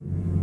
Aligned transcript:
you 0.00 0.37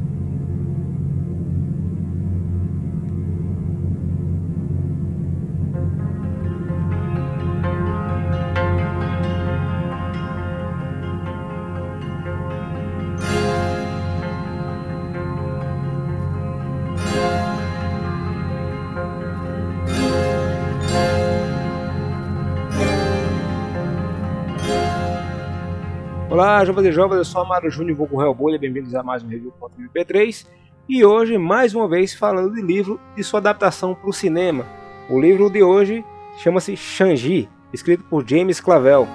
Olá, 26.35 26.65
jovens 26.65 26.87
e 26.87 26.91
jovens, 26.91 27.15
eu 27.15 27.23
sou 27.23 27.41
Amaro 27.41 27.71
Júnior, 27.71 27.95
vou 27.95 28.07
com 28.09 28.21
Hellbolha, 28.21 28.59
bem-vindos 28.59 28.93
a 28.93 29.01
mais 29.01 29.23
um 29.23 29.27
Review.mp3 29.29 30.45
e 30.89 31.05
hoje, 31.05 31.37
mais 31.37 31.73
uma 31.73 31.87
vez, 31.87 32.13
falando 32.13 32.53
de 32.53 32.61
livro 32.61 32.99
e 33.15 33.23
sua 33.23 33.39
adaptação 33.39 33.95
para 33.95 34.09
o 34.09 34.11
cinema. 34.11 34.65
O 35.09 35.17
livro 35.17 35.49
de 35.49 35.63
hoje 35.63 36.03
chama-se 36.39 36.75
Shang-Chi, 36.75 37.47
escrito 37.71 38.03
por 38.09 38.27
James 38.27 38.59
Clavel. 38.59 39.07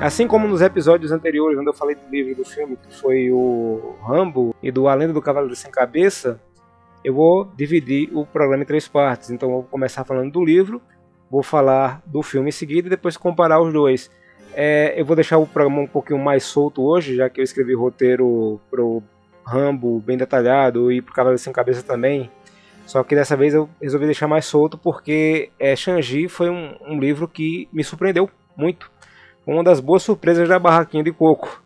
Assim 0.00 0.26
como 0.26 0.48
nos 0.48 0.62
episódios 0.62 1.12
anteriores, 1.12 1.58
onde 1.58 1.68
eu 1.68 1.74
falei 1.74 1.94
do 1.94 2.10
livro 2.10 2.34
do 2.34 2.42
filme, 2.42 2.74
que 2.74 2.96
foi 2.96 3.30
o 3.30 3.96
Rambo 4.02 4.54
e 4.62 4.70
do 4.70 4.88
A 4.88 4.94
Lenda 4.94 5.12
do 5.12 5.20
Cavaleiro 5.20 5.54
Sem 5.54 5.70
Cabeça, 5.70 6.40
eu 7.04 7.12
vou 7.12 7.44
dividir 7.54 8.08
o 8.16 8.24
programa 8.24 8.62
em 8.62 8.66
três 8.66 8.88
partes. 8.88 9.28
Então 9.28 9.50
eu 9.50 9.54
vou 9.56 9.62
começar 9.64 10.02
falando 10.04 10.32
do 10.32 10.42
livro, 10.42 10.80
vou 11.30 11.42
falar 11.42 12.00
do 12.06 12.22
filme 12.22 12.48
em 12.48 12.52
seguida 12.52 12.88
e 12.88 12.90
depois 12.90 13.18
comparar 13.18 13.60
os 13.60 13.74
dois. 13.74 14.10
É, 14.54 14.94
eu 14.98 15.04
vou 15.04 15.14
deixar 15.14 15.36
o 15.36 15.46
programa 15.46 15.82
um 15.82 15.86
pouquinho 15.86 16.18
mais 16.18 16.44
solto 16.44 16.82
hoje, 16.82 17.16
já 17.16 17.28
que 17.28 17.38
eu 17.38 17.44
escrevi 17.44 17.74
roteiro 17.74 18.58
pro 18.70 19.02
Rambo 19.44 20.00
bem 20.00 20.16
detalhado 20.16 20.90
e 20.90 21.02
pro 21.02 21.12
Cavaleiro 21.12 21.38
Sem 21.38 21.52
Cabeça 21.52 21.82
também. 21.82 22.30
Só 22.86 23.04
que 23.04 23.14
dessa 23.14 23.36
vez 23.36 23.52
eu 23.52 23.68
resolvi 23.78 24.06
deixar 24.06 24.26
mais 24.26 24.46
solto 24.46 24.78
porque 24.78 25.50
é, 25.58 25.76
Shang-Chi 25.76 26.26
foi 26.26 26.48
um, 26.48 26.74
um 26.88 26.98
livro 26.98 27.28
que 27.28 27.68
me 27.70 27.84
surpreendeu 27.84 28.30
muito 28.56 28.90
uma 29.46 29.64
das 29.64 29.80
boas 29.80 30.02
surpresas 30.02 30.48
da 30.48 30.58
barraquinha 30.58 31.02
de 31.02 31.12
coco. 31.12 31.62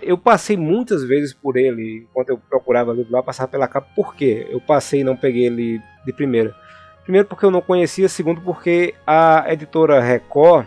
Eu 0.00 0.16
passei 0.16 0.56
muitas 0.56 1.04
vezes 1.04 1.34
por 1.34 1.56
ele 1.56 2.06
enquanto 2.10 2.30
eu 2.30 2.38
procurava 2.38 2.92
livro 2.92 3.12
lá, 3.12 3.22
passava 3.22 3.48
pela 3.48 3.68
capa. 3.68 3.88
Por 3.94 4.14
quê? 4.14 4.46
Eu 4.50 4.60
passei 4.60 5.00
e 5.00 5.04
não 5.04 5.16
peguei 5.16 5.46
ele 5.46 5.80
de 6.04 6.12
primeira. 6.12 6.54
Primeiro 7.02 7.26
porque 7.28 7.44
eu 7.44 7.50
não 7.50 7.60
conhecia, 7.60 8.08
segundo 8.08 8.40
porque 8.40 8.94
a 9.06 9.44
editora 9.52 10.00
Record, 10.00 10.66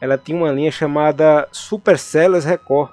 ela 0.00 0.18
tinha 0.18 0.36
uma 0.36 0.52
linha 0.52 0.70
chamada 0.70 1.48
Super 1.50 1.98
Sellers 1.98 2.44
Record. 2.44 2.90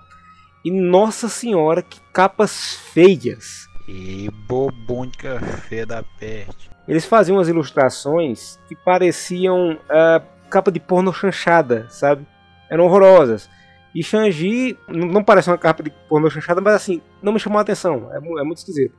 E 0.63 0.71
nossa 0.71 1.29
senhora, 1.29 1.81
que 1.81 1.99
capas 2.13 2.75
feias! 2.93 3.67
E 3.87 4.29
bobônica 4.47 5.39
feia 5.67 5.85
da 5.85 6.03
peste. 6.19 6.69
Eles 6.87 7.05
faziam 7.05 7.37
umas 7.37 7.47
ilustrações 7.47 8.59
que 8.67 8.75
pareciam 8.75 9.73
uh, 9.73 10.23
capa 10.49 10.71
de 10.71 10.79
porno 10.79 11.13
chanchada, 11.13 11.87
sabe? 11.89 12.25
Eram 12.69 12.85
horrorosas. 12.85 13.49
E 13.93 14.03
Shang-Chi 14.03 14.77
não 14.87 15.23
parece 15.23 15.49
uma 15.49 15.57
capa 15.57 15.81
de 15.81 15.89
pornô 16.07 16.29
chanchada, 16.29 16.61
mas 16.61 16.75
assim, 16.75 17.01
não 17.21 17.33
me 17.33 17.39
chamou 17.39 17.57
a 17.57 17.61
atenção. 17.61 18.09
É, 18.11 18.17
é 18.17 18.43
muito 18.43 18.57
esquisito. 18.57 18.93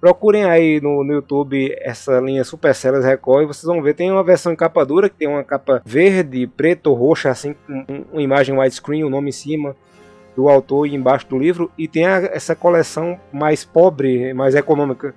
Procurem 0.00 0.44
aí 0.44 0.80
no, 0.80 1.02
no, 1.02 1.14
YouTube 1.14 1.74
essa 1.80 2.20
linha 2.20 2.44
Super 2.44 2.74
Sellers 2.74 3.04
Record 3.04 3.44
e 3.44 3.46
vocês 3.46 3.64
vão 3.64 3.82
ver. 3.82 3.94
Tem 3.94 4.10
uma 4.10 4.22
versão 4.22 4.52
em 4.52 4.56
capa 4.56 4.84
dura, 4.84 5.08
que 5.08 5.16
tem 5.16 5.26
uma 5.26 5.42
capa 5.42 5.82
verde, 5.84 6.46
preto, 6.46 6.92
roxa, 6.92 7.30
assim, 7.30 7.54
com 7.66 8.04
uma 8.12 8.22
imagem 8.22 8.56
widescreen, 8.56 9.04
o 9.04 9.10
nome 9.10 9.30
em 9.30 9.32
cima 9.32 9.74
do 10.36 10.50
autor 10.50 10.86
e 10.86 10.94
embaixo 10.94 11.26
do 11.26 11.38
livro. 11.38 11.70
E 11.78 11.88
tem 11.88 12.06
a, 12.06 12.18
essa 12.26 12.54
coleção 12.54 13.18
mais 13.32 13.64
pobre, 13.64 14.34
mais 14.34 14.54
econômica, 14.54 15.14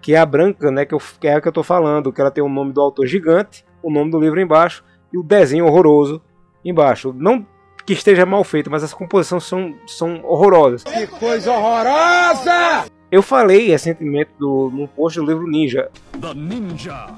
que 0.00 0.14
é 0.14 0.18
a 0.18 0.26
branca, 0.26 0.70
né, 0.70 0.86
que, 0.86 0.94
eu, 0.94 1.00
que 1.20 1.28
é 1.28 1.34
a 1.34 1.40
que 1.40 1.46
eu 1.46 1.50
estou 1.50 1.62
falando, 1.62 2.12
que 2.12 2.20
ela 2.20 2.30
tem 2.30 2.42
o 2.42 2.48
nome 2.48 2.72
do 2.72 2.80
autor 2.80 3.06
gigante, 3.06 3.64
o 3.82 3.92
nome 3.92 4.10
do 4.10 4.18
livro 4.18 4.40
embaixo 4.40 4.82
e 5.12 5.18
o 5.18 5.22
desenho 5.22 5.66
horroroso 5.66 6.22
embaixo. 6.64 7.14
Não 7.16 7.46
que 7.84 7.92
esteja 7.92 8.24
mal 8.24 8.44
feito, 8.44 8.70
mas 8.70 8.82
as 8.82 8.94
composições 8.94 9.44
são, 9.44 9.74
são 9.86 10.20
horrorosas. 10.24 10.84
Que 10.84 11.06
coisa 11.06 11.52
horrorosa! 11.52 12.86
Eu 13.10 13.22
falei 13.22 13.68
recentemente 13.68 14.30
do, 14.38 14.70
num 14.72 14.86
post 14.86 15.18
do 15.20 15.26
livro 15.26 15.46
Ninja. 15.46 15.90
The 16.18 16.32
Ninja. 16.34 17.08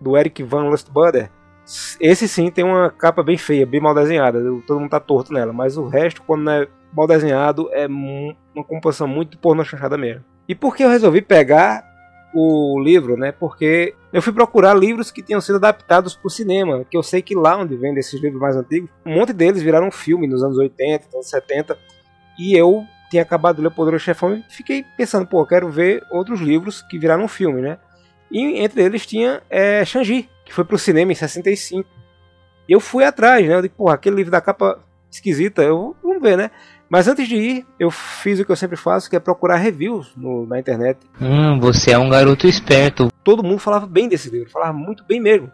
Do 0.00 0.16
Eric 0.16 0.42
Van 0.42 0.68
Lustbuder. 0.68 1.30
Esse 2.00 2.28
sim 2.28 2.50
tem 2.50 2.64
uma 2.64 2.90
capa 2.90 3.22
bem 3.22 3.36
feia, 3.36 3.66
bem 3.66 3.80
mal 3.80 3.94
desenhada. 3.94 4.40
Todo 4.66 4.80
mundo 4.80 4.90
tá 4.90 5.00
torto 5.00 5.32
nela. 5.32 5.52
Mas 5.52 5.76
o 5.76 5.88
resto, 5.88 6.22
quando 6.22 6.42
não 6.42 6.52
é 6.52 6.68
mal 6.92 7.06
desenhado, 7.06 7.68
é 7.72 7.86
uma 7.86 8.64
composição 8.64 9.08
muito 9.08 9.38
porno 9.38 9.64
chanchada 9.64 9.98
mesmo. 9.98 10.24
E 10.48 10.54
por 10.54 10.76
que 10.76 10.84
eu 10.84 10.88
resolvi 10.88 11.20
pegar 11.20 11.84
o 12.34 12.80
livro, 12.80 13.16
né? 13.16 13.32
Porque 13.32 13.94
eu 14.12 14.22
fui 14.22 14.32
procurar 14.32 14.74
livros 14.74 15.10
que 15.10 15.22
tinham 15.22 15.40
sido 15.40 15.56
adaptados 15.56 16.14
para 16.14 16.26
o 16.26 16.30
cinema, 16.30 16.84
que 16.88 16.96
eu 16.96 17.02
sei 17.02 17.22
que 17.22 17.34
lá 17.34 17.56
onde 17.56 17.76
vende 17.76 18.00
esses 18.00 18.20
livros 18.20 18.40
mais 18.40 18.56
antigos, 18.56 18.90
um 19.04 19.14
monte 19.14 19.32
deles 19.32 19.62
viraram 19.62 19.90
filme 19.90 20.26
nos 20.26 20.42
anos 20.42 20.56
80, 20.56 21.08
anos 21.12 21.28
70, 21.28 21.76
e 22.38 22.56
eu 22.56 22.84
tinha 23.10 23.22
acabado 23.22 23.56
de 23.56 23.62
ler 23.62 23.68
O 23.68 23.72
Poderoso 23.72 24.04
Chefão 24.04 24.34
e 24.36 24.44
fiquei 24.48 24.84
pensando, 24.96 25.26
pô, 25.26 25.44
quero 25.44 25.68
ver 25.68 26.02
outros 26.10 26.40
livros 26.40 26.80
que 26.82 26.98
viraram 26.98 27.26
filme, 27.26 27.60
né? 27.60 27.78
E 28.30 28.60
entre 28.60 28.82
eles 28.82 29.04
tinha 29.04 29.42
é, 29.50 29.84
Shang-Chi, 29.84 30.28
que 30.44 30.54
foi 30.54 30.64
para 30.64 30.76
o 30.76 30.78
cinema 30.78 31.10
em 31.10 31.16
65. 31.16 31.88
E 32.68 32.72
eu 32.72 32.78
fui 32.78 33.02
atrás, 33.02 33.46
né? 33.46 33.54
Eu 33.54 33.62
disse, 33.62 33.74
pô, 33.76 33.88
aquele 33.88 34.16
livro 34.16 34.30
da 34.30 34.40
capa 34.40 34.78
esquisita, 35.10 35.62
eu 35.62 35.96
vamos 36.00 36.22
ver, 36.22 36.38
né? 36.38 36.50
Mas 36.90 37.06
antes 37.06 37.28
de 37.28 37.36
ir, 37.36 37.66
eu 37.78 37.88
fiz 37.88 38.40
o 38.40 38.44
que 38.44 38.50
eu 38.50 38.56
sempre 38.56 38.76
faço, 38.76 39.08
que 39.08 39.14
é 39.14 39.20
procurar 39.20 39.56
reviews 39.56 40.12
no, 40.16 40.44
na 40.44 40.58
internet. 40.58 40.98
Hum, 41.22 41.60
você 41.60 41.92
é 41.92 41.98
um 41.98 42.10
garoto 42.10 42.48
esperto. 42.48 43.12
Todo 43.22 43.44
mundo 43.44 43.60
falava 43.60 43.86
bem 43.86 44.08
desse 44.08 44.28
livro, 44.28 44.50
falava 44.50 44.72
muito 44.72 45.04
bem 45.04 45.20
mesmo. 45.20 45.48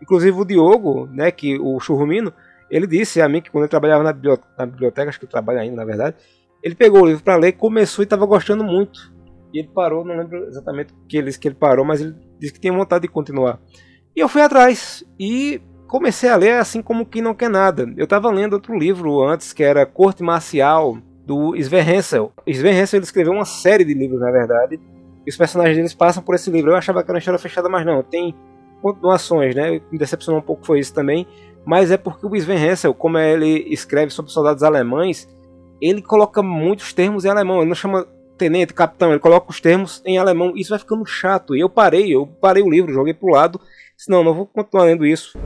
Inclusive 0.00 0.38
o 0.38 0.44
Diogo, 0.44 1.08
né, 1.12 1.32
que 1.32 1.58
o 1.58 1.80
Churrumino, 1.80 2.32
ele 2.70 2.86
disse 2.86 3.20
a 3.20 3.28
mim 3.28 3.42
que 3.42 3.50
quando 3.50 3.64
ele 3.64 3.70
trabalhava 3.70 4.04
na 4.04 4.12
biblioteca, 4.12 4.48
na 4.56 4.64
biblioteca 4.64 5.08
acho 5.08 5.18
que 5.18 5.26
trabalha 5.26 5.60
ainda, 5.60 5.74
na 5.74 5.84
verdade, 5.84 6.16
ele 6.62 6.76
pegou 6.76 7.02
o 7.02 7.06
livro 7.06 7.24
para 7.24 7.36
ler, 7.36 7.52
começou 7.52 8.04
e 8.04 8.06
estava 8.06 8.24
gostando 8.24 8.62
muito. 8.62 9.12
E 9.52 9.58
ele 9.58 9.68
parou, 9.74 10.04
não 10.04 10.16
lembro 10.16 10.46
exatamente 10.46 10.94
que 11.08 11.16
ele 11.16 11.26
disse 11.26 11.40
que 11.40 11.48
ele 11.48 11.56
parou, 11.56 11.84
mas 11.84 12.00
ele 12.00 12.14
disse 12.38 12.52
que 12.52 12.60
tinha 12.60 12.72
vontade 12.72 13.02
de 13.02 13.08
continuar. 13.08 13.58
E 14.14 14.20
eu 14.20 14.28
fui 14.28 14.40
atrás 14.40 15.04
e 15.18 15.60
comecei 15.92 16.30
a 16.30 16.36
ler 16.36 16.54
assim 16.54 16.80
como 16.80 17.04
que 17.04 17.20
não 17.20 17.34
quer 17.34 17.50
nada. 17.50 17.92
Eu 17.98 18.04
estava 18.04 18.30
lendo 18.30 18.54
outro 18.54 18.74
livro 18.74 19.22
antes 19.22 19.52
que 19.52 19.62
era 19.62 19.84
Corte 19.84 20.22
Marcial 20.22 20.96
do 21.26 21.54
Sven 21.54 21.96
Hensel. 21.96 22.32
Sven 22.46 22.80
Hensel 22.80 22.96
ele 22.96 23.04
escreveu 23.04 23.34
uma 23.34 23.44
série 23.44 23.84
de 23.84 23.92
livros, 23.92 24.18
na 24.18 24.30
verdade. 24.30 24.80
E 25.26 25.28
os 25.28 25.36
personagens 25.36 25.76
deles 25.76 25.92
passam 25.92 26.22
por 26.22 26.34
esse 26.34 26.50
livro. 26.50 26.70
Eu 26.70 26.76
achava 26.76 27.02
que 27.02 27.10
era 27.10 27.16
uma 27.16 27.18
história 27.18 27.38
fechada, 27.38 27.68
mas 27.68 27.84
não. 27.84 28.02
Tem 28.02 28.34
continuações, 28.80 29.54
né? 29.54 29.82
Me 29.92 29.98
decepcionou 29.98 30.40
um 30.40 30.42
pouco 30.42 30.64
foi 30.64 30.80
isso 30.80 30.94
também. 30.94 31.26
Mas 31.62 31.90
é 31.90 31.98
porque 31.98 32.26
o 32.26 32.34
Sven 32.34 32.70
Hensel, 32.70 32.94
como 32.94 33.18
ele 33.18 33.66
escreve 33.68 34.10
sobre 34.10 34.32
soldados 34.32 34.62
alemães, 34.62 35.28
ele 35.78 36.00
coloca 36.00 36.42
muitos 36.42 36.94
termos 36.94 37.26
em 37.26 37.28
alemão. 37.28 37.58
Ele 37.58 37.68
não 37.68 37.74
chama 37.74 38.06
tenente, 38.38 38.72
capitão, 38.72 39.10
ele 39.10 39.20
coloca 39.20 39.50
os 39.50 39.60
termos 39.60 40.00
em 40.06 40.16
alemão. 40.16 40.54
Isso 40.56 40.70
vai 40.70 40.78
ficando 40.78 41.04
chato. 41.04 41.54
E 41.54 41.60
eu 41.60 41.68
parei, 41.68 42.14
eu 42.14 42.26
parei 42.26 42.62
o 42.62 42.70
livro, 42.70 42.94
joguei 42.94 43.12
pro 43.12 43.28
lado. 43.28 43.60
Senão, 43.94 44.24
não 44.24 44.32
vou 44.32 44.46
continuar 44.46 44.84
lendo 44.84 45.04
isso. 45.04 45.38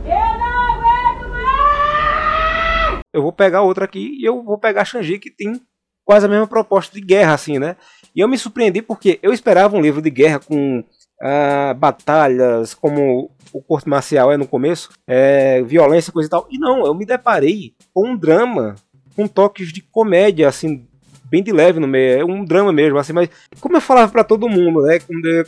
Eu 3.16 3.22
vou 3.22 3.32
pegar 3.32 3.62
outra 3.62 3.86
aqui 3.86 4.18
e 4.20 4.24
eu 4.24 4.42
vou 4.42 4.58
pegar 4.58 4.84
Shang-Chi 4.84 5.18
que 5.18 5.30
tem 5.30 5.58
quase 6.04 6.26
a 6.26 6.28
mesma 6.28 6.46
proposta 6.46 6.94
de 6.94 7.00
guerra, 7.00 7.32
assim, 7.32 7.58
né? 7.58 7.76
E 8.14 8.20
eu 8.20 8.28
me 8.28 8.36
surpreendi 8.36 8.82
porque 8.82 9.18
eu 9.22 9.32
esperava 9.32 9.74
um 9.74 9.80
livro 9.80 10.02
de 10.02 10.10
guerra 10.10 10.38
com 10.38 10.80
uh, 10.80 11.74
batalhas, 11.74 12.74
como 12.74 13.30
o 13.54 13.62
corte 13.62 13.88
marcial 13.88 14.30
é 14.30 14.36
no 14.36 14.46
começo, 14.46 14.90
é, 15.06 15.62
violência, 15.62 16.12
coisa 16.12 16.26
e 16.26 16.30
tal. 16.30 16.46
E 16.50 16.58
não, 16.58 16.84
eu 16.84 16.94
me 16.94 17.06
deparei 17.06 17.74
com 17.94 18.10
um 18.10 18.16
drama, 18.16 18.74
com 19.16 19.26
toques 19.26 19.72
de 19.72 19.80
comédia, 19.80 20.46
assim, 20.46 20.86
bem 21.24 21.42
de 21.42 21.52
leve 21.52 21.80
no 21.80 21.88
meio. 21.88 22.20
É 22.20 22.24
um 22.24 22.44
drama 22.44 22.70
mesmo, 22.70 22.98
assim, 22.98 23.14
mas 23.14 23.30
como 23.60 23.78
eu 23.78 23.80
falava 23.80 24.12
para 24.12 24.24
todo 24.24 24.48
mundo, 24.48 24.82
né? 24.82 24.98
Quando 25.00 25.24
eu 25.24 25.46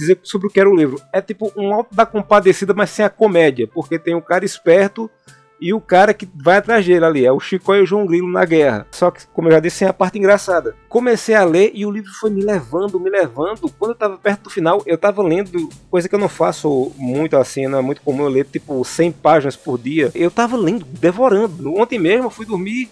dizer 0.00 0.18
sobre 0.22 0.46
o 0.46 0.50
que 0.50 0.58
era 0.58 0.68
o 0.68 0.74
livro. 0.74 1.00
É 1.12 1.20
tipo 1.20 1.52
um 1.56 1.72
alto 1.72 1.94
da 1.94 2.06
compadecida, 2.06 2.72
mas 2.72 2.90
sem 2.90 3.04
a 3.04 3.10
comédia, 3.10 3.68
porque 3.68 3.98
tem 3.98 4.14
o 4.14 4.22
cara 4.22 4.44
esperto 4.44 5.10
e 5.60 5.74
o 5.74 5.80
cara 5.80 6.14
que 6.14 6.28
vai 6.34 6.56
atrás 6.56 6.86
dele 6.86 7.04
ali. 7.04 7.26
É 7.26 7.32
o 7.32 7.38
Chico 7.38 7.74
e 7.74 7.82
o 7.82 7.86
João 7.86 8.06
Grilo 8.06 8.30
na 8.30 8.44
guerra. 8.44 8.86
Só 8.90 9.10
que, 9.10 9.26
como 9.28 9.48
eu 9.48 9.52
já 9.52 9.60
disse, 9.60 9.78
sem 9.78 9.88
a 9.88 9.92
parte 9.92 10.18
engraçada. 10.18 10.74
Comecei 10.88 11.34
a 11.34 11.44
ler 11.44 11.70
e 11.74 11.84
o 11.84 11.90
livro 11.90 12.10
foi 12.18 12.30
me 12.30 12.42
levando, 12.42 12.98
me 12.98 13.10
levando. 13.10 13.70
Quando 13.78 13.90
eu 13.92 13.96
tava 13.96 14.16
perto 14.16 14.44
do 14.44 14.50
final, 14.50 14.82
eu 14.86 14.96
tava 14.96 15.22
lendo, 15.22 15.68
coisa 15.90 16.08
que 16.08 16.14
eu 16.14 16.18
não 16.18 16.28
faço 16.28 16.92
muito 16.96 17.36
assim, 17.36 17.66
não 17.66 17.78
é 17.78 17.82
muito 17.82 18.00
comum 18.02 18.24
eu 18.24 18.28
ler, 18.28 18.46
tipo 18.46 18.84
100 18.84 19.12
páginas 19.12 19.56
por 19.56 19.78
dia. 19.78 20.10
Eu 20.14 20.30
tava 20.30 20.56
lendo, 20.56 20.84
devorando. 20.84 21.74
Ontem 21.74 21.98
mesmo 21.98 22.26
eu 22.26 22.30
fui 22.30 22.46
dormir 22.46 22.88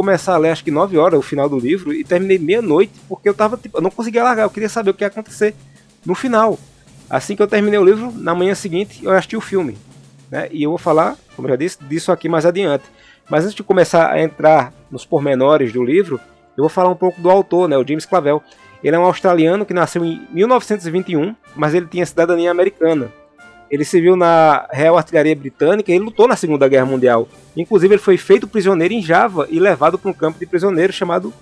começar 0.00 0.34
a 0.34 0.38
ler 0.38 0.48
acho 0.48 0.64
que 0.64 0.70
9 0.70 0.96
horas 0.96 1.18
o 1.18 1.22
final 1.22 1.46
do 1.46 1.58
livro 1.58 1.92
e 1.92 2.02
terminei 2.02 2.38
meia-noite 2.38 2.90
porque 3.06 3.28
eu 3.28 3.34
tava 3.34 3.58
tipo, 3.58 3.76
eu 3.76 3.82
não 3.82 3.90
conseguia 3.90 4.24
largar, 4.24 4.44
eu 4.44 4.50
queria 4.50 4.68
saber 4.68 4.92
o 4.92 4.94
que 4.94 5.04
ia 5.04 5.08
acontecer. 5.08 5.54
no 6.06 6.14
final. 6.14 6.58
Assim 7.10 7.36
que 7.36 7.42
eu 7.42 7.46
terminei 7.46 7.78
o 7.78 7.84
livro, 7.84 8.10
na 8.12 8.34
manhã 8.34 8.54
seguinte 8.54 9.04
eu 9.04 9.10
assisti 9.10 9.36
o 9.36 9.42
filme. 9.42 9.76
Né? 10.30 10.48
E 10.52 10.62
eu 10.62 10.70
vou 10.70 10.78
falar, 10.78 11.16
como 11.34 11.48
eu 11.48 11.52
já 11.52 11.56
disse, 11.56 11.82
disso 11.84 12.12
aqui 12.12 12.28
mais 12.28 12.46
adiante. 12.46 12.84
Mas 13.28 13.44
antes 13.44 13.54
de 13.54 13.62
começar 13.62 14.10
a 14.10 14.22
entrar 14.22 14.72
nos 14.90 15.04
pormenores 15.04 15.72
do 15.72 15.84
livro, 15.84 16.20
eu 16.56 16.62
vou 16.62 16.68
falar 16.68 16.90
um 16.90 16.96
pouco 16.96 17.20
do 17.20 17.30
autor, 17.30 17.68
né, 17.68 17.76
o 17.76 17.86
James 17.86 18.06
Clavell. 18.06 18.42
Ele 18.82 18.96
é 18.96 18.98
um 18.98 19.04
australiano 19.04 19.66
que 19.66 19.74
nasceu 19.74 20.04
em 20.04 20.26
1921, 20.30 21.34
mas 21.54 21.74
ele 21.74 21.86
tinha 21.86 22.06
cidadania 22.06 22.50
americana. 22.50 23.12
Ele 23.70 23.84
serviu 23.84 24.16
na 24.16 24.66
Real 24.72 24.96
Artilharia 24.96 25.36
Britânica 25.36 25.92
e 25.92 25.98
lutou 25.98 26.26
na 26.26 26.34
Segunda 26.34 26.66
Guerra 26.66 26.86
Mundial. 26.86 27.28
Inclusive, 27.56 27.94
ele 27.94 28.02
foi 28.02 28.16
feito 28.16 28.48
prisioneiro 28.48 28.94
em 28.94 29.02
Java 29.02 29.46
e 29.48 29.60
levado 29.60 29.96
para 29.96 30.10
um 30.10 30.14
campo 30.14 30.40
de 30.40 30.46
prisioneiros 30.46 30.96
chamado 30.96 31.32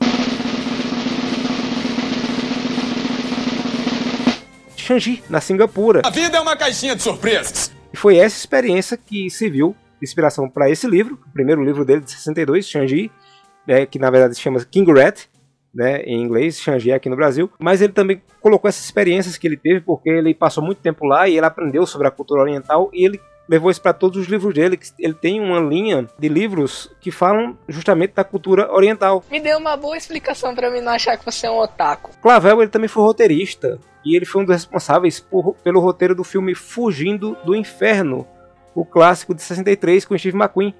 Changi, 4.76 5.22
na 5.30 5.40
Singapura. 5.40 6.02
A 6.04 6.10
vida 6.10 6.36
é 6.36 6.40
uma 6.40 6.56
caixinha 6.56 6.94
de 6.94 7.02
surpresas. 7.02 7.77
E 7.92 7.96
foi 7.96 8.16
essa 8.16 8.36
experiência 8.36 8.96
que 8.96 9.30
serviu 9.30 9.74
de 10.00 10.04
inspiração 10.06 10.48
para 10.48 10.70
esse 10.70 10.86
livro, 10.86 11.18
o 11.26 11.32
primeiro 11.32 11.64
livro 11.64 11.84
dele 11.84 12.00
de 12.00 12.10
62, 12.10 12.68
Changi, 12.68 13.10
né, 13.66 13.86
que 13.86 13.98
na 13.98 14.10
verdade 14.10 14.34
se 14.34 14.40
chama 14.40 14.64
King 14.64 14.92
Rat, 14.92 15.26
né, 15.74 16.02
em 16.02 16.22
inglês, 16.22 16.60
Changi 16.60 16.92
aqui 16.92 17.08
no 17.08 17.16
Brasil, 17.16 17.50
mas 17.58 17.80
ele 17.82 17.92
também 17.92 18.22
colocou 18.40 18.68
essas 18.68 18.84
experiências 18.84 19.36
que 19.36 19.46
ele 19.46 19.56
teve 19.56 19.80
porque 19.80 20.08
ele 20.08 20.34
passou 20.34 20.62
muito 20.62 20.80
tempo 20.80 21.04
lá 21.04 21.28
e 21.28 21.36
ele 21.36 21.46
aprendeu 21.46 21.86
sobre 21.86 22.06
a 22.06 22.10
cultura 22.10 22.42
oriental 22.42 22.90
e 22.92 23.04
ele 23.04 23.20
levou 23.48 23.70
isso 23.70 23.80
para 23.80 23.94
todos 23.94 24.20
os 24.20 24.28
livros 24.28 24.54
dele. 24.54 24.78
Ele 24.98 25.14
tem 25.14 25.40
uma 25.40 25.58
linha 25.58 26.06
de 26.18 26.28
livros 26.28 26.90
que 27.00 27.10
falam 27.10 27.56
justamente 27.66 28.12
da 28.12 28.22
cultura 28.22 28.70
oriental. 28.72 29.24
Me 29.30 29.40
deu 29.40 29.58
uma 29.58 29.76
boa 29.76 29.96
explicação 29.96 30.54
para 30.54 30.70
mim 30.70 30.80
não 30.80 30.92
achar 30.92 31.16
que 31.16 31.24
você 31.24 31.46
é 31.46 31.50
um 31.50 31.58
otaku. 31.58 32.10
Clavel 32.20 32.60
ele 32.60 32.70
também 32.70 32.88
foi 32.88 33.02
roteirista 33.02 33.78
e 34.04 34.16
ele 34.16 34.24
foi 34.24 34.42
um 34.42 34.44
dos 34.44 34.54
responsáveis 34.54 35.20
por, 35.20 35.54
pelo 35.56 35.80
roteiro 35.80 36.14
do 36.14 36.24
filme 36.24 36.54
Fugindo 36.54 37.36
do 37.44 37.54
Inferno, 37.54 38.26
o 38.74 38.84
clássico 38.84 39.34
de 39.34 39.42
63 39.42 40.04
com 40.04 40.16
Steve 40.16 40.36
McQueen. 40.36 40.74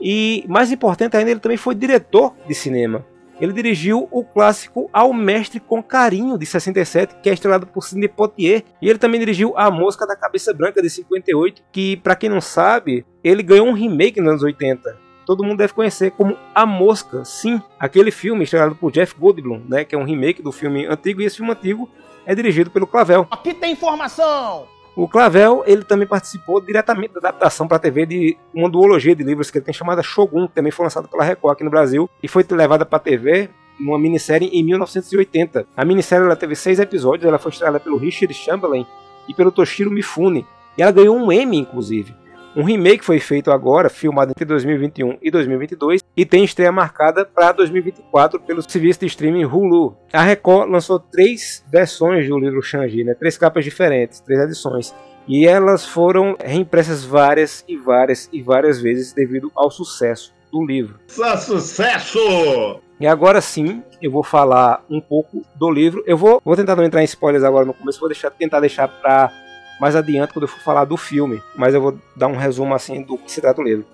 E 0.00 0.44
mais 0.48 0.72
importante 0.72 1.16
ainda, 1.16 1.30
ele 1.30 1.40
também 1.40 1.56
foi 1.56 1.74
diretor 1.74 2.34
de 2.46 2.54
cinema. 2.54 3.04
Ele 3.40 3.52
dirigiu 3.52 4.08
o 4.10 4.24
clássico 4.24 4.88
Ao 4.92 5.12
Mestre 5.12 5.58
com 5.58 5.82
Carinho, 5.82 6.38
de 6.38 6.46
67, 6.46 7.16
que 7.22 7.28
é 7.28 7.32
estrelado 7.32 7.66
por 7.66 7.82
Sidney 7.82 8.08
Poitier. 8.08 8.62
E 8.80 8.88
ele 8.88 8.98
também 8.98 9.18
dirigiu 9.18 9.52
A 9.56 9.70
Mosca 9.70 10.06
da 10.06 10.16
Cabeça 10.16 10.54
Branca, 10.54 10.80
de 10.80 10.88
58, 10.88 11.62
que, 11.72 11.96
para 11.96 12.14
quem 12.14 12.30
não 12.30 12.40
sabe, 12.40 13.04
ele 13.22 13.42
ganhou 13.42 13.66
um 13.66 13.72
remake 13.72 14.20
nos 14.20 14.30
anos 14.30 14.42
80. 14.42 15.04
Todo 15.26 15.42
mundo 15.42 15.58
deve 15.58 15.72
conhecer 15.72 16.10
como 16.12 16.36
A 16.54 16.66
Mosca, 16.66 17.24
sim, 17.24 17.60
aquele 17.78 18.10
filme 18.10 18.44
estrelado 18.44 18.74
por 18.74 18.92
Jeff 18.92 19.14
Goldblum, 19.18 19.62
né, 19.68 19.84
que 19.84 19.94
é 19.94 19.98
um 19.98 20.04
remake 20.04 20.42
do 20.42 20.52
filme 20.52 20.86
antigo, 20.86 21.22
e 21.22 21.24
esse 21.24 21.38
filme 21.38 21.50
antigo 21.50 21.88
é 22.26 22.34
dirigido 22.34 22.70
pelo 22.70 22.86
Clavel. 22.86 23.26
Aqui 23.30 23.54
tem 23.54 23.72
informação! 23.72 24.66
O 24.96 25.08
Clavel, 25.08 25.64
ele 25.66 25.82
também 25.82 26.06
participou 26.06 26.60
diretamente 26.60 27.14
da 27.14 27.18
adaptação 27.18 27.66
para 27.66 27.78
a 27.78 27.80
TV 27.80 28.06
de 28.06 28.36
uma 28.54 28.70
duologia 28.70 29.14
de 29.14 29.24
livros 29.24 29.50
que 29.50 29.58
ele 29.58 29.64
tem 29.64 29.74
chamada 29.74 30.04
Shogun, 30.04 30.46
que 30.46 30.54
também 30.54 30.70
foi 30.70 30.84
lançada 30.84 31.08
pela 31.08 31.24
Record 31.24 31.54
aqui 31.54 31.64
no 31.64 31.70
Brasil 31.70 32.08
e 32.22 32.28
foi 32.28 32.44
levada 32.48 32.86
para 32.86 32.98
a 32.98 33.00
TV 33.00 33.50
numa 33.78 33.98
minissérie 33.98 34.48
em 34.48 34.62
1980. 34.62 35.66
A 35.76 35.84
minissérie 35.84 36.24
ela 36.24 36.36
teve 36.36 36.54
seis 36.54 36.78
episódios, 36.78 37.26
ela 37.26 37.38
foi 37.38 37.50
estrelada 37.50 37.80
pelo 37.80 37.96
Richard 37.96 38.32
Chamberlain 38.32 38.86
e 39.28 39.34
pelo 39.34 39.50
Toshiro 39.50 39.90
Mifune, 39.90 40.46
e 40.78 40.82
ela 40.82 40.92
ganhou 40.92 41.16
um 41.16 41.32
Emmy, 41.32 41.58
inclusive. 41.58 42.14
Um 42.56 42.62
remake 42.62 43.04
foi 43.04 43.18
feito 43.18 43.50
agora, 43.50 43.90
filmado 43.90 44.30
entre 44.30 44.44
2021 44.44 45.18
e 45.20 45.28
2022, 45.28 46.02
e 46.16 46.24
tem 46.24 46.44
estreia 46.44 46.70
marcada 46.70 47.24
para 47.24 47.50
2024 47.50 48.38
pelo 48.40 48.62
serviço 48.62 49.00
de 49.00 49.06
streaming 49.06 49.44
Hulu. 49.44 49.96
A 50.12 50.22
Record 50.22 50.70
lançou 50.70 51.00
três 51.00 51.64
versões 51.68 52.28
do 52.28 52.38
livro 52.38 52.62
Shang-Chi, 52.62 53.02
né? 53.02 53.14
três 53.14 53.36
capas 53.36 53.64
diferentes, 53.64 54.20
três 54.20 54.40
edições. 54.40 54.94
E 55.26 55.44
elas 55.44 55.84
foram 55.84 56.36
reimpressas 56.38 57.04
várias 57.04 57.64
e 57.66 57.76
várias 57.76 58.28
e 58.32 58.40
várias 58.40 58.80
vezes 58.80 59.12
devido 59.12 59.50
ao 59.56 59.68
sucesso 59.68 60.32
do 60.52 60.64
livro. 60.64 61.00
Sucesso! 61.08 62.80
E 63.00 63.06
agora 63.08 63.40
sim, 63.40 63.82
eu 64.00 64.12
vou 64.12 64.22
falar 64.22 64.84
um 64.88 65.00
pouco 65.00 65.42
do 65.56 65.68
livro. 65.68 66.04
Eu 66.06 66.16
vou, 66.16 66.40
vou 66.44 66.54
tentar 66.54 66.76
não 66.76 66.84
entrar 66.84 67.02
em 67.02 67.06
spoilers 67.06 67.42
agora 67.42 67.64
no 67.64 67.74
começo, 67.74 67.98
vou 67.98 68.08
deixar, 68.08 68.30
tentar 68.30 68.60
deixar 68.60 68.86
para 68.86 69.32
mais 69.80 69.96
adiante 69.96 70.32
quando 70.32 70.44
eu 70.44 70.48
for 70.48 70.60
falar 70.60 70.84
do 70.84 70.96
filme, 70.96 71.42
mas 71.56 71.74
eu 71.74 71.80
vou 71.80 71.98
dar 72.16 72.28
um 72.28 72.36
resumo 72.36 72.74
assim 72.74 73.02
do 73.02 73.18
que 73.18 73.30
se 73.30 73.40
trata 73.40 73.60
o 73.60 73.64
livro. 73.64 73.84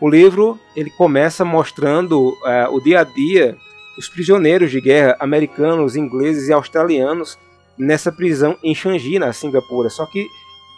O 0.00 0.08
livro 0.08 0.58
ele 0.74 0.90
começa 0.90 1.44
mostrando 1.44 2.28
uh, 2.28 2.70
o 2.70 2.80
dia 2.80 3.00
a 3.00 3.04
dia 3.04 3.56
dos 3.96 4.08
prisioneiros 4.08 4.70
de 4.70 4.80
guerra 4.80 5.16
americanos, 5.18 5.96
ingleses 5.96 6.48
e 6.48 6.52
australianos 6.52 7.38
nessa 7.78 8.12
prisão 8.12 8.58
em 8.62 8.74
Changi, 8.74 9.18
na 9.18 9.32
Singapura. 9.32 9.88
Só 9.88 10.04
que 10.04 10.26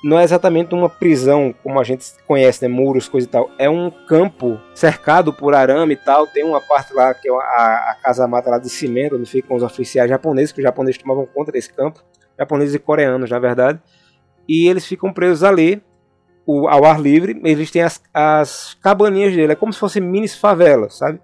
não 0.05 0.21
é 0.21 0.23
exatamente 0.23 0.73
uma 0.73 0.89
prisão 0.89 1.53
como 1.65 1.81
a 1.81 1.85
gente 1.85 2.07
conhece, 2.29 2.63
né, 2.63 2.69
muros, 2.69 3.09
coisa 3.09 3.27
e 3.27 3.31
tal. 3.31 3.51
É 3.59 3.69
um 3.69 3.91
campo 3.91 4.61
cercado 4.73 5.33
por 5.33 5.53
arame 5.53 5.95
e 5.95 5.97
tal. 5.97 6.29
Tem 6.29 6.45
uma 6.45 6.61
parte 6.61 6.95
lá 6.95 7.13
que 7.13 7.29
é 7.29 7.33
a, 7.33 7.91
a 7.91 7.97
casa 8.01 8.29
mata 8.29 8.51
lá 8.51 8.59
de 8.59 8.69
cimento, 8.69 9.17
onde 9.17 9.29
ficam 9.29 9.57
os 9.57 9.65
oficiais 9.65 10.09
japoneses, 10.09 10.53
que 10.53 10.61
os 10.61 10.65
japoneses 10.65 11.01
tomavam 11.01 11.27
conta 11.27 11.51
desse 11.51 11.73
campo, 11.73 12.01
japoneses 12.39 12.77
e 12.77 12.79
coreanos, 12.79 13.31
na 13.31 13.41
verdade 13.41 13.81
e 14.49 14.67
eles 14.69 14.87
ficam 14.87 15.13
presos 15.13 15.45
ali 15.45 15.83
ao 16.47 16.85
ar 16.85 17.01
livre. 17.01 17.41
Eles 17.45 17.71
têm 17.71 17.83
as, 17.83 18.03
as 18.13 18.75
cabaninhas 18.81 19.35
dele, 19.35 19.53
é 19.53 19.57
como 19.57 19.73
se 19.73 19.79
fossem 19.79 20.03
mini 20.03 20.29
favelas, 20.29 20.97
sabe? 20.97 21.21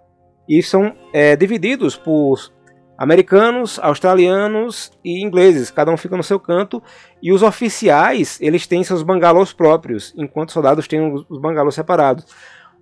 E 0.49 0.63
são 0.63 0.95
é, 1.13 1.35
divididos 1.35 1.97
por 1.97 2.53
americanos, 2.97 3.79
australianos 3.83 4.93
e 5.05 5.25
ingleses, 5.25 5.71
cada 5.71 5.91
um 5.91 5.97
fica 5.97 6.17
no 6.17 6.23
seu 6.23 6.39
canto, 6.39 6.83
e 7.23 7.33
os 7.33 7.43
oficiais, 7.43 8.39
eles 8.41 8.67
têm 8.67 8.85
seus 8.85 9.03
bangalôs 9.03 9.53
próprios, 9.53 10.15
enquanto 10.17 10.51
os 10.51 10.55
soldados 10.55 10.87
têm 10.87 11.13
os 11.29 11.41
bangalôs 11.41 11.75
separados. 11.75 12.27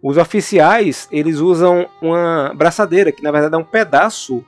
Os 0.02 0.16
oficiais, 0.16 1.08
eles 1.12 1.38
usam 1.38 1.86
uma 2.02 2.52
braçadeira, 2.54 3.12
que 3.12 3.22
na 3.22 3.30
verdade 3.30 3.54
é 3.54 3.58
um 3.58 3.64
pedaço 3.64 4.44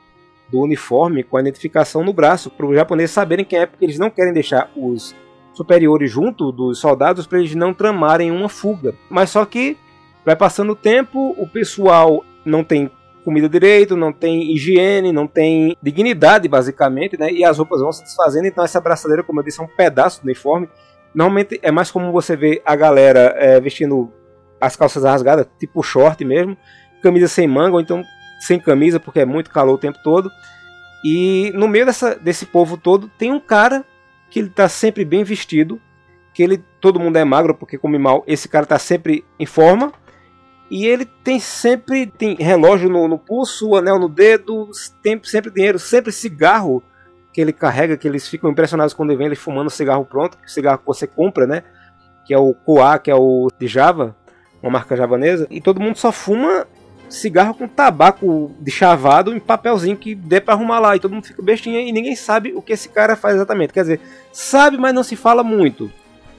do 0.50 0.60
uniforme 0.60 1.22
com 1.22 1.36
a 1.36 1.40
identificação 1.40 2.04
no 2.04 2.12
braço, 2.12 2.50
para 2.50 2.66
os 2.66 2.74
japoneses 2.74 3.12
saberem 3.12 3.44
quem 3.44 3.60
é, 3.60 3.66
porque 3.66 3.84
eles 3.84 3.98
não 3.98 4.10
querem 4.10 4.32
deixar 4.32 4.70
os 4.76 5.14
superiores 5.54 6.10
junto 6.10 6.52
dos 6.52 6.78
soldados 6.78 7.26
para 7.26 7.38
eles 7.38 7.54
não 7.54 7.72
tramarem 7.72 8.30
uma 8.30 8.48
fuga. 8.48 8.94
Mas 9.08 9.30
só 9.30 9.44
que 9.44 9.76
vai 10.24 10.36
passando 10.36 10.72
o 10.72 10.76
tempo, 10.76 11.34
o 11.38 11.48
pessoal 11.48 12.24
não 12.44 12.62
tem 12.62 12.90
comida 13.24 13.48
direito, 13.48 13.96
não 13.96 14.12
tem 14.12 14.52
higiene, 14.52 15.10
não 15.10 15.26
tem 15.26 15.76
dignidade 15.82 16.46
basicamente, 16.46 17.18
né? 17.18 17.32
E 17.32 17.44
as 17.44 17.56
roupas 17.56 17.80
vão 17.80 17.90
se 17.90 18.02
desfazendo, 18.02 18.46
então 18.46 18.62
essa 18.62 18.80
braçadeira, 18.80 19.22
como 19.22 19.40
eu 19.40 19.44
disse, 19.44 19.60
é 19.60 19.64
um 19.64 19.68
pedaço 19.68 20.20
do 20.20 20.24
uniforme. 20.24 20.68
Normalmente 21.14 21.58
é 21.62 21.70
mais 21.70 21.90
comum 21.90 22.12
você 22.12 22.36
ver 22.36 22.60
a 22.66 22.76
galera 22.76 23.34
é, 23.38 23.58
vestindo 23.60 24.12
as 24.60 24.76
calças 24.76 25.04
rasgadas, 25.04 25.46
tipo 25.58 25.82
short 25.82 26.22
mesmo, 26.24 26.56
camisa 27.02 27.28
sem 27.28 27.46
manga, 27.48 27.74
ou 27.74 27.80
então 27.80 28.02
sem 28.40 28.58
camisa, 28.58 29.00
porque 29.00 29.20
é 29.20 29.24
muito 29.24 29.50
calor 29.50 29.74
o 29.74 29.78
tempo 29.78 29.98
todo. 30.02 30.30
E 31.04 31.52
no 31.54 31.68
meio 31.68 31.86
dessa, 31.86 32.14
desse 32.14 32.46
povo 32.46 32.76
todo 32.76 33.10
tem 33.18 33.30
um 33.30 33.40
cara 33.40 33.84
que 34.34 34.40
ele 34.40 34.48
está 34.48 34.68
sempre 34.68 35.04
bem 35.04 35.22
vestido, 35.22 35.80
que 36.34 36.42
ele 36.42 36.60
todo 36.80 36.98
mundo 36.98 37.16
é 37.16 37.24
magro 37.24 37.54
porque 37.54 37.78
come 37.78 37.98
mal, 37.98 38.24
esse 38.26 38.48
cara 38.48 38.64
está 38.64 38.80
sempre 38.80 39.24
em 39.38 39.46
forma. 39.46 39.92
E 40.68 40.86
ele 40.86 41.04
tem 41.04 41.38
sempre 41.38 42.04
tem 42.04 42.34
relógio 42.34 42.90
no, 42.90 43.06
no 43.06 43.16
pulso, 43.16 43.76
anel 43.76 43.96
no 43.96 44.08
dedo, 44.08 44.68
tem 45.00 45.20
sempre 45.22 45.52
dinheiro, 45.52 45.78
sempre 45.78 46.10
cigarro 46.10 46.82
que 47.32 47.40
ele 47.40 47.52
carrega, 47.52 47.96
que 47.96 48.08
eles 48.08 48.26
ficam 48.26 48.50
impressionados 48.50 48.92
quando 48.92 49.16
vem 49.16 49.28
ele 49.28 49.36
fumando 49.36 49.70
cigarro 49.70 50.04
pronto, 50.04 50.36
o 50.44 50.50
cigarro 50.50 50.78
que 50.78 50.86
você 50.86 51.06
compra, 51.06 51.46
né? 51.46 51.62
Que 52.26 52.34
é 52.34 52.38
o 52.38 52.52
Coa, 52.54 52.98
que 52.98 53.12
é 53.12 53.14
o 53.14 53.48
de 53.56 53.68
Java, 53.68 54.16
uma 54.60 54.72
marca 54.72 54.96
javanesa, 54.96 55.46
e 55.48 55.60
todo 55.60 55.80
mundo 55.80 55.96
só 55.96 56.10
fuma 56.10 56.66
cigarro 57.08 57.54
com 57.54 57.68
tabaco 57.68 58.50
de 58.60 58.70
chavado 58.70 59.34
em 59.34 59.40
papelzinho 59.40 59.96
que 59.96 60.14
dê 60.14 60.40
para 60.40 60.54
arrumar 60.54 60.80
lá 60.80 60.96
e 60.96 61.00
todo 61.00 61.14
mundo 61.14 61.26
fica 61.26 61.42
bestinha 61.42 61.80
e 61.80 61.92
ninguém 61.92 62.16
sabe 62.16 62.52
o 62.54 62.62
que 62.62 62.72
esse 62.72 62.88
cara 62.88 63.16
faz 63.16 63.36
exatamente. 63.36 63.72
Quer 63.72 63.82
dizer, 63.82 64.00
sabe, 64.32 64.76
mas 64.76 64.94
não 64.94 65.02
se 65.02 65.16
fala 65.16 65.42
muito. 65.42 65.90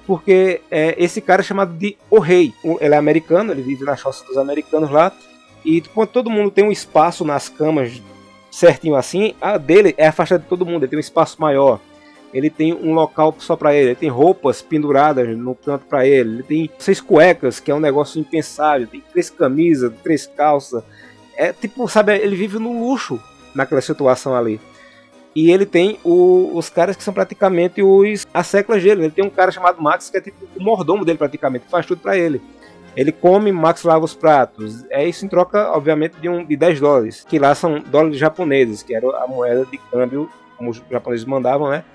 Porque 0.05 0.61
é, 0.69 0.95
esse 0.97 1.19
cara 1.19 1.41
é 1.41 1.43
chamado 1.43 1.73
de 1.73 1.97
O 2.09 2.19
Rei. 2.19 2.53
Ele 2.79 2.93
é 2.93 2.97
americano, 2.97 3.51
ele 3.51 3.63
vive 3.63 3.83
na 3.83 3.95
choça 3.95 4.23
dos 4.25 4.37
americanos 4.37 4.91
lá. 4.91 5.11
E 5.63 5.81
quando 5.81 6.09
todo 6.09 6.29
mundo 6.29 6.51
tem 6.51 6.63
um 6.63 6.71
espaço 6.71 7.25
nas 7.25 7.49
camas 7.49 8.01
certinho 8.51 8.95
assim, 8.95 9.33
a 9.41 9.57
dele 9.57 9.93
é 9.97 10.07
afastada 10.07 10.41
de 10.41 10.47
todo 10.47 10.65
mundo, 10.65 10.83
ele 10.83 10.89
tem 10.89 10.97
um 10.97 11.01
espaço 11.01 11.41
maior 11.41 11.79
ele 12.35 12.49
tem 12.49 12.73
um 12.73 12.93
local 12.93 13.33
só 13.39 13.55
para 13.55 13.73
ele, 13.73 13.91
ele 13.91 13.95
tem 13.95 14.09
roupas 14.09 14.61
penduradas 14.61 15.25
no 15.37 15.55
canto 15.55 15.85
para 15.85 16.05
ele, 16.05 16.35
ele 16.35 16.43
tem 16.43 16.69
seis 16.77 16.99
cuecas, 16.99 17.61
que 17.61 17.71
é 17.71 17.73
um 17.73 17.79
negócio 17.79 18.19
impensável, 18.19 18.85
tem 18.87 19.01
três 19.09 19.29
camisas, 19.29 19.93
três 20.03 20.27
calças. 20.27 20.83
É 21.37 21.53
tipo, 21.53 21.87
sabe, 21.87 22.13
ele 22.17 22.35
vive 22.35 22.59
no 22.59 22.85
luxo 22.85 23.17
naquela 23.55 23.79
situação 23.79 24.35
ali. 24.35 24.59
E 25.33 25.49
ele 25.49 25.65
tem 25.65 25.97
o, 26.03 26.51
os 26.53 26.69
caras 26.69 26.97
que 26.97 27.03
são 27.03 27.13
praticamente 27.13 27.81
os 27.81 28.27
as 28.33 28.47
seclas 28.47 28.83
dele. 28.83 29.05
Ele 29.05 29.11
tem 29.11 29.23
um 29.23 29.29
cara 29.29 29.49
chamado 29.49 29.81
Max 29.81 30.09
que 30.09 30.17
é 30.17 30.21
tipo 30.21 30.45
o 30.57 30.61
mordomo 30.61 31.05
dele 31.05 31.17
praticamente, 31.17 31.65
faz 31.69 31.85
tudo 31.85 32.01
para 32.01 32.17
ele. 32.17 32.41
Ele 32.97 33.13
come, 33.13 33.49
Max 33.53 33.83
lava 33.83 34.03
os 34.03 34.13
pratos. 34.13 34.83
É 34.89 35.07
isso 35.07 35.25
em 35.25 35.29
troca, 35.29 35.71
obviamente, 35.71 36.15
de, 36.19 36.27
um, 36.27 36.43
de 36.43 36.57
10 36.57 36.81
dólares, 36.81 37.25
que 37.25 37.39
lá 37.39 37.55
são 37.55 37.79
dólares 37.79 38.17
japoneses, 38.17 38.83
que 38.83 38.93
era 38.93 39.07
a 39.23 39.27
moeda 39.27 39.65
de 39.65 39.77
câmbio, 39.77 40.29
como 40.57 40.69
os 40.69 40.81
japoneses 40.91 41.25
mandavam, 41.25 41.69
né? 41.69 41.85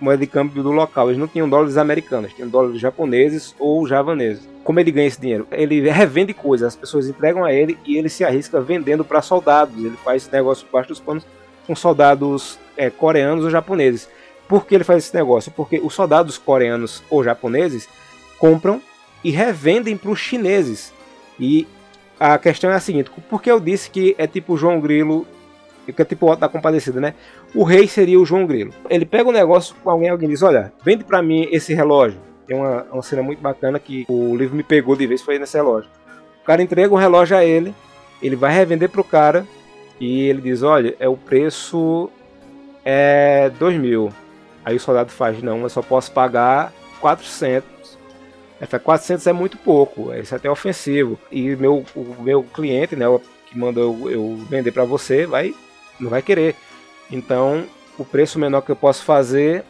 Moeda 0.00 0.20
de 0.20 0.26
câmbio 0.26 0.62
do 0.62 0.70
local. 0.70 1.08
Eles 1.08 1.18
não 1.18 1.28
tinham 1.28 1.48
dólares 1.48 1.76
americanos, 1.76 2.32
tinham 2.32 2.48
dólares 2.48 2.80
japoneses 2.80 3.54
ou 3.58 3.86
javaneses. 3.86 4.48
Como 4.64 4.78
ele 4.80 4.90
ganha 4.90 5.06
esse 5.06 5.20
dinheiro? 5.20 5.46
Ele 5.50 5.88
revende 5.90 6.34
coisas, 6.34 6.68
as 6.68 6.76
pessoas 6.76 7.08
entregam 7.08 7.44
a 7.44 7.52
ele 7.52 7.78
e 7.84 7.96
ele 7.96 8.08
se 8.08 8.24
arrisca 8.24 8.60
vendendo 8.60 9.04
para 9.04 9.22
soldados. 9.22 9.76
Ele 9.76 9.96
faz 10.04 10.22
esse 10.22 10.32
negócio 10.32 10.66
por 10.66 10.78
baixo 10.78 10.88
dos 10.90 11.00
panos 11.00 11.26
com 11.66 11.74
soldados 11.74 12.58
é, 12.76 12.90
coreanos 12.90 13.44
ou 13.44 13.50
japoneses. 13.50 14.08
Por 14.48 14.66
que 14.66 14.74
ele 14.74 14.84
faz 14.84 15.04
esse 15.04 15.14
negócio? 15.14 15.52
Porque 15.52 15.78
os 15.78 15.94
soldados 15.94 16.36
coreanos 16.36 17.02
ou 17.08 17.22
japoneses 17.22 17.88
compram 18.38 18.82
e 19.22 19.30
revendem 19.30 19.96
para 19.96 20.10
os 20.10 20.18
chineses. 20.18 20.92
E 21.38 21.66
a 22.18 22.36
questão 22.38 22.70
é 22.70 22.74
a 22.74 22.80
seguinte: 22.80 23.10
por 23.28 23.40
que 23.40 23.50
eu 23.50 23.60
disse 23.60 23.90
que 23.90 24.14
é 24.18 24.26
tipo 24.26 24.56
João 24.56 24.80
Grilo, 24.80 25.26
que 25.86 26.02
é 26.02 26.04
tipo 26.04 26.30
o 26.30 26.36
da 26.36 26.48
Compadecida, 26.48 27.00
né? 27.00 27.14
O 27.54 27.64
rei 27.64 27.88
seria 27.88 28.20
o 28.20 28.24
João 28.24 28.46
Grilo. 28.46 28.72
Ele 28.88 29.04
pega 29.04 29.24
o 29.24 29.30
um 29.30 29.34
negócio 29.34 29.74
com 29.82 29.90
alguém, 29.90 30.08
alguém 30.08 30.28
diz: 30.28 30.42
Olha, 30.42 30.72
vende 30.84 31.04
para 31.04 31.22
mim 31.22 31.48
esse 31.50 31.74
relógio. 31.74 32.20
Tem 32.46 32.56
uma, 32.56 32.86
uma 32.92 33.02
cena 33.02 33.22
muito 33.22 33.40
bacana 33.40 33.78
que 33.78 34.04
o 34.08 34.36
livro 34.36 34.56
me 34.56 34.62
pegou 34.62 34.96
de 34.96 35.06
vez 35.06 35.22
foi 35.22 35.38
nesse 35.38 35.56
relógio. 35.56 35.90
O 36.42 36.44
cara 36.44 36.62
entrega 36.62 36.92
o 36.92 36.96
relógio 36.96 37.36
a 37.36 37.44
ele, 37.44 37.74
ele 38.22 38.36
vai 38.36 38.52
revender 38.52 38.88
pro 38.88 39.04
cara 39.04 39.46
e 39.98 40.28
ele 40.28 40.40
diz: 40.40 40.62
Olha, 40.62 40.94
é 40.98 41.08
o 41.08 41.16
preço 41.16 42.10
é 42.84 43.50
2 43.58 43.78
mil. 43.78 44.10
Aí 44.64 44.76
o 44.76 44.80
soldado 44.80 45.10
faz: 45.10 45.42
Não, 45.42 45.60
eu 45.62 45.68
só 45.68 45.82
posso 45.82 46.12
pagar 46.12 46.72
400. 47.00 47.98
Essa 48.60 48.78
400 48.78 49.26
é 49.26 49.32
muito 49.32 49.56
pouco, 49.56 50.12
isso 50.12 50.34
é 50.34 50.36
até 50.36 50.50
ofensivo. 50.50 51.18
E 51.32 51.56
meu, 51.56 51.84
o 51.96 52.22
meu 52.22 52.42
cliente, 52.42 52.94
né, 52.94 53.06
que 53.46 53.58
mandou 53.58 54.08
eu, 54.08 54.10
eu 54.10 54.36
vender 54.48 54.70
para 54.70 54.84
você, 54.84 55.24
vai, 55.24 55.54
não 56.00 56.10
vai 56.10 56.22
querer. 56.22 56.56
Então, 57.10 57.64
o 57.98 58.04
preço 58.04 58.38
menor 58.38 58.62
que 58.62 58.70
eu 58.70 58.76
posso 58.76 59.04
fazer 59.04 59.64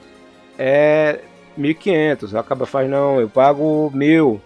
é 0.58 1.20
1.500. 1.58 2.38
Acaba 2.38 2.66
faz 2.66 2.88
não, 2.88 3.20
eu 3.20 3.28
pago 3.28 3.90
mil. 3.94 4.40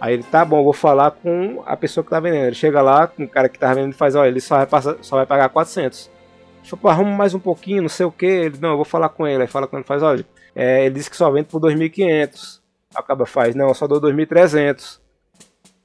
Aí 0.00 0.14
ele, 0.14 0.22
tá 0.22 0.44
bom, 0.44 0.64
vou 0.64 0.72
falar 0.72 1.10
com 1.10 1.62
a 1.66 1.76
pessoa 1.76 2.02
que 2.02 2.10
tá 2.10 2.20
vendendo. 2.20 2.46
Ele 2.46 2.54
chega 2.54 2.80
lá 2.80 3.06
com 3.06 3.24
o 3.24 3.28
cara 3.28 3.48
que 3.48 3.58
tá 3.58 3.72
vendendo 3.72 3.94
faz, 3.94 4.14
olha, 4.14 4.28
ele 4.28 4.40
só 4.40 4.56
vai, 4.56 4.66
passar, 4.66 4.96
só 5.02 5.16
vai 5.16 5.26
pagar 5.26 5.48
400. 5.50 6.10
Tipo, 6.62 6.88
arruma 6.88 7.10
mais 7.10 7.34
um 7.34 7.38
pouquinho, 7.38 7.82
não 7.82 7.88
sei 7.88 8.06
o 8.06 8.12
que. 8.12 8.26
Ele, 8.26 8.58
não, 8.60 8.70
eu 8.70 8.76
vou 8.76 8.84
falar 8.84 9.10
com 9.10 9.26
ele. 9.26 9.42
Aí 9.42 9.48
fala 9.48 9.66
com 9.66 9.76
ele, 9.76 9.84
faz, 9.84 10.02
olha, 10.02 10.24
é, 10.54 10.86
ele 10.86 10.94
disse 10.94 11.10
que 11.10 11.16
só 11.16 11.30
vende 11.30 11.48
por 11.48 11.60
2.500 11.60 12.60
acaba 12.94 13.26
faz, 13.26 13.54
não, 13.54 13.68
eu 13.68 13.74
só 13.74 13.86
dou 13.86 14.00
2.300. 14.00 14.98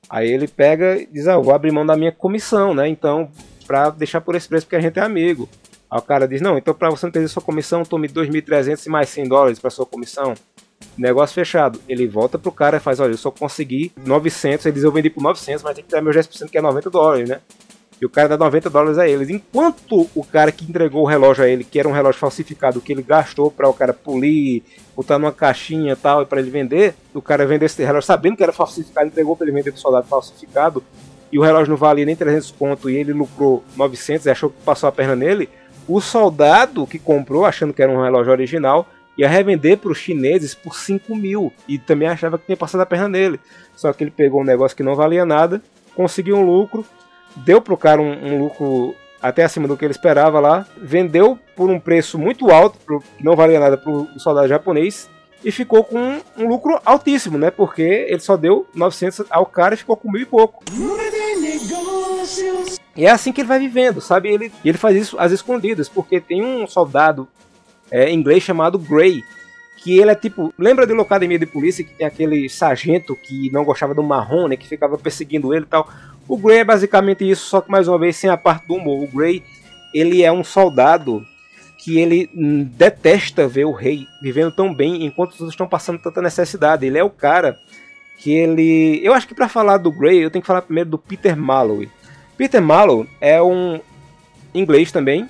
Aí 0.10 0.32
ele 0.32 0.48
pega 0.48 0.98
e 0.98 1.06
diz, 1.08 1.28
ah, 1.28 1.34
eu 1.34 1.44
vou 1.44 1.54
abrir 1.54 1.72
mão 1.72 1.86
da 1.86 1.96
minha 1.96 2.12
comissão, 2.12 2.74
né? 2.74 2.88
Então, 2.88 3.30
pra 3.66 3.90
deixar 3.90 4.22
por 4.22 4.36
esse 4.36 4.48
preço 4.48 4.66
porque 4.66 4.76
a 4.76 4.82
gente 4.82 5.00
é 5.00 5.02
amigo. 5.02 5.50
Aí 5.90 6.00
o 6.00 6.02
cara 6.02 6.28
diz, 6.28 6.42
não, 6.42 6.58
então 6.58 6.74
pra 6.74 6.90
você 6.90 7.06
não 7.06 7.12
ter 7.12 7.28
sua 7.28 7.42
comissão, 7.42 7.84
tome 7.84 8.08
2.300 8.08 8.86
e 8.86 8.90
mais 8.90 9.10
100 9.10 9.28
dólares 9.28 9.60
pra 9.60 9.70
sua 9.70 9.86
comissão. 9.86 10.34
Negócio 10.98 11.34
fechado. 11.34 11.80
Ele 11.88 12.08
volta 12.08 12.38
pro 12.38 12.52
cara 12.52 12.78
e 12.78 12.80
faz, 12.80 13.00
olha, 13.00 13.12
eu 13.14 13.18
só 13.18 13.32
consegui 13.32 13.92
900, 13.98 14.66
ele 14.66 14.74
diz, 14.74 14.84
eu 14.84 14.92
vendi 14.92 15.10
por 15.10 15.22
900, 15.22 15.64
mas 15.64 15.76
tem 15.76 15.84
que 15.84 15.90
ter 15.90 16.02
meu 16.02 16.14
10% 16.14 16.50
que 16.50 16.58
é 16.58 16.62
90 16.62 16.90
dólares, 16.90 17.30
né? 17.30 17.40
E 18.02 18.06
o 18.06 18.10
cara 18.10 18.28
dá 18.28 18.38
90 18.38 18.70
dólares 18.70 18.98
a 18.98 19.08
eles. 19.08 19.30
Enquanto 19.30 20.10
o 20.14 20.24
cara 20.24 20.52
que 20.52 20.66
entregou 20.66 21.04
o 21.04 21.06
relógio 21.06 21.44
a 21.44 21.48
ele, 21.48 21.64
que 21.64 21.80
era 21.80 21.88
um 21.88 21.94
relógio 21.94 22.20
falsificado, 22.20 22.82
que 22.82 22.92
ele 22.92 23.02
gastou 23.02 23.50
para 23.50 23.70
o 23.70 23.74
cara 23.74 23.94
polir, 23.94 24.64
botar 24.96 25.18
numa 25.18 25.32
caixinha 25.32 25.94
e 25.94 25.96
tal, 25.96 26.26
para 26.26 26.42
ele 26.42 26.50
vender, 26.50 26.94
o 27.14 27.22
cara 27.22 27.46
vendeu 27.46 27.66
esse 27.66 27.82
relógio 27.84 28.06
sabendo 28.06 28.36
que 28.36 28.44
era 28.44 28.52
falsificado, 28.52 29.08
entregou 29.08 29.36
para 29.36 29.48
ele 29.48 29.56
vender 29.56 29.72
pro 29.72 29.80
soldado 29.80 30.08
falsificado, 30.08 30.84
e 31.36 31.38
o 31.38 31.42
relógio 31.42 31.70
não 31.70 31.76
valia 31.76 32.06
nem 32.06 32.16
300 32.16 32.50
pontos 32.52 32.90
e 32.90 32.96
ele 32.96 33.12
lucrou 33.12 33.62
900 33.76 34.26
e 34.26 34.30
achou 34.30 34.50
que 34.50 34.56
passou 34.64 34.88
a 34.88 34.92
perna 34.94 35.18
nele. 35.18 35.50
O 35.86 36.00
soldado 36.00 36.88
que 36.88 36.98
comprou, 36.98 37.46
achando 37.46 37.74
que 37.74 37.82
era 37.82 37.92
um 37.92 38.02
relógio 38.02 38.32
original, 38.32 38.88
ia 39.18 39.28
revender 39.28 39.78
para 39.78 39.92
os 39.92 39.98
chineses 39.98 40.56
por 40.56 40.78
5 40.78 41.14
mil 41.14 41.52
e 41.68 41.78
também 41.78 42.08
achava 42.08 42.38
que 42.38 42.46
tinha 42.46 42.56
passado 42.56 42.80
a 42.80 42.86
perna 42.86 43.10
nele. 43.10 43.38
Só 43.76 43.92
que 43.92 44.02
ele 44.02 44.12
pegou 44.12 44.40
um 44.40 44.46
negócio 44.46 44.78
que 44.78 44.82
não 44.82 44.96
valia 44.96 45.26
nada, 45.26 45.62
conseguiu 45.94 46.38
um 46.38 46.46
lucro 46.46 46.86
deu 47.36 47.62
pro 47.62 47.76
cara 47.76 48.02
um, 48.02 48.12
um, 48.12 48.40
lucro 48.40 48.96
até 49.22 49.44
acima 49.44 49.68
do 49.68 49.76
que 49.76 49.84
ele 49.84 49.92
esperava 49.92 50.40
lá, 50.40 50.66
vendeu 50.78 51.38
por 51.54 51.70
um 51.70 51.82
preço 51.82 52.18
muito 52.18 52.50
alto, 52.50 52.80
que 53.18 53.24
não 53.26 53.36
valia 53.36 53.60
nada 53.60 53.76
para 53.76 53.92
o 53.92 54.08
soldado 54.18 54.48
japonês, 54.48 55.10
e 55.46 55.52
ficou 55.52 55.84
com 55.84 56.00
um, 56.00 56.22
um, 56.40 56.48
lucro 56.48 56.82
altíssimo, 56.84 57.38
né? 57.38 57.52
Porque 57.52 57.84
ele 57.84 58.20
só 58.20 58.36
deu 58.36 58.68
900 58.74 59.28
ao 59.30 59.46
cara 59.46 59.76
e 59.76 59.78
ficou 59.78 59.96
com 59.96 60.12
mil 60.12 60.24
e 60.24 60.26
pouco. 60.26 60.64
E 62.98 63.06
é 63.06 63.12
assim 63.12 63.32
que 63.32 63.42
ele 63.42 63.48
vai 63.48 63.60
vivendo, 63.60 64.02
sabe? 64.02 64.30
Ele, 64.30 64.52
ele 64.66 64.78
faz 64.78 64.98
isso 64.98 65.20
às 65.20 65.32
escondidas, 65.32 65.88
porque 65.88 66.20
tem 66.20 66.44
um 66.44 66.66
soldado 66.66 67.28
é, 67.92 68.12
inglês 68.12 68.42
chamado 68.42 68.80
Gray, 68.80 69.22
que 69.84 70.00
ele 70.00 70.10
é 70.10 70.16
tipo. 70.16 70.52
Lembra 70.58 70.88
de 70.88 70.94
Locademia 70.94 71.38
de 71.38 71.46
Polícia 71.46 71.84
que 71.84 71.94
tem 71.94 72.08
aquele 72.08 72.50
sargento 72.50 73.16
que 73.16 73.52
não 73.52 73.64
gostava 73.64 73.94
do 73.94 74.02
marrom, 74.02 74.48
né? 74.48 74.58
Que 74.58 74.68
ficava 74.68 74.98
perseguindo 74.98 75.54
ele 75.54 75.66
e 75.66 75.70
tal. 75.70 75.88
O 76.28 76.38
Grey 76.38 76.60
é 76.60 76.64
basicamente 76.64 77.30
isso, 77.30 77.46
só 77.46 77.62
que 77.62 77.70
mais 77.70 77.88
uma 77.88 78.00
vez 78.00 78.16
sem 78.16 78.32
a 78.32 78.38
parte 78.38 78.66
do 78.66 78.74
humor. 78.74 79.04
O 79.04 79.08
Grey, 79.08 79.44
ele 79.94 80.24
é 80.24 80.32
um 80.32 80.44
soldado 80.44 81.24
que 81.86 82.00
ele 82.00 82.28
detesta 82.76 83.48
ver 83.48 83.66
o 83.66 83.72
rei 83.72 84.08
vivendo 84.20 84.52
tão 84.52 84.74
bem 84.74 85.06
enquanto 85.06 85.34
os 85.34 85.40
outros 85.40 85.54
estão 85.54 85.68
passando 85.68 86.00
tanta 86.00 86.20
necessidade. 86.20 86.84
Ele 86.84 86.98
é 86.98 87.04
o 87.04 87.12
cara 87.12 87.56
que 88.18 88.34
ele, 88.34 89.00
eu 89.04 89.14
acho 89.14 89.28
que 89.28 89.36
para 89.36 89.48
falar 89.48 89.78
do 89.78 89.92
Grey, 89.92 90.18
eu 90.18 90.32
tenho 90.32 90.42
que 90.42 90.48
falar 90.48 90.64
primeiro 90.64 90.90
do 90.90 90.98
Peter 90.98 91.38
Malloy. 91.38 91.88
Peter 92.36 92.60
Malloy 92.60 93.08
é 93.22 93.40
um 93.40 93.80
inglês 94.52 94.92
também 94.92 95.30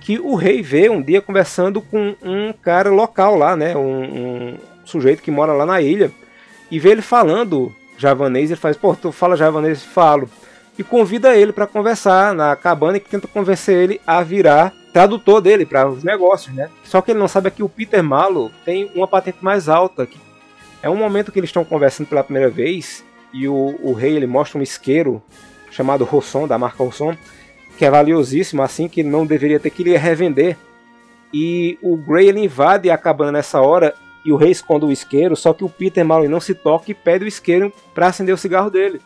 que 0.00 0.18
o 0.18 0.36
rei 0.36 0.62
vê 0.62 0.88
um 0.88 1.02
dia 1.02 1.20
conversando 1.20 1.82
com 1.82 2.16
um 2.22 2.50
cara 2.50 2.88
local 2.88 3.36
lá, 3.36 3.54
né, 3.54 3.76
um, 3.76 4.04
um 4.04 4.58
sujeito 4.86 5.22
que 5.22 5.30
mora 5.30 5.52
lá 5.52 5.66
na 5.66 5.82
ilha 5.82 6.10
e 6.70 6.78
vê 6.78 6.92
ele 6.92 7.02
falando 7.02 7.76
javanês, 7.98 8.50
ele 8.50 8.58
faz, 8.58 8.74
pô, 8.74 8.96
tu 8.96 9.12
fala 9.12 9.36
javanês? 9.36 9.82
Falo. 9.82 10.30
E 10.78 10.82
convida 10.82 11.36
ele 11.36 11.52
para 11.52 11.66
conversar 11.66 12.34
na 12.34 12.56
cabana 12.56 12.96
e 12.96 13.00
tenta 13.00 13.28
convencer 13.28 13.76
ele 13.76 14.00
a 14.06 14.22
virar 14.22 14.79
tradutor 14.92 15.40
dele 15.40 15.64
para 15.64 15.88
os 15.88 16.02
negócios, 16.02 16.54
né? 16.54 16.68
Só 16.84 17.00
que 17.00 17.10
ele 17.10 17.18
não 17.18 17.28
sabe 17.28 17.50
que 17.50 17.62
o 17.62 17.68
Peter 17.68 18.02
Malo 18.02 18.50
tem 18.64 18.90
uma 18.94 19.06
patente 19.06 19.38
mais 19.40 19.68
alta. 19.68 20.08
É 20.82 20.88
um 20.88 20.96
momento 20.96 21.30
que 21.30 21.38
eles 21.38 21.50
estão 21.50 21.64
conversando 21.64 22.08
pela 22.08 22.24
primeira 22.24 22.48
vez 22.48 23.04
e 23.32 23.46
o, 23.46 23.78
o 23.82 23.92
rei 23.92 24.16
ele 24.16 24.26
mostra 24.26 24.58
um 24.58 24.62
isqueiro 24.62 25.22
chamado 25.70 26.04
Rosson, 26.04 26.46
da 26.46 26.58
marca 26.58 26.82
Rosson, 26.82 27.16
que 27.78 27.84
é 27.84 27.90
valiosíssimo, 27.90 28.62
assim 28.62 28.88
que 28.88 29.02
não 29.02 29.24
deveria 29.24 29.60
ter 29.60 29.70
que 29.70 29.82
ele 29.82 29.96
revender. 29.96 30.56
E 31.32 31.78
o 31.80 31.96
Grey 31.96 32.28
ele 32.28 32.40
invade 32.40 32.90
a 32.90 32.98
cabana 32.98 33.32
nessa 33.32 33.60
hora 33.60 33.94
e 34.24 34.32
o 34.32 34.36
rei 34.36 34.50
esconde 34.50 34.84
o 34.84 34.92
isqueiro, 34.92 35.36
só 35.36 35.52
que 35.54 35.64
o 35.64 35.68
Peter 35.68 36.04
Malloy 36.04 36.28
não 36.28 36.40
se 36.40 36.54
toca 36.54 36.90
e 36.90 36.94
pede 36.94 37.24
o 37.24 37.28
isqueiro 37.28 37.72
para 37.94 38.08
acender 38.08 38.34
o 38.34 38.38
cigarro 38.38 38.70
dele. 38.70 39.00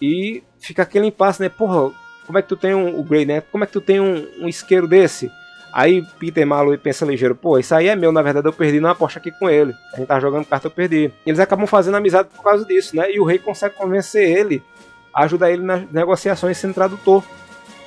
E 0.00 0.42
fica 0.58 0.82
aquele 0.82 1.06
impasse, 1.06 1.40
né? 1.40 1.48
Porra, 1.48 1.92
como 2.26 2.38
é 2.38 2.42
que 2.42 2.48
tu 2.48 2.56
tem 2.56 2.74
um, 2.74 2.98
o 2.98 3.02
Grey, 3.02 3.24
né? 3.24 3.42
Como 3.52 3.64
é 3.64 3.66
que 3.66 3.72
tu 3.72 3.80
tem 3.80 4.00
um, 4.00 4.26
um 4.40 4.48
isqueiro 4.48 4.88
desse? 4.88 5.30
Aí 5.72 6.06
Peter 6.20 6.46
Malloy 6.46 6.78
pensa 6.78 7.04
ligeiro, 7.04 7.34
pô, 7.34 7.58
isso 7.58 7.74
aí 7.74 7.88
é 7.88 7.96
meu, 7.96 8.12
na 8.12 8.22
verdade 8.22 8.46
eu 8.46 8.52
perdi 8.52 8.78
na 8.78 8.92
aposta 8.92 9.18
aqui 9.18 9.32
com 9.32 9.50
ele. 9.50 9.74
A 9.92 9.96
gente 9.96 10.06
tá 10.06 10.20
jogando 10.20 10.44
carta, 10.46 10.68
eu 10.68 10.70
perdi. 10.70 11.12
Eles 11.26 11.40
acabam 11.40 11.66
fazendo 11.66 11.96
amizade 11.96 12.28
por 12.34 12.44
causa 12.44 12.64
disso, 12.64 12.94
né? 12.94 13.10
E 13.10 13.18
o 13.18 13.24
rei 13.24 13.40
consegue 13.40 13.74
convencer 13.74 14.22
ele, 14.22 14.62
ajudar 15.12 15.50
ele 15.50 15.62
nas 15.62 15.90
negociações 15.90 16.56
sendo 16.58 16.74
tradutor. 16.74 17.24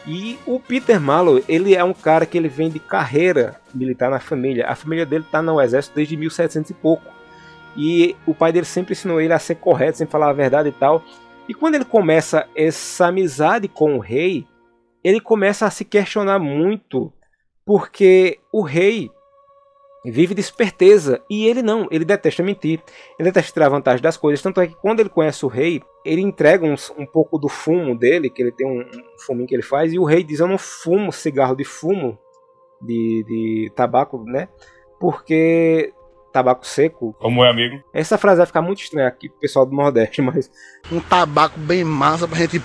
E 0.05 0.37
o 0.45 0.59
Peter 0.59 0.99
Malloy, 0.99 1.43
ele 1.47 1.75
é 1.75 1.83
um 1.83 1.93
cara 1.93 2.25
que 2.25 2.37
ele 2.37 2.49
vem 2.49 2.69
de 2.69 2.79
carreira 2.79 3.55
militar 3.73 4.09
na 4.09 4.19
família. 4.19 4.67
A 4.67 4.75
família 4.75 5.05
dele 5.05 5.23
está 5.23 5.41
no 5.41 5.61
exército 5.61 5.95
desde 5.95 6.17
1700 6.17 6.71
e 6.71 6.73
pouco. 6.73 7.13
E 7.75 8.17
o 8.25 8.33
pai 8.33 8.51
dele 8.51 8.65
sempre 8.65 8.93
ensinou 8.93 9.21
ele 9.21 9.31
a 9.31 9.39
ser 9.39 9.55
correto, 9.55 9.97
sempre 9.97 10.11
falar 10.11 10.29
a 10.29 10.33
verdade 10.33 10.69
e 10.69 10.71
tal. 10.73 11.03
E 11.47 11.53
quando 11.53 11.75
ele 11.75 11.85
começa 11.85 12.47
essa 12.55 13.07
amizade 13.07 13.67
com 13.67 13.95
o 13.95 13.99
rei, 13.99 14.45
ele 15.03 15.21
começa 15.21 15.65
a 15.65 15.71
se 15.71 15.85
questionar 15.85 16.39
muito, 16.39 17.13
porque 17.65 18.39
o 18.51 18.61
rei 18.61 19.09
vive 20.11 20.33
de 20.33 20.41
esperteza. 20.41 21.21
E 21.29 21.47
ele 21.47 21.61
não, 21.61 21.87
ele 21.91 22.05
detesta 22.05 22.43
mentir. 22.43 22.81
Ele 23.17 23.29
detesta 23.29 23.53
tirar 23.53 23.69
vantagem 23.69 24.01
das 24.01 24.17
coisas. 24.17 24.41
Tanto 24.41 24.61
é 24.61 24.67
que 24.67 24.75
quando 24.75 24.99
ele 24.99 25.09
conhece 25.09 25.45
o 25.45 25.49
rei, 25.49 25.81
ele 26.05 26.21
entrega 26.21 26.65
uns, 26.65 26.93
um 26.97 27.05
pouco 27.05 27.37
do 27.37 27.47
fumo 27.47 27.97
dele, 27.97 28.29
que 28.29 28.41
ele 28.41 28.51
tem 28.51 28.67
um, 28.67 28.81
um 28.81 29.19
fuminho 29.19 29.47
que 29.47 29.55
ele 29.55 29.63
faz, 29.63 29.93
e 29.93 29.99
o 29.99 30.03
rei 30.03 30.23
diz: 30.23 30.39
Eu 30.39 30.47
não 30.47 30.57
fumo 30.57 31.11
cigarro 31.11 31.55
de 31.55 31.63
fumo, 31.63 32.17
de, 32.81 33.23
de 33.27 33.71
tabaco, 33.75 34.23
né? 34.23 34.47
Porque 34.99 35.93
tabaco 36.37 36.65
seco. 36.65 37.15
Como 37.19 37.43
é, 37.43 37.49
amigo? 37.49 37.83
Essa 37.91 38.17
frase 38.17 38.37
vai 38.37 38.45
ficar 38.45 38.61
muito 38.61 38.81
estranha 38.81 39.07
aqui 39.07 39.27
pro 39.27 39.39
pessoal 39.39 39.65
do 39.65 39.75
Nordeste, 39.75 40.21
mas. 40.23 40.51
Um 40.91 40.99
tabaco 40.99 41.59
bem 41.59 41.83
massa 41.83 42.27
pra 42.27 42.37
gente 42.37 42.59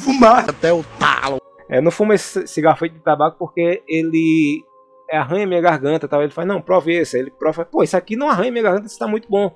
fumar 0.00 0.48
até 0.48 0.72
o 0.72 0.84
talo. 0.98 1.40
É, 1.68 1.80
não 1.80 1.90
fuma 1.90 2.14
esse 2.14 2.46
cigarro 2.46 2.76
feito 2.76 2.94
de 2.94 3.00
tabaco 3.00 3.36
porque 3.38 3.82
ele 3.88 4.64
é, 5.10 5.16
arranha 5.16 5.46
minha 5.46 5.60
garganta 5.60 6.06
tal. 6.06 6.22
Ele 6.22 6.32
faz, 6.32 6.46
não, 6.46 6.60
prove 6.60 6.92
esse. 6.94 7.16
Aí 7.16 7.22
ele 7.22 7.30
prova, 7.30 7.64
pô, 7.64 7.82
isso 7.82 7.96
aqui 7.96 8.16
não 8.16 8.30
arranha 8.30 8.52
minha 8.52 8.62
garganta, 8.62 8.86
isso 8.86 8.98
tá 8.98 9.06
muito 9.06 9.28
bom. 9.28 9.54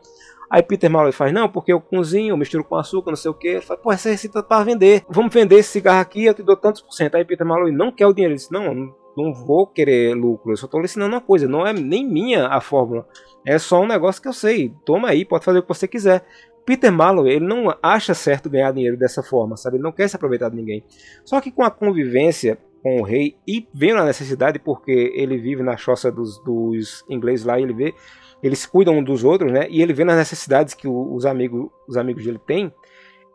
Aí 0.50 0.62
Peter 0.62 0.88
Malloy 0.88 1.12
faz, 1.12 1.32
não, 1.32 1.48
porque 1.48 1.72
eu 1.72 1.80
cozinho, 1.80 2.30
eu 2.30 2.36
misturo 2.36 2.62
com 2.62 2.76
açúcar, 2.76 3.10
não 3.10 3.16
sei 3.16 3.30
o 3.30 3.34
que. 3.34 3.48
Ele 3.48 3.60
fala, 3.60 3.80
pô, 3.80 3.92
essa 3.92 4.08
receita 4.08 4.38
é 4.38 4.42
para 4.42 4.64
vender. 4.64 5.04
Vamos 5.08 5.32
vender 5.32 5.56
esse 5.56 5.70
cigarro 5.70 6.00
aqui, 6.00 6.24
eu 6.24 6.34
te 6.34 6.42
dou 6.42 6.56
tantos 6.56 6.82
por 6.82 6.92
cento. 6.92 7.16
Aí 7.16 7.24
Peter 7.24 7.46
Malloy 7.46 7.72
não 7.72 7.90
quer 7.90 8.06
o 8.06 8.12
dinheiro. 8.12 8.32
Ele 8.32 8.38
disse, 8.38 8.52
não, 8.52 8.72
não 8.72 9.05
vou 9.32 9.66
querer 9.66 10.14
lucro, 10.14 10.52
eu 10.52 10.56
só 10.56 10.68
lhe 10.74 10.84
ensinando 10.84 11.14
uma 11.14 11.20
coisa, 11.20 11.48
não 11.48 11.66
é 11.66 11.72
nem 11.72 12.06
minha 12.06 12.48
a 12.48 12.60
fórmula. 12.60 13.06
É 13.44 13.58
só 13.58 13.80
um 13.80 13.86
negócio 13.86 14.20
que 14.20 14.28
eu 14.28 14.32
sei. 14.32 14.74
Toma 14.84 15.08
aí, 15.08 15.24
pode 15.24 15.44
fazer 15.44 15.60
o 15.60 15.62
que 15.62 15.68
você 15.68 15.88
quiser. 15.88 16.24
Peter 16.66 16.90
Malloy, 16.90 17.30
ele 17.30 17.46
não 17.46 17.72
acha 17.80 18.12
certo 18.12 18.50
ganhar 18.50 18.72
dinheiro 18.72 18.96
dessa 18.96 19.22
forma, 19.22 19.56
sabe? 19.56 19.76
Ele 19.76 19.84
não 19.84 19.92
quer 19.92 20.08
se 20.08 20.16
aproveitar 20.16 20.48
de 20.50 20.56
ninguém. 20.56 20.84
Só 21.24 21.40
que 21.40 21.52
com 21.52 21.62
a 21.62 21.70
convivência 21.70 22.58
com 22.82 23.00
o 23.00 23.02
rei 23.02 23.36
e 23.46 23.66
vendo 23.72 23.98
a 23.98 24.04
necessidade, 24.04 24.58
porque 24.58 25.12
ele 25.14 25.38
vive 25.38 25.62
na 25.62 25.76
choça 25.76 26.10
dos, 26.10 26.38
dos 26.44 27.04
ingleses 27.08 27.44
lá 27.44 27.58
e 27.58 27.62
ele 27.62 27.72
vê, 27.72 27.94
eles 28.42 28.66
cuidam 28.66 28.98
um 28.98 29.02
dos 29.02 29.24
outros, 29.24 29.50
né? 29.50 29.66
E 29.70 29.82
ele 29.82 29.92
vê 29.92 30.02
as 30.02 30.16
necessidades 30.16 30.74
que 30.74 30.86
os, 30.86 31.26
amigos, 31.26 31.68
os 31.88 31.96
amigos 31.96 32.24
dele 32.24 32.40
têm, 32.46 32.72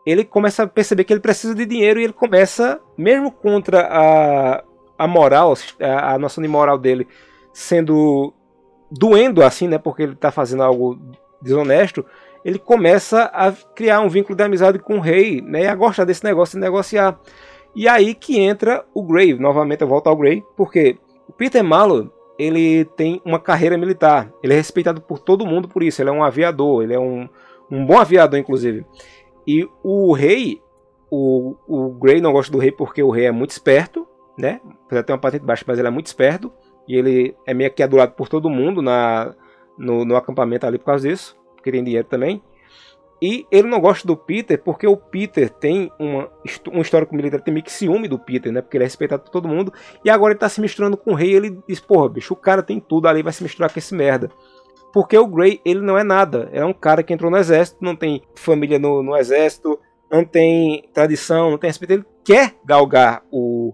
ele 0.06 0.24
começa 0.24 0.62
a 0.62 0.66
perceber 0.66 1.04
que 1.04 1.12
ele 1.12 1.20
precisa 1.20 1.54
de 1.54 1.66
dinheiro 1.66 2.00
e 2.00 2.04
ele 2.04 2.12
começa, 2.12 2.80
mesmo 2.96 3.30
contra 3.30 3.88
a, 3.90 4.64
a 4.98 5.06
moral, 5.06 5.54
a, 5.80 6.18
noção 6.18 6.42
de 6.42 6.48
moral 6.48 6.78
dele 6.78 7.06
sendo 7.52 8.32
doendo 8.90 9.42
assim, 9.42 9.68
né? 9.68 9.78
Porque 9.78 10.02
ele 10.02 10.12
está 10.12 10.30
fazendo 10.30 10.62
algo 10.62 10.98
desonesto, 11.40 12.04
ele 12.44 12.58
começa 12.58 13.24
a 13.24 13.52
criar 13.52 14.00
um 14.00 14.08
vínculo 14.08 14.36
de 14.36 14.42
amizade 14.42 14.78
com 14.78 14.98
o 14.98 15.00
rei, 15.00 15.40
né? 15.40 15.62
E 15.62 15.66
a 15.66 15.74
gostar 15.74 16.04
desse 16.04 16.24
negócio 16.24 16.58
de 16.58 16.64
negociar. 16.64 17.18
E 17.74 17.88
aí 17.88 18.14
que 18.14 18.38
entra 18.38 18.84
o 18.94 19.02
Grave. 19.02 19.38
Novamente 19.38 19.82
eu 19.82 19.88
volto 19.88 20.08
ao 20.08 20.16
Grave, 20.16 20.44
porque 20.56 20.98
o 21.28 21.32
Peter 21.32 21.64
Malo 21.64 22.12
ele 22.38 22.84
tem 22.84 23.20
uma 23.24 23.38
carreira 23.38 23.78
militar. 23.78 24.32
Ele 24.42 24.52
é 24.52 24.56
respeitado 24.56 25.00
por 25.00 25.18
todo 25.18 25.46
mundo 25.46 25.68
por 25.68 25.82
isso. 25.82 26.02
Ele 26.02 26.10
é 26.10 26.12
um 26.12 26.24
aviador, 26.24 26.82
ele 26.82 26.94
é 26.94 26.98
um, 26.98 27.28
um 27.70 27.84
bom 27.86 27.98
aviador, 27.98 28.38
inclusive. 28.38 28.84
E 29.46 29.68
o 29.82 30.12
rei, 30.12 30.60
o, 31.10 31.54
o 31.66 31.90
Grey 31.90 32.20
não 32.20 32.32
gosta 32.32 32.50
do 32.50 32.58
rei 32.58 32.72
porque 32.72 33.02
o 33.02 33.10
rei 33.10 33.26
é 33.26 33.32
muito 33.32 33.50
esperto, 33.50 34.06
né? 34.38 34.60
Apesar 34.86 35.00
de 35.00 35.06
ter 35.06 35.12
uma 35.12 35.18
patente 35.18 35.44
baixa, 35.44 35.64
mas 35.66 35.78
ele 35.78 35.88
é 35.88 35.90
muito 35.90 36.06
esperto. 36.06 36.52
E 36.88 36.96
ele 36.96 37.36
é 37.46 37.54
meio 37.54 37.72
que 37.72 37.82
adulado 37.82 38.12
por 38.12 38.28
todo 38.28 38.50
mundo 38.50 38.82
na, 38.82 39.34
no, 39.78 40.04
no 40.04 40.16
acampamento 40.16 40.66
ali 40.66 40.78
por 40.78 40.86
causa 40.86 41.08
disso, 41.08 41.36
porque 41.54 41.70
tem 41.70 41.84
dinheiro 41.84 42.06
também. 42.08 42.42
E 43.22 43.46
ele 43.52 43.68
não 43.68 43.78
gosta 43.78 44.04
do 44.04 44.16
Peter 44.16 44.60
porque 44.60 44.84
o 44.84 44.96
Peter 44.96 45.48
tem 45.48 45.92
uma, 45.96 46.28
um 46.72 46.80
histórico 46.80 47.14
militar, 47.14 47.40
tem 47.40 47.54
meio 47.54 47.64
que 47.64 47.70
ciúme 47.70 48.08
do 48.08 48.18
Peter, 48.18 48.50
né? 48.52 48.60
Porque 48.60 48.76
ele 48.76 48.82
é 48.82 48.86
respeitado 48.86 49.22
por 49.22 49.30
todo 49.30 49.46
mundo. 49.46 49.72
E 50.04 50.10
agora 50.10 50.32
ele 50.32 50.40
tá 50.40 50.48
se 50.48 50.60
misturando 50.60 50.96
com 50.96 51.12
o 51.12 51.14
rei. 51.14 51.32
Ele 51.32 51.56
diz: 51.68 51.78
Porra, 51.78 52.08
bicho, 52.08 52.34
o 52.34 52.36
cara 52.36 52.64
tem 52.64 52.80
tudo 52.80 53.06
ali, 53.06 53.22
vai 53.22 53.32
se 53.32 53.44
misturar 53.44 53.72
com 53.72 53.78
esse 53.78 53.94
merda. 53.94 54.28
Porque 54.92 55.16
o 55.16 55.26
Grey, 55.26 55.60
ele 55.64 55.80
não 55.80 55.96
é 55.96 56.02
nada. 56.02 56.50
É 56.52 56.64
um 56.64 56.72
cara 56.72 57.02
que 57.02 57.14
entrou 57.14 57.30
no 57.30 57.38
exército, 57.38 57.78
não 57.82 57.96
tem 57.96 58.22
família 58.34 58.78
no, 58.78 59.02
no 59.02 59.16
exército, 59.16 59.78
não 60.10 60.24
tem 60.24 60.88
tradição, 60.92 61.50
não 61.50 61.58
tem 61.58 61.70
respeito. 61.70 61.92
Ele 61.92 62.04
quer 62.24 62.54
galgar 62.64 63.22
o, 63.30 63.72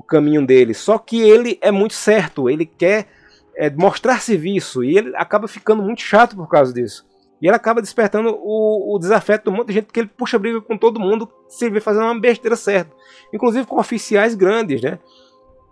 o 0.00 0.02
caminho 0.02 0.44
dele. 0.46 0.72
Só 0.72 0.98
que 0.98 1.20
ele 1.20 1.58
é 1.60 1.70
muito 1.70 1.94
certo. 1.94 2.48
Ele 2.48 2.64
quer 2.64 3.06
é, 3.54 3.68
mostrar 3.70 4.20
serviço. 4.20 4.82
E 4.82 4.96
ele 4.96 5.14
acaba 5.14 5.46
ficando 5.46 5.82
muito 5.82 6.00
chato 6.00 6.34
por 6.34 6.48
causa 6.48 6.72
disso. 6.72 7.06
E 7.40 7.46
ele 7.46 7.56
acaba 7.56 7.82
despertando 7.82 8.34
o, 8.42 8.94
o 8.94 8.98
desafeto 8.98 9.44
de 9.44 9.50
um 9.50 9.58
monte 9.58 9.68
de 9.68 9.74
gente, 9.74 9.84
porque 9.84 10.00
ele 10.00 10.10
puxa 10.14 10.38
briga 10.38 10.60
com 10.60 10.76
todo 10.76 11.00
mundo 11.00 11.30
se 11.48 11.68
vê 11.70 11.80
fazendo 11.80 12.04
uma 12.04 12.18
besteira 12.18 12.56
certa. 12.56 12.90
Inclusive 13.32 13.66
com 13.66 13.78
oficiais 13.78 14.34
grandes, 14.34 14.82
né? 14.82 14.98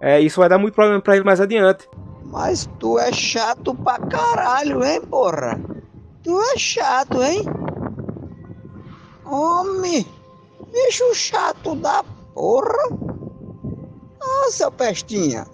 É, 0.00 0.20
isso 0.20 0.40
vai 0.40 0.49
dar 0.49 0.58
muito 0.58 0.75
problema 0.75 1.00
para 1.00 1.16
ele 1.16 1.25
mais 1.25 1.40
adiante. 1.40 1.88
Mas 2.25 2.68
tu 2.78 2.99
é 2.99 3.12
chato 3.12 3.75
pra 3.75 3.99
caralho, 3.99 4.85
hein, 4.85 5.00
porra? 5.00 5.61
Tu 6.23 6.40
é 6.40 6.58
chato, 6.58 7.23
hein? 7.23 7.44
Homem, 9.25 10.06
bicho 10.73 11.14
chato 11.14 11.75
da 11.75 12.02
porra. 12.35 13.17
Ah, 14.28 14.50
seu 14.50 14.70
Pestinha. 14.70 15.47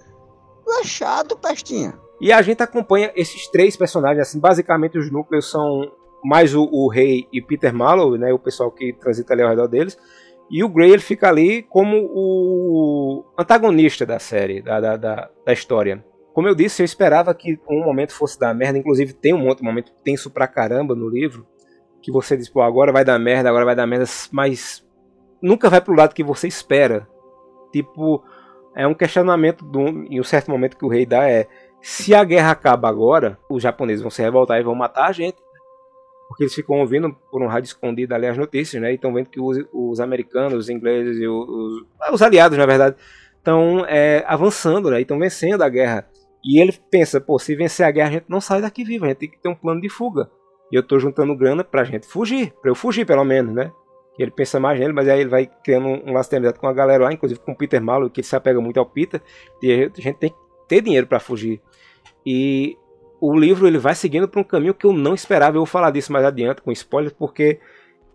Tu 0.65 0.71
é 0.71 0.83
chato, 0.83 1.37
Pestinha. 1.37 1.97
E 2.19 2.31
a 2.31 2.41
gente 2.41 2.61
acompanha 2.63 3.11
esses 3.15 3.47
três 3.47 3.75
personagens, 3.75 4.27
assim, 4.27 4.39
basicamente 4.39 4.97
os 4.97 5.11
núcleos 5.11 5.49
são 5.49 5.91
mais 6.23 6.55
o, 6.55 6.63
o 6.71 6.89
Rei 6.89 7.27
e 7.31 7.41
Peter 7.41 7.73
Mallow, 7.73 8.17
né, 8.17 8.33
o 8.33 8.39
pessoal 8.39 8.71
que 8.71 8.93
transita 8.93 9.33
ali 9.33 9.43
ao 9.43 9.49
redor 9.49 9.67
deles. 9.67 9.97
E 10.49 10.63
o 10.63 10.69
Grey 10.69 10.91
ele 10.91 11.01
fica 11.01 11.27
ali 11.27 11.63
como 11.63 11.97
o 11.97 13.25
antagonista 13.37 14.05
da 14.05 14.19
série, 14.19 14.61
da, 14.61 14.79
da, 14.79 14.97
da, 14.97 15.29
da 15.45 15.53
história. 15.53 16.05
Como 16.33 16.47
eu 16.47 16.53
disse, 16.53 16.81
eu 16.81 16.85
esperava 16.85 17.33
que 17.33 17.59
um 17.69 17.83
momento 17.83 18.13
fosse 18.13 18.39
dar 18.39 18.53
merda. 18.53 18.77
Inclusive, 18.77 19.13
tem 19.13 19.33
um 19.33 19.47
outro 19.47 19.63
momento 19.63 19.91
tenso 20.03 20.29
pra 20.29 20.47
caramba 20.47 20.93
no 20.93 21.09
livro. 21.09 21.47
Que 22.01 22.11
você 22.11 22.37
diz, 22.37 22.49
pô, 22.49 22.61
agora 22.61 22.91
vai 22.91 23.03
dar 23.03 23.17
merda, 23.17 23.49
agora 23.49 23.65
vai 23.65 23.75
dar 23.75 23.87
merda, 23.87 24.05
mas 24.31 24.85
nunca 25.41 25.69
vai 25.69 25.81
pro 25.81 25.95
lado 25.95 26.13
que 26.13 26.23
você 26.23 26.47
espera. 26.47 27.07
Tipo, 27.71 28.23
é 28.75 28.85
um 28.85 28.93
questionamento 28.93 29.63
do, 29.63 29.81
em 29.87 30.19
um 30.19 30.23
certo 30.23 30.51
momento 30.51 30.77
que 30.77 30.85
o 30.85 30.89
rei 30.89 31.05
dá 31.05 31.29
é 31.29 31.47
se 31.81 32.15
a 32.15 32.23
guerra 32.23 32.51
acaba 32.51 32.89
agora, 32.89 33.37
os 33.49 33.61
japoneses 33.61 34.01
vão 34.01 34.11
se 34.11 34.21
revoltar 34.21 34.59
e 34.59 34.63
vão 34.63 34.75
matar 34.75 35.07
a 35.07 35.11
gente 35.11 35.37
porque 36.27 36.43
eles 36.43 36.53
ficam 36.53 36.79
ouvindo 36.79 37.15
por 37.31 37.41
um 37.41 37.47
rádio 37.47 37.67
escondido 37.67 38.13
ali 38.13 38.27
as 38.27 38.37
notícias, 38.37 38.81
né? 38.81 38.91
E 38.91 38.95
estão 38.95 39.13
vendo 39.13 39.29
que 39.29 39.39
os, 39.39 39.57
os, 39.71 39.99
americanos, 39.99 40.53
os 40.53 40.69
ingleses 40.69 41.17
e 41.17 41.27
os, 41.27 41.85
os 42.11 42.21
aliados, 42.21 42.57
na 42.57 42.65
verdade, 42.65 42.95
estão 43.37 43.85
é, 43.87 44.23
avançando, 44.27 44.89
né? 44.89 45.01
Estão 45.01 45.19
vencendo 45.19 45.61
a 45.61 45.69
guerra. 45.69 46.07
E 46.43 46.61
ele 46.61 46.73
pensa, 46.91 47.21
pô, 47.21 47.39
se 47.39 47.55
vencer 47.55 47.85
a 47.85 47.91
guerra 47.91 48.09
a 48.09 48.11
gente 48.13 48.25
não 48.27 48.41
sai 48.41 48.61
daqui 48.61 48.83
vivo, 48.83 49.05
a 49.05 49.09
gente 49.09 49.17
tem 49.17 49.29
que 49.29 49.41
ter 49.41 49.49
um 49.49 49.55
plano 49.55 49.81
de 49.81 49.89
fuga. 49.89 50.29
E 50.71 50.75
eu 50.75 50.81
estou 50.81 50.99
juntando 50.99 51.37
grana 51.37 51.63
pra 51.63 51.83
gente 51.83 52.07
fugir, 52.07 52.53
pra 52.61 52.71
eu 52.71 52.75
fugir 52.75 53.05
pelo 53.05 53.23
menos, 53.23 53.53
né? 53.53 53.71
Ele 54.17 54.31
pensa 54.31 54.59
mais 54.59 54.79
nele, 54.79 54.93
mas 54.93 55.07
aí 55.07 55.19
ele 55.19 55.29
vai 55.29 55.45
criando 55.45 55.87
um 55.87 56.13
laço 56.13 56.29
de 56.29 56.37
amizade 56.37 56.59
com 56.59 56.67
a 56.67 56.73
galera 56.73 57.03
lá, 57.03 57.13
inclusive 57.13 57.39
com 57.39 57.51
o 57.51 57.55
Peter 57.55 57.81
Malo, 57.81 58.09
que 58.09 58.21
ele 58.21 58.27
se 58.27 58.35
apega 58.35 58.61
muito 58.61 58.79
ao 58.79 58.85
Peter, 58.85 59.21
e 59.61 59.71
a 59.71 60.01
gente 60.01 60.17
tem 60.17 60.29
que 60.29 60.37
ter 60.67 60.81
dinheiro 60.81 61.05
para 61.05 61.19
fugir. 61.19 61.61
E 62.25 62.77
o 63.19 63.35
livro 63.37 63.67
ele 63.67 63.77
vai 63.77 63.95
seguindo 63.95 64.27
por 64.27 64.39
um 64.39 64.43
caminho 64.43 64.73
que 64.73 64.85
eu 64.85 64.93
não 64.93 65.13
esperava. 65.13 65.57
Eu 65.57 65.61
vou 65.61 65.65
falar 65.65 65.91
disso 65.91 66.11
mais 66.11 66.25
adiante 66.25 66.61
com 66.61 66.71
spoilers, 66.71 67.13
porque 67.13 67.59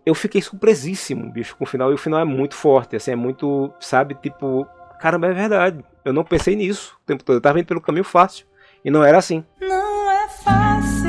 eu 0.05 0.15
fiquei 0.15 0.41
surpresíssimo, 0.41 1.31
bicho, 1.31 1.55
com 1.55 1.63
o 1.63 1.67
final. 1.67 1.91
E 1.91 1.95
o 1.95 1.97
final 1.97 2.19
é 2.19 2.25
muito 2.25 2.55
forte, 2.55 2.95
assim, 2.95 3.11
é 3.11 3.15
muito, 3.15 3.71
sabe, 3.79 4.15
tipo, 4.15 4.65
caramba, 4.99 5.27
é 5.27 5.33
verdade. 5.33 5.83
Eu 6.03 6.13
não 6.13 6.23
pensei 6.23 6.55
nisso 6.55 6.97
o 7.03 7.05
tempo 7.05 7.23
todo. 7.23 7.37
Eu 7.37 7.41
tava 7.41 7.59
indo 7.59 7.67
pelo 7.67 7.81
caminho 7.81 8.03
fácil. 8.03 8.45
E 8.83 8.89
não 8.89 9.03
era 9.03 9.17
assim. 9.17 9.45
Não 9.59 10.11
é 10.11 10.27
fácil. 10.27 11.00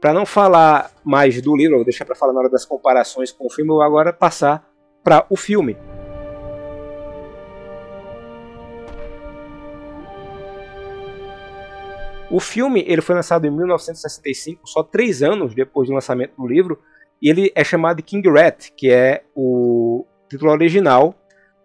Para 0.00 0.14
não 0.14 0.24
falar 0.24 0.90
mais 1.04 1.42
do 1.42 1.54
livro, 1.54 1.76
vou 1.76 1.84
deixar 1.84 2.06
para 2.06 2.14
falar 2.14 2.32
na 2.32 2.40
hora 2.40 2.48
das 2.48 2.64
comparações 2.64 3.30
com 3.30 3.46
o 3.46 3.50
filme, 3.50 3.70
eu 3.70 3.74
vou 3.74 3.82
agora 3.82 4.14
passar 4.14 4.66
para 5.04 5.26
o 5.28 5.36
filme. 5.36 5.76
O 12.30 12.40
filme 12.40 12.82
ele 12.86 13.02
foi 13.02 13.14
lançado 13.14 13.46
em 13.46 13.50
1965, 13.50 14.66
só 14.66 14.82
três 14.82 15.22
anos 15.22 15.54
depois 15.54 15.88
do 15.88 15.94
lançamento 15.94 16.34
do 16.34 16.46
livro, 16.46 16.80
e 17.20 17.28
ele 17.28 17.52
é 17.54 17.62
chamado 17.62 17.98
de 17.98 18.02
King 18.02 18.26
Rat, 18.30 18.70
que 18.74 18.90
é 18.90 19.24
o 19.34 20.06
título 20.30 20.50
original 20.50 21.14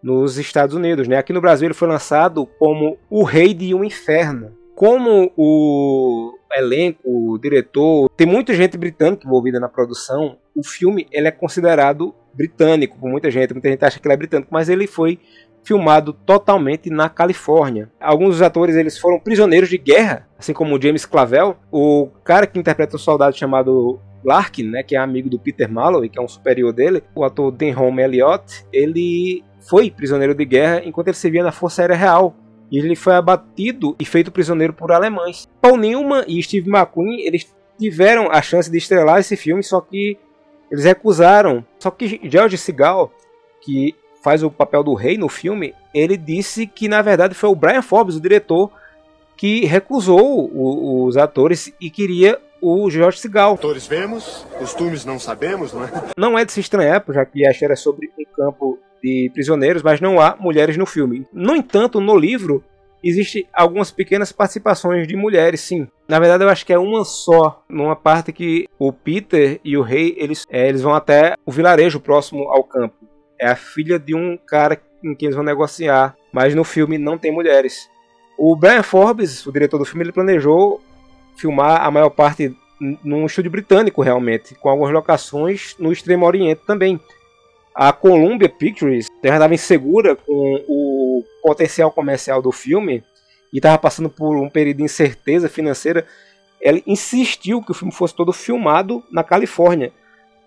nos 0.03 0.37
Estados 0.37 0.75
Unidos. 0.75 1.07
Né? 1.07 1.17
Aqui 1.17 1.31
no 1.31 1.39
Brasil 1.39 1.67
ele 1.67 1.73
foi 1.73 1.87
lançado 1.87 2.45
como 2.59 2.97
O 3.09 3.23
Rei 3.23 3.53
de 3.53 3.73
um 3.73 3.83
Inferno. 3.83 4.57
Como 4.75 5.31
o 5.37 6.34
elenco, 6.57 7.37
diretor, 7.39 8.09
tem 8.15 8.25
muita 8.27 8.53
gente 8.53 8.77
britânica 8.77 9.25
envolvida 9.25 9.59
na 9.59 9.69
produção, 9.69 10.37
o 10.55 10.63
filme 10.63 11.07
ele 11.11 11.27
é 11.27 11.31
considerado 11.31 12.13
britânico 12.33 12.97
por 12.99 13.09
muita 13.09 13.31
gente. 13.31 13.53
Muita 13.53 13.69
gente 13.69 13.83
acha 13.83 13.99
que 13.99 14.07
ele 14.07 14.13
é 14.13 14.17
britânico, 14.17 14.49
mas 14.51 14.69
ele 14.69 14.87
foi 14.87 15.19
filmado 15.63 16.13
totalmente 16.13 16.89
na 16.89 17.09
Califórnia. 17.09 17.91
Alguns 17.99 18.35
dos 18.35 18.41
atores 18.41 18.75
eles 18.75 18.99
foram 18.99 19.19
prisioneiros 19.19 19.67
de 19.67 19.77
guerra, 19.77 20.27
assim 20.37 20.53
como 20.53 20.75
o 20.75 20.81
James 20.81 21.05
Clavel, 21.05 21.57
o 21.71 22.09
cara 22.23 22.45
que 22.45 22.59
interpreta 22.59 22.95
um 22.95 22.99
soldado 22.99 23.35
chamado 23.35 23.99
Larkin, 24.23 24.69
né, 24.69 24.83
que 24.83 24.95
é 24.95 24.99
amigo 24.99 25.27
do 25.27 25.39
Peter 25.39 25.71
Malloy, 25.71 26.07
que 26.07 26.19
é 26.19 26.21
um 26.21 26.27
superior 26.27 26.71
dele, 26.71 27.03
o 27.15 27.23
ator 27.23 27.51
Denholm 27.51 27.97
Elliott, 27.99 28.65
ele 28.71 29.43
foi 29.67 29.89
prisioneiro 29.89 30.35
de 30.35 30.45
guerra 30.45 30.83
enquanto 30.85 31.07
ele 31.07 31.17
servia 31.17 31.43
na 31.43 31.51
Força 31.51 31.81
Aérea 31.81 31.95
Real. 31.95 32.35
E 32.71 32.79
ele 32.79 32.95
foi 32.95 33.13
abatido 33.13 33.95
e 33.99 34.05
feito 34.05 34.31
prisioneiro 34.31 34.73
por 34.73 34.91
alemães. 34.91 35.47
Paul 35.61 35.77
Newman 35.77 36.23
e 36.27 36.41
Steve 36.41 36.69
McQueen, 36.69 37.21
eles 37.21 37.53
tiveram 37.77 38.31
a 38.31 38.41
chance 38.41 38.69
de 38.69 38.77
estrelar 38.77 39.19
esse 39.19 39.35
filme, 39.35 39.63
só 39.63 39.79
que 39.81 40.17
eles 40.71 40.85
recusaram. 40.85 41.63
Só 41.79 41.91
que 41.91 42.19
George 42.23 42.57
Segal, 42.57 43.11
que 43.61 43.95
faz 44.23 44.41
o 44.41 44.49
papel 44.49 44.83
do 44.83 44.93
rei 44.93 45.17
no 45.17 45.29
filme, 45.29 45.73
ele 45.93 46.17
disse 46.17 46.65
que 46.65 46.87
na 46.87 47.01
verdade 47.01 47.35
foi 47.35 47.49
o 47.49 47.55
Brian 47.55 47.81
Forbes, 47.81 48.15
o 48.15 48.21
diretor, 48.21 48.71
que 49.37 49.65
recusou 49.65 50.49
o, 50.51 51.05
os 51.05 51.17
atores 51.17 51.71
e 51.79 51.89
queria 51.89 52.39
o 52.61 52.89
George 52.89 53.19
Segal. 53.19 53.53
Atores 53.53 53.85
vemos, 53.85 54.45
costumes 54.57 55.05
não 55.05 55.19
sabemos, 55.19 55.73
não 55.73 55.83
é? 55.83 55.91
Não 56.17 56.39
é 56.39 56.43
de 56.43 56.51
se 56.51 56.59
estranhar, 56.59 57.03
já 57.09 57.25
que 57.25 57.45
a 57.45 57.51
história 57.51 57.73
é 57.73 57.75
sobre 57.75 58.11
um 58.17 58.25
campo 58.35 58.79
de 59.01 59.29
prisioneiros, 59.33 59.83
mas 59.83 60.01
não 60.01 60.19
há 60.19 60.35
mulheres 60.39 60.77
no 60.77 60.85
filme. 60.85 61.25
No 61.31 61.55
entanto, 61.55 61.99
no 61.99 62.17
livro 62.17 62.63
existe 63.03 63.47
algumas 63.53 63.91
pequenas 63.91 64.31
participações 64.31 65.07
de 65.07 65.15
mulheres, 65.15 65.61
sim. 65.61 65.87
Na 66.07 66.19
verdade, 66.19 66.43
eu 66.43 66.49
acho 66.49 66.65
que 66.65 66.73
é 66.73 66.79
uma 66.79 67.05
só, 67.05 67.63
numa 67.69 67.95
parte 67.95 68.31
que 68.31 68.67
o 68.79 68.91
Peter 68.91 69.59
e 69.63 69.77
o 69.77 69.81
rei 69.81 70.15
eles, 70.17 70.45
é, 70.49 70.67
eles 70.67 70.81
vão 70.81 70.93
até 70.93 71.35
o 71.45 71.51
vilarejo 71.51 71.99
próximo 71.99 72.49
ao 72.49 72.63
campo 72.63 73.05
é 73.39 73.47
a 73.47 73.55
filha 73.55 73.99
de 73.99 74.15
um 74.15 74.37
cara 74.37 74.81
em 75.03 75.13
que 75.13 75.25
eles 75.25 75.35
vão 75.35 75.43
negociar. 75.43 76.15
Mas 76.31 76.55
no 76.55 76.63
filme 76.63 76.97
não 76.97 77.17
tem 77.17 77.31
mulheres. 77.31 77.89
O 78.37 78.55
Brian 78.55 78.83
Forbes, 78.83 79.45
o 79.45 79.51
diretor 79.51 79.77
do 79.77 79.85
filme, 79.85 80.03
ele 80.03 80.11
planejou 80.11 80.81
filmar 81.37 81.83
a 81.83 81.91
maior 81.91 82.09
parte 82.09 82.55
num 83.03 83.25
estúdio 83.25 83.51
britânico, 83.51 84.01
realmente, 84.01 84.53
com 84.55 84.69
algumas 84.69 84.91
locações 84.91 85.75
no 85.79 85.91
Extremo 85.91 86.25
Oriente 86.25 86.61
também. 86.67 86.99
A 87.75 87.91
Columbia 87.91 88.47
Pictures 88.47 89.07
já 89.21 89.33
estava 89.33 89.53
insegura 89.53 90.15
com 90.15 90.63
o 90.65 91.23
potencial 91.43 91.91
comercial 91.91 92.41
do 92.41 92.49
filme 92.49 93.03
e 93.51 93.57
estava 93.57 93.77
passando 93.77 94.09
por 94.09 94.37
um 94.37 94.49
período 94.49 94.77
de 94.77 94.83
incerteza 94.83 95.49
financeira. 95.49 96.05
Ela 96.61 96.81
insistiu 96.87 97.61
que 97.61 97.71
o 97.71 97.73
filme 97.73 97.93
fosse 97.93 98.15
todo 98.15 98.31
filmado 98.31 99.03
na 99.11 99.25
Califórnia. 99.25 99.91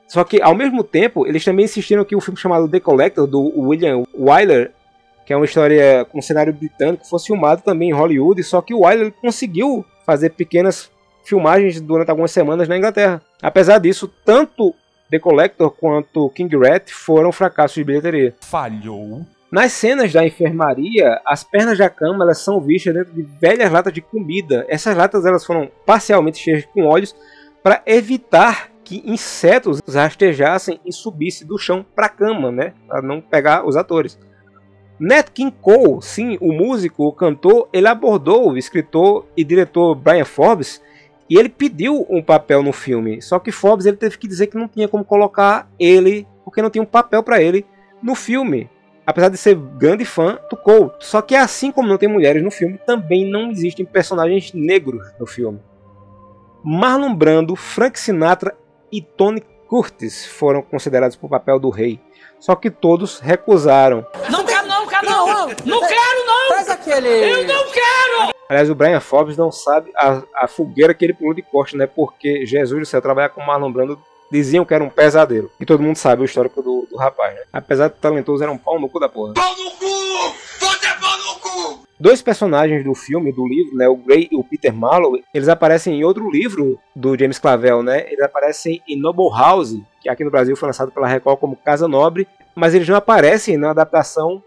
Só 0.07 0.25
que, 0.25 0.41
ao 0.41 0.55
mesmo 0.55 0.83
tempo, 0.83 1.27
eles 1.27 1.45
também 1.45 1.67
insistiram 1.67 2.03
que 2.03 2.17
o 2.17 2.21
filme 2.21 2.41
chamado 2.41 2.67
The 2.67 2.81
Collector, 2.81 3.27
do 3.27 3.53
William 3.61 4.05
Wyler, 4.19 4.73
que 5.27 5.33
é 5.35 5.37
uma 5.37 5.45
história 5.45 6.07
com 6.07 6.23
cenário 6.23 6.55
britânico, 6.55 7.07
fosse 7.07 7.27
filmado 7.27 7.61
também 7.61 7.91
em 7.91 7.93
Hollywood, 7.93 8.43
só 8.43 8.63
que 8.63 8.73
o 8.73 8.81
Wyler 8.81 9.13
conseguiu 9.21 9.85
fazer 10.07 10.31
pequenas 10.31 10.91
filmagens 11.27 11.79
durante 11.79 12.09
algumas 12.09 12.31
semanas 12.31 12.67
na 12.67 12.79
Inglaterra. 12.79 13.21
Apesar 13.43 13.77
disso, 13.77 14.11
tanto 14.25 14.75
The 15.11 15.19
Collector 15.19 15.71
quanto 15.71 16.29
King 16.31 16.57
Rat 16.57 16.91
foram 16.91 17.33
fracassos 17.33 17.75
de 17.75 17.85
bilheteria. 17.85 18.35
Falhou. 18.41 19.27
Nas 19.51 19.73
cenas 19.73 20.13
da 20.13 20.27
enfermaria, 20.27 21.21
as 21.27 21.43
pernas 21.43 21.79
da 21.79 21.89
cama 21.89 22.23
elas 22.23 22.39
são 22.39 22.61
vistas 22.61 22.93
dentro 22.93 23.15
de 23.15 23.23
velhas 23.23 23.73
latas 23.73 23.93
de 23.93 24.03
comida. 24.03 24.67
Essas 24.69 24.95
latas 24.95 25.25
elas 25.25 25.45
foram 25.45 25.71
parcialmente 25.87 26.39
cheias 26.39 26.67
com 26.67 26.85
óleos 26.85 27.17
para 27.63 27.83
evitar 27.87 28.71
que 28.85 29.03
insetos 29.05 29.81
rastejassem 29.89 30.79
e 30.85 30.93
subissem 30.93 31.47
do 31.47 31.59
chão 31.59 31.85
para 31.95 32.07
a 32.07 32.11
cama, 32.11 32.51
né? 32.51 32.75
Para 32.87 33.01
não 33.01 33.21
pegar 33.21 33.67
os 33.67 33.77
atores. 33.77 34.19
Nat 34.99 35.31
King 35.31 35.55
Cole, 35.63 36.03
sim, 36.03 36.37
o 36.41 36.53
músico, 36.53 37.05
o 37.05 37.13
cantor, 37.13 37.69
ele 37.73 37.87
abordou 37.87 38.51
o 38.51 38.59
escritor 38.59 39.27
e 39.37 39.45
diretor 39.45 39.95
Brian 39.95 40.25
Forbes 40.25 40.83
e 41.29 41.39
ele 41.39 41.49
pediu 41.49 42.07
um 42.09 42.23
papel 42.23 42.63
no 42.63 42.73
filme. 42.73 43.21
Só 43.21 43.39
que 43.39 43.53
Forbes 43.53 43.87
ele 43.87 43.97
teve 43.97 44.17
que 44.17 44.27
dizer 44.27 44.47
que 44.47 44.57
não 44.57 44.69
tinha 44.69 44.89
como 44.89 45.05
colocar 45.05 45.71
ele, 45.79 46.27
porque 46.45 46.63
não 46.63 46.71
tinha 46.71 46.83
um 46.83 46.87
papel 46.87 47.23
para 47.23 47.43
ele 47.43 47.67
no 48.03 48.15
filme. 48.15 48.71
Apesar 49.07 49.29
de 49.29 49.37
ser 49.37 49.55
grande 49.55 50.05
fã 50.05 50.39
do 50.51 50.57
Cole. 50.57 50.91
Só 51.01 51.23
que 51.23 51.35
assim 51.35 51.71
como 51.73 51.89
não 51.89 51.99
tem 51.99 52.09
mulheres 52.09 52.43
no 52.43 52.51
filme, 52.51 52.79
também 52.87 53.31
não 53.31 53.51
existem 53.51 53.85
personagens 53.85 54.53
negros 54.53 55.03
no 55.19 55.27
filme. 55.27 55.61
Marlon 56.63 57.15
Brando, 57.15 57.57
Frank 57.57 57.99
Sinatra 57.99 58.55
e 58.93 59.01
Tony 59.01 59.43
Curtis 59.67 60.27
foram 60.27 60.63
considerados 60.63 61.17
para 61.17 61.27
o 61.27 61.31
papel 61.31 61.59
do 61.59 61.71
rei. 61.71 62.01
Só 62.39 62.55
que 62.55 62.71
todos 62.71 63.19
recusaram. 63.19 64.07
Não 64.31 64.38
não, 65.27 65.49
quero 65.49 65.67
não! 65.67 65.81
Não 65.81 65.89
quero 65.89 66.27
não! 66.27 66.49
Faz 66.49 66.69
aquele... 66.69 67.09
Eu 67.09 67.45
não 67.45 67.65
quero! 67.71 68.33
Aliás, 68.49 68.71
o 68.71 68.75
Brian 68.75 69.01
Forbes 69.01 69.37
não 69.37 69.53
sabe 69.53 69.91
a, 69.95 70.23
a 70.35 70.49
fogueira 70.49 70.95
que 70.95 71.05
ele 71.05 71.13
pulou 71.13 71.35
de 71.35 71.43
costa, 71.43 71.77
né? 71.77 71.87
Porque 71.87 72.47
Jesus 72.47 72.81
do 72.81 72.87
céu 72.87 73.03
trabalhar 73.03 73.29
com 73.29 73.43
Marlon 73.43 73.71
Brando 73.71 74.01
diziam 74.33 74.65
que 74.65 74.73
era 74.73 74.83
um 74.83 74.89
pesadelo. 74.89 75.51
E 75.61 75.67
todo 75.67 75.83
mundo 75.83 75.97
sabe 75.97 76.23
o 76.23 76.25
histórico 76.25 76.63
do, 76.63 76.87
do 76.91 76.97
rapaz, 76.97 77.35
né? 77.35 77.43
Apesar 77.53 77.89
de 77.89 77.97
talentoso, 77.97 78.43
era 78.43 78.51
um 78.51 78.57
pau 78.57 78.81
no 78.81 78.89
cu 78.89 78.99
da 78.99 79.09
porra. 79.09 79.35
Pau 79.35 79.51
no 79.51 79.71
cu! 79.73 80.35
Você 80.61 80.87
é 80.87 80.95
pau 80.95 81.19
no 81.19 81.41
cu! 81.41 81.81
Dois 82.01 82.23
personagens 82.23 82.85
do 82.85 82.95
filme, 82.95 83.33
do 83.33 83.47
livro, 83.47 83.77
né? 83.77 83.87
O 83.87 83.97
Gray 83.97 84.29
e 84.31 84.37
o 84.37 84.45
Peter 84.45 84.73
Marlowe, 84.73 85.23
eles 85.35 85.49
aparecem 85.49 85.99
em 85.99 86.05
outro 86.05 86.31
livro 86.31 86.79
do 86.97 87.19
James 87.19 87.39
Clavel, 87.39 87.83
né? 87.83 88.07
Eles 88.07 88.23
aparecem 88.23 88.83
em 88.89 88.99
Noble 88.99 89.29
House, 89.31 89.77
que 90.01 90.09
aqui 90.09 90.25
no 90.25 90.31
Brasil 90.31 90.57
foi 90.57 90.69
lançado 90.69 90.91
pela 90.91 91.07
Record 91.07 91.39
como 91.39 91.57
Casa 91.57 91.87
Nobre, 91.87 92.27
mas 92.55 92.75
eles 92.75 92.89
não 92.89 92.97
aparecem 92.97 93.57
na 93.57 93.71
adaptação 93.71 94.43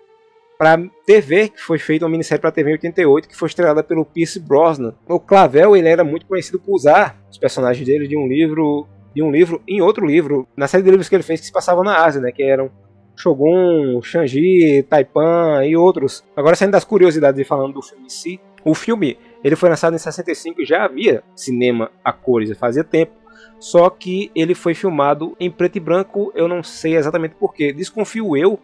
para 0.61 0.79
TV, 1.07 1.49
que 1.49 1.59
foi 1.59 1.79
feita 1.79 2.05
uma 2.05 2.11
minissérie 2.11 2.39
para 2.39 2.51
TV 2.51 2.69
em 2.69 2.73
88, 2.73 3.27
que 3.27 3.35
foi 3.35 3.47
estrelada 3.47 3.83
pelo 3.83 4.05
Pierce 4.05 4.39
Brosnan. 4.39 4.93
O 5.09 5.19
Clavel 5.19 5.75
ele 5.75 5.89
era 5.89 6.03
muito 6.03 6.27
conhecido 6.27 6.59
por 6.59 6.75
usar 6.75 7.19
os 7.31 7.37
personagens 7.39 7.83
dele 7.83 8.07
de 8.07 8.15
um 8.15 8.27
livro, 8.27 8.87
de 9.11 9.23
um 9.23 9.31
livro 9.31 9.59
em 9.67 9.81
outro 9.81 10.05
livro, 10.05 10.47
na 10.55 10.67
série 10.67 10.83
de 10.83 10.91
livros 10.91 11.09
que 11.09 11.15
ele 11.15 11.23
fez 11.23 11.39
que 11.39 11.47
se 11.47 11.51
passavam 11.51 11.83
na 11.83 12.05
Ásia, 12.05 12.21
né, 12.21 12.31
que 12.31 12.43
eram 12.43 12.69
Shogun, 13.15 14.03
Shang-Chi, 14.03 14.85
Taipan 14.87 15.65
e 15.65 15.75
outros. 15.75 16.23
Agora 16.35 16.55
saindo 16.55 16.73
das 16.73 16.85
curiosidades 16.85 17.41
e 17.41 17.43
falando 17.43 17.73
do 17.73 17.81
filme 17.81 18.05
em 18.05 18.09
si, 18.09 18.39
o 18.63 18.75
filme 18.75 19.17
ele 19.43 19.55
foi 19.55 19.67
lançado 19.67 19.95
em 19.95 19.97
65 19.97 20.61
e 20.61 20.65
já 20.65 20.85
havia 20.85 21.23
cinema 21.35 21.89
a 22.05 22.13
cores, 22.13 22.55
fazia 22.55 22.83
tempo. 22.83 23.13
Só 23.59 23.89
que 23.89 24.29
ele 24.35 24.53
foi 24.53 24.75
filmado 24.75 25.35
em 25.39 25.49
preto 25.49 25.77
e 25.77 25.79
branco, 25.79 26.31
eu 26.35 26.47
não 26.47 26.61
sei 26.61 26.97
exatamente 26.97 27.33
porquê. 27.33 27.73
Desconfio 27.73 28.37
eu 28.37 28.59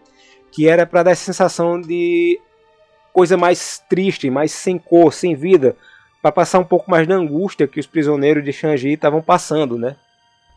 que 0.52 0.68
era 0.68 0.86
para 0.86 1.04
dar 1.04 1.12
essa 1.12 1.26
sensação 1.26 1.80
de 1.80 2.40
coisa 3.14 3.36
mais 3.36 3.84
triste, 3.90 4.30
mais 4.30 4.52
sem 4.52 4.78
cor, 4.78 5.14
sem 5.14 5.36
vida, 5.36 5.76
para 6.22 6.32
passar 6.32 6.60
um 6.60 6.64
pouco 6.64 6.90
mais 6.90 7.08
da 7.08 7.16
angústia 7.16 7.68
que 7.68 7.80
os 7.80 7.88
prisioneiros 7.88 8.44
de 8.44 8.54
Shang-Chi 8.54 8.94
estavam 8.94 9.22
passando, 9.22 9.78
né? 9.78 9.96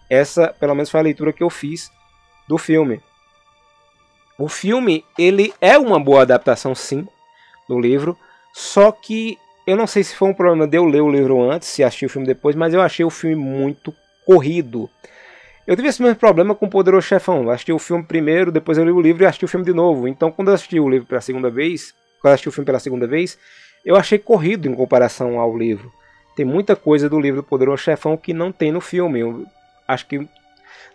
Essa, 0.08 0.48
pelo 0.48 0.74
menos, 0.74 0.90
foi 0.90 1.00
a 1.00 1.04
leitura 1.04 1.32
que 1.32 1.42
eu 1.42 1.50
fiz 1.50 1.90
do 2.48 2.58
filme. 2.58 3.00
O 4.38 4.48
filme, 4.48 5.04
ele 5.18 5.52
é 5.60 5.78
uma 5.78 6.00
boa 6.00 6.22
adaptação, 6.22 6.74
sim, 6.74 7.06
do 7.68 7.78
livro, 7.78 8.16
só 8.52 8.90
que 8.90 9.38
eu 9.66 9.76
não 9.76 9.86
sei 9.86 10.02
se 10.02 10.16
foi 10.16 10.28
um 10.28 10.34
problema 10.34 10.66
de 10.66 10.76
eu 10.76 10.84
ler 10.84 11.00
o 11.00 11.10
livro 11.10 11.48
antes, 11.48 11.68
se 11.68 11.84
assistir 11.84 12.06
o 12.06 12.10
filme 12.10 12.26
depois, 12.26 12.56
mas 12.56 12.74
eu 12.74 12.80
achei 12.80 13.04
o 13.04 13.10
filme 13.10 13.36
muito 13.36 13.94
corrido. 14.26 14.90
Eu 15.70 15.76
tive 15.76 15.86
esse 15.86 16.02
mesmo 16.02 16.16
problema 16.16 16.52
com 16.52 16.66
o 16.66 16.68
Poderoso 16.68 17.06
Chefão. 17.06 17.44
Eu 17.44 17.50
assisti 17.52 17.72
o 17.72 17.78
filme 17.78 18.02
primeiro, 18.02 18.50
depois 18.50 18.76
eu 18.76 18.84
li 18.84 18.90
o 18.90 19.00
livro 19.00 19.22
e 19.22 19.26
assisti 19.26 19.44
o 19.44 19.48
filme 19.48 19.64
de 19.64 19.72
novo. 19.72 20.08
Então, 20.08 20.32
quando 20.32 20.48
eu 20.48 20.54
assisti 20.54 20.80
o 20.80 20.90
livro 20.90 21.06
pela 21.06 21.20
segunda 21.20 21.48
vez, 21.48 21.94
quando 22.20 22.32
eu 22.32 22.34
assisti 22.34 22.48
o 22.48 22.52
filme 22.52 22.66
pela 22.66 22.80
segunda 22.80 23.06
vez, 23.06 23.38
eu 23.84 23.94
achei 23.94 24.18
corrido 24.18 24.66
em 24.66 24.74
comparação 24.74 25.38
ao 25.38 25.56
livro. 25.56 25.92
Tem 26.34 26.44
muita 26.44 26.74
coisa 26.74 27.08
do 27.08 27.20
livro 27.20 27.40
do 27.40 27.46
Poderoso 27.46 27.84
Chefão 27.84 28.16
que 28.16 28.34
não 28.34 28.50
tem 28.50 28.72
no 28.72 28.80
filme. 28.80 29.20
Eu 29.20 29.46
acho 29.86 30.08
que. 30.08 30.28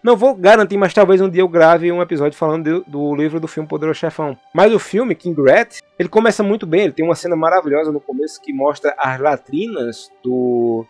Não 0.04 0.18
vou 0.18 0.36
garantir, 0.36 0.76
mas 0.76 0.94
talvez 0.94 1.22
um 1.22 1.30
dia 1.30 1.42
eu 1.42 1.48
grave 1.48 1.90
um 1.90 2.02
episódio 2.02 2.38
falando 2.38 2.84
do, 2.84 2.92
do 2.92 3.16
livro 3.16 3.40
do 3.40 3.48
filme 3.48 3.70
Poderoso 3.70 4.02
Chefão. 4.02 4.38
Mas 4.54 4.74
o 4.74 4.80
filme, 4.80 5.16
King 5.16 5.42
Rat, 5.42 5.80
ele 5.98 6.10
começa 6.10 6.44
muito 6.44 6.68
bem. 6.68 6.82
Ele 6.82 6.92
tem 6.92 7.06
uma 7.06 7.16
cena 7.16 7.38
maravilhosa 7.38 7.94
no 7.94 8.02
começo 8.02 8.42
que 8.42 8.52
mostra 8.52 8.94
as 8.98 9.22
latrinas 9.22 10.12
do, 10.22 10.86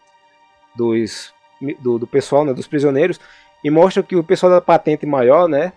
dos, 0.76 1.32
do, 1.84 2.00
do 2.00 2.08
pessoal, 2.08 2.44
né, 2.44 2.52
dos 2.52 2.66
prisioneiros 2.66 3.20
e 3.66 3.70
mostra 3.72 4.04
que 4.04 4.16
o 4.16 4.24
pessoal 4.24 4.52
da 4.52 4.62
patente 4.62 5.08
maior, 5.08 5.50
né? 5.50 5.74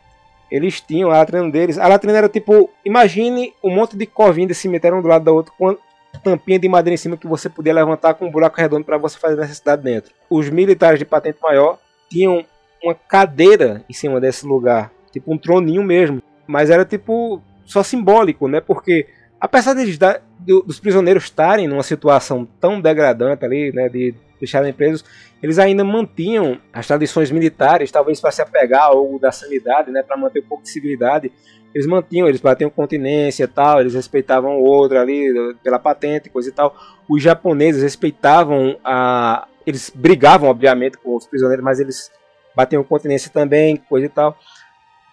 Eles 0.50 0.78
tinham 0.78 1.10
a 1.10 1.16
latrina 1.16 1.50
deles. 1.50 1.78
A 1.78 1.88
latrina 1.88 2.18
era 2.18 2.28
tipo, 2.28 2.68
imagine 2.84 3.54
um 3.64 3.74
monte 3.74 3.96
de 3.96 4.04
covinha 4.04 4.46
de 4.46 4.54
cemitério 4.54 4.98
um 4.98 5.00
do 5.00 5.08
lado 5.08 5.24
da 5.24 5.32
outra 5.32 5.54
com 5.56 5.74
tampinha 6.22 6.58
de 6.58 6.68
madeira 6.68 6.92
em 6.92 6.98
cima 6.98 7.16
que 7.16 7.26
você 7.26 7.48
podia 7.48 7.72
levantar 7.72 8.12
com 8.12 8.26
um 8.26 8.30
buraco 8.30 8.60
redondo 8.60 8.84
para 8.84 8.98
você 8.98 9.18
fazer 9.18 9.36
necessidade 9.36 9.82
dentro. 9.82 10.12
Os 10.28 10.50
militares 10.50 10.98
de 10.98 11.06
patente 11.06 11.38
maior 11.42 11.78
tinham 12.10 12.44
uma 12.84 12.94
cadeira 12.94 13.82
em 13.88 13.94
cima 13.94 14.20
desse 14.20 14.46
lugar, 14.46 14.92
tipo 15.10 15.32
um 15.32 15.38
troninho 15.38 15.82
mesmo, 15.82 16.22
mas 16.46 16.68
era 16.68 16.84
tipo 16.84 17.40
só 17.64 17.82
simbólico, 17.82 18.48
né? 18.48 18.60
Porque 18.60 19.06
apesar 19.40 19.72
de, 19.72 19.98
dos 20.44 20.78
prisioneiros 20.78 21.24
estarem 21.24 21.66
numa 21.66 21.82
situação 21.82 22.46
tão 22.60 22.82
degradante 22.82 23.46
ali, 23.46 23.72
né, 23.72 23.88
de 23.88 24.14
deixarem 24.38 24.72
presos, 24.72 25.04
eles 25.42 25.58
ainda 25.58 25.84
mantinham 25.84 26.60
as 26.72 26.86
tradições 26.86 27.30
militares, 27.30 27.90
talvez 27.90 28.20
para 28.20 28.30
se 28.30 28.42
apegar 28.42 28.84
ao 28.84 29.18
da 29.18 29.30
sanidade, 29.32 29.90
né, 29.90 30.02
para 30.02 30.16
manter 30.16 30.40
um 30.40 30.48
pouco 30.48 30.64
de 30.64 30.70
civilidade. 30.70 31.32
Eles 31.74 31.86
mantinham, 31.86 32.26
eles 32.26 32.40
batiam 32.40 32.70
continência 32.70 33.46
tal, 33.46 33.80
eles 33.80 33.94
respeitavam 33.94 34.56
o 34.56 34.64
outro 34.64 34.98
ali 34.98 35.54
pela 35.62 35.78
patente, 35.78 36.30
coisa 36.30 36.48
e 36.48 36.52
tal. 36.52 36.74
Os 37.08 37.22
japoneses 37.22 37.82
respeitavam 37.82 38.78
a. 38.82 39.46
Eles 39.66 39.92
brigavam, 39.94 40.48
obviamente, 40.48 40.96
com 40.96 41.14
os 41.14 41.26
prisioneiros, 41.26 41.62
mas 41.62 41.78
eles 41.78 42.10
batiam 42.56 42.82
continência 42.82 43.30
também, 43.30 43.76
coisa 43.76 44.06
e 44.06 44.08
tal. 44.08 44.38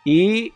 E 0.08 0.54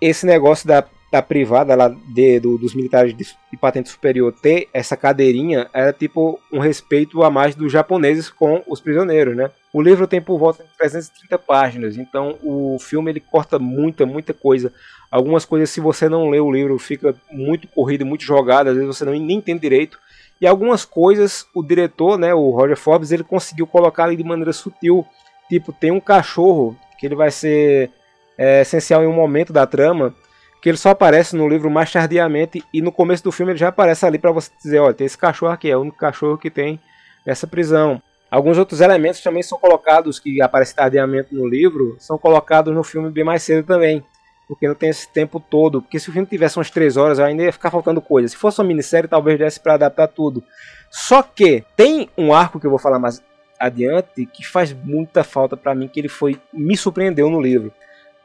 esse 0.00 0.26
negócio 0.26 0.66
da 0.66 0.84
da 1.10 1.20
privada 1.20 1.74
lá 1.74 1.88
de, 1.88 2.38
do, 2.38 2.56
dos 2.56 2.72
militares 2.72 3.16
de, 3.16 3.24
de, 3.24 3.56
patente 3.58 3.88
superior 3.88 4.32
ter 4.32 4.68
essa 4.72 4.96
cadeirinha 4.96 5.68
era 5.72 5.92
tipo 5.92 6.38
um 6.52 6.60
respeito 6.60 7.22
a 7.24 7.30
mais 7.30 7.56
dos 7.56 7.72
japoneses 7.72 8.30
com 8.30 8.62
os 8.66 8.80
prisioneiros, 8.80 9.36
né? 9.36 9.50
O 9.72 9.82
livro 9.82 10.06
tem 10.06 10.20
por 10.20 10.38
volta 10.38 10.62
de 10.62 10.70
330 10.78 11.36
páginas, 11.38 11.96
então 11.96 12.38
o 12.42 12.78
filme 12.78 13.10
ele 13.10 13.20
corta 13.20 13.58
muita, 13.58 14.06
muita 14.06 14.32
coisa. 14.32 14.72
Algumas 15.10 15.44
coisas, 15.44 15.70
se 15.70 15.80
você 15.80 16.08
não 16.08 16.30
lê 16.30 16.38
o 16.38 16.50
livro, 16.50 16.78
fica 16.78 17.14
muito 17.30 17.66
corrido, 17.66 18.06
muito 18.06 18.24
jogado, 18.24 18.68
às 18.68 18.74
vezes 18.74 18.96
você 18.96 19.04
não 19.04 19.12
nem 19.12 19.38
entende 19.38 19.60
direito. 19.60 19.98
E 20.40 20.46
algumas 20.46 20.84
coisas, 20.84 21.46
o 21.54 21.62
diretor, 21.62 22.16
né, 22.18 22.32
o 22.32 22.50
Roger 22.50 22.76
Forbes, 22.76 23.12
ele 23.12 23.24
conseguiu 23.24 23.66
colocar 23.66 24.04
ali 24.04 24.16
de 24.16 24.24
maneira 24.24 24.52
sutil. 24.52 25.04
Tipo, 25.48 25.72
tem 25.72 25.90
um 25.90 26.00
cachorro 26.00 26.76
que 26.98 27.06
ele 27.06 27.14
vai 27.14 27.30
ser 27.30 27.90
é, 28.38 28.62
essencial 28.62 29.02
em 29.02 29.06
um 29.06 29.12
momento 29.12 29.52
da 29.52 29.66
trama, 29.66 30.14
que 30.60 30.68
ele 30.68 30.76
só 30.78 30.90
aparece 30.90 31.34
no 31.34 31.48
livro 31.48 31.70
mais 31.70 31.90
tardiamente 31.90 32.62
e 32.72 32.82
no 32.82 32.92
começo 32.92 33.24
do 33.24 33.32
filme 33.32 33.52
ele 33.52 33.58
já 33.58 33.68
aparece 33.68 34.04
ali 34.04 34.18
para 34.18 34.30
você 34.30 34.50
dizer, 34.62 34.78
olha, 34.78 34.94
tem 34.94 35.06
esse 35.06 35.16
cachorro 35.16 35.52
aqui, 35.52 35.70
é 35.70 35.76
o 35.76 35.80
único 35.80 35.96
cachorro 35.96 36.36
que 36.36 36.50
tem 36.50 36.78
nessa 37.26 37.46
prisão. 37.46 38.02
Alguns 38.30 38.58
outros 38.58 38.80
elementos 38.80 39.20
também 39.22 39.42
são 39.42 39.58
colocados 39.58 40.18
que 40.20 40.40
aparecem 40.40 40.76
tardiamente 40.76 41.34
no 41.34 41.48
livro, 41.48 41.96
são 41.98 42.16
colocados 42.18 42.74
no 42.74 42.84
filme 42.84 43.10
bem 43.10 43.24
mais 43.24 43.42
cedo 43.42 43.66
também. 43.66 44.04
porque 44.50 44.66
não 44.66 44.74
tem 44.74 44.88
esse 44.88 45.08
tempo 45.08 45.38
todo. 45.38 45.80
Porque 45.80 46.00
se 46.00 46.10
o 46.10 46.12
filme 46.12 46.26
tivesse 46.26 46.58
umas 46.58 46.72
3 46.72 46.96
horas, 46.96 47.20
ainda 47.20 47.44
ia 47.44 47.52
ficar 47.52 47.70
faltando 47.70 48.02
coisa. 48.02 48.26
Se 48.26 48.36
fosse 48.36 48.60
uma 48.60 48.66
minissérie, 48.66 49.08
talvez 49.08 49.38
desse 49.38 49.60
para 49.60 49.74
adaptar 49.74 50.08
tudo. 50.08 50.42
Só 50.90 51.22
que 51.22 51.64
tem 51.76 52.10
um 52.18 52.34
arco 52.34 52.58
que 52.58 52.66
eu 52.66 52.70
vou 52.70 52.78
falar 52.78 52.98
mais 52.98 53.22
adiante 53.60 54.26
que 54.26 54.44
faz 54.44 54.72
muita 54.72 55.22
falta 55.22 55.56
para 55.56 55.72
mim, 55.72 55.86
que 55.86 56.00
ele 56.00 56.08
foi 56.08 56.36
me 56.52 56.76
surpreendeu 56.76 57.30
no 57.30 57.40
livro. 57.40 57.72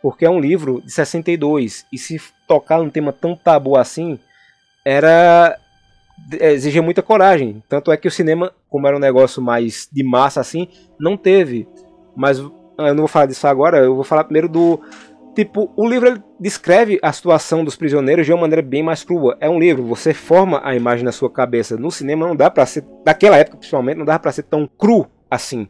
Porque 0.06 0.24
é 0.24 0.30
um 0.30 0.40
livro 0.40 0.84
de 0.86 0.92
62 0.92 1.84
e 1.92 1.98
se 1.98 2.22
tocar 2.48 2.78
num 2.78 2.92
tema 2.92 3.12
tão 3.12 3.36
tabu 3.36 3.76
assim, 3.76 4.20
era 4.86 5.58
é, 6.40 6.52
exigia 6.52 6.84
muita 6.84 7.02
coragem. 7.02 7.64
Tanto 7.68 7.92
é 7.92 7.98
que 7.98 8.08
o 8.08 8.12
cinema, 8.12 8.54
como 8.70 8.86
era 8.86 8.96
um 8.96 9.00
negócio 9.00 9.42
mais 9.42 9.90
de 9.92 10.04
massa 10.04 10.40
assim, 10.40 10.68
não 11.00 11.18
teve. 11.18 11.68
Mas 12.16 12.38
eu 12.38 12.54
não 12.78 12.98
vou 12.98 13.08
falar 13.08 13.26
disso 13.26 13.48
agora, 13.48 13.80
eu 13.80 13.96
vou 13.96 14.04
falar 14.04 14.26
primeiro 14.26 14.48
do. 14.48 14.80
Tipo, 15.34 15.74
o 15.76 15.90
livro 15.90 16.24
descreve 16.40 17.00
a 17.02 17.12
situação 17.12 17.64
dos 17.64 17.76
prisioneiros 17.76 18.28
de 18.28 18.32
uma 18.32 18.42
maneira 18.42 18.62
bem 18.62 18.84
mais 18.84 19.04
crua. 19.04 19.36
É 19.40 19.50
um 19.50 19.58
livro, 19.58 19.82
você 19.86 20.14
forma 20.14 20.62
a 20.64 20.76
imagem 20.76 21.04
na 21.04 21.12
sua 21.12 21.32
cabeça. 21.32 21.78
No 21.78 21.90
cinema 21.90 22.28
não 22.28 22.36
dá 22.36 22.52
para 22.52 22.68
ser, 22.68 22.86
daquela 23.04 23.38
época 23.38 23.58
principalmente, 23.58 23.98
não 23.98 24.06
dá 24.06 24.20
para 24.20 24.32
ser 24.32 24.44
tão 24.44 24.68
cru 24.68 25.08
assim. 25.32 25.68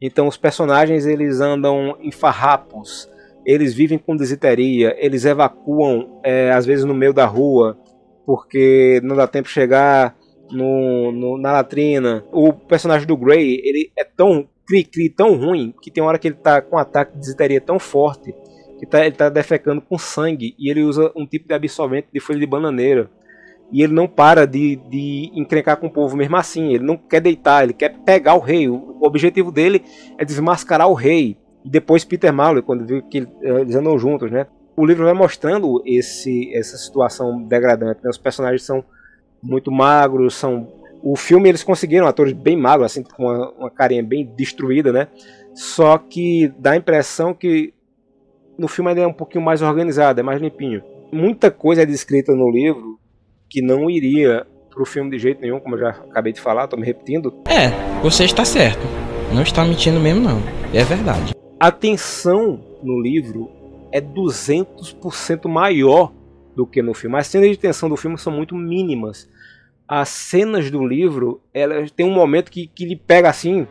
Então 0.00 0.26
os 0.26 0.38
personagens 0.38 1.04
eles 1.04 1.42
andam 1.42 1.98
em 2.00 2.10
farrapos, 2.10 3.12
eles 3.44 3.74
vivem 3.74 3.98
com 3.98 4.16
desiteria, 4.16 4.96
eles 4.98 5.24
evacuam 5.24 6.20
é, 6.24 6.50
às 6.50 6.64
vezes 6.64 6.84
no 6.84 6.94
meio 6.94 7.12
da 7.12 7.26
rua, 7.26 7.78
porque 8.26 9.00
não 9.02 9.16
dá 9.16 9.26
tempo 9.26 9.48
de 9.48 9.54
chegar 9.54 10.16
no, 10.50 11.12
no, 11.12 11.38
na 11.38 11.52
latrina. 11.52 12.24
O 12.32 12.52
personagem 12.52 13.06
do 13.06 13.16
Grey, 13.16 13.60
ele 13.64 13.90
é 13.98 14.04
tão 14.04 14.48
cri-cri, 14.66 15.10
tão 15.10 15.34
ruim, 15.36 15.74
que 15.82 15.90
tem 15.90 16.02
hora 16.02 16.18
que 16.18 16.28
ele 16.28 16.36
tá 16.36 16.60
com 16.62 16.76
um 16.76 16.78
ataque 16.78 17.12
de 17.12 17.20
desiteria 17.20 17.60
tão 17.60 17.78
forte, 17.78 18.34
que 18.78 18.86
tá, 18.86 19.04
ele 19.04 19.14
tá 19.14 19.28
defecando 19.28 19.80
com 19.80 19.98
sangue, 19.98 20.54
e 20.58 20.70
ele 20.70 20.82
usa 20.82 21.12
um 21.14 21.26
tipo 21.26 21.46
de 21.46 21.54
absorvente 21.54 22.08
de 22.12 22.20
folha 22.20 22.38
de 22.38 22.46
bananeira. 22.46 23.10
E 23.72 23.82
ele 23.82 23.92
não 23.92 24.06
para 24.06 24.46
de, 24.46 24.76
de 24.88 25.30
encrencar 25.34 25.76
com 25.76 25.86
o 25.86 25.92
povo 25.92 26.16
mesmo 26.16 26.36
assim, 26.36 26.74
ele 26.74 26.84
não 26.84 26.96
quer 26.96 27.20
deitar, 27.20 27.64
ele 27.64 27.72
quer 27.72 27.98
pegar 28.04 28.34
o 28.34 28.38
rei. 28.38 28.68
O 28.68 28.98
objetivo 29.02 29.50
dele 29.50 29.82
é 30.18 30.24
desmascarar 30.24 30.88
o 30.88 30.94
rei. 30.94 31.36
Depois 31.64 32.04
Peter 32.04 32.32
Malloy, 32.32 32.62
quando 32.62 32.86
viu 32.86 33.02
que 33.02 33.26
eles 33.42 33.74
andam 33.74 33.98
juntos, 33.98 34.30
né? 34.30 34.46
o 34.76 34.84
livro 34.84 35.04
vai 35.04 35.14
mostrando 35.14 35.82
esse, 35.86 36.52
essa 36.54 36.76
situação 36.76 37.42
degradante. 37.42 38.00
Né? 38.02 38.10
Os 38.10 38.18
personagens 38.18 38.62
são 38.62 38.84
muito 39.42 39.70
magros, 39.70 40.34
são 40.34 40.68
o 41.02 41.16
filme 41.16 41.50
eles 41.50 41.62
conseguiram 41.62 42.06
atores 42.06 42.32
bem 42.32 42.56
magros, 42.56 42.86
assim, 42.86 43.02
com 43.02 43.24
uma, 43.24 43.50
uma 43.50 43.70
carinha 43.70 44.02
bem 44.02 44.24
destruída, 44.24 44.90
né? 44.90 45.08
Só 45.52 45.98
que 45.98 46.50
dá 46.58 46.70
a 46.70 46.76
impressão 46.76 47.34
que 47.34 47.74
no 48.56 48.66
filme 48.66 48.88
ainda 48.88 49.02
é 49.02 49.06
um 49.06 49.12
pouquinho 49.12 49.44
mais 49.44 49.60
organizado, 49.60 50.18
é 50.18 50.22
mais 50.22 50.40
limpinho. 50.40 50.82
Muita 51.12 51.50
coisa 51.50 51.82
é 51.82 51.86
descrita 51.86 52.34
no 52.34 52.50
livro 52.50 52.98
que 53.50 53.60
não 53.60 53.90
iria 53.90 54.46
pro 54.70 54.86
filme 54.86 55.10
de 55.10 55.18
jeito 55.18 55.42
nenhum, 55.42 55.60
como 55.60 55.74
eu 55.74 55.80
já 55.80 55.90
acabei 55.90 56.32
de 56.32 56.40
falar, 56.40 56.68
tô 56.68 56.76
me 56.76 56.86
repetindo. 56.86 57.34
É, 57.46 57.68
você 58.00 58.24
está 58.24 58.44
certo. 58.44 58.80
Não 59.34 59.42
está 59.42 59.62
mentindo 59.62 60.00
mesmo 60.00 60.22
não. 60.22 60.40
É 60.72 60.82
verdade. 60.82 61.34
A 61.58 61.70
tensão 61.70 62.60
no 62.82 63.00
livro 63.00 63.50
é 63.92 64.00
200% 64.00 65.48
maior 65.48 66.12
do 66.54 66.66
que 66.66 66.82
no 66.82 66.94
filme. 66.94 67.16
As 67.16 67.26
cenas 67.26 67.50
de 67.50 67.56
tensão 67.56 67.88
do 67.88 67.96
filme 67.96 68.18
são 68.18 68.32
muito 68.32 68.54
mínimas. 68.54 69.28
As 69.86 70.08
cenas 70.08 70.70
do 70.70 70.86
livro, 70.86 71.40
elas 71.52 71.90
tem 71.90 72.06
um 72.06 72.12
momento 72.12 72.50
que, 72.50 72.66
que 72.66 72.84
lhe 72.84 72.96
pega 72.96 73.28
assim. 73.28 73.66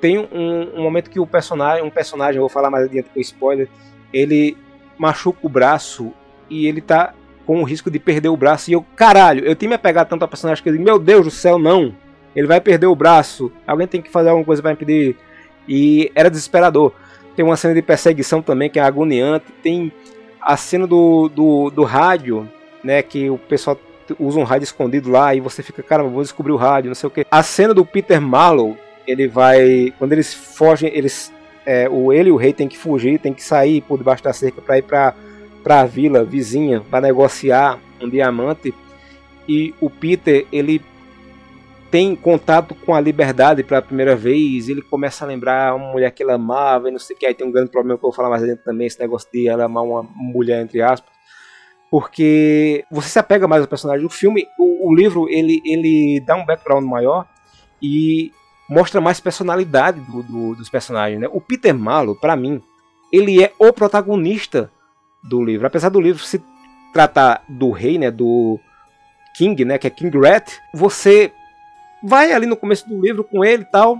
Tem 0.00 0.18
um, 0.18 0.78
um 0.78 0.82
momento 0.82 1.10
que 1.10 1.18
o 1.18 1.26
personagem, 1.26 1.82
um 1.82 1.90
personagem, 1.90 2.40
vou 2.40 2.48
falar 2.48 2.70
mais 2.70 2.84
adiante 2.84 3.08
com 3.08 3.20
spoiler, 3.20 3.68
ele 4.12 4.56
machuca 4.98 5.40
o 5.42 5.48
braço 5.48 6.12
e 6.48 6.66
ele 6.66 6.80
tá 6.80 7.14
com 7.46 7.60
o 7.60 7.64
risco 7.64 7.90
de 7.90 7.98
perder 7.98 8.28
o 8.28 8.36
braço. 8.36 8.70
E 8.70 8.74
eu, 8.74 8.84
caralho, 8.94 9.44
eu 9.44 9.56
tenho 9.56 9.70
me 9.70 9.76
apegado 9.76 10.08
tanto 10.08 10.22
ao 10.22 10.28
personagem 10.28 10.62
que 10.62 10.68
eu 10.68 10.72
digo, 10.72 10.84
meu 10.84 10.98
Deus 10.98 11.24
do 11.24 11.30
céu, 11.30 11.58
não. 11.58 11.94
Ele 12.34 12.46
vai 12.46 12.60
perder 12.60 12.86
o 12.86 12.96
braço. 12.96 13.50
Alguém 13.66 13.86
tem 13.86 14.02
que 14.02 14.10
fazer 14.10 14.28
alguma 14.28 14.44
coisa 14.44 14.60
para 14.60 14.72
impedir. 14.72 15.16
E 15.68 16.10
era 16.14 16.30
desesperador. 16.30 16.92
Tem 17.34 17.44
uma 17.44 17.56
cena 17.56 17.74
de 17.74 17.82
perseguição 17.82 18.40
também 18.42 18.70
que 18.70 18.78
é 18.78 18.82
agoniante. 18.82 19.46
Tem 19.62 19.92
a 20.40 20.56
cena 20.56 20.86
do, 20.86 21.28
do, 21.28 21.70
do 21.70 21.84
rádio, 21.84 22.48
né? 22.82 23.02
Que 23.02 23.30
o 23.30 23.38
pessoal 23.38 23.78
usa 24.18 24.38
um 24.38 24.44
rádio 24.44 24.64
escondido 24.64 25.10
lá 25.10 25.34
e 25.34 25.40
você 25.40 25.62
fica, 25.62 25.82
caramba, 25.82 26.10
vou 26.10 26.22
descobrir 26.22 26.52
o 26.52 26.56
rádio, 26.56 26.88
não 26.88 26.94
sei 26.94 27.06
o 27.06 27.10
que. 27.10 27.26
A 27.30 27.42
cena 27.42 27.72
do 27.72 27.84
Peter 27.84 28.20
Marlowe, 28.20 28.76
ele 29.06 29.26
vai. 29.26 29.92
Quando 29.98 30.12
eles 30.12 30.32
fogem, 30.34 30.90
eles. 30.94 31.32
É, 31.66 31.88
o, 31.88 32.12
ele 32.12 32.28
e 32.28 32.32
o 32.32 32.36
rei 32.36 32.52
tem 32.52 32.68
que 32.68 32.76
fugir, 32.76 33.18
tem 33.18 33.32
que 33.32 33.42
sair 33.42 33.80
por 33.80 33.96
debaixo 33.96 34.22
da 34.22 34.34
cerca 34.34 34.60
para 34.60 34.78
ir 34.78 34.82
para 34.82 35.14
a 35.66 35.84
vila 35.86 36.22
vizinha 36.22 36.82
para 36.90 37.00
negociar 37.00 37.78
um 38.00 38.08
diamante. 38.08 38.74
E 39.48 39.74
o 39.80 39.88
Peter, 39.88 40.46
ele 40.52 40.82
tem 41.94 42.16
contato 42.16 42.74
com 42.74 42.92
a 42.92 43.00
liberdade 43.00 43.62
pela 43.62 43.80
primeira 43.80 44.16
vez, 44.16 44.68
ele 44.68 44.82
começa 44.82 45.24
a 45.24 45.28
lembrar 45.28 45.76
uma 45.76 45.92
mulher 45.92 46.10
que 46.10 46.24
ele 46.24 46.32
amava 46.32 46.88
e 46.88 46.90
não 46.90 46.98
sei 46.98 47.14
o 47.14 47.18
que. 47.20 47.24
Aí 47.24 47.32
tem 47.32 47.46
um 47.46 47.52
grande 47.52 47.70
problema 47.70 47.96
que 47.96 48.04
eu 48.04 48.10
vou 48.10 48.16
falar 48.16 48.28
mais 48.28 48.42
adiante 48.42 48.64
também, 48.64 48.88
esse 48.88 48.98
negócio 48.98 49.28
de 49.32 49.46
ela 49.46 49.66
amar 49.66 49.84
uma 49.84 50.02
mulher, 50.02 50.60
entre 50.60 50.82
aspas. 50.82 51.08
Porque 51.88 52.84
você 52.90 53.08
se 53.08 53.18
apega 53.20 53.46
mais 53.46 53.62
ao 53.62 53.68
personagem. 53.68 54.04
O 54.04 54.10
filme, 54.10 54.44
o, 54.58 54.90
o 54.90 54.92
livro, 54.92 55.28
ele, 55.28 55.62
ele 55.64 56.20
dá 56.26 56.34
um 56.34 56.44
background 56.44 56.84
maior 56.84 57.28
e 57.80 58.32
mostra 58.68 59.00
mais 59.00 59.20
personalidade 59.20 60.00
do, 60.00 60.20
do, 60.24 60.56
dos 60.56 60.68
personagens. 60.68 61.20
Né? 61.20 61.28
O 61.30 61.40
Peter 61.40 61.72
Malo, 61.72 62.16
para 62.16 62.34
mim, 62.34 62.60
ele 63.12 63.40
é 63.40 63.52
o 63.56 63.72
protagonista 63.72 64.68
do 65.22 65.44
livro. 65.44 65.64
Apesar 65.64 65.90
do 65.90 66.00
livro 66.00 66.24
se 66.24 66.42
tratar 66.92 67.44
do 67.48 67.70
rei, 67.70 67.98
né, 67.98 68.10
do 68.10 68.58
King, 69.36 69.64
né, 69.64 69.78
que 69.78 69.86
é 69.86 69.90
King 69.90 70.18
Rat, 70.18 70.58
você 70.74 71.32
vai 72.04 72.32
ali 72.32 72.46
no 72.46 72.56
começo 72.56 72.86
do 72.88 73.00
livro 73.00 73.24
com 73.24 73.44
ele 73.44 73.62
e 73.62 73.66
tal. 73.66 73.98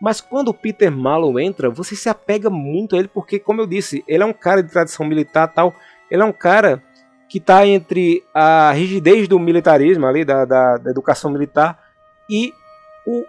Mas 0.00 0.20
quando 0.20 0.48
o 0.48 0.54
Peter 0.54 0.92
Mallow 0.92 1.40
entra, 1.40 1.70
você 1.70 1.96
se 1.96 2.08
apega 2.08 2.50
muito 2.50 2.94
a 2.94 2.98
ele, 2.98 3.08
porque, 3.08 3.38
como 3.38 3.62
eu 3.62 3.66
disse, 3.66 4.04
ele 4.06 4.22
é 4.22 4.26
um 4.26 4.32
cara 4.32 4.62
de 4.62 4.70
tradição 4.70 5.06
militar 5.06 5.48
tal. 5.48 5.74
Ele 6.10 6.20
é 6.20 6.24
um 6.24 6.32
cara 6.32 6.82
que 7.28 7.38
está 7.38 7.66
entre 7.66 8.22
a 8.34 8.70
rigidez 8.72 9.26
do 9.26 9.38
militarismo 9.38 10.06
ali, 10.06 10.24
da, 10.24 10.44
da, 10.44 10.76
da, 10.76 10.90
educação 10.90 11.30
militar, 11.30 11.82
e 12.30 12.52
o 13.06 13.24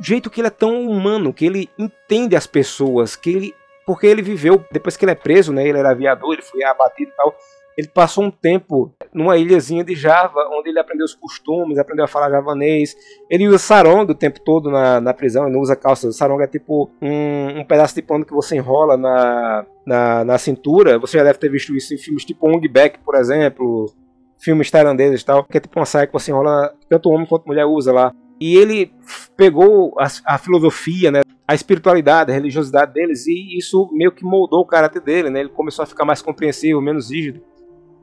jeito 0.00 0.30
que 0.30 0.40
ele 0.40 0.48
é 0.48 0.50
tão 0.50 0.88
humano, 0.88 1.34
que 1.34 1.44
ele 1.44 1.68
entende 1.76 2.36
as 2.36 2.46
pessoas, 2.46 3.16
que 3.16 3.30
ele. 3.30 3.54
Porque 3.84 4.06
ele 4.06 4.22
viveu, 4.22 4.64
depois 4.72 4.96
que 4.96 5.04
ele 5.04 5.12
é 5.12 5.16
preso, 5.16 5.52
né? 5.52 5.66
Ele 5.66 5.78
era 5.78 5.90
aviador, 5.90 6.32
ele 6.32 6.42
foi 6.42 6.62
abatido 6.64 7.10
e 7.10 7.14
tal 7.14 7.36
ele 7.76 7.88
passou 7.88 8.24
um 8.24 8.30
tempo 8.30 8.90
numa 9.12 9.36
ilhazinha 9.36 9.84
de 9.84 9.94
Java, 9.94 10.48
onde 10.50 10.70
ele 10.70 10.78
aprendeu 10.78 11.04
os 11.04 11.14
costumes, 11.14 11.78
aprendeu 11.78 12.06
a 12.06 12.08
falar 12.08 12.30
javanês. 12.30 12.96
Ele 13.30 13.46
usa 13.46 13.58
sarong 13.58 14.10
o 14.10 14.14
tempo 14.14 14.40
todo 14.40 14.70
na, 14.70 14.98
na 14.98 15.12
prisão, 15.12 15.44
ele 15.44 15.52
não 15.52 15.60
usa 15.60 15.76
calça. 15.76 16.10
Sarong 16.10 16.42
é 16.42 16.46
tipo 16.46 16.90
um, 17.02 17.60
um 17.60 17.64
pedaço 17.64 17.94
de 17.94 18.00
pano 18.00 18.24
que 18.24 18.32
você 18.32 18.56
enrola 18.56 18.96
na, 18.96 19.66
na, 19.84 20.24
na, 20.24 20.38
cintura. 20.38 20.98
Você 20.98 21.18
já 21.18 21.24
deve 21.24 21.38
ter 21.38 21.50
visto 21.50 21.76
isso 21.76 21.92
em 21.92 21.98
filmes 21.98 22.24
tipo 22.24 22.48
Ong 22.48 22.66
Back, 22.66 22.98
por 23.00 23.14
exemplo, 23.14 23.92
filmes 24.38 24.70
tailandeses 24.70 25.20
e 25.20 25.24
tal, 25.26 25.44
que 25.44 25.58
é 25.58 25.60
tipo 25.60 25.78
uma 25.78 25.84
saia 25.84 26.06
que 26.06 26.12
você 26.14 26.30
enrola, 26.30 26.72
tanto 26.88 27.10
homem 27.10 27.26
quanto 27.26 27.46
mulher 27.46 27.66
usa 27.66 27.92
lá. 27.92 28.10
E 28.40 28.56
ele 28.56 28.90
pegou 29.36 29.94
a, 29.98 30.06
a 30.26 30.38
filosofia, 30.38 31.10
né, 31.10 31.20
a 31.46 31.54
espiritualidade, 31.54 32.32
a 32.32 32.34
religiosidade 32.34 32.92
deles, 32.92 33.26
e 33.26 33.56
isso 33.56 33.88
meio 33.92 34.12
que 34.12 34.24
moldou 34.24 34.60
o 34.60 34.66
caráter 34.66 35.00
dele, 35.00 35.30
né? 35.30 35.40
Ele 35.40 35.48
começou 35.48 35.82
a 35.82 35.86
ficar 35.86 36.04
mais 36.04 36.20
compreensivo, 36.20 36.80
menos 36.80 37.10
rígido. 37.10 37.40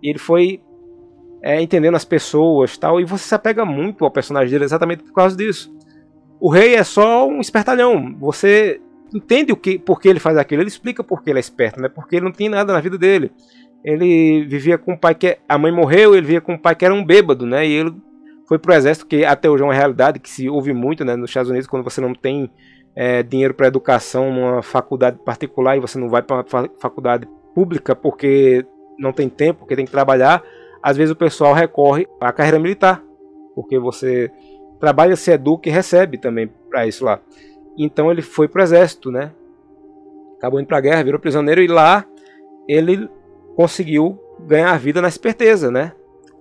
E 0.04 0.10
ele 0.10 0.20
foi 0.20 0.62
é, 1.42 1.62
entendendo 1.62 1.96
as 1.96 2.06
pessoas 2.06 2.78
tal. 2.78 3.00
E 3.00 3.06
você 3.06 3.24
se 3.24 3.34
apega 3.36 3.64
muito 3.64 4.04
ao 4.04 4.12
personagem 4.12 4.52
dele 4.52 4.66
exatamente 4.66 5.04
por 5.04 5.14
causa 5.14 5.36
disso. 5.36 5.74
O 6.40 6.50
rei 6.50 6.76
é 6.76 6.84
só 6.84 7.28
um 7.28 7.40
espertalhão. 7.40 8.16
Você 8.20 8.82
entende 9.14 9.54
o 9.54 9.56
que, 9.56 9.80
por 9.80 10.00
que 10.00 10.10
ele 10.10 10.20
faz 10.20 10.38
aquilo. 10.38 10.62
Ele 10.62 10.68
explica 10.68 11.04
por 11.04 11.24
que 11.24 11.30
ele 11.30 11.40
é 11.40 11.42
esperto, 11.42 11.82
né? 11.82 11.88
Porque 11.88 12.18
ele 12.18 12.26
não 12.26 12.32
tem 12.32 12.50
nada 12.50 12.74
na 12.74 12.82
vida 12.82 12.98
dele. 12.98 13.32
Ele 13.84 14.46
vivia 14.46 14.78
com 14.78 14.94
um 14.94 14.98
pai 14.98 15.16
que 15.16 15.38
a 15.48 15.58
mãe 15.58 15.72
morreu, 15.72 16.14
ele 16.14 16.26
vivia 16.26 16.42
com 16.42 16.54
um 16.54 16.58
pai 16.58 16.76
que 16.76 16.86
era 16.86 16.94
um 16.94 17.04
bêbado, 17.04 17.46
né? 17.46 17.66
E 17.66 17.72
ele 17.72 17.94
foi 18.48 18.58
pro 18.58 18.74
exército, 18.74 19.08
que 19.08 19.26
até 19.26 19.50
hoje 19.50 19.64
é 19.64 19.66
uma 19.66 19.74
realidade 19.74 20.20
que 20.20 20.30
se 20.30 20.50
ouve 20.50 20.74
muito, 20.74 21.04
né? 21.04 21.16
Nos 21.16 21.30
Estados 21.30 21.50
Unidos, 21.50 21.68
quando 21.68 21.84
você 21.84 22.00
não 22.00 22.14
tem 22.14 22.50
é, 22.96 23.24
dinheiro 23.24 23.54
para 23.54 23.68
educação 23.68 24.34
numa 24.34 24.62
faculdade 24.62 25.18
particular 25.24 25.78
e 25.78 25.80
você 25.80 25.98
não 25.98 26.10
vai 26.10 26.22
para 26.22 26.38
uma 26.38 26.70
faculdade 26.80 27.28
pública 27.54 27.96
porque 27.96 28.66
não 28.98 29.12
tem 29.12 29.30
tempo, 29.30 29.60
porque 29.60 29.76
tem 29.76 29.86
que 29.86 29.92
trabalhar, 29.92 30.44
às 30.82 30.98
vezes 30.98 31.12
o 31.12 31.16
pessoal 31.16 31.54
recorre 31.54 32.08
à 32.20 32.32
carreira 32.32 32.60
militar, 32.60 33.04
porque 33.56 33.80
você 33.80 34.32
trabalha, 34.80 35.16
se 35.16 35.32
educa 35.32 35.70
e 35.70 35.72
recebe 35.72 36.18
também 36.18 36.52
para 36.70 36.86
isso 36.86 37.06
lá. 37.06 37.20
Então 37.78 38.12
ele 38.12 38.22
foi 38.22 38.48
pro 38.48 38.62
exército, 38.62 39.12
né? 39.12 39.32
Acabou 40.38 40.60
indo 40.60 40.68
pra 40.68 40.82
guerra, 40.82 41.04
virou 41.04 41.20
prisioneiro 41.20 41.62
e 41.62 41.68
lá 41.68 42.06
ele 42.68 43.10
conseguiu 43.56 44.20
ganhar 44.42 44.72
a 44.74 44.78
vida 44.78 45.02
na 45.02 45.08
esperteza, 45.08 45.72
né? 45.72 45.94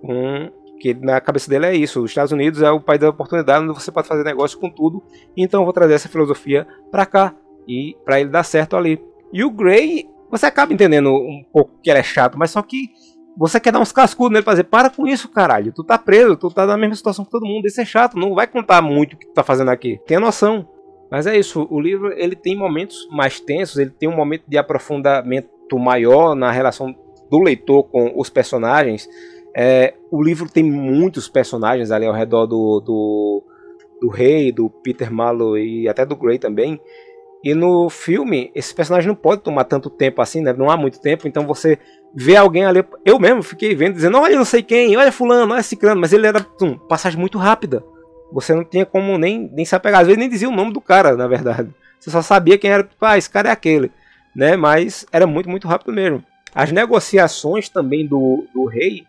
Um, 0.03 0.51
que 0.79 0.93
na 0.93 1.21
cabeça 1.21 1.49
dele 1.49 1.65
é 1.65 1.73
isso. 1.73 2.03
Os 2.03 2.11
Estados 2.11 2.33
Unidos 2.33 2.61
é 2.61 2.69
o 2.69 2.81
país 2.81 2.99
da 2.99 3.09
oportunidade 3.09 3.63
onde 3.63 3.73
você 3.73 3.91
pode 3.91 4.07
fazer 4.07 4.23
negócio 4.23 4.59
com 4.59 4.69
tudo. 4.69 5.01
Então 5.37 5.61
eu 5.61 5.65
vou 5.65 5.73
trazer 5.73 5.93
essa 5.93 6.09
filosofia 6.09 6.67
para 6.91 7.05
cá 7.05 7.33
e 7.65 7.95
para 8.03 8.19
ele 8.19 8.29
dar 8.29 8.43
certo 8.43 8.75
ali. 8.75 9.01
E 9.31 9.43
o 9.43 9.49
Gray 9.49 10.09
você 10.37 10.47
acaba 10.47 10.73
entendendo 10.73 11.11
um 11.13 11.43
pouco 11.53 11.79
que 11.81 11.89
ele 11.89 11.99
é 11.99 12.03
chato, 12.03 12.37
mas 12.37 12.51
só 12.51 12.61
que 12.61 12.89
você 13.37 13.59
quer 13.59 13.71
dar 13.71 13.79
uns 13.79 13.91
cascudos 13.91 14.31
nele 14.31 14.43
pra 14.43 14.53
dizer, 14.53 14.65
para 14.65 14.89
com 14.89 15.07
isso, 15.07 15.29
caralho. 15.29 15.71
Tu 15.71 15.83
tá 15.83 15.97
preso, 15.97 16.35
tu 16.35 16.49
tá 16.49 16.65
na 16.65 16.77
mesma 16.77 16.95
situação 16.95 17.23
que 17.23 17.31
todo 17.31 17.45
mundo, 17.45 17.65
isso 17.65 17.79
é 17.79 17.85
chato, 17.85 18.17
não 18.17 18.33
vai 18.33 18.47
contar 18.47 18.81
muito 18.81 19.13
o 19.13 19.17
que 19.17 19.27
tu 19.27 19.33
tá 19.33 19.43
fazendo 19.43 19.69
aqui. 19.69 19.99
Tenha 20.05 20.19
noção. 20.19 20.67
Mas 21.11 21.27
é 21.27 21.37
isso, 21.37 21.67
o 21.69 21.79
livro 21.79 22.11
ele 22.13 22.35
tem 22.35 22.57
momentos 22.57 23.07
mais 23.11 23.39
tensos, 23.39 23.77
ele 23.77 23.91
tem 23.91 24.09
um 24.09 24.15
momento 24.15 24.45
de 24.47 24.57
aprofundamento 24.57 25.77
maior 25.77 26.33
na 26.33 26.51
relação 26.51 26.95
do 27.29 27.39
leitor 27.39 27.83
com 27.83 28.13
os 28.15 28.29
personagens. 28.29 29.07
É, 29.55 29.93
o 30.09 30.23
livro 30.23 30.49
tem 30.49 30.63
muitos 30.63 31.29
personagens 31.29 31.91
ali 31.91 32.07
ao 32.07 32.13
redor 32.13 32.47
do, 32.47 32.79
do, 32.79 33.43
do 34.01 34.09
rei, 34.09 34.51
do 34.51 34.69
Peter 34.69 35.13
Malo 35.13 35.55
e 35.57 35.87
até 35.87 36.03
do 36.05 36.15
Grey 36.15 36.39
também. 36.39 36.81
E 37.43 37.53
no 37.53 37.89
filme, 37.89 38.51
esse 38.55 38.73
personagem 38.73 39.09
não 39.09 39.15
pode 39.15 39.41
tomar 39.41 39.65
tanto 39.65 39.89
tempo 39.89 40.21
assim, 40.21 40.41
né? 40.41 40.53
Não 40.53 40.69
há 40.69 40.77
muito 40.77 41.01
tempo, 41.01 41.27
então 41.27 41.45
você 41.45 41.77
vê 42.15 42.37
alguém 42.37 42.65
ali. 42.65 42.85
Eu 43.03 43.19
mesmo 43.19 43.43
fiquei 43.43 43.75
vendo, 43.75 43.95
dizendo: 43.95 44.17
olha, 44.17 44.37
não 44.37 44.45
sei 44.45 44.63
quem, 44.63 44.95
olha 44.95 45.11
Fulano, 45.11 45.51
olha 45.53 45.61
Ciclano, 45.61 45.99
mas 45.99 46.13
ele 46.13 46.25
era 46.25 46.45
passagem 46.87 47.19
muito 47.19 47.37
rápida. 47.37 47.83
Você 48.31 48.53
não 48.53 48.63
tinha 48.63 48.85
como 48.85 49.17
nem, 49.17 49.49
nem 49.51 49.65
se 49.65 49.75
apegar, 49.75 50.01
às 50.01 50.07
vezes 50.07 50.19
nem 50.19 50.29
dizia 50.29 50.47
o 50.47 50.55
nome 50.55 50.71
do 50.71 50.79
cara, 50.79 51.17
na 51.17 51.27
verdade. 51.27 51.69
Você 51.99 52.09
só 52.09 52.21
sabia 52.21 52.57
quem 52.57 52.71
era, 52.71 52.83
tipo, 52.83 53.05
ah, 53.05 53.17
esse 53.17 53.29
cara 53.29 53.49
é 53.49 53.51
aquele, 53.51 53.91
né? 54.33 54.55
Mas 54.55 55.05
era 55.11 55.27
muito, 55.27 55.49
muito 55.49 55.67
rápido 55.67 55.91
mesmo. 55.91 56.23
As 56.55 56.71
negociações 56.71 57.67
também 57.67 58.07
do, 58.07 58.45
do 58.53 58.65
rei, 58.65 59.05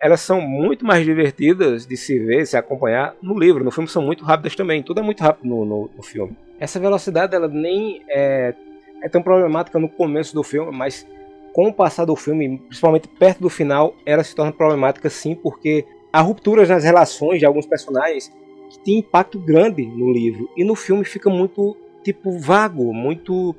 elas 0.00 0.20
são 0.20 0.40
muito 0.40 0.84
mais 0.84 1.04
divertidas 1.04 1.86
de 1.86 1.96
se 1.96 2.18
ver, 2.18 2.46
se 2.46 2.56
acompanhar 2.56 3.14
no 3.22 3.38
livro. 3.38 3.64
No 3.64 3.70
filme 3.70 3.88
são 3.88 4.02
muito 4.02 4.24
rápidas 4.24 4.56
também, 4.56 4.82
tudo 4.82 5.00
é 5.00 5.02
muito 5.02 5.22
rápido 5.22 5.48
no, 5.48 5.64
no, 5.64 5.90
no 5.96 6.02
filme. 6.02 6.36
Essa 6.58 6.80
velocidade 6.80 7.34
ela 7.34 7.48
nem 7.48 8.02
é, 8.08 8.54
é 9.02 9.08
tão 9.08 9.22
problemática 9.22 9.78
no 9.78 9.88
começo 9.88 10.34
do 10.34 10.42
filme, 10.42 10.70
mas 10.72 11.06
com 11.52 11.68
o 11.68 11.72
passar 11.72 12.04
do 12.04 12.16
filme, 12.16 12.58
principalmente 12.58 13.08
perto 13.08 13.40
do 13.40 13.48
final, 13.48 13.94
ela 14.04 14.22
se 14.22 14.34
torna 14.34 14.52
problemática 14.52 15.08
sim, 15.08 15.34
porque 15.34 15.86
há 16.12 16.20
rupturas 16.20 16.68
nas 16.68 16.84
relações 16.84 17.38
de 17.38 17.46
alguns 17.46 17.66
personagens 17.66 18.32
que 18.68 18.78
tem 18.80 18.98
impacto 18.98 19.38
grande 19.38 19.86
no 19.86 20.12
livro 20.12 20.50
e 20.56 20.64
no 20.64 20.74
filme 20.74 21.04
fica 21.04 21.30
muito 21.30 21.76
tipo 22.02 22.38
vago, 22.38 22.92
muito 22.92 23.54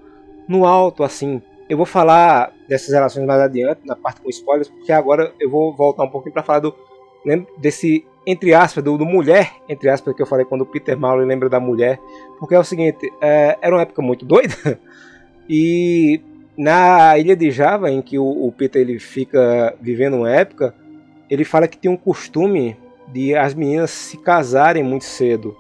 no 0.48 0.66
alto 0.66 1.04
assim. 1.04 1.42
Eu 1.70 1.78
vou 1.78 1.86
falar 1.86 2.54
dessas 2.68 2.94
relações 2.94 3.26
mais 3.26 3.42
adiante, 3.42 3.82
na 3.86 3.96
parte 3.96 4.22
com 4.22 4.30
spoilers, 4.30 4.70
porque 4.70 4.92
agora 4.92 5.34
eu 5.40 5.50
vou 5.50 5.76
voltar 5.76 6.04
um 6.04 6.10
pouquinho 6.10 6.34
para 6.34 6.44
falar 6.44 6.60
do 6.60 6.74
desse 7.58 8.06
entre 8.30 8.54
aspas, 8.54 8.84
do, 8.84 8.98
do, 8.98 9.06
mulher, 9.06 9.54
entre 9.70 9.90
aspas, 9.90 10.14
que 10.14 10.22
eu 10.22 10.26
falei 10.26 10.44
quando 10.44 10.62
o 10.62 10.66
Peter 10.66 11.00
Malloy 11.00 11.26
lembra 11.26 11.48
da 11.48 11.62
mulher, 11.62 11.98
porque 12.38 12.54
é 12.54 12.60
o 12.60 12.64
seguinte, 12.64 13.10
é, 13.22 13.58
era 13.62 13.74
uma 13.74 13.84
época 13.84 14.02
muito 14.02 14.26
doida, 14.26 14.78
e 15.50 16.20
na 16.58 17.18
ilha 17.18 17.38
de 17.38 17.50
Java, 17.50 17.90
em 17.90 18.02
que 18.02 18.20
o, 18.20 18.26
o, 18.26 18.52
Peter 18.52 18.82
ele 18.82 19.00
fica 19.00 19.74
vivendo 19.80 20.18
uma 20.18 20.30
época, 20.30 20.76
ele 21.30 21.46
fala 21.46 21.70
que 21.70 21.78
tem 21.78 21.90
um 21.90 21.96
costume 21.96 22.76
de 23.08 23.34
as 23.34 23.54
meninas 23.54 23.92
se 23.92 24.18
casarem 24.18 24.84
muito 24.84 25.06
cedo. 25.06 25.56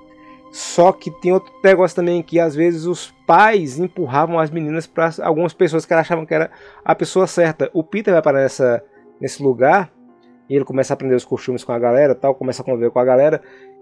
Só 0.51 0.91
que 0.91 1.09
tem 1.21 1.31
outro 1.31 1.53
negócio 1.63 1.95
também 1.95 2.21
que 2.21 2.37
às 2.37 2.53
vezes 2.53 2.85
os 2.85 3.13
pais 3.25 3.79
empurravam 3.79 4.39
as 4.39 4.49
meninas 4.49 4.85
para 4.85 5.11
algumas 5.21 5.53
pessoas 5.53 5.85
que 5.85 5.93
achavam 5.93 6.25
que 6.25 6.33
era 6.33 6.51
a 6.83 6.95
pessoa 6.95 7.27
certa. 7.27 7.69
O 7.73 7.83
Peter 7.83 8.13
vai 8.13 8.21
para 8.21 8.41
nessa, 8.41 8.83
nesse 9.21 9.41
lugar 9.41 9.91
e 10.49 10.55
ele 10.55 10.65
começa 10.65 10.93
a 10.93 10.95
aprender 10.95 11.15
os 11.15 11.25
costumes 11.25 11.63
com 11.63 11.71
a 11.71 11.79
galera, 11.79 12.15
tal, 12.15 12.35
começa 12.35 12.61
a 12.61 12.65
conviver 12.65 12.91
com 12.91 12.99
a 12.99 13.05
galera. 13.05 13.41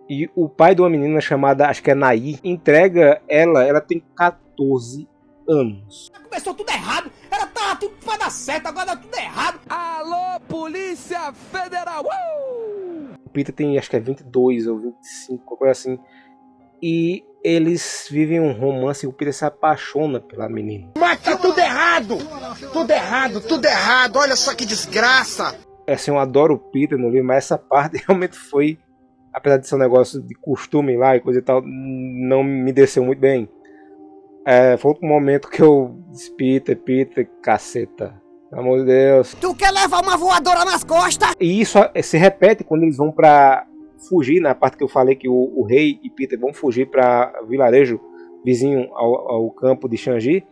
E 0.09 0.29
o 0.35 0.47
pai 0.47 0.75
de 0.75 0.81
uma 0.81 0.89
menina 0.89 1.19
chamada, 1.19 1.67
acho 1.67 1.81
que 1.81 1.91
é 1.91 1.95
Nair, 1.95 2.39
entrega 2.43 3.21
ela, 3.27 3.63
ela 3.63 3.81
tem 3.81 4.03
14 4.15 5.07
anos. 5.47 6.11
Começou 6.29 6.53
tudo 6.53 6.69
errado, 6.69 7.11
ela 7.31 7.47
tava 7.47 7.75
tudo 7.79 7.95
pra 8.03 8.17
dar 8.17 8.31
certo, 8.31 8.67
agora 8.67 8.87
dá 8.87 8.95
tudo 8.95 9.15
errado. 9.15 9.59
Alô, 9.67 10.39
Polícia 10.47 11.33
Federal! 11.51 12.03
Uh! 12.03 13.15
O 13.25 13.29
Peter 13.29 13.53
tem, 13.53 13.77
acho 13.77 13.89
que 13.89 13.95
é 13.95 13.99
22 13.99 14.67
ou 14.67 14.79
25, 14.79 15.57
coisa 15.57 15.71
assim. 15.71 15.99
E 16.81 17.23
eles 17.43 18.07
vivem 18.09 18.39
um 18.39 18.51
romance 18.51 19.05
e 19.05 19.09
o 19.09 19.13
Peter 19.13 19.33
se 19.33 19.45
apaixona 19.45 20.19
pela 20.19 20.49
menina. 20.49 20.91
Mas 20.97 21.21
tá 21.21 21.35
tudo 21.35 21.59
errado! 21.59 22.17
Tudo 22.73 22.91
errado, 22.91 23.41
tudo 23.41 23.65
errado, 23.65 24.17
olha 24.17 24.35
só 24.35 24.53
que 24.53 24.65
desgraça! 24.65 25.55
Assim, 25.87 26.11
eu 26.11 26.19
adoro 26.19 26.55
o 26.55 26.59
Peter 26.59 26.97
no 26.97 27.09
livro, 27.09 27.27
mas 27.27 27.37
essa 27.37 27.57
parte 27.57 27.97
realmente 28.05 28.37
foi, 28.37 28.77
apesar 29.33 29.57
de 29.57 29.67
ser 29.67 29.75
um 29.75 29.79
negócio 29.79 30.21
de 30.21 30.35
costume 30.35 30.97
lá 30.97 31.15
e 31.15 31.19
coisa 31.19 31.39
e 31.39 31.41
tal, 31.41 31.61
não 31.63 32.43
me 32.43 32.71
desceu 32.71 33.03
muito 33.03 33.19
bem. 33.19 33.49
É, 34.45 34.77
foi 34.77 34.89
outro 34.89 35.07
momento 35.07 35.49
que 35.49 35.61
eu 35.61 35.99
disse, 36.11 36.31
Peter, 36.35 36.77
Peter, 36.77 37.27
caceta. 37.41 38.21
Pelo 38.49 38.61
amor 38.61 38.79
de 38.79 38.85
Deus. 38.85 39.33
Tu 39.33 39.55
quer 39.55 39.71
levar 39.71 40.03
uma 40.03 40.15
voadora 40.15 40.63
nas 40.63 40.83
costas? 40.83 41.33
E 41.39 41.59
isso 41.59 41.79
se 42.03 42.17
repete 42.17 42.63
quando 42.63 42.83
eles 42.83 42.97
vão 42.97 43.11
pra 43.11 43.65
fugir, 44.07 44.39
na 44.39 44.53
parte 44.53 44.77
que 44.77 44.83
eu 44.83 44.87
falei 44.87 45.15
que 45.15 45.27
o, 45.27 45.33
o 45.33 45.65
rei 45.65 45.99
e 46.03 46.09
Peter 46.11 46.39
vão 46.39 46.53
fugir 46.53 46.87
para 46.89 47.33
vilarejo 47.47 47.99
vizinho 48.43 48.87
ao, 48.93 49.31
ao 49.31 49.51
campo 49.51 49.89
de 49.89 49.97
Shang-Chi 49.97 50.45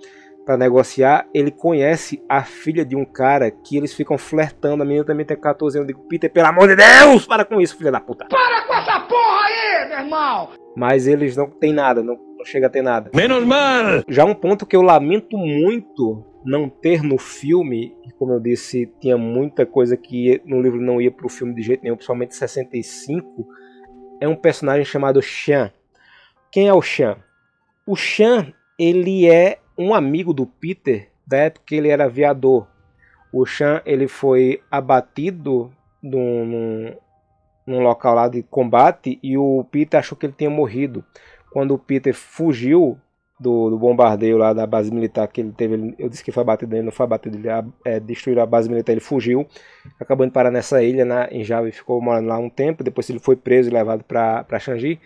para 0.45 0.58
negociar, 0.58 1.27
ele 1.34 1.51
conhece 1.51 2.23
a 2.27 2.43
filha 2.43 2.86
de 2.86 2.95
um 2.95 3.06
cara 3.06 3.49
que 3.49 3.77
eles 3.77 3.93
ficam 3.93 4.17
flertando. 4.17 4.84
A 4.84 4.86
menina 4.86 5.06
também 5.06 5.25
tem 5.25 5.39
14 5.39 5.77
anos. 5.77 5.89
Eu 5.89 5.95
digo, 5.95 6.08
Peter, 6.08 6.32
pelo 6.32 6.47
amor 6.47 6.67
de 6.67 6.75
Deus, 6.75 7.25
para 7.25 7.45
com 7.45 7.62
isso, 7.62 7.77
filha 7.77 7.91
da 7.91 7.99
puta. 7.99 8.25
Para 8.25 8.62
com 8.67 8.73
essa 8.73 8.99
porra 9.01 9.45
aí, 9.45 9.89
meu 9.89 9.99
irmão! 9.99 10.49
Mas 10.75 11.08
eles 11.08 11.38
não 11.38 11.49
têm 11.49 11.73
nada, 11.73 12.03
não, 12.03 12.15
não 12.38 12.45
chega 12.45 12.67
a 12.67 12.69
ter 12.69 12.82
nada. 12.82 13.10
Menos 13.13 13.45
mal! 13.45 14.03
Já 14.08 14.25
um 14.25 14.36
ponto 14.36 14.65
que 14.65 14.75
eu 14.75 14.82
lamento 14.82 15.38
muito 15.38 16.25
não 16.45 16.67
ter 16.67 17.01
no 17.01 17.17
filme, 17.17 17.95
e 18.06 18.12
como 18.12 18.34
eu 18.34 18.39
disse, 18.39 18.91
tinha 18.99 19.17
muita 19.17 19.65
coisa 19.65 19.95
que 19.95 20.41
no 20.45 20.62
livro 20.62 20.82
não 20.82 20.99
ia 20.99 21.12
pro 21.12 21.29
filme 21.29 21.53
de 21.53 21.62
jeito 21.62 21.84
nenhum, 21.84 21.95
principalmente 21.95 22.36
65, 22.36 23.47
é 24.19 24.27
um 24.27 24.36
personagem 24.36 24.84
chamado 24.84 25.21
Shan. 25.21 25.71
Quem 26.51 26.67
é 26.67 26.73
o 26.73 26.82
Shan? 26.82 27.17
O 27.86 27.95
Shan, 27.95 28.53
ele 28.77 29.27
é 29.27 29.60
um 29.77 29.93
amigo 29.93 30.33
do 30.33 30.45
Peter 30.45 31.09
da 31.25 31.38
época 31.38 31.65
que 31.65 31.75
ele 31.75 31.89
era 31.89 32.05
aviador. 32.05 32.67
O 33.31 33.45
Chan 33.45 33.81
ele 33.86 34.07
foi 34.07 34.62
abatido 34.69 35.71
num, 36.01 36.95
num, 37.65 37.81
local 37.81 38.13
lá 38.13 38.27
de 38.27 38.43
combate 38.43 39.17
e 39.23 39.38
o 39.38 39.65
Peter 39.71 39.99
achou 39.99 40.17
que 40.17 40.25
ele 40.25 40.36
tinha 40.38 40.49
morrido. 40.49 41.03
Quando 41.51 41.73
o 41.73 41.79
Peter 41.79 42.13
fugiu 42.13 42.97
do, 43.39 43.71
do 43.71 43.77
bombardeio 43.77 44.38
lá 44.38 44.53
da 44.53 44.67
base 44.67 44.91
militar 44.91 45.27
que 45.27 45.41
ele 45.41 45.51
teve, 45.51 45.95
eu 45.97 46.09
disse 46.09 46.23
que 46.23 46.31
foi 46.31 46.41
abatido, 46.41 46.75
ele 46.75 46.83
não 46.83 46.91
foi 46.91 47.05
abatido, 47.05 47.38
ele 47.38 47.47
é, 47.83 47.99
destruiu 47.99 48.39
a 48.41 48.45
base 48.45 48.69
militar, 48.69 48.91
ele 48.91 49.01
fugiu, 49.01 49.47
acabou 49.99 50.25
de 50.25 50.31
parar 50.31 50.51
nessa 50.51 50.83
ilha 50.83 51.03
na, 51.03 51.27
em 51.31 51.43
Java 51.43 51.67
e 51.67 51.71
ficou 51.71 52.01
morando 52.01 52.27
lá 52.27 52.38
um 52.38 52.49
tempo. 52.49 52.83
Depois 52.83 53.09
ele 53.09 53.19
foi 53.19 53.36
preso 53.36 53.69
e 53.69 53.73
levado 53.73 54.03
para 54.03 54.59
Shanji. 54.59 54.99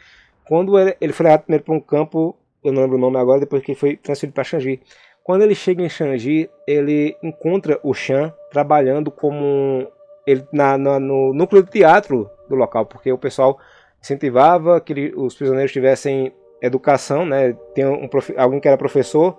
Quando 0.46 0.78
ele, 0.78 0.96
ele 1.00 1.14
foi 1.14 1.26
levado 1.26 1.44
primeiro 1.44 1.64
para 1.64 1.74
um 1.74 1.80
campo 1.80 2.36
eu 2.64 2.72
não 2.72 2.82
lembro 2.82 2.98
o 2.98 3.00
nome 3.00 3.18
agora, 3.18 3.40
depois 3.40 3.64
que 3.64 3.76
foi 3.76 3.96
transferido 3.96 4.34
para 4.34 4.44
Shanji. 4.44 4.82
Quando 5.24 5.42
ele 5.42 5.56
chega 5.56 5.84
em 5.84 5.90
Shanji, 5.90 6.50
ele 6.66 7.18
encontra 7.22 7.80
o 7.84 7.94
Shan 7.94 8.34
trabalhando 8.50 9.12
como 9.12 9.88
ele 10.26 10.46
na, 10.52 10.78
na, 10.78 11.00
no 11.00 11.34
núcleo 11.34 11.64
de 11.64 11.72
teatro 11.72 12.30
do 12.50 12.56
local, 12.56 12.86
porque 12.86 13.12
o 13.12 13.18
pessoal 13.18 13.58
incentivava 14.02 14.80
que 14.80 14.94
ele, 14.94 15.14
os 15.16 15.36
prisioneiros 15.36 15.72
tivessem 15.72 16.34
educação, 16.62 17.26
né? 17.26 17.54
Tem 17.74 17.86
um, 17.86 18.10
alguém 18.38 18.60
que 18.60 18.68
era 18.68 18.78
professor 18.78 19.38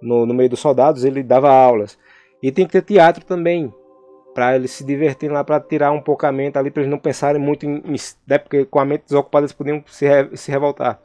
no, 0.00 0.26
no 0.26 0.34
meio 0.34 0.50
dos 0.50 0.60
soldados, 0.60 1.04
ele 1.04 1.22
dava 1.22 1.50
aulas. 1.50 1.98
E 2.42 2.52
tem 2.52 2.66
que 2.66 2.72
ter 2.72 2.82
teatro 2.82 3.24
também, 3.24 3.72
para 4.34 4.54
eles 4.56 4.72
se 4.72 4.84
divertirem 4.84 5.34
lá, 5.34 5.44
para 5.44 5.60
tirar 5.60 5.92
um 5.92 6.00
pouco 6.00 6.26
a 6.26 6.32
mente 6.32 6.58
ali, 6.58 6.70
para 6.70 6.82
eles 6.82 6.90
não 6.90 6.98
pensarem 6.98 7.40
muito 7.40 7.64
em, 7.64 7.76
em 7.78 7.96
né? 8.26 8.38
porque 8.38 8.64
com 8.64 8.78
a 8.78 8.84
mente 8.84 9.04
desocupada 9.04 9.44
eles 9.44 9.52
podiam 9.52 9.82
se, 9.86 10.06
re, 10.06 10.36
se 10.36 10.50
revoltar. 10.50 11.00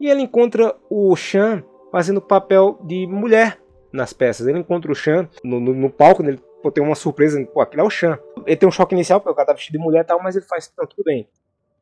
E 0.00 0.08
ele 0.08 0.22
encontra 0.22 0.74
o 0.90 1.14
Chan 1.16 1.62
fazendo 1.90 2.20
papel 2.20 2.78
de 2.82 3.06
mulher 3.06 3.60
nas 3.92 4.12
peças. 4.12 4.46
Ele 4.46 4.58
encontra 4.58 4.90
o 4.90 4.94
Chan 4.94 5.28
no, 5.42 5.60
no, 5.60 5.72
no 5.72 5.90
palco, 5.90 6.22
ele 6.22 6.40
pô, 6.62 6.70
tem 6.70 6.82
uma 6.82 6.94
surpresa, 6.94 7.42
pô, 7.46 7.60
aquilo 7.60 7.82
é 7.82 7.84
o 7.84 7.90
Chan. 7.90 8.18
Ele 8.46 8.56
tem 8.56 8.68
um 8.68 8.72
choque 8.72 8.94
inicial, 8.94 9.20
porque 9.20 9.32
o 9.32 9.34
cara 9.34 9.46
tá 9.46 9.52
vestido 9.52 9.78
de 9.78 9.84
mulher 9.84 10.00
e 10.00 10.04
tal, 10.04 10.20
mas 10.22 10.34
ele 10.34 10.44
faz, 10.44 10.72
não, 10.76 10.86
tudo 10.86 11.04
bem. 11.04 11.28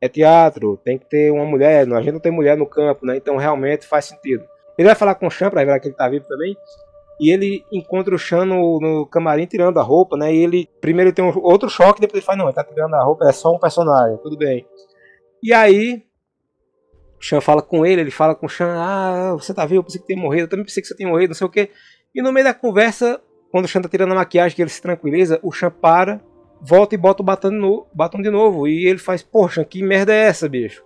É 0.00 0.08
teatro, 0.08 0.76
tem 0.84 0.98
que 0.98 1.08
ter 1.08 1.32
uma 1.32 1.44
mulher, 1.44 1.86
a 1.90 2.00
gente 2.00 2.12
não 2.12 2.20
tem 2.20 2.32
mulher 2.32 2.56
no 2.56 2.66
campo, 2.66 3.06
né? 3.06 3.16
Então 3.16 3.36
realmente 3.36 3.86
faz 3.86 4.06
sentido. 4.06 4.44
Ele 4.76 4.88
vai 4.88 4.94
falar 4.94 5.14
com 5.14 5.26
o 5.26 5.30
Chan 5.30 5.48
pra 5.48 5.60
revelar 5.60 5.80
que 5.80 5.88
ele 5.88 5.94
tá 5.94 6.08
vivo 6.08 6.26
também. 6.26 6.56
E 7.20 7.32
ele 7.32 7.64
encontra 7.72 8.14
o 8.14 8.18
Chan 8.18 8.44
no, 8.44 8.80
no, 8.80 9.06
camarim 9.06 9.46
tirando 9.46 9.78
a 9.78 9.82
roupa, 9.82 10.16
né? 10.16 10.34
E 10.34 10.42
ele 10.42 10.68
primeiro 10.80 11.12
tem 11.12 11.24
um 11.24 11.32
outro 11.38 11.70
choque, 11.70 12.00
depois 12.00 12.18
ele 12.18 12.26
fala, 12.26 12.38
não, 12.38 12.46
ele 12.46 12.54
tá 12.54 12.64
tirando 12.64 12.94
a 12.94 13.04
roupa, 13.04 13.28
é 13.28 13.32
só 13.32 13.54
um 13.54 13.58
personagem, 13.58 14.18
tudo 14.18 14.36
bem. 14.36 14.66
E 15.42 15.52
aí 15.52 16.02
Chan 17.22 17.40
fala 17.40 17.62
com 17.62 17.86
ele, 17.86 18.00
ele 18.00 18.10
fala 18.10 18.34
com 18.34 18.46
o 18.46 18.48
Chan, 18.48 18.74
ah, 18.76 19.32
você 19.32 19.54
tá 19.54 19.64
vivo, 19.64 19.78
eu 19.78 19.84
pensei 19.84 20.00
que 20.00 20.06
tinha 20.08 20.20
morrido, 20.20 20.44
eu 20.44 20.48
também 20.48 20.64
pensei 20.64 20.82
que 20.82 20.88
você 20.88 20.96
tinha 20.96 21.08
morrido, 21.08 21.30
não 21.30 21.36
sei 21.36 21.46
o 21.46 21.50
que. 21.50 21.70
E 22.14 22.20
no 22.20 22.32
meio 22.32 22.44
da 22.44 22.52
conversa, 22.52 23.22
quando 23.50 23.64
o 23.64 23.68
Chan 23.68 23.80
tá 23.80 23.88
tirando 23.88 24.12
a 24.12 24.16
maquiagem, 24.16 24.56
que 24.56 24.62
ele 24.62 24.70
se 24.70 24.82
tranquiliza, 24.82 25.38
o 25.42 25.52
Chan 25.52 25.70
para, 25.70 26.20
volta 26.60 26.94
e 26.94 26.98
bota 26.98 27.22
o 27.22 27.24
batom, 27.24 27.50
no, 27.50 27.86
batom 27.94 28.20
de 28.20 28.30
novo. 28.30 28.66
E 28.66 28.86
ele 28.86 28.98
faz, 28.98 29.22
poxa, 29.22 29.64
que 29.64 29.82
merda 29.82 30.12
é 30.12 30.24
essa, 30.24 30.48
bicho? 30.48 30.84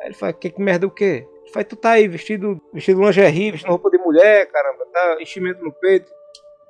Aí 0.00 0.08
ele 0.08 0.14
faz, 0.14 0.34
que, 0.38 0.50
que 0.50 0.62
merda 0.62 0.86
é 0.86 0.88
o 0.88 0.90
quê? 0.90 1.26
Ele 1.42 1.52
faz, 1.52 1.66
tu 1.66 1.74
tá 1.74 1.92
aí 1.92 2.06
vestido, 2.06 2.60
vestido 2.72 3.02
lingerie, 3.02 3.50
vestindo 3.50 3.70
roupa 3.70 3.90
de 3.90 3.98
mulher, 3.98 4.46
caramba, 4.46 4.86
tá 4.92 5.18
enchimento 5.20 5.64
no 5.64 5.72
peito. 5.72 6.10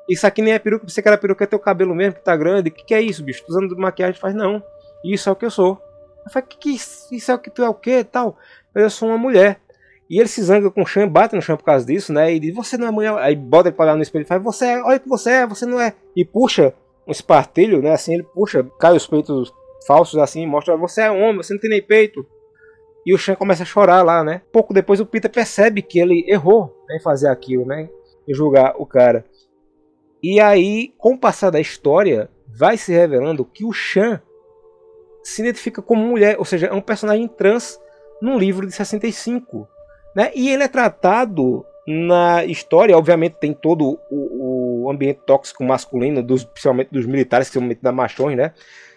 Isso 0.09 0.27
aqui 0.27 0.41
nem 0.41 0.55
é 0.55 0.59
peruca, 0.59 0.89
você 0.89 1.03
que 1.03 1.09
era 1.09 1.19
peruca, 1.19 1.45
é 1.45 1.47
teu 1.47 1.59
cabelo 1.59 1.95
mesmo 1.95 2.15
que 2.15 2.25
tá 2.25 2.37
grande. 2.37 2.71
Que, 2.71 2.85
que 2.85 2.95
é 2.95 3.01
isso, 3.01 3.25
bicho? 3.25 3.45
Tu 3.45 3.51
usando 3.51 3.77
maquiagem? 3.77 4.21
Faz, 4.21 4.35
não. 4.35 4.63
Isso 5.05 5.29
é 5.29 5.33
o 5.33 5.37
que 5.37 5.45
eu 5.45 5.51
sou. 5.51 5.81
Eu 6.25 6.33
falei, 6.33 6.49
que, 6.49 6.59
que 6.59 6.71
isso, 6.71 7.15
isso 7.15 7.31
é 7.31 7.35
o 7.35 7.39
que 7.39 7.51
tu 7.51 7.63
é 7.63 7.69
o 7.69 7.75
quê 7.75 8.05
tal? 8.05 8.37
Eu 8.81 8.91
sou 8.91 9.09
uma 9.09 9.19
mulher. 9.19 9.61
E 10.09 10.21
ele 10.21 10.29
se 10.29 10.43
zanga 10.43 10.71
com 10.71 10.83
o 10.83 10.87
Chan, 10.87 11.09
bate 11.09 11.35
no 11.35 11.43
Chan 11.43 11.57
por 11.57 11.65
causa 11.65 11.85
disso, 11.85 12.13
né? 12.13 12.33
E 12.33 12.39
diz, 12.39 12.55
você 12.55 12.77
não 12.77 12.87
é 12.87 12.91
mulher. 12.91 13.13
Aí 13.19 13.35
bota 13.35 13.69
ele 13.69 13.77
pra 13.77 13.87
olhar 13.87 13.97
no 13.97 14.03
espelho 14.03 14.23
e 14.23 14.27
fala, 14.27 14.41
você 14.41 14.67
é, 14.67 14.83
olha 14.83 14.99
que 15.01 15.09
você 15.09 15.31
é, 15.31 15.47
você 15.47 15.67
não 15.67 15.81
é. 15.81 15.95
E 16.15 16.25
puxa 16.25 16.73
um 17.07 17.11
espartilho, 17.11 17.83
né? 17.83 17.93
Assim, 17.93 18.15
ele 18.15 18.23
puxa, 18.23 18.65
cai 18.79 18.95
os 18.95 19.07
peitos 19.07 19.53
falsos 19.87 20.19
assim, 20.19 20.47
mostra, 20.47 20.77
você 20.77 21.03
é 21.03 21.11
homem, 21.11 21.37
você 21.37 21.55
não 21.55 21.61
tem 21.61 21.71
nem 21.71 21.83
peito. 21.83 22.27
E 23.05 23.15
o 23.15 23.19
Chan 23.19 23.35
começa 23.35 23.63
a 23.63 23.67
chorar 23.67 24.03
lá, 24.03 24.23
né? 24.23 24.43
Pouco 24.53 24.75
depois 24.75 25.01
o 25.01 25.07
Peter 25.07 25.31
percebe 25.31 25.83
que 25.83 25.99
ele 25.99 26.25
errou 26.29 26.77
em 26.91 27.01
fazer 27.01 27.29
aquilo, 27.29 27.65
né? 27.65 27.89
Em 28.29 28.35
julgar 28.35 28.75
o 28.79 28.87
cara. 28.87 29.25
E 30.23 30.41
aí, 30.41 30.93
com 30.99 31.15
o 31.15 31.19
passar 31.19 31.51
da 31.51 31.61
história, 31.61 32.29
vai 32.49 32.77
se 32.77 32.93
revelando 32.93 33.45
que 33.45 33.65
o 33.65 33.73
Chan 33.73 34.21
se 35.23 35.43
identifica 35.43 35.83
como 35.83 36.07
mulher, 36.07 36.37
ou 36.39 36.45
seja, 36.45 36.67
é 36.67 36.73
um 36.73 36.81
personagem 36.81 37.29
trans 37.29 37.81
num 38.21 38.39
livro 38.39 38.67
de 38.67 38.73
65. 38.73 39.69
Né? 40.15 40.31
E 40.35 40.49
ele 40.51 40.63
é 40.63 40.69
tratado 40.69 41.65
na 41.87 42.45
história, 42.45 42.97
obviamente 42.97 43.37
tem 43.39 43.55
todo 43.55 43.99
o, 44.11 44.85
o 44.87 44.91
ambiente 44.91 45.21
tóxico 45.25 45.63
masculino, 45.63 46.23
dos, 46.23 46.45
principalmente 46.45 46.91
dos 46.91 47.07
militares, 47.07 47.49
que 47.49 47.75
da 47.77 47.93
machões, 47.93 48.37
né? 48.37 48.53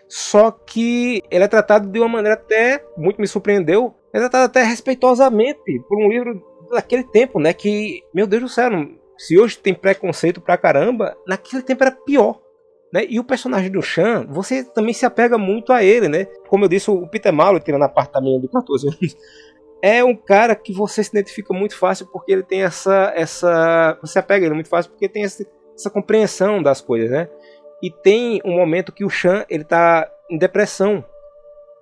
Só 0.08 0.50
que 0.50 1.22
ele 1.30 1.44
é 1.44 1.48
tratado 1.48 1.88
de 1.88 2.00
uma 2.00 2.08
maneira 2.08 2.34
até, 2.34 2.84
muito 2.98 3.22
me 3.22 3.28
surpreendeu, 3.28 3.94
é 4.12 4.18
tratado 4.18 4.46
até 4.46 4.64
respeitosamente 4.64 5.80
por 5.88 6.04
um 6.04 6.10
livro 6.10 6.44
daquele 6.72 7.04
tempo, 7.04 7.40
né? 7.40 7.54
Que, 7.54 8.02
meu 8.12 8.26
Deus 8.26 8.42
do 8.42 8.50
céu, 8.50 8.72
se 9.18 9.38
hoje 9.38 9.60
tem 9.60 9.74
preconceito 9.74 10.42
pra 10.42 10.58
caramba, 10.58 11.16
naquele 11.28 11.62
tempo 11.62 11.84
era 11.84 11.92
pior. 11.92 12.40
Né? 12.92 13.06
E 13.08 13.20
o 13.20 13.24
personagem 13.24 13.72
do 13.72 13.82
Chan, 13.82 14.26
você 14.28 14.64
também 14.64 14.94
se 14.94 15.06
apega 15.06 15.38
muito 15.38 15.72
a 15.72 15.84
ele, 15.84 16.08
né? 16.08 16.26
Como 16.48 16.66
eu 16.66 16.70
disse, 16.70 16.90
o 16.90 17.08
Peter 17.08 17.32
Malo, 17.32 17.60
tirando 17.60 17.84
a 17.84 17.90
parte 17.90 18.12
também 18.12 18.40
de 18.42 18.48
14 18.48 18.88
anos, 18.88 19.18
é 19.82 20.04
um 20.04 20.16
cara 20.16 20.56
que 20.56 20.74
você 20.74 21.04
se 21.04 21.12
identifica 21.12 21.54
muito 21.54 21.78
fácil 21.78 22.08
porque 22.08 22.32
ele 22.32 22.44
tem 22.44 22.64
essa. 22.64 23.14
essa 23.16 23.98
você 24.02 24.18
apega 24.18 24.46
ele 24.46 24.56
muito 24.56 24.70
fácil 24.70 24.92
porque 24.92 25.08
tem 25.08 25.24
essa, 25.24 25.46
essa 25.76 25.90
compreensão 25.90 26.64
das 26.64 26.82
coisas, 26.82 27.12
né? 27.12 27.30
E 27.82 27.90
tem 27.92 28.42
um 28.44 28.58
momento 28.58 28.92
que 28.92 29.06
o 29.06 29.10
Chan 29.10 29.46
ele 29.50 29.64
tá 29.64 30.10
em 30.30 30.38
depressão. 30.38 31.04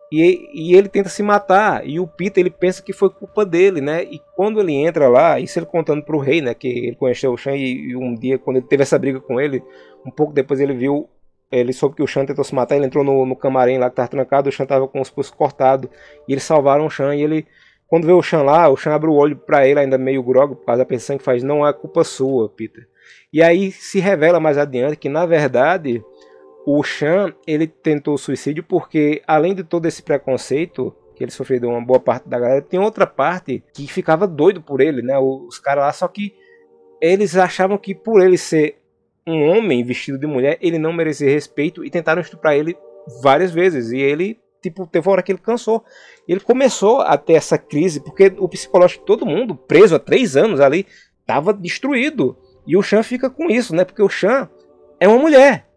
E, 0.10 0.48
e, 0.54 0.76
ele 0.76 0.88
tenta 0.88 1.10
se 1.10 1.22
matar. 1.22 1.86
E 1.86 2.00
o 2.00 2.08
Peter 2.08 2.42
ele 2.42 2.50
pensa 2.50 2.82
que 2.82 2.94
foi 2.94 3.10
culpa 3.10 3.46
dele, 3.46 3.82
né? 3.82 4.04
E 4.04 4.22
quando 4.36 4.62
ele 4.62 4.74
entra 4.74 5.10
lá, 5.10 5.38
isso 5.38 5.60
ele 5.60 5.66
contando 5.66 6.02
pro 6.02 6.20
rei, 6.20 6.40
né? 6.40 6.54
Que 6.54 6.68
ele 6.68 6.96
conheceu 6.96 7.34
o 7.34 7.38
Chan 7.38 7.56
e, 7.56 7.90
e 7.90 7.96
um 7.96 8.16
dia, 8.16 8.38
quando 8.38 8.58
ele 8.58 8.68
teve 8.68 8.84
essa 8.84 8.98
briga 8.98 9.20
com 9.20 9.42
ele, 9.42 9.62
um 10.08 10.12
pouco 10.12 10.34
depois 10.34 10.60
ele 10.60 10.74
viu. 10.74 11.10
Ele 11.50 11.72
soube 11.72 11.96
que 11.96 12.04
o 12.04 12.08
Chan 12.08 12.26
tentou 12.26 12.44
se 12.44 12.54
matar, 12.54 12.76
ele 12.76 12.86
entrou 12.86 13.04
no, 13.04 13.26
no 13.26 13.36
camarim 13.36 13.78
lá 13.78 13.90
que 13.90 13.96
tava 13.96 14.10
trancado, 14.10 14.50
o 14.50 14.52
Chan 14.52 14.66
tava 14.66 14.88
com 14.88 15.00
os 15.00 15.10
pulsos 15.10 15.34
cortados. 15.34 15.90
E 16.28 16.34
eles 16.34 16.44
salvaram 16.44 16.86
o 16.86 16.90
Chan 16.90 17.16
e 17.16 17.22
ele 17.22 17.48
quando 17.88 18.06
vê 18.06 18.12
o 18.12 18.22
Chan 18.22 18.44
lá, 18.44 18.68
o 18.70 18.76
Chan 18.76 18.94
abre 18.94 19.10
o 19.10 19.14
olho 19.14 19.38
para 19.38 19.66
ele, 19.66 19.80
ainda 19.80 19.98
meio 19.98 20.22
grogo, 20.22 20.58
por 20.58 20.66
causa 20.66 20.80
da 20.80 20.86
pensão 20.86 21.18
que 21.18 21.24
faz, 21.24 21.42
não 21.42 21.66
é 21.66 21.72
culpa 21.72 22.04
sua, 22.04 22.50
Peter. 22.50 22.86
E 23.32 23.42
aí 23.42 23.72
se 23.72 24.00
revela 24.00 24.40
mais 24.40 24.58
adiante 24.58 24.98
que, 24.98 25.08
na 25.08 25.26
verdade, 25.26 26.04
o 26.66 26.84
Chan 26.84 27.34
ele 27.46 27.66
tentou 27.66 28.18
suicídio 28.18 28.62
porque, 28.62 29.22
além 29.26 29.56
de 29.56 29.64
todo 29.64 29.86
esse 29.86 30.04
preconceito 30.04 30.94
que 31.16 31.24
ele 31.24 31.32
sofreu 31.32 31.60
de 31.60 31.66
uma 31.66 31.82
boa 31.82 32.00
parte 32.00 32.28
da 32.28 32.38
galera, 32.38 32.62
tem 32.62 32.80
outra 32.80 33.08
parte 33.08 33.64
que 33.74 33.88
ficava 33.88 34.28
doido 34.28 34.62
por 34.62 34.82
ele, 34.82 35.02
né? 35.02 35.18
Os 35.18 35.58
caras 35.58 35.86
lá, 35.86 35.94
só 35.94 36.08
que 36.08 36.36
eles 37.02 37.36
achavam 37.36 37.78
que 37.78 37.96
por 37.96 38.22
ele 38.22 38.38
ser 38.38 38.78
um 39.28 39.46
homem 39.50 39.84
vestido 39.84 40.18
de 40.18 40.26
mulher, 40.26 40.58
ele 40.62 40.80
não 40.80 40.94
merecia 40.94 41.30
respeito 41.30 41.84
e 41.84 41.90
tentaram 41.90 42.22
estuprar 42.22 42.56
ele 42.56 42.78
várias 43.22 43.52
vezes. 43.52 43.92
E 43.92 43.98
ele 43.98 44.40
tipo, 44.62 44.88
teve 44.88 45.08
uma 45.08 45.14
hora 45.14 45.24
que 45.24 45.32
ele 45.32 45.40
cansou. 45.40 45.84
Ele 46.28 46.40
começou 46.40 47.02
a 47.02 47.18
ter 47.18 47.34
essa 47.34 47.58
crise, 47.58 48.00
porque 48.00 48.34
o 48.38 48.48
psicológico 48.48 49.02
de 49.02 49.08
todo 49.08 49.26
mundo, 49.26 49.56
preso 49.56 49.96
há 49.96 50.00
três 50.00 50.36
anos 50.36 50.60
ali, 50.60 50.86
estava 51.22 51.54
destruído. 51.54 52.38
E 52.66 52.76
o 52.76 52.82
Chan 52.82 53.04
fica 53.04 53.30
com 53.30 53.50
isso, 53.50 53.76
né? 53.76 53.86
Porque 53.86 54.02
o 54.02 54.10
Chan 54.10 54.50
é 55.00 55.08
uma 55.08 55.18
mulher, 55.18 55.68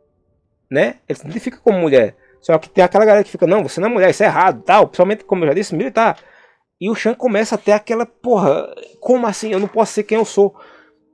né? 0.71 0.97
Ele 1.09 1.19
se 1.19 1.25
identifica 1.25 1.59
como 1.59 1.79
mulher. 1.79 2.17
Só 2.41 2.59
que 2.59 2.71
tem 2.71 2.83
aquela 2.83 3.05
galera 3.05 3.25
que 3.25 3.31
fica, 3.31 3.47
não, 3.47 3.63
você 3.63 3.81
não 3.81 3.89
é 3.89 3.93
mulher, 3.93 4.11
isso 4.11 4.23
é 4.23 4.27
errado, 4.27 4.63
tal. 4.63 4.87
Principalmente, 4.87 5.25
como 5.25 5.45
eu 5.45 5.49
já 5.49 5.55
disse, 5.55 5.75
militar. 5.75 6.19
E 6.81 6.89
o 6.89 6.95
Chan 6.95 7.15
começa 7.15 7.55
a 7.55 7.59
ter 7.59 7.73
aquela, 7.73 8.07
porra, 8.07 8.75
como 8.99 9.27
assim? 9.27 9.53
Eu 9.53 9.61
não 9.61 9.69
posso 9.69 9.93
ser 9.93 10.05
quem 10.05 10.19
eu 10.19 10.25
sou. 10.25 10.57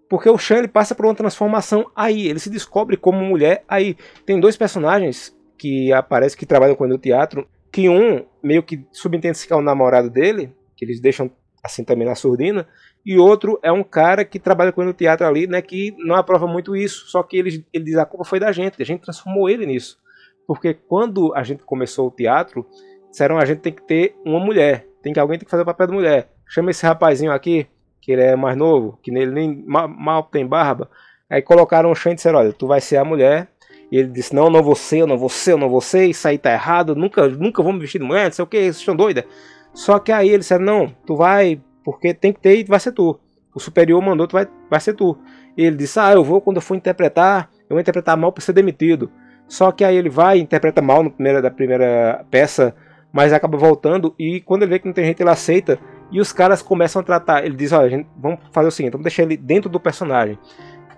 Porque 0.09 0.29
o 0.31 0.39
Chan 0.39 0.59
ele 0.59 0.69
passa 0.69 0.95
por 0.95 1.05
uma 1.07 1.15
transformação 1.15 1.91
aí, 1.95 2.29
ele 2.29 2.39
se 2.39 2.51
descobre 2.51 2.97
como 2.97 3.25
mulher 3.25 3.65
aí. 3.69 3.97
Tem 4.25 4.39
dois 4.39 4.57
personagens 4.57 5.37
que 5.59 5.93
aparecem 5.93 6.39
que 6.39 6.47
trabalham 6.47 6.77
com 6.77 6.85
ele 6.85 6.93
no 6.93 6.99
teatro 6.99 7.49
que 7.73 7.89
um 7.89 8.25
meio 8.43 8.63
que 8.63 8.87
subentende-se 8.93 9.47
que 9.47 9.53
é 9.53 9.57
o 9.57 9.61
namorado 9.61 10.09
dele, 10.09 10.51
que 10.77 10.85
eles 10.85 11.01
deixam 11.01 11.31
assim 11.63 11.85
também 11.85 12.07
na 12.07 12.15
surdina, 12.15 12.67
e 13.05 13.19
outro 13.19 13.59
é 13.63 13.71
um 13.71 13.83
cara 13.83 14.25
que 14.25 14.39
trabalha 14.39 14.73
com 14.73 14.81
ele 14.81 14.89
no 14.89 14.95
teatro 14.95 15.27
ali, 15.27 15.47
né, 15.47 15.61
que 15.61 15.95
não 15.99 16.15
aprova 16.15 16.47
muito 16.47 16.75
isso, 16.75 17.07
só 17.09 17.23
que 17.23 17.37
ele, 17.37 17.67
ele 17.73 17.85
diz 17.85 17.97
a 17.97 18.07
culpa 18.07 18.25
foi 18.25 18.41
da 18.41 18.51
gente, 18.51 18.81
a 18.81 18.85
gente 18.85 19.03
transformou 19.03 19.51
ele 19.51 19.67
nisso. 19.67 19.99
Porque 20.47 20.73
quando 20.75 21.35
a 21.35 21.43
gente 21.43 21.65
começou 21.65 22.09
o 22.09 22.11
teatro, 22.11 22.67
disseram 23.11 23.37
a 23.37 23.45
gente 23.45 23.61
tem 23.61 23.73
que 23.73 23.83
ter 23.83 24.17
uma 24.25 24.41
mulher, 24.41 24.87
tem 25.03 25.13
que 25.13 25.21
alguém 25.21 25.39
tem 25.39 25.45
que 25.45 25.51
fazer 25.51 25.63
o 25.63 25.67
papel 25.67 25.89
da 25.89 25.93
mulher. 25.93 26.33
Chama 26.49 26.71
esse 26.71 26.87
rapazinho 26.87 27.33
aqui, 27.33 27.67
que 28.07 28.13
ele 28.13 28.23
é 28.23 28.37
mais 28.37 28.57
novo, 28.57 29.01
que 29.03 29.11
nele 29.11 29.33
nem 29.33 29.65
mal, 29.67 29.89
mal 29.89 30.23
tem 30.23 30.47
barba. 30.47 30.89
Aí 31.29 31.43
colocaram 31.43 31.91
o 31.91 31.95
chão 31.97 32.13
e 32.13 32.15
disseram, 32.15 32.39
olha, 32.39 32.53
tu 32.53 32.69
vai 32.69 32.81
ser 32.81 32.99
a 32.99 33.05
mulher 33.05 33.49
e 33.91 33.99
ele 33.99 34.09
disse: 34.09 34.33
Não, 34.33 34.49
não 34.49 34.63
vou 34.63 34.77
ser, 34.77 34.99
eu 34.99 35.09
não 35.09 35.19
vou 35.19 35.29
ser, 35.29 35.53
eu 35.53 35.59
não 35.59 35.69
vou 35.69 35.81
ser, 35.81 36.07
isso 36.07 36.27
aí 36.29 36.39
tá 36.39 36.53
errado, 36.53 36.95
nunca, 36.95 37.27
nunca 37.29 37.65
vou 37.65 37.73
me 37.73 37.81
vestir 37.81 37.99
de 37.99 38.05
mulher, 38.05 38.27
não 38.27 38.33
sei 38.33 38.45
o 38.45 38.47
que, 38.47 38.59
vocês 38.59 38.77
estão 38.77 38.95
doida. 38.95 39.27
Só 39.75 39.99
que 39.99 40.13
aí 40.13 40.29
ele 40.29 40.39
disse: 40.39 40.57
Não, 40.57 40.87
tu 41.05 41.17
vai, 41.17 41.61
porque 41.85 42.15
tem 42.15 42.33
que 42.33 42.39
ter 42.39 42.61
e 42.61 42.65
vai 42.65 42.79
ser 42.79 42.93
tu. 42.93 43.19
O 43.53 43.59
superior 43.59 44.01
mandou, 44.01 44.29
tu 44.29 44.35
vai, 44.35 44.47
vai 44.71 44.79
ser 44.79 44.95
tu. 44.95 45.19
E 45.57 45.65
ele 45.65 45.77
disse: 45.77 45.99
Ah, 45.99 46.13
eu 46.13 46.23
vou 46.23 46.41
quando 46.41 46.57
eu 46.59 46.63
for 46.63 46.77
interpretar, 46.77 47.51
eu 47.63 47.75
vou 47.75 47.81
interpretar 47.81 48.17
mal 48.17 48.31
para 48.31 48.43
ser 48.43 48.53
demitido. 48.53 49.11
Só 49.49 49.73
que 49.73 49.85
aí 49.85 49.97
ele 49.97 50.11
vai, 50.11 50.39
interpreta 50.39 50.81
mal 50.81 51.03
no 51.03 51.11
primeira, 51.11 51.43
da 51.43 51.51
primeira 51.51 52.25
peça, 52.31 52.73
mas 53.13 53.33
acaba 53.33 53.59
voltando. 53.59 54.15
E 54.17 54.41
quando 54.41 54.63
ele 54.63 54.71
vê 54.71 54.79
que 54.79 54.87
não 54.87 54.93
tem 54.93 55.05
gente, 55.05 55.23
ele 55.23 55.31
aceita. 55.31 55.79
E 56.11 56.21
os 56.21 56.33
caras 56.33 56.63
começam 56.63 57.01
a 57.01 57.05
tratar. 57.05 57.45
Ele 57.45 57.57
diz: 57.57 57.73
Olha, 57.73 57.89
gente, 57.89 58.09
vamos 58.17 58.41
fazer 58.53 58.69
o 58.69 58.71
seguinte, 58.71 58.93
vamos 58.93 59.05
deixar 59.05 59.23
ele 59.23 59.37
dentro 59.37 59.69
do 59.69 59.81
personagem. 59.81 60.39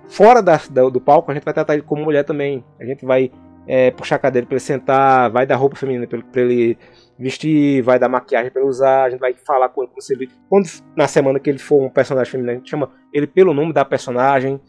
Fora 0.08 0.42
da, 0.42 0.60
da, 0.70 0.88
do 0.88 1.00
palco, 1.00 1.30
a 1.30 1.34
gente 1.34 1.44
vai 1.44 1.54
tratar 1.54 1.74
ele 1.74 1.82
como 1.82 2.04
mulher 2.04 2.24
também. 2.24 2.64
A 2.80 2.84
gente 2.84 3.04
vai 3.04 3.30
é, 3.66 3.90
puxar 3.90 4.16
a 4.16 4.18
cadeira 4.18 4.46
para 4.46 4.54
ele 4.54 4.60
sentar, 4.60 5.30
vai 5.30 5.46
dar 5.46 5.56
roupa 5.56 5.76
feminina 5.76 6.06
para 6.06 6.40
ele 6.40 6.78
vestir, 7.18 7.82
vai 7.82 7.98
dar 7.98 8.08
maquiagem 8.08 8.50
para 8.50 8.62
ele 8.62 8.70
usar, 8.70 9.04
a 9.04 9.10
gente 9.10 9.20
vai 9.20 9.34
falar 9.34 9.68
com 9.68 9.82
ele 9.82 9.90
como 9.90 10.00
se 10.00 10.14
ele. 10.14 10.30
Quando 10.48 10.66
na 10.96 11.06
semana 11.06 11.38
que 11.38 11.50
ele 11.50 11.58
for 11.58 11.82
um 11.82 11.90
personagem 11.90 12.30
feminino, 12.30 12.52
a 12.52 12.56
gente 12.56 12.70
chama 12.70 12.90
ele 13.12 13.26
pelo 13.26 13.52
nome 13.52 13.72
da 13.72 13.84
personagem. 13.84 14.60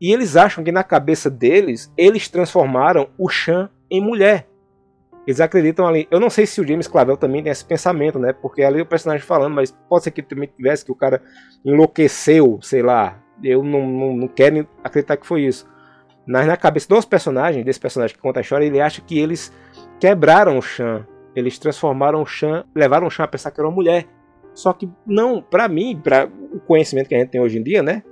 E 0.00 0.12
eles 0.12 0.34
acham 0.34 0.64
que 0.64 0.72
na 0.72 0.82
cabeça 0.82 1.30
deles, 1.30 1.92
eles 1.96 2.28
transformaram 2.28 3.08
o 3.16 3.28
Chan 3.28 3.70
em 3.88 4.00
mulher. 4.00 4.48
Eles 5.26 5.40
acreditam 5.40 5.86
ali. 5.86 6.08
Eu 6.10 6.18
não 6.18 6.28
sei 6.28 6.46
se 6.46 6.60
o 6.60 6.66
James 6.66 6.88
Clavel 6.88 7.16
também 7.16 7.42
tem 7.42 7.52
esse 7.52 7.64
pensamento, 7.64 8.18
né? 8.18 8.32
Porque 8.32 8.62
ali 8.62 8.80
o 8.80 8.86
personagem 8.86 9.24
falando, 9.24 9.54
mas 9.54 9.70
pode 9.88 10.04
ser 10.04 10.10
que 10.10 10.22
também 10.22 10.48
tivesse 10.48 10.84
que 10.84 10.90
o 10.90 10.96
cara 10.96 11.22
enlouqueceu, 11.64 12.58
sei 12.60 12.82
lá, 12.82 13.22
eu 13.42 13.62
não, 13.62 13.86
não, 13.86 14.16
não 14.16 14.28
quero 14.28 14.66
acreditar 14.82 15.16
que 15.16 15.26
foi 15.26 15.42
isso. 15.42 15.70
Mas 16.26 16.46
na 16.46 16.56
cabeça 16.56 16.88
dos 16.88 17.04
personagens, 17.04 17.64
desse 17.64 17.80
personagem 17.80 18.14
que 18.14 18.22
conta 18.22 18.40
a 18.40 18.42
história, 18.42 18.64
ele 18.64 18.80
acha 18.80 19.00
que 19.00 19.18
eles 19.18 19.52
quebraram 19.98 20.58
o 20.58 20.62
Chan. 20.62 21.06
Eles 21.34 21.58
transformaram 21.58 22.22
o 22.22 22.26
Chan, 22.26 22.64
levaram 22.74 23.06
o 23.06 23.10
Chan 23.10 23.24
a 23.24 23.28
pensar 23.28 23.50
que 23.50 23.60
era 23.60 23.68
uma 23.68 23.74
mulher. 23.74 24.06
Só 24.54 24.72
que 24.72 24.88
não, 25.06 25.40
para 25.42 25.66
mim, 25.68 25.98
para 26.02 26.28
o 26.52 26.60
conhecimento 26.60 27.08
que 27.08 27.14
a 27.14 27.18
gente 27.18 27.30
tem 27.30 27.40
hoje 27.40 27.58
em 27.58 27.62
dia, 27.62 27.82
né? 27.82 28.02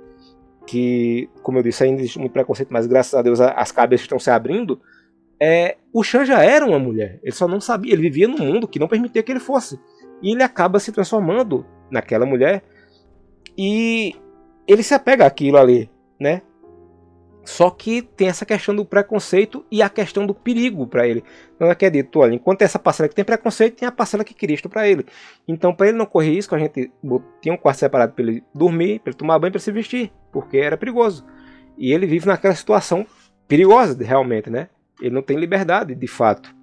Que, 0.65 1.29
como 1.43 1.59
eu 1.59 1.63
disse, 1.63 1.83
ainda 1.83 2.01
existe 2.01 2.19
muito 2.19 2.31
preconceito, 2.31 2.71
mas 2.71 2.87
graças 2.87 3.13
a 3.13 3.21
Deus 3.21 3.39
as 3.39 3.71
cabeças 3.71 4.05
estão 4.05 4.19
se 4.19 4.29
abrindo. 4.29 4.81
É, 5.41 5.77
o 5.91 6.03
Chan 6.03 6.23
já 6.23 6.43
era 6.43 6.63
uma 6.63 6.77
mulher. 6.77 7.19
Ele 7.23 7.31
só 7.31 7.47
não 7.47 7.59
sabia, 7.59 7.93
ele 7.93 8.03
vivia 8.03 8.27
num 8.27 8.37
mundo 8.37 8.67
que 8.67 8.77
não 8.77 8.87
permitia 8.87 9.23
que 9.23 9.31
ele 9.31 9.39
fosse. 9.39 9.79
E 10.21 10.33
ele 10.33 10.43
acaba 10.43 10.79
se 10.79 10.91
transformando 10.91 11.65
naquela 11.89 12.27
mulher. 12.27 12.63
E 13.57 14.15
ele 14.67 14.83
se 14.83 14.93
apega 14.93 15.25
àquilo 15.25 15.57
ali, 15.57 15.89
né? 16.19 16.43
Só 17.43 17.71
que 17.71 18.03
tem 18.03 18.27
essa 18.27 18.45
questão 18.45 18.75
do 18.75 18.85
preconceito 18.85 19.65
e 19.71 19.81
a 19.81 19.89
questão 19.89 20.27
do 20.27 20.33
perigo 20.35 20.85
para 20.85 21.07
ele. 21.07 21.23
Então 21.55 21.71
é 21.71 21.73
que 21.73 21.85
é 21.85 21.89
dito, 21.89 22.19
olha, 22.19 22.35
enquanto 22.35 22.61
essa 22.61 22.77
parcela 22.77 23.09
que 23.09 23.15
tem 23.15 23.25
preconceito, 23.25 23.77
tem 23.77 23.87
a 23.87 23.91
parcela 23.91 24.23
que 24.23 24.35
Cristo 24.35 24.69
para 24.69 24.87
ele. 24.87 25.07
Então, 25.47 25.73
para 25.73 25.87
ele 25.87 25.97
não 25.97 26.05
correr 26.05 26.35
risco, 26.35 26.53
a 26.53 26.59
gente 26.59 26.91
tinha 27.41 27.55
um 27.55 27.57
quarto 27.57 27.79
separado 27.79 28.13
para 28.13 28.23
ele 28.23 28.43
dormir, 28.53 28.99
para 28.99 29.09
ele 29.09 29.17
tomar 29.17 29.39
banho, 29.39 29.51
para 29.51 29.59
se 29.59 29.71
vestir, 29.71 30.11
porque 30.31 30.57
era 30.57 30.77
perigoso. 30.77 31.25
E 31.79 31.91
ele 31.91 32.05
vive 32.05 32.27
naquela 32.27 32.53
situação 32.53 33.07
perigosa, 33.47 33.97
realmente, 34.03 34.47
né? 34.47 34.69
Ele 35.01 35.15
não 35.15 35.21
tem 35.21 35.37
liberdade, 35.37 35.95
de 35.95 36.07
fato. 36.07 36.53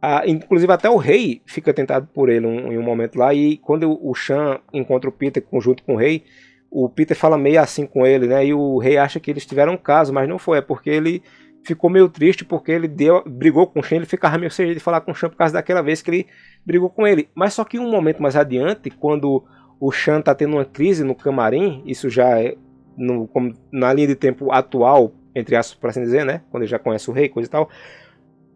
Ah, 0.00 0.24
inclusive 0.26 0.72
até 0.72 0.90
o 0.90 0.96
rei 0.96 1.42
fica 1.46 1.72
tentado 1.72 2.08
por 2.12 2.28
ele 2.28 2.44
um, 2.44 2.72
em 2.72 2.78
um 2.78 2.82
momento 2.82 3.16
lá 3.16 3.32
e 3.32 3.56
quando 3.58 3.96
o 4.04 4.12
Chan 4.14 4.58
encontra 4.72 5.08
o 5.08 5.12
Peter 5.12 5.44
junto 5.60 5.84
com 5.84 5.94
o 5.94 5.96
rei, 5.96 6.24
o 6.68 6.88
Peter 6.88 7.16
fala 7.16 7.38
meio 7.38 7.60
assim 7.60 7.86
com 7.86 8.04
ele, 8.04 8.26
né? 8.26 8.44
E 8.44 8.52
o 8.52 8.78
rei 8.78 8.96
acha 8.96 9.20
que 9.20 9.30
eles 9.30 9.46
tiveram 9.46 9.74
um 9.74 9.76
caso, 9.76 10.12
mas 10.12 10.28
não 10.28 10.38
foi, 10.38 10.58
é 10.58 10.60
porque 10.60 10.90
ele 10.90 11.22
ficou 11.62 11.88
meio 11.88 12.08
triste 12.08 12.44
porque 12.44 12.72
ele 12.72 12.88
deu, 12.88 13.22
brigou 13.24 13.66
com 13.66 13.78
o 13.78 13.82
Shen, 13.82 13.98
ele 13.98 14.06
ficava 14.06 14.36
meio 14.38 14.50
sem 14.50 14.72
de 14.72 14.80
falar 14.80 15.00
com 15.02 15.12
o 15.12 15.14
Shan 15.14 15.28
por 15.28 15.36
causa 15.36 15.54
daquela 15.54 15.82
vez 15.82 16.02
que 16.02 16.10
ele 16.10 16.26
brigou 16.66 16.90
com 16.90 17.06
ele. 17.06 17.28
Mas 17.34 17.54
só 17.54 17.64
que 17.64 17.78
um 17.78 17.90
momento 17.90 18.20
mais 18.20 18.34
adiante, 18.34 18.90
quando 18.90 19.44
o 19.78 19.92
Shan 19.92 20.20
tá 20.20 20.34
tendo 20.34 20.56
uma 20.56 20.64
crise 20.64 21.04
no 21.04 21.14
camarim, 21.14 21.82
isso 21.86 22.10
já 22.10 22.40
é 22.40 22.56
no, 22.96 23.28
como, 23.28 23.54
na 23.70 23.92
linha 23.92 24.08
de 24.08 24.14
tempo 24.14 24.50
atual, 24.50 25.12
entre 25.34 25.56
aspas, 25.56 25.78
para 25.78 25.90
assim 25.90 26.02
dizer, 26.02 26.24
né? 26.24 26.42
Quando 26.50 26.62
ele 26.62 26.70
já 26.70 26.78
conhece 26.78 27.10
o 27.10 27.12
rei, 27.12 27.28
coisa 27.28 27.48
e 27.48 27.50
tal. 27.50 27.68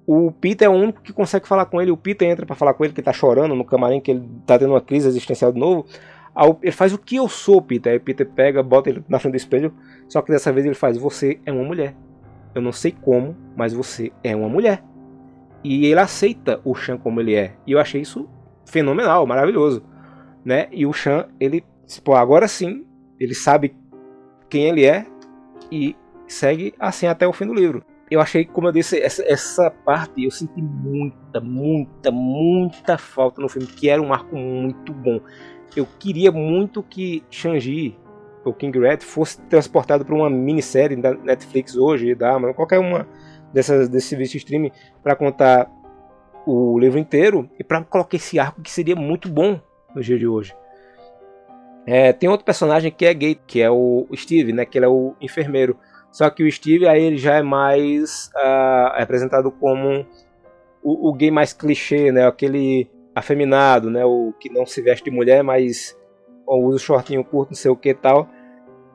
O 0.06 0.30
Peter 0.30 0.66
é 0.66 0.68
o 0.68 0.74
único 0.74 1.02
que 1.02 1.12
consegue 1.12 1.48
falar 1.48 1.66
com 1.66 1.80
ele. 1.82 1.90
O 1.90 1.96
Peter 1.96 2.28
entra 2.28 2.46
para 2.46 2.54
falar 2.54 2.74
com 2.74 2.84
ele, 2.84 2.92
que 2.92 3.02
tá 3.02 3.12
chorando 3.12 3.54
no 3.54 3.64
camarim, 3.64 4.00
que 4.00 4.12
ele 4.12 4.28
tá 4.46 4.58
tendo 4.58 4.72
uma 4.72 4.80
crise 4.80 5.08
existencial 5.08 5.52
de 5.52 5.58
novo. 5.58 5.86
Ele 6.62 6.72
faz 6.72 6.92
o 6.92 6.98
que 6.98 7.16
eu 7.16 7.28
sou, 7.28 7.60
Peter. 7.60 7.92
Aí 7.92 7.98
Peter 7.98 8.28
pega, 8.28 8.62
bota 8.62 8.90
ele 8.90 9.02
na 9.08 9.18
frente 9.18 9.32
do 9.32 9.36
espelho. 9.36 9.74
Só 10.08 10.22
que 10.22 10.30
dessa 10.30 10.52
vez 10.52 10.64
ele 10.64 10.74
faz: 10.74 10.96
Você 10.96 11.40
é 11.44 11.50
uma 11.50 11.64
mulher. 11.64 11.94
Eu 12.54 12.62
não 12.62 12.72
sei 12.72 12.92
como, 12.92 13.36
mas 13.56 13.72
você 13.72 14.12
é 14.22 14.34
uma 14.36 14.48
mulher. 14.48 14.82
E 15.64 15.86
ele 15.86 15.98
aceita 15.98 16.60
o 16.64 16.74
Chan 16.74 16.96
como 16.96 17.20
ele 17.20 17.34
é. 17.34 17.54
E 17.66 17.72
eu 17.72 17.78
achei 17.80 18.00
isso 18.00 18.28
fenomenal, 18.64 19.26
maravilhoso. 19.26 19.82
Né? 20.44 20.68
E 20.70 20.86
o 20.86 20.92
Chan, 20.92 21.26
ele, 21.40 21.64
pô, 22.04 22.14
agora 22.14 22.46
sim, 22.46 22.86
ele 23.18 23.34
sabe 23.34 23.76
quem 24.48 24.64
ele 24.68 24.84
é 24.84 25.06
e 25.70 25.96
segue 26.26 26.74
assim 26.78 27.06
até 27.06 27.26
o 27.26 27.32
fim 27.32 27.46
do 27.46 27.54
livro 27.54 27.84
eu 28.10 28.20
achei, 28.20 28.44
como 28.44 28.68
eu 28.68 28.72
disse, 28.72 29.00
essa, 29.00 29.24
essa 29.26 29.70
parte 29.70 30.24
eu 30.24 30.30
senti 30.30 30.62
muita, 30.62 31.40
muita, 31.40 32.10
muita 32.10 32.96
falta 32.96 33.40
no 33.40 33.48
filme, 33.48 33.66
que 33.66 33.88
era 33.88 34.00
um 34.00 34.12
arco 34.12 34.36
muito 34.36 34.92
bom. 34.92 35.20
Eu 35.74 35.86
queria 35.98 36.30
muito 36.30 36.82
que 36.82 37.24
Shang-Chi, 37.30 37.98
o 38.44 38.52
King 38.52 38.78
Red, 38.78 38.98
fosse 38.98 39.40
transportado 39.42 40.04
para 40.04 40.14
uma 40.14 40.30
minissérie 40.30 40.96
da 40.96 41.14
Netflix 41.14 41.76
hoje, 41.76 42.14
da 42.14 42.34
Amazon, 42.34 42.54
qualquer 42.54 42.78
uma 42.78 43.08
dessas, 43.52 43.88
desse 43.88 44.08
serviço 44.08 44.32
de 44.32 44.38
streaming, 44.38 44.70
para 45.02 45.16
contar 45.16 45.68
o 46.46 46.78
livro 46.78 46.98
inteiro 47.00 47.50
e 47.58 47.64
para 47.64 47.82
colocar 47.82 48.16
esse 48.16 48.38
arco 48.38 48.62
que 48.62 48.70
seria 48.70 48.94
muito 48.94 49.28
bom 49.28 49.60
no 49.92 50.00
dia 50.00 50.16
de 50.16 50.28
hoje. 50.28 50.54
É, 51.84 52.12
tem 52.12 52.28
outro 52.28 52.46
personagem 52.46 52.92
que 52.92 53.04
é 53.04 53.12
gay, 53.12 53.34
que 53.34 53.60
é 53.60 53.70
o 53.70 54.06
Steve, 54.14 54.52
né? 54.52 54.64
Que 54.64 54.78
ele 54.78 54.86
é 54.86 54.88
o 54.88 55.14
enfermeiro. 55.20 55.76
Só 56.16 56.30
que 56.30 56.42
o 56.42 56.50
Steve 56.50 56.88
aí 56.88 57.02
ele 57.02 57.18
já 57.18 57.34
é 57.34 57.42
mais 57.42 58.30
uh, 58.34 58.96
representado 58.96 59.50
como 59.50 60.06
o, 60.82 61.10
o, 61.10 61.12
gay 61.12 61.30
mais 61.30 61.52
clichê, 61.52 62.10
né? 62.10 62.26
Aquele 62.26 62.88
afeminado, 63.14 63.90
né? 63.90 64.02
O 64.02 64.32
que 64.40 64.48
não 64.48 64.64
se 64.64 64.80
veste 64.80 65.04
de 65.04 65.14
mulher, 65.14 65.44
mas 65.44 65.94
usa 66.48 66.76
o 66.76 66.78
shortinho 66.78 67.22
curto, 67.22 67.50
não 67.50 67.56
sei 67.56 67.70
o 67.70 67.76
que 67.76 67.92
tal. 67.92 68.30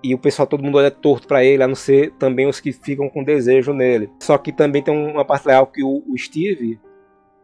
E 0.03 0.15
o 0.15 0.17
pessoal, 0.17 0.47
todo 0.47 0.63
mundo 0.63 0.79
olha 0.79 0.89
torto 0.89 1.27
para 1.27 1.43
ele, 1.43 1.61
a 1.61 1.67
não 1.67 1.75
ser 1.75 2.11
também 2.13 2.47
os 2.47 2.59
que 2.59 2.71
ficam 2.71 3.07
com 3.07 3.23
desejo 3.23 3.71
nele. 3.71 4.09
Só 4.19 4.35
que 4.39 4.51
também 4.51 4.81
tem 4.81 4.91
uma 4.91 5.23
parte 5.23 5.47
legal 5.47 5.67
que 5.67 5.83
o, 5.83 6.03
o 6.07 6.17
Steve, 6.17 6.79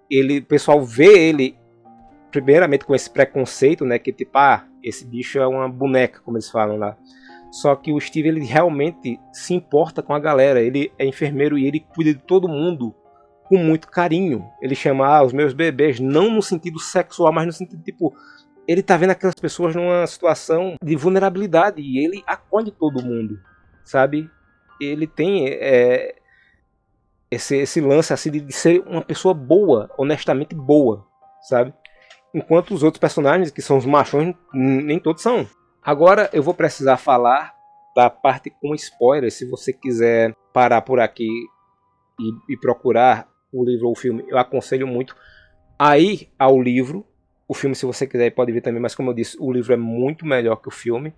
ele, 0.10 0.40
o 0.40 0.46
pessoal 0.46 0.84
vê 0.84 1.30
ele 1.30 1.56
primeiramente 2.32 2.84
com 2.84 2.96
esse 2.96 3.12
preconceito, 3.12 3.86
né? 3.86 4.00
Que 4.00 4.12
tipo, 4.12 4.40
ah, 4.40 4.66
esse 4.84 5.06
bicho 5.06 5.38
é 5.38 5.46
uma 5.46 5.70
boneca, 5.70 6.20
como 6.26 6.36
eles 6.36 6.50
falam 6.50 6.78
lá. 6.78 6.98
Só 7.52 7.76
que 7.76 7.93
o 7.93 8.00
Steve 8.00 8.28
ele 8.28 8.45
realmente 8.45 9.20
se 9.32 9.54
importa 9.54 10.04
com 10.04 10.14
a 10.14 10.20
galera. 10.20 10.62
Ele 10.62 10.91
é 10.98 11.06
enfermeiro 11.06 11.58
e 11.58 11.66
ele 11.66 11.80
cuida 11.80 12.14
de 12.14 12.20
todo 12.20 12.48
mundo 12.48 12.93
com 13.45 13.58
muito 13.58 13.88
carinho. 13.88 14.45
Ele 14.62 14.76
chama 14.76 15.08
ah, 15.08 15.24
os 15.24 15.34
meus 15.34 15.54
bebês, 15.54 16.00
não 16.00 16.30
no 16.30 16.41
sentido 16.41 16.80
sexual, 16.80 17.32
mas 17.32 17.45
no 17.45 17.54
sentido 17.54 17.82
tipo. 17.84 18.14
Ele 18.68 18.84
tá 18.84 18.98
vendo 18.98 19.12
aquelas 19.12 19.36
pessoas 19.36 19.74
numa 19.74 20.06
situação 20.06 20.76
de 20.84 20.93
vulnerabilidade 20.98 21.82
e 21.82 22.04
ele 22.04 22.22
acolhe 22.28 22.70
todo 22.70 23.02
mundo, 23.02 23.39
sabe? 23.82 24.30
Ele 24.82 25.08
tem 25.08 25.48
é, 25.48 26.18
esse, 27.32 27.56
esse 27.56 27.80
lance 27.80 28.12
assim 28.12 28.30
de, 28.30 28.41
de 28.41 28.52
ser 28.52 28.84
uma 28.86 29.02
pessoa 29.02 29.34
boa, 29.34 29.89
honestamente 29.98 30.54
boa, 30.54 31.06
sabe? 31.48 31.74
Enquanto 32.34 32.74
os 32.74 32.84
outros 32.84 33.00
personagens, 33.00 33.52
que 33.52 33.62
são 33.62 33.78
os 33.78 33.86
machões, 33.86 34.36
nem 34.54 35.00
todos 35.00 35.22
são. 35.22 35.48
Agora 35.88 36.30
eu 36.34 36.44
vou 36.44 36.54
precisar 36.54 36.98
falar 36.98 37.56
da 37.96 38.10
parte 38.10 38.50
com 38.50 38.76
spoiler. 38.76 39.32
Se 39.32 39.50
você 39.50 39.72
quiser 39.72 40.36
parar 40.52 40.82
por 40.82 41.00
aqui 41.00 41.30
e, 42.20 42.54
e 42.54 42.58
procurar 42.58 43.26
o 43.54 43.64
livro 43.64 43.86
ou 43.86 43.94
o 43.94 43.96
filme, 43.96 44.22
eu 44.28 44.38
aconselho 44.38 44.86
muito 44.86 45.16
a 45.80 45.98
ir 45.98 46.30
ao 46.38 46.62
livro. 46.62 47.06
O 47.48 47.54
filme, 47.54 47.74
se 47.74 47.86
você 47.86 48.06
quiser, 48.06 48.32
pode 48.32 48.52
ver 48.52 48.60
também, 48.60 48.82
mas 48.82 48.94
como 48.94 49.12
eu 49.12 49.14
disse, 49.14 49.38
o 49.40 49.50
livro 49.50 49.72
é 49.72 49.78
muito 49.78 50.26
melhor 50.26 50.58
que 50.58 50.68
o 50.68 50.72
filme. 50.72 51.14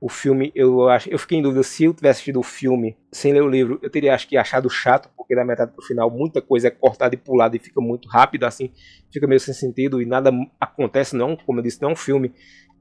O 0.00 0.08
filme, 0.08 0.50
eu 0.52 0.88
acho, 0.88 1.08
eu 1.08 1.18
fiquei 1.18 1.38
em 1.38 1.42
dúvida 1.42 1.62
se 1.62 1.84
eu 1.84 1.94
tivesse 1.94 2.16
assistido 2.16 2.40
o 2.40 2.42
filme 2.42 2.96
sem 3.12 3.32
ler 3.32 3.42
o 3.42 3.48
livro, 3.48 3.78
eu 3.82 3.90
teria 3.90 4.14
acho 4.14 4.28
que 4.28 4.36
achado 4.36 4.68
chato, 4.68 5.10
porque 5.16 5.34
da 5.34 5.44
metade 5.44 5.72
pro 5.72 5.84
final 5.84 6.08
muita 6.08 6.40
coisa 6.40 6.68
é 6.68 6.70
cortada 6.70 7.16
e 7.16 7.18
pulada 7.18 7.56
e 7.56 7.58
fica 7.58 7.80
muito 7.80 8.08
rápido 8.08 8.44
assim, 8.44 8.72
fica 9.12 9.26
meio 9.26 9.40
sem 9.40 9.52
sentido 9.52 10.00
e 10.00 10.06
nada 10.06 10.30
acontece 10.60 11.16
não, 11.16 11.36
como 11.36 11.58
eu 11.58 11.64
disse, 11.64 11.82
não 11.82 11.90
é 11.90 11.92
um 11.92 11.96
filme 11.96 12.32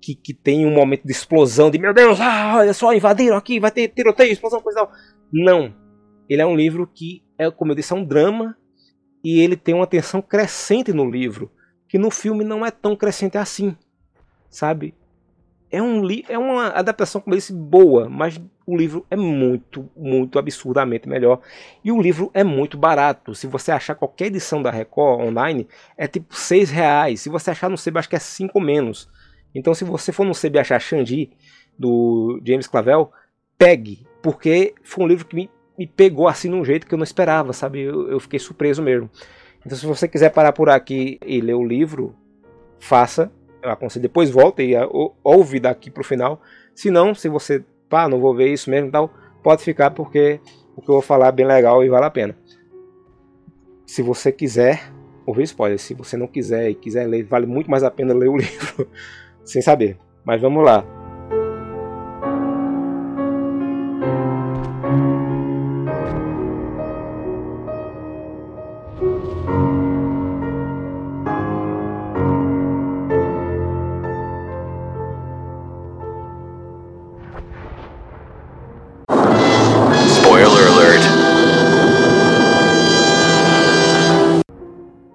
que, 0.01 0.15
que 0.15 0.33
tem 0.33 0.65
um 0.65 0.73
momento 0.73 1.03
de 1.05 1.11
explosão, 1.11 1.69
de 1.69 1.77
meu 1.77 1.93
Deus, 1.93 2.19
ah, 2.21 2.55
olha 2.57 2.73
só, 2.73 2.93
invadiram 2.93 3.37
aqui, 3.37 3.59
vai 3.59 3.71
ter 3.71 3.89
tiroteio, 3.89 4.31
explosão, 4.31 4.61
coisa 4.61 4.79
tal. 4.79 4.91
Não. 5.31 5.73
Ele 6.29 6.41
é 6.41 6.45
um 6.45 6.55
livro 6.55 6.87
que, 6.87 7.23
é, 7.37 7.49
como 7.49 7.71
eu 7.71 7.75
disse, 7.75 7.93
é 7.93 7.95
um 7.95 8.03
drama 8.03 8.57
e 9.23 9.39
ele 9.39 9.55
tem 9.55 9.73
uma 9.73 9.87
tensão 9.87 10.21
crescente 10.21 10.93
no 10.93 11.09
livro, 11.09 11.51
que 11.87 11.97
no 11.97 12.11
filme 12.11 12.43
não 12.43 12.65
é 12.65 12.71
tão 12.71 12.95
crescente 12.95 13.37
assim, 13.37 13.75
sabe? 14.49 14.93
É, 15.69 15.81
um 15.81 16.03
li 16.03 16.23
é 16.29 16.37
uma 16.37 16.69
adaptação, 16.69 17.19
como 17.19 17.33
eu 17.33 17.39
disse, 17.39 17.51
boa, 17.51 18.07
mas 18.07 18.39
o 18.65 18.75
livro 18.75 19.05
é 19.09 19.17
muito, 19.17 19.89
muito 19.95 20.39
absurdamente 20.39 21.09
melhor. 21.09 21.41
E 21.83 21.91
o 21.91 22.01
livro 22.01 22.31
é 22.33 22.43
muito 22.43 22.77
barato. 22.77 23.35
Se 23.35 23.47
você 23.47 23.71
achar 23.71 23.95
qualquer 23.95 24.27
edição 24.27 24.61
da 24.61 24.71
Record 24.71 25.21
online, 25.21 25.67
é 25.97 26.07
tipo 26.07 26.33
6 26.33 26.69
reais. 26.69 27.21
Se 27.21 27.29
você 27.29 27.51
achar 27.51 27.69
no 27.69 27.77
sebo, 27.77 27.99
acho 27.99 28.09
que 28.09 28.15
é 28.15 28.19
5 28.19 28.59
menos. 28.61 29.09
Então, 29.57 29.73
se 29.73 29.83
você 29.83 30.11
for 30.11 30.23
no 30.23 30.33
CB 30.33 30.59
achar 30.59 30.79
Xandi, 30.79 31.31
do 31.77 32.39
James 32.45 32.67
Clavel, 32.67 33.11
pegue, 33.57 34.05
porque 34.21 34.75
foi 34.83 35.03
um 35.03 35.07
livro 35.07 35.25
que 35.25 35.35
me, 35.35 35.49
me 35.75 35.87
pegou 35.87 36.27
assim 36.27 36.47
num 36.47 36.63
jeito 36.63 36.85
que 36.85 36.93
eu 36.93 36.97
não 36.97 37.03
esperava, 37.03 37.53
sabe? 37.53 37.81
Eu, 37.81 38.07
eu, 38.07 38.19
fiquei 38.19 38.37
surpreso 38.37 38.83
mesmo. 38.83 39.09
Então, 39.65 39.75
se 39.75 39.83
você 39.85 40.07
quiser 40.07 40.29
parar 40.29 40.53
por 40.53 40.69
aqui 40.69 41.19
e 41.25 41.41
ler 41.41 41.55
o 41.55 41.65
livro, 41.65 42.15
faça. 42.79 43.31
Eu 43.63 43.71
aconselho, 43.71 44.03
depois 44.03 44.29
volta 44.29 44.61
e 44.61 44.75
ou, 44.75 45.17
ouve 45.23 45.59
daqui 45.59 45.89
pro 45.89 46.03
final. 46.03 46.39
Se 46.75 46.91
não, 46.91 47.15
se 47.15 47.27
você, 47.27 47.65
pá, 47.89 48.07
não 48.07 48.19
vou 48.19 48.35
ver 48.35 48.53
isso 48.53 48.69
mesmo 48.69 48.91
tal, 48.91 49.11
pode 49.41 49.63
ficar 49.63 49.89
porque 49.89 50.39
o 50.75 50.83
que 50.83 50.89
eu 50.89 50.93
vou 50.93 51.01
falar 51.01 51.29
é 51.29 51.31
bem 51.31 51.47
legal 51.47 51.83
e 51.83 51.89
vale 51.89 52.05
a 52.05 52.11
pena. 52.11 52.37
Se 53.87 54.03
você 54.03 54.31
quiser 54.31 54.91
ouvir 55.25 55.43
spoiler, 55.43 55.79
se 55.79 55.95
você 55.95 56.15
não 56.15 56.27
quiser 56.27 56.69
e 56.69 56.75
quiser 56.75 57.07
ler, 57.07 57.23
vale 57.23 57.47
muito 57.47 57.71
mais 57.71 57.83
a 57.83 57.89
pena 57.89 58.13
ler 58.13 58.29
o 58.29 58.37
livro 58.37 58.87
sem 59.47 59.61
saber. 59.61 59.97
Mas 60.23 60.41
vamos 60.41 60.63
lá. 60.63 60.83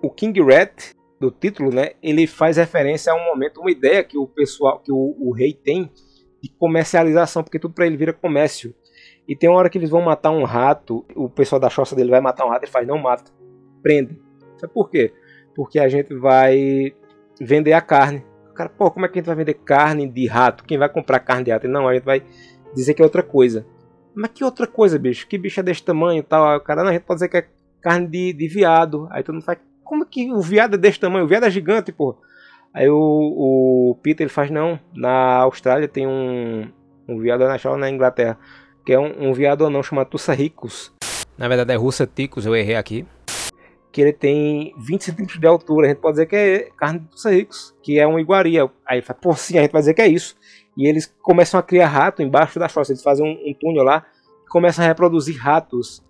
O 0.00 0.10
King 0.10 0.40
Rat 0.42 0.92
do 1.22 1.30
título, 1.30 1.72
né, 1.72 1.92
ele 2.02 2.26
faz 2.26 2.56
referência 2.56 3.12
a 3.12 3.16
um 3.16 3.24
momento, 3.24 3.60
uma 3.60 3.70
ideia 3.70 4.02
que 4.02 4.18
o 4.18 4.26
pessoal, 4.26 4.80
que 4.80 4.90
o, 4.90 5.16
o 5.18 5.32
rei 5.32 5.52
tem 5.52 5.90
de 6.42 6.50
comercialização, 6.58 7.42
porque 7.42 7.58
tudo 7.58 7.72
para 7.72 7.86
ele 7.86 7.96
vira 7.96 8.12
comércio. 8.12 8.74
E 9.28 9.36
tem 9.36 9.48
uma 9.48 9.58
hora 9.58 9.70
que 9.70 9.78
eles 9.78 9.88
vão 9.88 10.02
matar 10.02 10.32
um 10.32 10.42
rato, 10.42 11.06
o 11.14 11.28
pessoal 11.30 11.60
da 11.60 11.70
choça 11.70 11.94
dele 11.94 12.10
vai 12.10 12.20
matar 12.20 12.44
um 12.44 12.48
rato, 12.48 12.64
ele 12.64 12.72
faz, 12.72 12.86
não 12.86 12.98
mata, 12.98 13.30
prende. 13.80 14.20
Sabe 14.56 14.72
por 14.72 14.90
quê? 14.90 15.12
Porque 15.54 15.78
a 15.78 15.88
gente 15.88 16.12
vai 16.14 16.92
vender 17.40 17.72
a 17.72 17.80
carne. 17.80 18.24
O 18.50 18.54
cara, 18.54 18.68
pô, 18.68 18.90
como 18.90 19.06
é 19.06 19.08
que 19.08 19.18
a 19.18 19.20
gente 19.20 19.26
vai 19.26 19.36
vender 19.36 19.54
carne 19.54 20.08
de 20.08 20.26
rato? 20.26 20.64
Quem 20.64 20.76
vai 20.76 20.88
comprar 20.88 21.20
carne 21.20 21.44
de 21.44 21.52
rato? 21.52 21.66
Ele, 21.66 21.72
não, 21.72 21.86
a 21.86 21.94
gente 21.94 22.04
vai 22.04 22.22
dizer 22.74 22.94
que 22.94 23.00
é 23.00 23.04
outra 23.04 23.22
coisa. 23.22 23.64
Mas 24.14 24.32
que 24.34 24.44
outra 24.44 24.66
coisa, 24.66 24.98
bicho? 24.98 25.26
Que 25.26 25.38
bicho 25.38 25.60
é 25.60 25.62
desse 25.62 25.84
tamanho 25.84 26.18
e 26.18 26.22
tal? 26.22 26.56
O 26.56 26.60
cara, 26.60 26.82
não, 26.82 26.90
a 26.90 26.92
gente 26.92 27.04
pode 27.04 27.18
dizer 27.18 27.28
que 27.28 27.36
é 27.36 27.46
carne 27.80 28.08
de, 28.08 28.32
de 28.32 28.48
viado. 28.48 29.08
Aí 29.10 29.22
todo 29.22 29.36
mundo 29.36 29.44
faz, 29.44 29.58
como 29.92 30.06
que 30.06 30.32
o 30.32 30.40
viado 30.40 30.76
é 30.76 30.78
desse 30.78 30.98
tamanho? 30.98 31.26
O 31.26 31.28
viado 31.28 31.44
é 31.44 31.50
gigante, 31.50 31.92
pô. 31.92 32.16
Aí 32.72 32.88
o, 32.88 32.96
o 32.96 33.98
Peter 34.02 34.24
ele 34.24 34.32
faz, 34.32 34.50
não, 34.50 34.80
na 34.96 35.40
Austrália 35.40 35.86
tem 35.86 36.06
um, 36.06 36.66
um 37.06 37.18
viado 37.18 37.40
na 37.40 37.76
na 37.76 37.90
Inglaterra, 37.90 38.38
que 38.86 38.94
é 38.94 38.98
um, 38.98 39.28
um 39.28 39.34
viado 39.34 39.66
anão 39.66 39.82
chamado 39.82 40.08
Tussa 40.08 40.32
Ricus. 40.32 40.90
Na 41.36 41.46
verdade 41.46 41.74
é 41.74 41.76
Russa 41.76 42.06
Ticus, 42.06 42.46
eu 42.46 42.56
errei 42.56 42.74
aqui. 42.74 43.04
Que 43.92 44.00
ele 44.00 44.14
tem 44.14 44.74
20 44.78 45.04
centímetros 45.04 45.38
de 45.38 45.46
altura, 45.46 45.88
a 45.88 45.90
gente 45.90 46.00
pode 46.00 46.14
dizer 46.14 46.24
que 46.26 46.36
é 46.36 46.70
carne 46.74 47.00
de 47.00 47.08
Tussa 47.08 47.30
Ricus, 47.30 47.74
que 47.82 47.98
é 47.98 48.06
uma 48.06 48.18
iguaria. 48.18 48.62
Aí 48.86 48.96
ele 48.96 49.02
fala, 49.02 49.18
pô, 49.20 49.34
sim, 49.34 49.58
a 49.58 49.60
gente 49.60 49.72
vai 49.72 49.82
dizer 49.82 49.92
que 49.92 50.00
é 50.00 50.08
isso. 50.08 50.36
E 50.74 50.88
eles 50.88 51.14
começam 51.20 51.60
a 51.60 51.62
criar 51.62 51.88
rato 51.88 52.22
embaixo 52.22 52.58
da 52.58 52.66
fossa. 52.66 52.92
Eles 52.92 53.02
fazem 53.02 53.26
um, 53.26 53.50
um 53.50 53.52
túnel 53.52 53.84
lá 53.84 54.06
e 54.42 54.48
começam 54.48 54.82
a 54.82 54.88
reproduzir 54.88 55.36
ratos. 55.36 56.02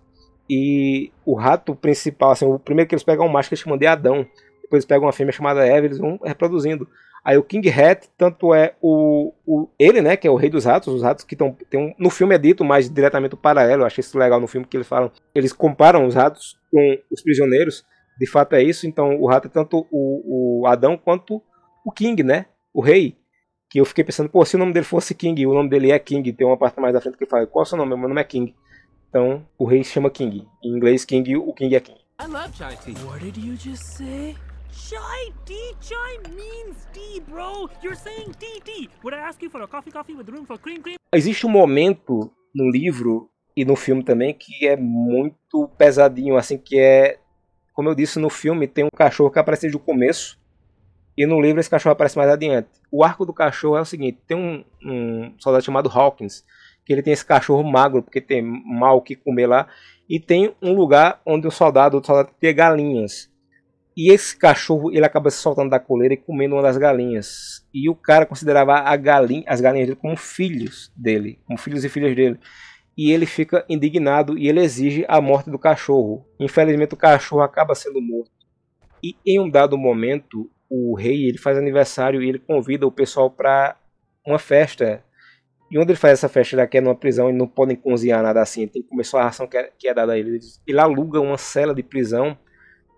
E 0.49 1.11
o 1.25 1.33
rato 1.33 1.75
principal, 1.75 2.31
assim, 2.31 2.45
o 2.45 2.59
primeiro 2.59 2.87
que 2.87 2.95
eles 2.95 3.03
pegam 3.03 3.25
é 3.25 3.29
um 3.29 3.31
macho 3.31 3.49
que 3.49 3.55
eles 3.55 3.63
chamam 3.63 3.77
de 3.77 3.87
Adão. 3.87 4.25
Depois 4.61 4.79
eles 4.79 4.85
pegam 4.85 5.05
uma 5.05 5.13
fêmea 5.13 5.31
chamada 5.31 5.65
Eva, 5.65 5.85
eles 5.85 5.97
vão 5.97 6.19
reproduzindo. 6.23 6.87
Aí 7.23 7.37
o 7.37 7.43
King 7.43 7.69
Hat, 7.69 8.09
tanto 8.17 8.53
é 8.53 8.75
o, 8.81 9.33
o 9.45 9.69
ele, 9.79 10.01
né, 10.01 10.17
que 10.17 10.27
é 10.27 10.31
o 10.31 10.35
rei 10.35 10.49
dos 10.49 10.65
ratos, 10.65 10.93
os 10.93 11.01
ratos 11.01 11.23
que 11.23 11.35
estão 11.35 11.55
um, 11.73 11.93
no 11.97 12.09
filme 12.09 12.35
é 12.35 12.37
dito 12.37 12.65
mais 12.65 12.89
diretamente 12.89 13.33
o 13.33 13.37
paralelo, 13.37 13.83
eu 13.83 13.85
achei 13.85 14.01
isso 14.01 14.17
legal 14.19 14.41
no 14.41 14.47
filme 14.47 14.67
que 14.67 14.75
eles 14.75 14.87
falam, 14.87 15.09
eles 15.33 15.53
comparam 15.53 16.05
os 16.05 16.15
ratos 16.15 16.59
com 16.69 16.99
os 17.09 17.21
prisioneiros, 17.21 17.85
de 18.19 18.29
fato 18.29 18.55
é 18.55 18.61
isso, 18.61 18.85
então 18.85 19.15
o 19.21 19.25
rato 19.25 19.47
é 19.47 19.49
tanto 19.49 19.87
o, 19.89 20.63
o 20.63 20.67
Adão 20.67 20.97
quanto 20.97 21.41
o 21.85 21.91
King, 21.93 22.23
né, 22.23 22.47
o 22.73 22.81
rei, 22.81 23.15
que 23.69 23.79
eu 23.79 23.85
fiquei 23.85 24.03
pensando, 24.03 24.29
pô, 24.29 24.43
se 24.43 24.55
o 24.55 24.59
nome 24.59 24.73
dele 24.73 24.85
fosse 24.85 25.15
King, 25.15 25.47
o 25.47 25.53
nome 25.53 25.69
dele 25.69 25.91
é 25.91 25.97
King, 25.97 26.31
tem 26.33 26.45
uma 26.45 26.57
parte 26.57 26.79
mais 26.79 26.93
da 26.93 26.99
frente 26.99 27.17
que 27.17 27.25
fala, 27.25 27.47
qual 27.47 27.63
é 27.63 27.65
o 27.65 27.69
seu 27.69 27.77
nome? 27.77 27.95
Meu 27.97 28.07
nome 28.07 28.21
é 28.21 28.23
King. 28.23 28.53
Então, 29.13 29.45
o 29.59 29.65
rei 29.65 29.83
se 29.83 29.91
chama 29.91 30.09
King. 30.09 30.47
Em 30.63 30.69
inglês, 30.75 31.05
King, 31.05 31.37
o 31.37 31.53
King 31.53 31.75
é 31.75 31.79
King. 31.79 31.99
I 32.19 32.25
love 32.25 32.51
chai 32.57 32.75
tea. 32.77 32.95
What 33.05 33.23
did 33.23 33.37
you 33.37 33.55
just 33.55 33.83
say? 33.83 34.35
Chai 34.71 35.31
tea, 35.45 35.75
chai 35.79 36.17
means 36.35 36.87
tea, 36.91 37.21
bro. 37.21 37.69
You're 37.83 37.95
saying 37.95 38.31
tea, 38.39 38.59
tea. 38.61 38.89
Would 39.03 39.15
I 39.15 39.21
ask 39.21 39.39
you 39.43 39.51
for 39.51 39.61
a 39.61 39.67
coffee, 39.67 39.91
coffee 39.91 40.15
with 40.15 40.27
room 40.31 40.47
for 40.47 40.57
cream, 40.57 40.81
cream? 40.81 40.95
Existe 41.13 41.45
um 41.45 41.49
momento 41.51 42.33
no 42.55 42.71
livro 42.71 43.29
e 43.55 43.63
no 43.63 43.75
filme 43.75 44.03
também 44.03 44.33
que 44.33 44.67
é 44.67 44.75
muito 44.75 45.67
pesadinho, 45.77 46.35
assim, 46.35 46.57
que 46.57 46.79
é, 46.79 47.19
como 47.71 47.89
eu 47.89 47.93
disse 47.93 48.17
no 48.17 48.31
filme, 48.31 48.67
tem 48.67 48.83
um 48.83 48.97
cachorro 48.97 49.29
que 49.29 49.37
aparece 49.37 49.61
desde 49.61 49.77
o 49.77 49.79
começo 49.79 50.41
e 51.15 51.27
no 51.27 51.39
livro 51.39 51.59
esse 51.59 51.69
cachorro 51.69 51.93
aparece 51.93 52.17
mais 52.17 52.31
adiante. 52.31 52.69
O 52.91 53.03
arco 53.03 53.27
do 53.27 53.33
cachorro 53.33 53.77
é 53.77 53.81
o 53.81 53.85
seguinte, 53.85 54.17
tem 54.25 54.35
um, 54.35 54.65
um 54.83 55.35
soldado 55.37 55.63
chamado 55.63 55.87
Hawkins, 55.87 56.43
que 56.85 56.93
ele 56.93 57.01
tem 57.01 57.13
esse 57.13 57.25
cachorro 57.25 57.63
magro, 57.63 58.03
porque 58.03 58.21
tem 58.21 58.41
mal 58.41 59.01
que 59.01 59.15
comer 59.15 59.47
lá, 59.47 59.67
e 60.09 60.19
tem 60.19 60.55
um 60.61 60.73
lugar 60.73 61.21
onde 61.25 61.47
o 61.47 61.51
soldado, 61.51 62.01
soldado 62.05 62.31
tem 62.39 62.53
galinhas. 62.53 63.31
E 63.95 64.11
esse 64.11 64.35
cachorro 64.35 64.91
ele 64.91 65.05
acaba 65.05 65.29
se 65.29 65.37
soltando 65.37 65.69
da 65.69 65.79
coleira 65.79 66.15
e 66.15 66.17
comendo 66.17 66.55
uma 66.55 66.63
das 66.63 66.77
galinhas. 66.77 67.65
E 67.73 67.89
o 67.89 67.95
cara 67.95 68.25
considerava 68.25 68.73
a 68.73 68.95
galinha, 68.95 69.43
as 69.47 69.61
galinhas 69.61 69.87
dele 69.87 69.99
como 70.01 70.17
filhos 70.17 70.91
dele, 70.95 71.39
como 71.45 71.59
filhos 71.59 71.85
e 71.85 71.89
filhas 71.89 72.15
dele. 72.15 72.39
E 72.97 73.11
ele 73.11 73.25
fica 73.25 73.63
indignado 73.69 74.37
e 74.37 74.47
ele 74.47 74.61
exige 74.61 75.05
a 75.07 75.21
morte 75.21 75.49
do 75.49 75.59
cachorro. 75.59 76.25
Infelizmente 76.39 76.95
o 76.95 76.97
cachorro 76.97 77.41
acaba 77.41 77.75
sendo 77.75 78.01
morto. 78.01 78.31
E 79.03 79.15
em 79.25 79.39
um 79.39 79.49
dado 79.49 79.77
momento, 79.77 80.49
o 80.69 80.95
rei 80.95 81.25
ele 81.27 81.37
faz 81.37 81.57
aniversário 81.57 82.21
e 82.21 82.29
ele 82.29 82.39
convida 82.39 82.87
o 82.87 82.91
pessoal 82.91 83.29
para 83.29 83.75
uma 84.25 84.39
festa. 84.39 85.03
E 85.73 85.79
onde 85.79 85.91
ele 85.91 85.97
faz 85.97 86.19
essa 86.19 86.29
festa, 86.29 86.55
ele 86.55 86.67
quer 86.67 86.83
numa 86.83 86.93
prisão 86.93 87.31
e 87.31 87.33
não 87.33 87.47
podem 87.47 87.75
cozinhar 87.75 88.21
nada 88.21 88.39
assim. 88.39 88.67
Que 88.67 88.83
começar 88.83 89.21
a 89.21 89.23
ração 89.23 89.47
que 89.47 89.57
é, 89.57 89.71
que 89.75 89.87
é 89.87 89.93
dada 89.93 90.13
a 90.13 90.19
ele. 90.19 90.37
Ele 90.67 90.79
aluga 90.79 91.19
uma 91.19 91.35
cela 91.35 91.73
de 91.73 91.81
prisão 91.81 92.37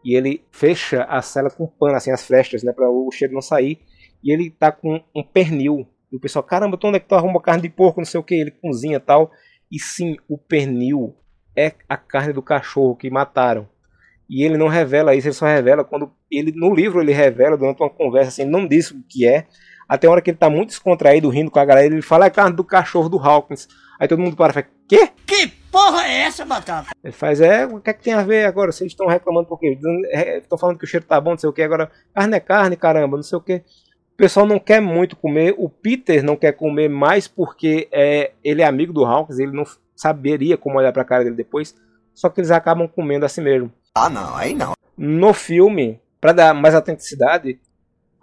e 0.03 0.13
ele 0.13 0.43
fecha 0.51 1.03
a 1.03 1.21
cela 1.21 1.49
com 1.49 1.65
pano, 1.65 1.95
assim, 1.95 2.11
as 2.11 2.27
frestas, 2.27 2.63
né, 2.63 2.73
para 2.73 2.89
o 2.89 3.09
cheiro 3.13 3.33
não 3.33 3.41
sair. 3.41 3.79
E 4.21 4.29
ele 4.29 4.49
tá 4.49 4.73
com 4.73 5.01
um 5.15 5.23
pernil. 5.23 5.87
E 6.11 6.17
o 6.17 6.19
pessoal, 6.19 6.43
caramba, 6.43 6.77
onde 6.83 6.97
é 6.97 6.99
que 6.99 7.07
tu 7.07 7.15
arruma 7.15 7.41
carne 7.41 7.61
de 7.61 7.69
porco, 7.69 8.01
não 8.01 8.05
sei 8.05 8.19
o 8.19 8.23
que, 8.23 8.35
ele 8.35 8.51
cozinha 8.51 8.99
tal. 8.99 9.31
E 9.71 9.79
sim, 9.79 10.17
o 10.27 10.37
pernil 10.37 11.15
é 11.55 11.71
a 11.87 11.95
carne 11.95 12.33
do 12.33 12.41
cachorro 12.41 12.97
que 12.97 13.09
mataram. 13.09 13.69
E 14.29 14.43
ele 14.43 14.57
não 14.57 14.67
revela 14.67 15.15
isso, 15.15 15.27
ele 15.27 15.33
só 15.33 15.45
revela 15.45 15.85
quando 15.85 16.11
ele 16.29 16.51
no 16.51 16.75
livro 16.75 16.99
ele 16.99 17.13
revela 17.13 17.55
durante 17.55 17.81
uma 17.81 17.89
conversa 17.89 18.29
assim, 18.29 18.43
não 18.43 18.67
diz 18.67 18.91
o 18.91 19.01
que 19.07 19.25
é. 19.25 19.47
Até 19.87 20.07
a 20.07 20.11
hora 20.11 20.21
que 20.21 20.31
ele 20.31 20.37
tá 20.37 20.49
muito 20.49 20.69
descontraído, 20.69 21.29
rindo 21.29 21.51
com 21.51 21.59
a 21.59 21.65
galera, 21.65 21.87
ele 21.87 22.01
fala 22.01 22.25
é 22.25 22.29
carne 22.29 22.55
do 22.55 22.63
cachorro 22.63 23.09
do 23.09 23.19
Hawkins. 23.19 23.67
Aí 23.99 24.07
todo 24.07 24.19
mundo 24.19 24.35
para 24.35 24.51
e 24.51 24.53
fala: 24.53 24.67
"Quê? 24.87 25.09
Que 25.25 25.47
porra 25.71 26.05
é 26.05 26.21
essa, 26.21 26.45
Batata? 26.45 26.89
Ele 27.03 27.13
faz, 27.13 27.41
é, 27.41 27.65
o 27.65 27.79
que 27.79 27.89
é 27.89 27.93
que 27.93 28.03
tem 28.03 28.13
a 28.13 28.23
ver 28.23 28.45
agora? 28.45 28.71
Vocês 28.71 28.91
estão 28.91 29.07
reclamando 29.07 29.47
porque 29.47 29.77
estão 30.37 30.57
falando 30.57 30.77
que 30.77 30.85
o 30.85 30.87
cheiro 30.87 31.05
tá 31.05 31.19
bom, 31.19 31.31
não 31.31 31.37
sei 31.37 31.49
o 31.49 31.53
que, 31.53 31.61
agora 31.61 31.91
carne 32.13 32.35
é 32.35 32.39
carne, 32.39 32.75
caramba, 32.75 33.17
não 33.17 33.23
sei 33.23 33.37
o 33.37 33.41
que. 33.41 33.55
O 34.13 34.17
pessoal 34.17 34.45
não 34.45 34.57
quer 34.57 34.79
muito 34.79 35.15
comer, 35.15 35.53
o 35.57 35.69
Peter 35.69 36.23
não 36.23 36.37
quer 36.37 36.53
comer 36.53 36.89
mais 36.89 37.27
porque 37.27 37.89
é, 37.91 38.31
ele 38.41 38.61
é 38.61 38.65
amigo 38.65 38.93
do 38.93 39.03
Hawkins, 39.03 39.39
ele 39.39 39.51
não 39.51 39.65
saberia 39.93 40.57
como 40.57 40.77
olhar 40.77 40.93
pra 40.93 41.03
cara 41.03 41.25
dele 41.25 41.35
depois, 41.35 41.75
só 42.13 42.29
que 42.29 42.39
eles 42.39 42.51
acabam 42.51 42.87
comendo 42.87 43.25
assim 43.25 43.41
mesmo. 43.41 43.71
Ah, 43.93 44.09
não, 44.09 44.35
aí 44.35 44.53
não. 44.53 44.73
No 44.97 45.33
filme, 45.33 45.99
para 46.21 46.31
dar 46.31 46.53
mais 46.53 46.73
autenticidade, 46.73 47.59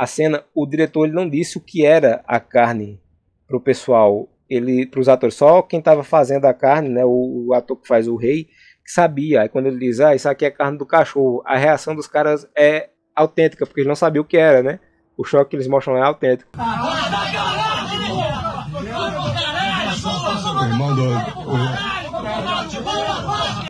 a 0.03 0.07
cena, 0.07 0.45
o 0.53 0.67
diretor 0.67 1.05
ele 1.05 1.15
não 1.15 1.31
disse 1.31 1.57
o 1.57 1.61
que 1.61 1.87
era 1.87 2.25
a 2.27 2.41
carne 2.41 3.01
pro 3.47 3.61
pessoal 3.61 4.29
ele 4.51 4.85
para 4.85 4.99
os 4.99 5.09
atores, 5.09 5.37
só 5.37 5.63
quem 5.63 5.79
estava 5.79 6.03
fazendo 6.03 6.45
a 6.45 6.53
carne, 6.53 6.89
né, 6.89 7.05
o, 7.05 7.47
o, 7.47 7.55
ator 7.55 7.77
que 7.77 7.87
faz 7.87 8.09
o 8.09 8.17
rei, 8.17 8.49
que 8.85 8.91
sabia. 8.93 9.43
Aí 9.43 9.49
quando 9.49 9.67
ele 9.67 9.79
diz, 9.79 10.01
ah, 10.01 10.13
isso 10.13 10.29
aqui 10.29 10.45
é 10.45 10.51
carne 10.51 10.77
do 10.77 10.85
cachorro, 10.85 11.41
a 11.47 11.57
reação 11.57 11.95
dos 11.95 12.09
caras 12.09 12.49
é 12.59 12.91
autêntica, 13.15 13.65
porque 13.65 13.81
eles 13.81 13.89
não 13.89 13.95
sabiam 13.95 14.23
o 14.23 14.27
que 14.27 14.37
era, 14.37 14.61
né? 14.61 14.81
O 15.17 15.23
choque 15.23 15.51
que 15.51 15.57
eles 15.57 15.69
mostram 15.69 15.97
é 15.97 16.03
autêntico. 16.03 16.51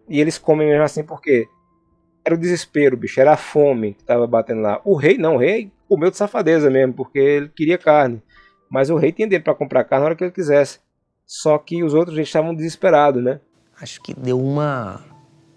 E 0.09 0.19
eles 0.19 0.39
comem 0.39 0.67
mesmo 0.67 0.83
assim 0.83 1.05
porque 1.05 1.47
era 2.25 2.35
o 2.35 2.39
desespero, 2.39 2.97
bicho, 2.97 3.21
era 3.21 3.35
a 3.35 3.37
fome 3.37 3.93
que 3.95 4.05
tava 4.05 4.27
batendo 4.27 4.63
lá. 4.63 4.81
O 4.83 4.97
rei 4.97 5.19
não, 5.19 5.37
o 5.37 5.39
rei 5.39 5.71
comeu 5.93 6.11
de 6.11 6.17
safadeza 6.17 6.71
mesmo, 6.71 6.95
porque 6.95 7.19
ele 7.19 7.49
queria 7.51 7.77
carne. 7.77 8.23
Mas 8.71 8.89
o 8.89 8.97
rei 8.97 9.13
tinha 9.13 9.29
dinheiro 9.29 9.45
para 9.45 9.55
comprar 9.55 9.85
carne 9.85 10.01
na 10.01 10.07
hora 10.07 10.17
que 10.17 10.25
ele 10.25 10.31
quisesse. 10.31 10.81
Só 11.27 11.59
que 11.59 11.85
os 11.85 11.93
outros 11.93 12.17
estavam 12.17 12.55
desesperados, 12.55 13.23
né? 13.23 13.41
Acho 13.79 14.01
que 14.01 14.15
deu 14.15 14.41
uma 14.41 15.05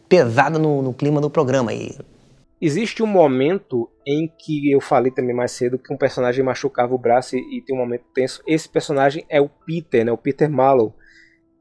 pesada 0.10 0.60
no, 0.60 0.82
no 0.82 0.94
clima 0.94 1.22
do 1.22 1.30
programa 1.30 1.72
aí. 1.72 1.98
Existe 2.62 3.02
um 3.02 3.08
momento 3.08 3.90
em 4.06 4.28
que 4.28 4.70
eu 4.70 4.82
falei 4.82 5.10
também 5.10 5.34
mais 5.34 5.52
cedo 5.52 5.80
que 5.80 5.94
um 5.94 5.98
personagem 5.98 6.44
machucava 6.44 6.94
o 6.94 6.98
braço 6.98 7.38
e, 7.38 7.58
e 7.58 7.62
tem 7.62 7.74
um 7.74 7.80
momento 7.80 8.04
tenso. 8.14 8.44
Esse 8.46 8.68
personagem 8.68 9.26
é 9.30 9.40
o 9.40 9.48
Peter, 9.48 10.04
né? 10.04 10.12
O 10.12 10.18
Peter 10.18 10.50
Mallow. 10.50 10.94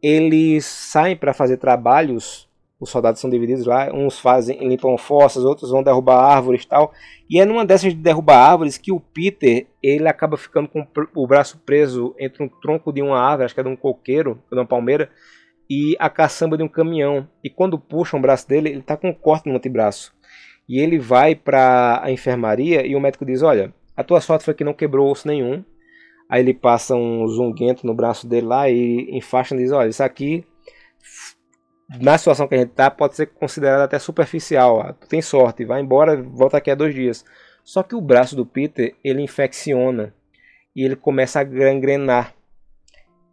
Eles 0.03 0.65
saem 0.67 1.17
para 1.17 1.33
fazer 1.33 1.59
trabalhos 1.59 2.49
os 2.85 2.91
soldados 2.91 3.21
são 3.21 3.31
divididos 3.31 3.65
lá, 3.65 3.91
uns 3.93 4.19
fazem, 4.19 4.69
limpam 4.69 4.97
fossas, 4.99 5.43
outros 5.43 5.71
vão 5.71 5.83
derrubar 5.83 6.19
árvores 6.19 6.63
e 6.63 6.69
tal. 6.69 6.93
E 7.29 7.41
é 7.41 7.45
numa 7.45 7.65
dessas 7.65 7.95
de 7.95 7.99
derrubar 7.99 8.37
árvores 8.37 8.77
que 8.77 8.93
o 8.93 9.01
Peter, 9.01 9.67
ele 9.83 10.07
acaba 10.07 10.37
ficando 10.37 10.69
com 10.69 10.87
o 11.15 11.27
braço 11.27 11.59
preso 11.65 12.15
entre 12.19 12.43
um 12.43 12.49
tronco 12.49 12.93
de 12.93 13.01
uma 13.01 13.19
árvore, 13.19 13.47
acho 13.47 13.55
que 13.55 13.61
é 13.61 13.65
de 13.65 13.71
um 13.71 13.77
coqueiro, 13.77 14.39
de 14.51 14.59
uma 14.59 14.67
palmeira, 14.67 15.11
e 15.69 15.97
a 15.99 16.11
caçamba 16.11 16.59
de 16.59 16.63
um 16.63 16.69
caminhão. 16.69 17.27
E 17.43 17.49
quando 17.49 17.79
puxam 17.79 18.19
o 18.19 18.23
braço 18.23 18.47
dele, 18.47 18.69
ele 18.69 18.81
está 18.81 18.97
com 18.97 19.09
um 19.09 19.15
corte 19.15 19.49
no 19.49 19.57
antebraço. 19.57 20.15
E 20.69 20.79
ele 20.79 20.99
vai 20.99 21.35
para 21.35 22.01
a 22.03 22.13
enfermaria 22.13 22.87
e 22.87 22.95
o 22.95 23.01
médico 23.01 23.25
diz: 23.25 23.43
Olha, 23.43 23.73
a 23.97 24.05
tua 24.05 24.21
sorte 24.21 24.45
foi 24.45 24.53
que 24.53 24.65
não 24.65 24.75
quebrou 24.75 25.11
osso 25.11 25.27
nenhum. 25.27 25.65
Aí 26.29 26.43
ele 26.43 26.53
passa 26.55 26.95
um 26.95 27.27
zunguento 27.27 27.87
no 27.87 27.95
braço 27.95 28.27
dele 28.27 28.47
lá 28.47 28.69
e 28.69 29.09
enfaixa 29.17 29.55
e 29.55 29.59
diz: 29.59 29.73
Olha, 29.73 29.89
isso 29.89 30.03
aqui 30.03 30.45
na 31.89 32.17
situação 32.17 32.49
que 32.49 32.55
a 32.55 32.59
gente 32.59 32.71
tá, 32.71 32.91
pode 32.91 33.15
ser 33.15 33.27
considerado 33.27 33.83
até 33.83 33.99
superficial. 33.99 34.95
Tu 35.01 35.09
tem 35.09 35.23
sorte, 35.23 35.65
vai 35.65 35.81
embora, 35.81 36.21
volta 36.23 36.57
aqui 36.57 36.71
a 36.71 36.75
dois 36.75 36.95
dias. 36.95 37.25
Só 37.63 37.83
que 37.83 37.95
o 37.95 38.01
braço 38.01 38.35
do 38.35 38.47
Peter, 38.47 38.95
ele 39.03 39.23
infecciona 39.23 40.15
e 40.75 40.85
ele 40.85 40.97
começa 40.97 41.41
a 41.41 41.45
gangrenar. 41.45 42.35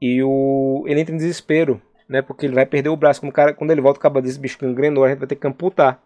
E 0.01 0.21
o 0.23 0.83
ele 0.87 1.01
entra 1.01 1.13
em 1.13 1.17
desespero, 1.17 1.81
né? 2.07 2.21
Porque 2.21 2.45
ele 2.45 2.55
vai 2.55 2.65
perder 2.65 2.89
o 2.89 2.95
braço. 2.95 3.19
Quando, 3.19 3.31
o 3.31 3.33
cara, 3.33 3.53
quando 3.53 3.71
ele 3.71 3.81
volta, 3.81 3.99
acaba 3.99 4.21
desse 4.21 4.39
bicho 4.39 4.57
gangrenou, 4.59 5.03
a 5.03 5.09
gente 5.09 5.19
vai 5.19 5.27
ter 5.27 5.35
que 5.35 5.47
amputar. 5.47 6.01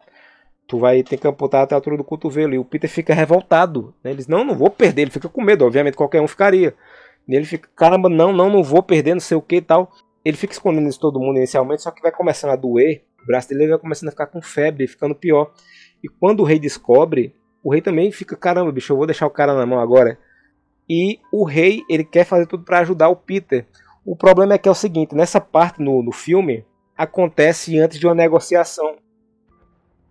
Tu 0.68 0.80
vai 0.80 1.04
ter 1.04 1.18
que 1.18 1.28
amputar 1.28 1.64
até 1.64 1.76
a 1.76 1.78
altura 1.78 1.98
do 1.98 2.04
cotovelo. 2.04 2.54
E 2.54 2.58
o 2.58 2.66
Peter 2.66 2.90
fica 2.90 3.14
revoltado. 3.14 3.94
Né? 4.04 4.12
Ele 4.12 4.18
diz, 4.18 4.28
não, 4.28 4.44
não 4.44 4.56
vou 4.56 4.70
perder. 4.70 5.04
Ele 5.04 5.12
fica 5.12 5.30
com 5.30 5.42
medo, 5.42 5.64
obviamente, 5.66 5.96
qualquer 5.96 6.22
um 6.22 6.28
ficaria. 6.28 6.74
E 7.28 7.36
ele 7.36 7.46
fica, 7.46 7.70
caramba, 7.76 8.10
não, 8.10 8.34
não, 8.34 8.50
não 8.50 8.64
vou 8.64 8.82
perder, 8.82 9.14
não 9.14 9.22
sei 9.22 9.38
o 9.38 9.42
que 9.42 9.58
e 9.58 9.62
tal 9.62 9.92
ele 10.26 10.36
fica 10.36 10.54
escondendo 10.54 10.90
isso 10.90 11.00
todo 11.00 11.20
mundo 11.20 11.38
inicialmente, 11.38 11.84
só 11.84 11.92
que 11.92 12.02
vai 12.02 12.12
começando 12.12 12.50
a 12.50 12.56
doer, 12.56 13.06
o 13.22 13.28
braço 13.28 13.48
dele 13.48 13.68
vai 13.68 13.78
começando 13.78 14.08
a 14.08 14.12
ficar 14.12 14.26
com 14.26 14.42
febre, 14.42 14.88
ficando 14.88 15.14
pior. 15.14 15.54
E 16.04 16.10
quando 16.10 16.40
o 16.40 16.44
rei 16.44 16.58
descobre, 16.58 17.36
o 17.64 17.72
rei 17.72 17.80
também 17.80 18.12
fica, 18.12 18.36
caramba, 18.36 18.72
bicho, 18.72 18.92
eu 18.92 18.98
vou 18.98 19.06
deixar 19.06 19.28
o 19.28 19.30
cara 19.30 19.54
na 19.54 19.68
mão 19.68 19.80
agora. 19.80 20.18
E 20.90 21.20
o 21.32 21.44
rei, 21.44 21.84
ele 21.88 22.04
quer 22.04 22.26
fazer 22.26 22.48
tudo 22.48 22.64
para 22.64 22.80
ajudar 22.80 23.10
o 23.10 23.16
Peter. 23.16 23.68
O 24.04 24.16
problema 24.16 24.56
é 24.56 24.58
que 24.58 24.68
é 24.68 24.72
o 24.72 24.76
seguinte, 24.76 25.14
nessa 25.14 25.40
parte 25.40 25.80
no, 25.80 26.02
no 26.02 26.12
filme, 26.12 26.66
acontece 26.98 27.78
antes 27.80 28.00
de 28.00 28.08
uma 28.08 28.16
negociação. 28.16 28.98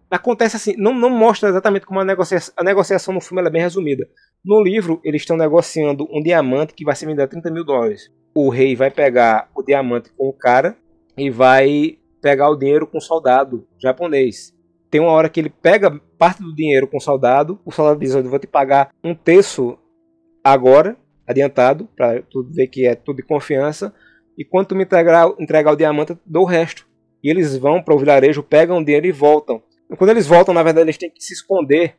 Acontece 0.09 0.55
assim, 0.55 0.77
não, 0.77 0.95
não 0.95 1.11
mostra 1.11 1.49
exatamente 1.49 1.87
como 1.87 1.99
a 1.99 2.05
negociação, 2.05 2.55
a 2.57 2.63
negociação 2.63 3.13
no 3.13 3.21
filme 3.21 3.43
é 3.43 3.51
bem 3.51 3.63
resumida. 3.63 4.09
No 4.45 4.63
livro, 4.63 5.01
eles 5.03 5.23
estão 5.23 5.37
negociando 5.37 6.07
um 6.09 6.23
diamante 6.23 6.73
que 6.73 6.85
vai 6.85 6.95
ser 6.95 7.07
vendido 7.07 7.23
a 7.23 7.29
30 7.29 7.51
mil 7.51 7.65
dólares 7.65 8.13
o 8.35 8.49
rei 8.49 8.75
vai 8.75 8.91
pegar 8.91 9.49
o 9.55 9.63
diamante 9.63 10.11
com 10.11 10.29
o 10.29 10.33
cara 10.33 10.77
e 11.17 11.31
vai 11.31 11.99
pegar 12.21 12.51
o 12.51 12.57
dinheiro 12.57 12.87
com 12.87 12.99
o 12.99 13.01
soldado 13.01 13.67
japonês. 13.79 14.53
Tem 14.91 15.01
uma 15.01 15.13
hora 15.13 15.29
que 15.29 15.41
ele 15.41 15.51
pega 15.51 16.01
parte 16.19 16.43
do 16.43 16.55
dinheiro 16.55 16.87
com 16.89 16.97
o 16.97 17.01
soldado, 17.01 17.61
o 17.65 17.71
soldado 17.71 18.01
diz: 18.01 18.15
Eu 18.15 18.23
vou 18.25 18.39
te 18.39 18.47
pagar 18.47 18.91
um 19.03 19.15
terço 19.15 19.79
agora, 20.43 20.97
adiantado, 21.27 21.89
para 21.97 22.23
tu 22.23 22.43
ver 22.51 22.67
que 22.69 22.87
é 22.87 22.95
tudo 22.95 23.17
de 23.17 23.23
confiança. 23.23 23.95
E 24.37 24.45
quando 24.45 24.69
tu 24.69 24.75
me 24.75 24.83
entregar, 24.83 25.33
entregar 25.39 25.73
o 25.73 25.77
diamante, 25.77 26.19
dou 26.27 26.43
o 26.43 26.47
resto. 26.47 26.87
E 27.23 27.31
eles 27.31 27.57
vão 27.57 27.83
para 27.83 27.95
o 27.95 27.99
vilarejo, 27.99 28.43
pegam 28.43 28.79
o 28.79 28.85
dinheiro 28.85 29.07
e 29.07 29.13
voltam. 29.13 29.63
E 29.91 29.97
quando 29.97 30.11
eles 30.11 30.27
voltam, 30.27 30.53
na 30.53 30.63
verdade, 30.63 30.87
eles 30.87 30.99
têm 30.99 31.11
que 31.11 31.23
se 31.23 31.33
esconder. 31.33 31.97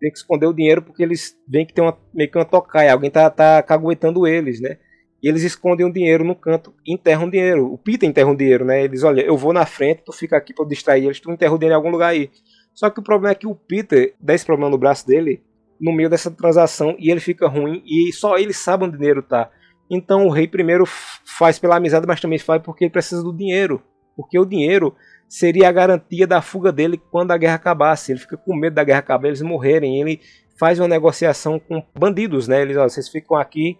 Tem 0.00 0.10
que 0.10 0.18
esconder 0.18 0.46
o 0.46 0.52
dinheiro 0.52 0.82
porque 0.82 1.02
eles 1.02 1.36
veem 1.46 1.66
que 1.66 1.72
tem 1.72 1.84
uma, 1.84 1.96
meio 2.14 2.30
que 2.30 2.38
uma 2.38 2.44
tocaia. 2.44 2.92
Alguém 2.92 3.10
tá, 3.10 3.28
tá 3.30 3.62
caguetando 3.62 4.26
eles, 4.26 4.60
né? 4.60 4.78
E 5.22 5.28
eles 5.28 5.42
escondem 5.42 5.86
o 5.86 5.92
dinheiro 5.92 6.24
no 6.24 6.34
canto 6.34 6.74
enterram 6.86 7.26
o 7.26 7.30
dinheiro. 7.30 7.72
O 7.72 7.78
Peter 7.78 8.08
enterra 8.08 8.30
o 8.30 8.36
dinheiro, 8.36 8.64
né? 8.64 8.82
Eles, 8.82 9.04
olha, 9.04 9.20
eu 9.20 9.36
vou 9.36 9.52
na 9.52 9.64
frente, 9.64 10.02
tu 10.04 10.12
fica 10.12 10.36
aqui 10.36 10.52
pra 10.52 10.64
distrair 10.64 11.04
eles, 11.04 11.20
tu 11.20 11.30
enterra 11.30 11.54
o 11.54 11.58
dinheiro 11.58 11.74
em 11.74 11.76
algum 11.76 11.90
lugar 11.90 12.08
aí. 12.08 12.30
Só 12.74 12.90
que 12.90 12.98
o 12.98 13.02
problema 13.02 13.32
é 13.32 13.34
que 13.34 13.46
o 13.46 13.54
Peter 13.54 14.14
dá 14.20 14.34
esse 14.34 14.44
problema 14.44 14.70
no 14.70 14.78
braço 14.78 15.06
dele 15.06 15.42
no 15.80 15.92
meio 15.92 16.08
dessa 16.08 16.30
transação 16.30 16.96
e 16.98 17.10
ele 17.10 17.20
fica 17.20 17.48
ruim 17.48 17.82
e 17.86 18.12
só 18.12 18.36
ele 18.36 18.52
sabe 18.52 18.84
onde 18.84 18.96
o 18.96 18.98
dinheiro 18.98 19.22
tá. 19.22 19.50
Então 19.90 20.26
o 20.26 20.30
rei 20.30 20.48
primeiro 20.48 20.84
faz 20.86 21.58
pela 21.58 21.76
amizade, 21.76 22.06
mas 22.06 22.20
também 22.20 22.38
faz 22.38 22.62
porque 22.62 22.84
ele 22.84 22.90
precisa 22.90 23.22
do 23.22 23.32
dinheiro. 23.32 23.82
Porque 24.16 24.38
o 24.38 24.44
dinheiro 24.44 24.94
seria 25.28 25.68
a 25.68 25.72
garantia 25.72 26.26
da 26.26 26.40
fuga 26.40 26.72
dele 26.72 27.00
quando 27.10 27.30
a 27.30 27.36
guerra 27.36 27.56
acabasse. 27.56 28.12
Ele 28.12 28.20
fica 28.20 28.36
com 28.36 28.54
medo 28.54 28.74
da 28.74 28.84
guerra 28.84 29.00
acabar, 29.00 29.28
eles 29.28 29.42
morrerem. 29.42 30.00
Ele 30.00 30.20
faz 30.58 30.78
uma 30.78 30.88
negociação 30.88 31.58
com 31.58 31.82
bandidos, 31.98 32.48
né? 32.48 32.62
Eles, 32.62 32.76
ó, 32.76 32.88
vocês 32.88 33.08
ficam 33.08 33.36
aqui 33.36 33.76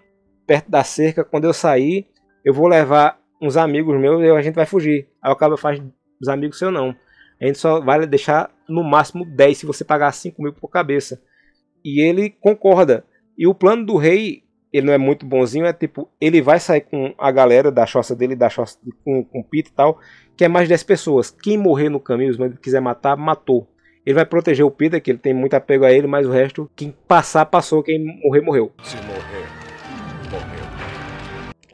perto 0.47 0.71
da 0.71 0.85
cerca. 0.85 1.25
Quando 1.25 1.45
eu 1.45 1.53
sair, 1.53 2.07
eu 2.45 2.53
vou 2.53 2.69
levar 2.69 3.19
uns 3.41 3.57
amigos 3.57 3.99
meus 4.01 4.23
e 4.23 4.31
a 4.31 4.43
gente 4.43 4.55
vai 4.55 4.67
fugir. 4.67 5.09
Aí 5.21 5.33
o 5.33 5.37
cara 5.37 5.57
faz 5.57 5.83
os 6.21 6.29
amigos 6.29 6.59
seus 6.59 6.73
não. 6.73 6.95
A 7.41 7.47
gente 7.47 7.59
só 7.59 7.81
vai 7.81 8.07
deixar 8.07 8.51
no 8.69 8.85
máximo 8.85 9.25
10 9.25 9.59
se 9.59 9.67
você 9.67 9.85
pagar 9.85 10.13
5 10.13 10.41
mil 10.41 10.53
por 10.53 10.69
cabeça. 10.69 11.21
E 11.85 12.01
ele 12.01 12.31
concorda. 12.31 13.05
E 13.37 13.47
o 13.49 13.55
plano 13.55 13.85
do 13.85 13.97
rei, 13.97 14.45
ele 14.73 14.87
não 14.87 14.93
é 14.93 14.99
muito 14.99 15.27
bonzinho, 15.27 15.67
é 15.67 15.73
tipo, 15.73 16.09
ele 16.21 16.41
vai 16.41 16.61
sair 16.61 16.83
com 16.83 17.13
a 17.19 17.33
galera 17.33 17.73
da 17.73 17.85
choça 17.85 18.15
dele, 18.15 18.37
da 18.37 18.49
choça 18.49 18.79
com, 19.05 19.25
com 19.25 19.41
o 19.41 19.45
Pito 19.45 19.71
e 19.71 19.73
tal, 19.73 19.99
que 20.37 20.45
é 20.45 20.49
mais 20.49 20.69
10 20.69 20.85
pessoas. 20.85 21.31
Quem 21.31 21.59
morrer 21.59 21.89
no 21.89 21.99
caminho, 21.99 22.33
se 22.33 22.59
quiser 22.59 22.81
matar, 22.81 23.17
matou. 23.17 23.69
Ele 24.07 24.15
vai 24.15 24.27
proteger 24.27 24.65
o 24.65 24.71
Peter, 24.71 25.01
que 25.01 25.11
ele 25.11 25.19
tem 25.19 25.35
muito 25.35 25.55
apego 25.55 25.85
a 25.85 25.93
ele, 25.93 26.07
mas 26.07 26.27
o 26.27 26.31
resto, 26.31 26.71
quem 26.77 26.95
passar, 27.07 27.47
passou, 27.47 27.83
quem 27.83 28.21
morrer, 28.23 28.41
morreu. 28.41 28.73
Se 28.83 28.97
morrer. 28.97 29.62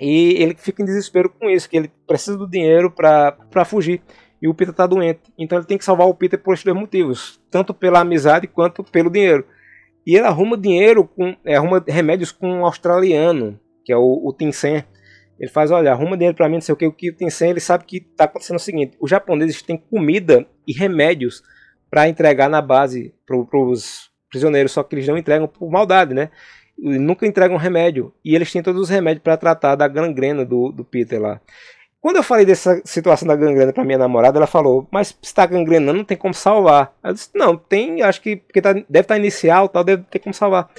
E 0.01 0.43
ele 0.43 0.55
fica 0.57 0.83
em 0.83 0.87
desespero 0.87 1.29
com 1.29 1.49
isso, 1.51 1.69
que 1.69 1.77
ele 1.77 1.91
precisa 2.07 2.37
do 2.37 2.49
dinheiro 2.49 2.91
para 2.91 3.65
fugir. 3.65 4.01
E 4.41 4.47
o 4.47 4.55
Peter 4.55 4.73
tá 4.73 4.87
doente. 4.87 5.21
Então 5.37 5.59
ele 5.59 5.67
tem 5.67 5.79
que 5.79 5.85
salvar 5.85 6.07
o 6.07 6.15
Peter 6.15 6.39
por 6.39 6.55
esses 6.55 6.65
dois 6.65 6.77
motivos. 6.77 7.41
Tanto 7.51 7.75
pela 7.75 8.01
amizade 8.01 8.47
quanto 8.47 8.85
pelo 8.85 9.11
dinheiro. 9.11 9.45
E 10.07 10.17
ele 10.17 10.27
arruma 10.27 10.57
dinheiro, 10.57 11.05
com, 11.05 11.37
é, 11.45 11.57
arruma 11.57 11.85
remédios 11.87 12.33
com 12.33 12.49
um 12.49 12.65
australiano, 12.65 13.59
que 13.85 13.93
é 13.93 13.97
o, 13.97 14.23
o 14.25 14.33
Tinsen. 14.33 14.85
Ele 15.39 15.51
faz, 15.51 15.71
olha, 15.71 15.93
arruma 15.93 16.17
dinheiro 16.17 16.37
para 16.37 16.49
mim, 16.49 16.55
não 16.55 16.61
sei 16.61 16.73
o 16.73 16.77
que. 16.77 16.87
O 16.87 16.93
que 16.93 17.11
o 17.11 17.17
Tinsen, 17.17 17.51
ele 17.51 17.61
sabe 17.61 17.85
que 17.85 18.01
tá 18.01 18.25
acontecendo 18.25 18.57
o 18.57 18.61
seguinte. 18.61 18.97
Os 19.01 19.11
japoneses 19.11 19.61
têm 19.61 19.77
comida 19.77 20.47
e 20.67 20.73
remédios 20.73 21.43
para 21.91 22.09
entregar 22.09 22.49
na 22.49 22.63
base 22.63 23.15
para 23.27 23.37
os 23.37 24.11
prisioneiros, 24.31 24.73
só 24.73 24.83
que 24.83 24.95
eles 24.95 25.09
não 25.09 25.17
entregam 25.17 25.49
por 25.49 25.71
maldade, 25.71 26.15
né? 26.15 26.31
Nunca 26.79 27.27
entregam 27.27 27.57
remédio. 27.57 28.13
E 28.25 28.35
eles 28.35 28.53
têm 28.53 28.63
todos 28.63 28.83
os 28.83 28.89
remédios 28.89 29.23
para 29.23 29.37
tratar 29.37 29.75
da 29.75 29.89
gangrena 29.89 30.45
do, 30.45 30.71
do 30.71 30.85
Peter 30.85 31.21
lá. 31.21 31.41
Quando 32.01 32.17
eu 32.17 32.23
falei 32.23 32.47
dessa 32.47 32.81
situação 32.85 33.27
da 33.27 33.35
gangrena 33.35 33.73
para 33.73 33.85
minha 33.85 33.99
namorada, 33.99 34.39
ela 34.39 34.47
falou: 34.47 34.87
Mas 34.91 35.09
se 35.09 35.17
está 35.23 35.45
gangrenando, 35.45 35.99
não 35.99 36.05
tem 36.05 36.17
como 36.17 36.33
salvar. 36.33 36.95
Eu 37.03 37.13
disse: 37.13 37.31
Não, 37.35 37.57
tem, 37.57 38.03
acho 38.03 38.23
que 38.23 38.37
porque 38.37 38.63
tá, 38.63 38.73
deve 38.73 38.85
estar 38.87 39.03
tá 39.15 39.19
inicial, 39.19 39.69
tal, 39.69 39.83
deve 39.83 40.05
ter 40.05 40.21
como 40.21 40.33
salvar. 40.33 40.71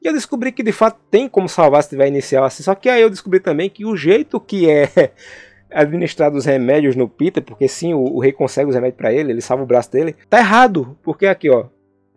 E 0.00 0.06
eu 0.06 0.12
descobri 0.12 0.52
que 0.52 0.62
de 0.62 0.70
fato 0.70 1.00
tem 1.10 1.28
como 1.28 1.48
salvar 1.48 1.82
se 1.82 1.88
tiver 1.88 2.06
inicial 2.06 2.44
assim. 2.44 2.62
Só 2.62 2.74
que 2.74 2.88
aí 2.88 3.02
eu 3.02 3.10
descobri 3.10 3.40
também 3.40 3.68
que 3.68 3.84
o 3.84 3.96
jeito 3.96 4.40
que 4.40 4.70
é 4.70 5.12
administrado 5.72 6.36
os 6.36 6.44
remédios 6.44 6.94
no 6.94 7.08
Peter, 7.08 7.42
porque 7.42 7.66
sim, 7.66 7.92
o, 7.92 7.98
o 7.98 8.20
rei 8.20 8.30
consegue 8.30 8.68
os 8.68 8.74
remédios 8.76 8.96
para 8.96 9.12
ele, 9.12 9.32
ele 9.32 9.40
salva 9.40 9.64
o 9.64 9.66
braço 9.66 9.90
dele, 9.90 10.14
tá 10.30 10.38
errado. 10.38 10.96
Porque 11.02 11.26
aqui, 11.26 11.50
ó, 11.50 11.66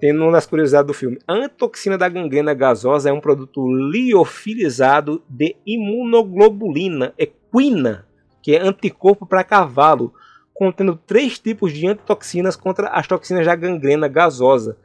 tem 0.02 0.18
uma 0.18 0.32
das 0.32 0.48
curiosidades 0.48 0.88
do 0.88 0.94
filme. 0.96 1.20
A 1.28 1.34
antoxina 1.34 1.96
da 1.96 2.10
gangrena 2.10 2.56
gasosa 2.56 3.10
é 3.10 3.14
um 3.14 3.22
produto 3.22 3.64
liofilizado 3.68 5.24
de 5.30 5.56
imunoglobulina 5.66 7.14
equina 7.20 8.08
que 8.42 8.56
é 8.56 8.60
anticorpo 8.60 9.28
para 9.28 9.44
cavalo, 9.44 10.12
contendo 10.56 10.96
três 10.96 11.38
tipos 11.38 11.72
de 11.72 11.86
antitoxinas 11.86 12.56
contra 12.56 12.88
as 12.88 13.06
toxinas 13.06 13.46
da 13.46 13.56
gangrena 13.56 14.08
gasosa. 14.08 14.76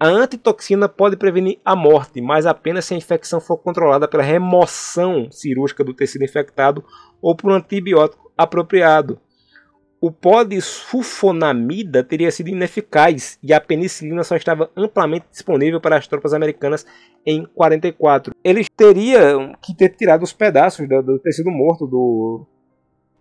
A 0.00 0.08
antitoxina 0.08 0.88
pode 0.88 1.16
prevenir 1.16 1.60
a 1.64 1.76
morte, 1.76 2.20
mas 2.20 2.44
apenas 2.44 2.86
se 2.86 2.94
a 2.94 2.96
infecção 2.96 3.40
for 3.40 3.58
controlada 3.58 4.08
pela 4.08 4.24
remoção 4.24 5.30
cirúrgica 5.30 5.84
do 5.84 5.94
tecido 5.94 6.24
infectado 6.24 6.82
ou 7.22 7.36
por 7.36 7.52
um 7.52 7.54
antibiótico 7.54 8.32
apropriado. 8.36 9.20
O 10.02 10.10
sulfonamida 10.62 12.02
teria 12.02 12.30
sido 12.30 12.48
ineficaz 12.48 13.38
e 13.42 13.52
a 13.52 13.60
penicilina 13.60 14.24
só 14.24 14.34
estava 14.34 14.70
amplamente 14.74 15.26
disponível 15.30 15.78
para 15.78 15.98
as 15.98 16.08
tropas 16.08 16.32
americanas 16.32 16.86
em 17.26 17.44
44. 17.44 18.34
Eles 18.42 18.66
teriam 18.74 19.54
que 19.60 19.76
ter 19.76 19.90
tirado 19.90 20.22
os 20.22 20.32
pedaços 20.32 20.88
do, 20.88 21.02
do 21.02 21.18
tecido 21.18 21.50
morto 21.50 21.86
do, 21.86 22.46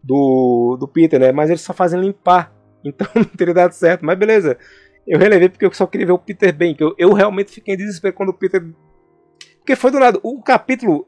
do, 0.02 0.78
do 0.80 0.88
Peter, 0.88 1.20
né? 1.20 1.34
Mas 1.34 1.50
eles 1.50 1.62
só 1.62 1.74
fazem 1.74 2.00
limpar. 2.00 2.58
Então 2.82 3.10
não 3.14 3.26
teria 3.26 3.54
dado 3.54 3.74
certo. 3.74 4.06
Mas 4.06 4.18
beleza. 4.18 4.58
Eu 5.06 5.20
relevei 5.20 5.50
porque 5.50 5.66
eu 5.66 5.74
só 5.74 5.86
queria 5.86 6.08
ver 6.08 6.14
o 6.14 6.18
Peter 6.18 6.56
bem. 6.56 6.74
Que 6.74 6.82
eu, 6.82 6.96
eu 6.98 7.12
realmente 7.12 7.52
fiquei 7.52 7.74
em 7.74 7.78
desespero 7.78 8.14
quando 8.14 8.30
o 8.30 8.34
Peter. 8.34 8.66
Porque 9.58 9.76
foi 9.76 9.92
do 9.92 10.00
nada. 10.00 10.18
O 10.24 10.42
capítulo 10.42 11.06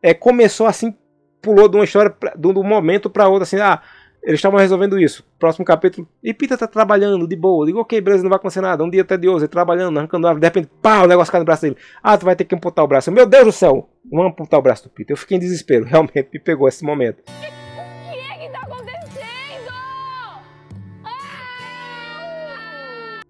é, 0.00 0.14
começou 0.14 0.68
assim, 0.68 0.94
pulou 1.42 1.68
de 1.68 1.76
uma 1.76 1.82
história, 1.82 2.10
pra, 2.10 2.32
de 2.36 2.46
um 2.46 2.62
momento 2.62 3.10
para 3.10 3.26
outro, 3.26 3.42
assim, 3.42 3.58
ah, 3.58 3.82
eles 4.22 4.38
estavam 4.38 4.58
resolvendo 4.58 4.98
isso. 4.98 5.24
Próximo 5.38 5.64
capítulo. 5.64 6.06
E 6.22 6.34
Peter 6.34 6.56
tá 6.56 6.66
trabalhando 6.66 7.26
de 7.26 7.34
boa. 7.34 7.62
Eu 7.62 7.66
digo, 7.66 7.80
ok, 7.80 8.00
beleza, 8.00 8.22
não 8.22 8.28
vai 8.28 8.36
acontecer 8.36 8.60
nada. 8.60 8.84
Um 8.84 8.90
dia 8.90 9.04
tedioso, 9.04 9.44
ele 9.44 9.48
trabalhando, 9.48 9.98
arrancando 9.98 10.26
árvore. 10.26 10.40
De 10.40 10.46
repente, 10.46 10.70
pá, 10.82 11.02
o 11.02 11.06
negócio 11.06 11.32
cai 11.32 11.40
no 11.40 11.44
braço 11.46 11.62
dele. 11.62 11.76
Ah, 12.02 12.18
tu 12.18 12.26
vai 12.26 12.36
ter 12.36 12.44
que 12.44 12.54
amputar 12.54 12.84
o 12.84 12.88
braço. 12.88 13.10
Meu 13.10 13.26
Deus 13.26 13.44
do 13.46 13.52
céu, 13.52 13.88
vamos 14.10 14.32
amputar 14.32 14.60
o 14.60 14.62
braço 14.62 14.84
do 14.84 14.90
Peter. 14.90 15.14
Eu 15.14 15.16
fiquei 15.16 15.36
em 15.36 15.40
desespero. 15.40 15.84
Realmente 15.88 16.28
me 16.32 16.38
pegou 16.38 16.68
esse 16.68 16.84
momento. 16.84 17.22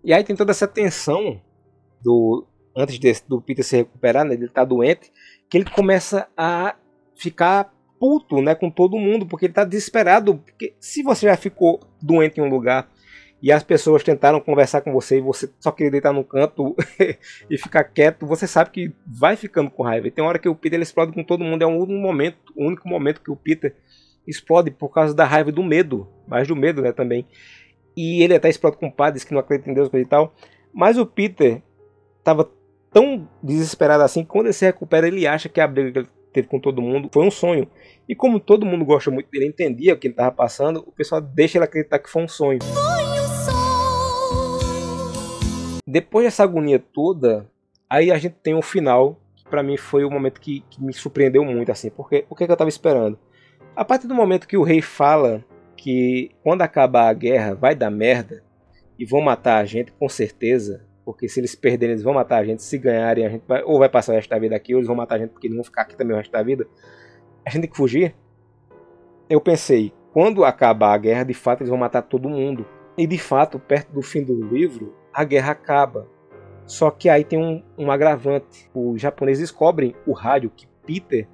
E 0.02 0.12
aí 0.12 0.24
tem 0.24 0.34
toda 0.34 0.50
essa 0.50 0.66
tensão 0.66 1.40
do 2.02 2.46
antes 2.74 2.98
de, 2.98 3.12
do 3.28 3.40
Peter 3.40 3.64
se 3.64 3.76
recuperar, 3.76 4.24
né, 4.24 4.34
ele 4.34 4.48
tá 4.48 4.64
doente, 4.64 5.12
que 5.48 5.58
ele 5.58 5.68
começa 5.68 6.28
a 6.36 6.74
ficar 7.14 7.72
puto, 8.00 8.40
né, 8.40 8.54
com 8.54 8.70
todo 8.70 8.98
mundo, 8.98 9.26
porque 9.26 9.44
ele 9.44 9.52
tá 9.52 9.62
desesperado, 9.62 10.38
porque 10.38 10.72
se 10.80 11.02
você 11.02 11.26
já 11.26 11.36
ficou 11.36 11.78
doente 12.00 12.40
em 12.40 12.42
um 12.42 12.48
lugar 12.48 12.90
e 13.42 13.52
as 13.52 13.62
pessoas 13.62 14.02
tentaram 14.02 14.40
conversar 14.40 14.80
com 14.80 14.90
você 14.90 15.18
e 15.18 15.20
você 15.20 15.50
só 15.60 15.70
queria 15.70 15.90
deitar 15.90 16.12
no 16.12 16.24
canto 16.24 16.74
e 17.48 17.58
ficar 17.58 17.84
quieto, 17.84 18.26
você 18.26 18.46
sabe 18.46 18.70
que 18.70 18.92
vai 19.06 19.36
ficando 19.36 19.70
com 19.70 19.82
raiva. 19.82 20.08
E 20.08 20.10
tem 20.10 20.24
hora 20.24 20.38
que 20.38 20.48
o 20.48 20.54
Peter 20.54 20.78
ele 20.78 20.82
explode 20.82 21.12
com 21.12 21.22
todo 21.22 21.44
mundo, 21.44 21.62
é 21.62 21.66
um 21.66 21.86
momento, 21.86 22.38
o 22.56 22.64
único 22.64 22.88
momento 22.88 23.20
que 23.20 23.30
o 23.30 23.36
Peter 23.36 23.76
explode 24.26 24.70
por 24.70 24.88
causa 24.88 25.14
da 25.14 25.26
raiva 25.26 25.50
e 25.50 25.52
do 25.52 25.62
medo, 25.62 26.08
mais 26.26 26.48
do 26.48 26.56
medo, 26.56 26.80
né, 26.80 26.92
também. 26.92 27.26
E 27.94 28.22
ele 28.22 28.34
até 28.34 28.48
explode 28.48 28.78
com 28.78 28.86
o 28.86 28.92
padre, 28.92 29.14
diz 29.14 29.24
que 29.24 29.34
não 29.34 29.40
acredita 29.40 29.70
em 29.70 29.74
Deus 29.74 29.90
e 29.92 30.04
tal. 30.06 30.34
Mas 30.72 30.96
o 30.96 31.04
Peter 31.04 31.62
estava 32.18 32.50
tão 32.90 33.28
desesperado 33.42 34.02
assim, 34.02 34.24
quando 34.24 34.46
ele 34.46 34.54
se 34.54 34.64
recupera, 34.64 35.06
ele 35.06 35.26
acha 35.26 35.48
que 35.48 35.60
a 35.60 35.66
briga 35.66 36.06
teve 36.32 36.48
com 36.48 36.58
todo 36.58 36.82
mundo 36.82 37.08
foi 37.12 37.26
um 37.26 37.30
sonho. 37.30 37.68
E 38.08 38.14
como 38.14 38.40
todo 38.40 38.66
mundo 38.66 38.84
gosta 38.84 39.10
muito 39.10 39.30
dele, 39.30 39.46
entendia 39.46 39.94
o 39.94 39.96
que 39.96 40.08
ele 40.08 40.14
estava 40.14 40.32
passando, 40.32 40.84
o 40.86 40.92
pessoal 40.92 41.20
deixa 41.20 41.58
ele 41.58 41.64
acreditar 41.64 41.98
que 41.98 42.10
foi 42.10 42.22
um 42.22 42.28
sonho. 42.28 42.58
Um 42.62 43.44
sonho. 43.44 43.70
Depois 45.90 46.24
dessa 46.24 46.44
agonia 46.44 46.78
toda, 46.78 47.50
aí 47.88 48.12
a 48.12 48.18
gente 48.18 48.36
tem 48.42 48.54
o 48.54 48.62
final, 48.62 49.18
que 49.34 49.44
para 49.44 49.60
mim 49.60 49.76
foi 49.76 50.04
o 50.04 50.10
momento 50.10 50.40
que, 50.40 50.64
que, 50.70 50.80
me 50.80 50.92
surpreendeu 50.92 51.44
muito, 51.44 51.72
assim, 51.72 51.90
porque 51.90 52.24
o 52.30 52.36
que, 52.36 52.46
que 52.46 52.50
eu 52.50 52.54
estava 52.54 52.68
esperando? 52.68 53.18
A 53.74 53.84
partir 53.84 54.06
do 54.06 54.14
momento 54.14 54.46
que 54.46 54.56
o 54.56 54.62
rei 54.62 54.80
fala 54.80 55.44
que 55.76 56.30
quando 56.44 56.62
acabar 56.62 57.08
a 57.08 57.12
guerra 57.12 57.54
vai 57.54 57.74
dar 57.74 57.90
merda 57.90 58.44
e 58.96 59.04
vão 59.04 59.20
matar 59.20 59.56
a 59.56 59.64
gente 59.64 59.90
com 59.90 60.08
certeza, 60.08 60.86
porque 61.04 61.28
se 61.28 61.40
eles 61.40 61.54
perderem 61.54 61.92
eles 61.92 62.02
vão 62.02 62.14
matar 62.14 62.38
a 62.38 62.44
gente, 62.44 62.62
se 62.62 62.78
ganharem 62.78 63.26
a 63.26 63.28
gente 63.28 63.44
vai, 63.46 63.62
ou 63.62 63.78
vai 63.78 63.88
passar 63.88 64.12
o 64.12 64.14
resto 64.14 64.30
da 64.30 64.38
vida 64.38 64.54
aqui, 64.54 64.74
ou 64.74 64.80
eles 64.80 64.86
vão 64.86 64.96
matar 64.96 65.16
a 65.16 65.18
gente 65.18 65.30
porque 65.30 65.46
eles 65.46 65.56
vão 65.56 65.64
ficar 65.64 65.82
aqui 65.82 65.96
também 65.96 66.14
o 66.14 66.18
resto 66.18 66.32
da 66.32 66.42
vida. 66.42 66.66
A 67.44 67.50
gente 67.50 67.62
tem 67.62 67.70
que 67.70 67.76
fugir. 67.76 68.14
Eu 69.28 69.40
pensei, 69.40 69.92
quando 70.12 70.44
acabar 70.44 70.94
a 70.94 70.98
guerra, 70.98 71.24
de 71.24 71.34
fato 71.34 71.60
eles 71.60 71.70
vão 71.70 71.78
matar 71.78 72.02
todo 72.02 72.28
mundo. 72.28 72.66
E 72.96 73.06
de 73.06 73.18
fato, 73.18 73.58
perto 73.58 73.92
do 73.92 74.02
fim 74.02 74.22
do 74.22 74.44
livro, 74.44 74.94
a 75.12 75.24
guerra 75.24 75.52
acaba. 75.52 76.08
Só 76.66 76.90
que 76.90 77.08
aí 77.08 77.24
tem 77.24 77.38
um, 77.38 77.62
um 77.78 77.90
agravante. 77.90 78.70
Os 78.74 79.00
japoneses 79.00 79.48
descobrem 79.48 79.94
o 80.06 80.12
rádio 80.12 80.50
que 80.50 80.66
Peter, 80.84 81.26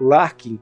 Larkin 0.00 0.60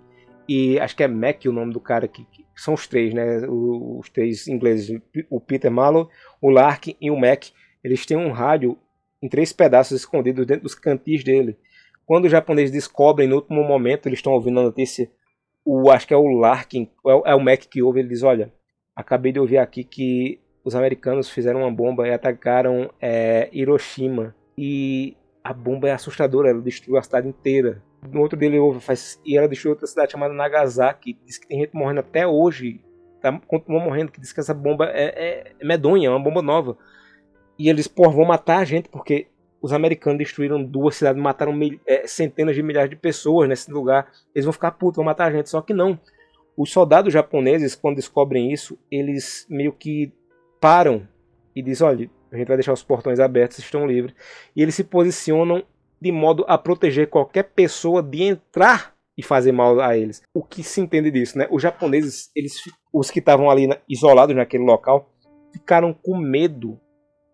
e 0.49 0.81
acho 0.81 0.97
que 0.97 1.03
é 1.03 1.09
Mac 1.09 1.45
o 1.47 1.53
nome 1.53 1.73
do 1.73 1.81
cara 1.81 2.09
que, 2.09 2.25
que 2.25 2.47
são 2.57 2.73
os 2.73 2.87
três, 2.87 3.13
né? 3.13 3.47
Os 3.47 4.09
três 4.09 4.49
ingleses, 4.49 4.99
o 5.29 5.39
Peter 5.39 5.71
Mallow, 5.71 6.09
o 6.41 6.49
Larkin 6.49 6.97
e 7.01 7.11
o 7.11 7.17
Mac. 7.17 7.47
Eles 7.89 8.05
têm 8.05 8.17
um 8.17 8.31
rádio 8.31 8.77
em 9.23 9.29
três 9.29 9.53
pedaços 9.53 10.01
escondidos 10.01 10.47
dentro 10.47 10.65
dos 10.65 10.75
cantis 10.75 11.25
dele. 11.25 11.57
quando 12.07 12.27
os 12.27 12.31
japoneses 12.31 12.71
descobrem 12.71 13.27
no 13.27 13.37
último 13.37 13.65
momento, 13.65 14.07
eles 14.07 14.19
estão 14.19 14.33
ouvindo 14.33 14.61
a 14.61 14.63
notícia, 14.63 15.11
o 15.65 15.91
acho 15.91 16.07
que 16.07 16.15
é 16.15 16.17
o 16.17 16.27
Larkin, 16.27 16.91
é 17.07 17.15
o, 17.15 17.23
é 17.27 17.35
o 17.35 17.41
Mac 17.41 17.61
que 17.61 17.83
ouve, 17.83 18.01
ele 18.01 18.09
diz, 18.09 18.23
olha, 18.23 18.53
acabei 18.95 19.33
de 19.33 19.41
ouvir 19.41 19.59
aqui 19.59 19.85
que 19.85 20.41
os 20.65 20.75
americanos 20.75 21.31
fizeram 21.31 21.61
uma 21.61 21.71
bomba 21.71 22.07
e 22.07 22.13
atacaram 22.13 22.91
é, 23.01 23.49
Hiroshima. 23.53 24.35
E 24.57 25.17
a 25.43 25.53
bomba 25.53 25.89
é 25.89 25.93
assustadora, 25.93 26.51
ela 26.51 26.61
destruiu 26.61 26.99
a 26.99 27.03
cidade 27.03 27.27
inteira. 27.27 27.83
No 28.13 28.21
outro 28.21 28.39
dia 28.39 28.49
ele 28.49 28.59
ouve, 28.59 28.81
faz, 28.81 29.21
e 29.25 29.37
ela 29.37 29.49
destruiu 29.49 29.73
outra 29.73 29.87
cidade 29.87 30.13
chamada 30.13 30.35
Nagasaki. 30.35 31.19
Diz 31.25 31.39
que 31.39 31.49
tem 31.49 31.61
gente 31.61 31.75
morrendo 31.75 32.01
até 32.01 32.27
hoje. 32.27 32.81
Tá, 33.21 33.39
continua 33.47 33.81
morrendo, 33.81 34.13
que 34.13 34.21
diz 34.21 34.33
que 34.33 34.41
essa 34.41 34.55
bomba 34.55 34.87
é, 34.93 35.53
é 35.61 35.65
medonha, 35.65 36.07
é 36.07 36.11
uma 36.11 36.23
bomba 36.23 36.43
nova. 36.43 36.77
E 37.59 37.69
eles, 37.69 37.89
pô, 37.89 38.09
vão 38.11 38.25
matar 38.25 38.59
a 38.59 38.65
gente, 38.65 38.89
porque 38.89 39.27
os 39.61 39.73
americanos 39.73 40.19
destruíram 40.19 40.63
duas 40.63 40.97
cidades, 40.97 41.21
mataram 41.21 41.53
mil, 41.53 41.81
é, 41.87 42.07
centenas 42.07 42.55
de 42.55 42.63
milhares 42.63 42.91
de 42.91 42.97
pessoas 42.97 43.49
nesse 43.49 43.71
lugar. 43.71 44.11
Eles 44.35 44.45
vão 44.45 44.53
ficar 44.53 44.73
putos, 44.73 44.97
vão 44.97 45.05
matar 45.05 45.27
a 45.27 45.33
gente. 45.33 45.51
Só 45.51 45.61
que 45.61 45.75
não. 45.75 45.99
Os 46.57 46.71
soldados 46.71 47.13
japoneses, 47.13 47.75
quando 47.75 47.97
descobrem 47.97 48.53
isso, 48.53 48.79
eles 48.91 49.47
meio 49.49 49.73
que 49.73 50.13
param 50.61 51.07
e 51.55 51.63
dizem: 51.63 51.87
olha, 51.87 52.11
a 52.31 52.37
gente 52.37 52.49
vai 52.49 52.57
deixar 52.57 52.73
os 52.73 52.83
portões 52.83 53.19
abertos, 53.19 53.59
estão 53.59 53.87
livres. 53.87 54.15
E 54.55 54.63
eles 54.63 54.75
se 54.75 54.85
posicionam 54.85 55.63
de 56.01 56.13
modo 56.13 56.45
a 56.47 56.57
proteger 56.57 57.09
qualquer 57.09 57.45
pessoa 57.45 58.03
de 58.03 58.23
entrar 58.23 58.95
e 59.17 59.23
fazer 59.23 59.51
mal 59.51 59.81
a 59.81 59.97
eles. 59.97 60.23
O 60.33 60.45
que 60.45 60.63
se 60.63 60.81
entende 60.81 61.11
disso, 61.11 61.37
né? 61.37 61.49
Os 61.51 61.61
japoneses, 61.61 62.31
eles, 62.37 62.55
os 62.93 63.11
que 63.11 63.19
estavam 63.19 63.51
ali 63.51 63.69
isolados 63.89 64.37
naquele 64.37 64.63
local, 64.63 65.13
ficaram 65.53 65.93
com 65.93 66.17
medo 66.17 66.79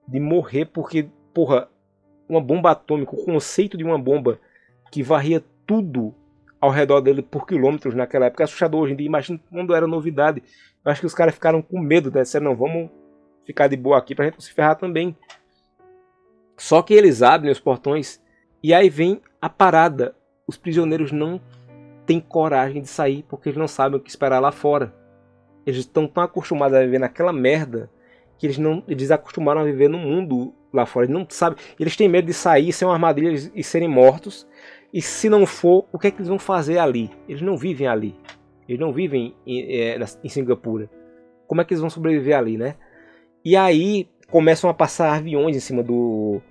de 0.07 0.21
morrer 0.21 0.67
porque, 0.67 1.09
porra, 1.33 1.69
uma 2.29 2.41
bomba 2.41 2.71
atômica, 2.71 3.15
o 3.15 3.25
conceito 3.25 3.77
de 3.77 3.85
uma 3.85 3.99
bomba 3.99 4.39
que 4.91 5.03
varria 5.03 5.43
tudo 5.67 6.15
ao 6.61 6.71
redor 6.71 7.01
dele 7.01 7.23
por 7.23 7.47
quilômetros 7.47 7.95
naquela 7.95 8.27
época, 8.27 8.43
é 8.43 8.45
assustador 8.45 8.83
hoje 8.83 8.95
em 8.95 8.97
dia. 8.97 9.07
Imagina 9.07 9.41
quando 9.51 9.75
era 9.75 9.87
novidade. 9.87 10.43
Eu 10.85 10.91
acho 10.91 11.01
que 11.01 11.07
os 11.07 11.15
caras 11.15 11.35
ficaram 11.35 11.61
com 11.61 11.79
medo, 11.79 12.11
né? 12.11 12.23
Disseram, 12.23 12.47
não, 12.47 12.57
vamos 12.57 12.91
ficar 13.45 13.69
de 13.69 13.77
boa 13.77 13.99
aqui 13.99 14.15
pra 14.15 14.25
gente 14.25 14.35
não 14.35 14.41
se 14.41 14.53
ferrar 14.53 14.77
também. 14.77 15.17
Só 16.57 16.83
que 16.83 16.95
eles 16.95 17.23
abrem 17.23 17.51
os 17.51 17.61
portões 17.61 18.23
e 18.63 18.73
aí 18.73 18.89
vem 18.89 19.21
a 19.41 19.49
parada. 19.49 20.15
Os 20.47 20.57
prisioneiros 20.57 21.11
não 21.11 21.41
têm 22.07 22.21
coragem 22.21 22.83
de 22.83 22.89
sair 22.89 23.25
porque 23.29 23.49
eles 23.49 23.59
não 23.59 23.69
sabem 23.69 23.99
o 23.99 24.03
que 24.03 24.11
esperar 24.11 24.41
lá 24.41 24.53
fora. 24.53 24.95
Eles 25.67 25.81
estão 25.81 26.07
tão 26.07 26.23
acostumados 26.23 26.77
a 26.77 26.83
viver 26.83 26.99
naquela 26.99 27.33
merda 27.33 27.91
que 28.45 28.49
eles 28.49 28.59
não 28.59 28.83
eles 28.87 29.11
acostumaram 29.11 29.63
a 29.63 29.65
viver 29.65 29.89
no 29.89 29.97
mundo 29.97 30.55
lá 30.71 30.85
fora. 30.85 31.07
Eles 31.07 31.15
não 31.15 31.27
sabem, 31.31 31.59
eles 31.81 31.97
têm 31.97 32.11
medo 32.11 32.27
de 32.27 32.35
sair, 32.35 32.75
ser 32.75 32.85
uma 32.85 32.93
armadilha 32.93 33.33
e 33.55 33.65
serem 33.65 33.89
mortos. 33.89 34.47
E 34.93 35.01
se 35.01 35.31
não 35.31 35.47
for, 35.47 35.87
o 35.91 35.99
que 35.99 36.09
é 36.09 36.11
que 36.11 36.19
eles 36.19 36.29
vão 36.29 36.39
fazer 36.39 36.77
ali? 36.77 37.11
Eles 37.27 37.41
não 37.41 37.57
vivem 37.57 37.87
ali. 37.87 38.15
Eles 38.69 38.79
não 38.79 38.93
vivem 38.93 39.35
em, 39.47 39.63
é, 39.81 39.99
em 40.23 40.29
Singapura. 40.29 40.91
Como 41.47 41.63
é 41.63 41.65
que 41.65 41.73
eles 41.73 41.81
vão 41.81 41.89
sobreviver 41.89 42.37
ali, 42.37 42.59
né? 42.59 42.77
E 43.43 43.57
aí 43.57 44.11
começam 44.31 44.69
a 44.69 44.75
passar 44.75 45.15
aviões 45.15 45.57
em 45.57 45.61
cima 45.61 45.83
do, 45.83 46.43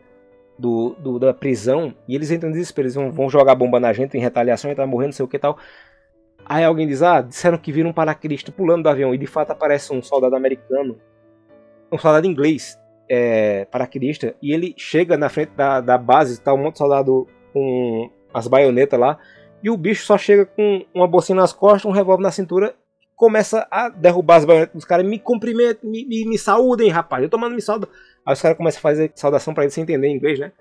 do, 0.57 0.95
do 0.99 1.19
da 1.19 1.31
prisão 1.31 1.93
e 2.07 2.15
eles 2.15 2.31
entram 2.31 2.49
em 2.49 2.53
desespero. 2.53 2.87
Eles 2.87 2.95
vão, 2.95 3.11
vão 3.11 3.29
jogar 3.29 3.53
bomba 3.53 3.79
na 3.79 3.93
gente 3.93 4.17
em 4.17 4.19
retaliação, 4.19 4.71
e 4.71 4.75
tá 4.75 4.87
morrendo, 4.87 5.09
não 5.09 5.13
sei 5.13 5.25
o 5.25 5.29
que 5.29 5.37
tal. 5.37 5.59
Aí 6.43 6.63
alguém 6.63 6.87
diz: 6.87 7.03
Ah, 7.03 7.21
disseram 7.21 7.59
que 7.59 7.71
viram 7.71 7.91
um 7.91 7.93
paraquedista 7.93 8.51
pulando 8.51 8.81
do 8.81 8.89
avião. 8.89 9.13
E 9.13 9.17
de 9.17 9.27
fato 9.27 9.51
aparece 9.51 9.93
um 9.93 10.01
soldado 10.01 10.35
americano, 10.35 10.97
um 11.93 11.97
soldado 11.97 12.27
inglês, 12.27 12.79
é. 13.09 13.67
E 14.41 14.51
ele 14.51 14.73
chega 14.77 15.17
na 15.17 15.29
frente 15.29 15.51
da, 15.51 15.79
da 15.79 15.97
base, 15.97 16.41
tá 16.41 16.53
um 16.53 16.57
monte 16.57 16.73
de 16.73 16.79
soldado 16.79 17.27
com 17.51 18.09
as 18.33 18.47
baionetas 18.47 18.99
lá. 18.99 19.19
E 19.61 19.69
o 19.69 19.77
bicho 19.77 20.05
só 20.05 20.17
chega 20.17 20.45
com 20.45 20.85
uma 20.93 21.07
bolsinha 21.07 21.35
nas 21.35 21.53
costas, 21.53 21.85
um 21.85 21.93
revólver 21.93 22.23
na 22.23 22.31
cintura 22.31 22.75
começa 23.15 23.65
a 23.71 23.89
derrubar 23.89 24.37
as 24.37 24.45
baionetas 24.45 24.73
dos 24.73 24.85
caras, 24.85 25.05
me 25.05 25.17
cumprimentam, 25.19 25.89
me, 25.89 26.05
me, 26.05 26.25
me 26.25 26.37
saúdem, 26.37 26.89
rapaz. 26.89 27.23
Eu 27.23 27.29
tomando 27.29 27.55
me 27.55 27.61
sauda. 27.61 27.87
Aí 28.25 28.33
os 28.33 28.41
caras 28.41 28.57
começam 28.57 28.79
a 28.79 28.81
fazer 28.81 29.11
saudação 29.15 29.53
para 29.53 29.63
ele 29.63 29.71
sem 29.71 29.83
entender 29.83 30.09
inglês, 30.09 30.39
né? 30.39 30.51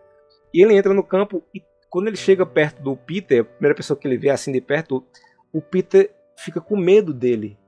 E 0.55 0.63
ele 0.63 0.77
entra 0.77 0.93
no 0.93 1.03
campo 1.03 1.43
e 1.55 1.63
quando 1.91 2.09
ele 2.09 2.17
chega 2.17 2.47
perto 2.47 2.83
do 2.83 2.97
Peter, 2.97 3.41
a 3.41 3.45
primeira 3.45 3.75
pessoa 3.75 3.99
que 3.99 4.07
ele 4.07 4.17
vê 4.17 4.31
assim 4.31 4.53
de 4.53 4.61
perto, 4.61 5.05
o 5.53 5.61
Peter 5.61 6.11
fica 6.37 6.61
com 6.61 6.77
medo 6.77 7.13
dele. 7.13 7.59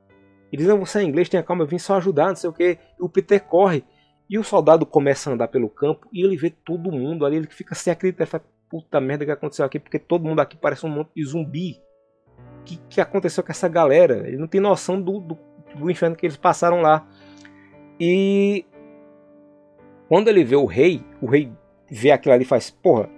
Ele 0.54 0.62
diz: 0.62 0.68
Não, 0.68 0.78
você 0.78 1.00
é 1.00 1.02
inglês, 1.02 1.28
tenha 1.28 1.42
calma, 1.42 1.64
eu 1.64 1.66
vim 1.66 1.78
só 1.78 1.96
ajudar, 1.96 2.28
não 2.28 2.36
sei 2.36 2.48
o 2.48 2.52
que. 2.52 2.78
E 2.96 3.02
o 3.02 3.08
Peter 3.08 3.42
corre. 3.42 3.82
E 4.30 4.38
o 4.38 4.44
soldado 4.44 4.86
começa 4.86 5.28
a 5.28 5.32
andar 5.32 5.48
pelo 5.48 5.68
campo 5.68 6.08
e 6.12 6.24
ele 6.24 6.36
vê 6.36 6.48
todo 6.48 6.92
mundo 6.92 7.26
ali. 7.26 7.36
Ele 7.36 7.48
fica 7.48 7.74
sem 7.74 7.92
acreditar. 7.92 8.24
Fala: 8.24 8.44
Puta 8.70 9.00
merda 9.00 9.24
que 9.24 9.32
aconteceu 9.32 9.64
aqui, 9.64 9.80
porque 9.80 9.98
todo 9.98 10.24
mundo 10.24 10.38
aqui 10.38 10.56
parece 10.56 10.86
um 10.86 10.88
monte 10.88 11.10
de 11.16 11.24
zumbi 11.24 11.80
que, 12.64 12.76
que 12.88 13.00
aconteceu 13.00 13.42
com 13.42 13.50
essa 13.50 13.68
galera. 13.68 14.28
Ele 14.28 14.36
não 14.36 14.46
tem 14.46 14.60
noção 14.60 15.02
do, 15.02 15.18
do, 15.18 15.38
do 15.74 15.90
inferno 15.90 16.14
que 16.14 16.24
eles 16.24 16.36
passaram 16.36 16.80
lá. 16.80 17.04
E 17.98 18.64
quando 20.08 20.28
ele 20.28 20.44
vê 20.44 20.54
o 20.54 20.66
rei, 20.66 21.02
o 21.20 21.26
rei 21.26 21.50
vê 21.90 22.12
aquilo 22.12 22.32
ali 22.32 22.44
e 22.44 22.46
faz: 22.46 22.70
Porra, 22.70 23.10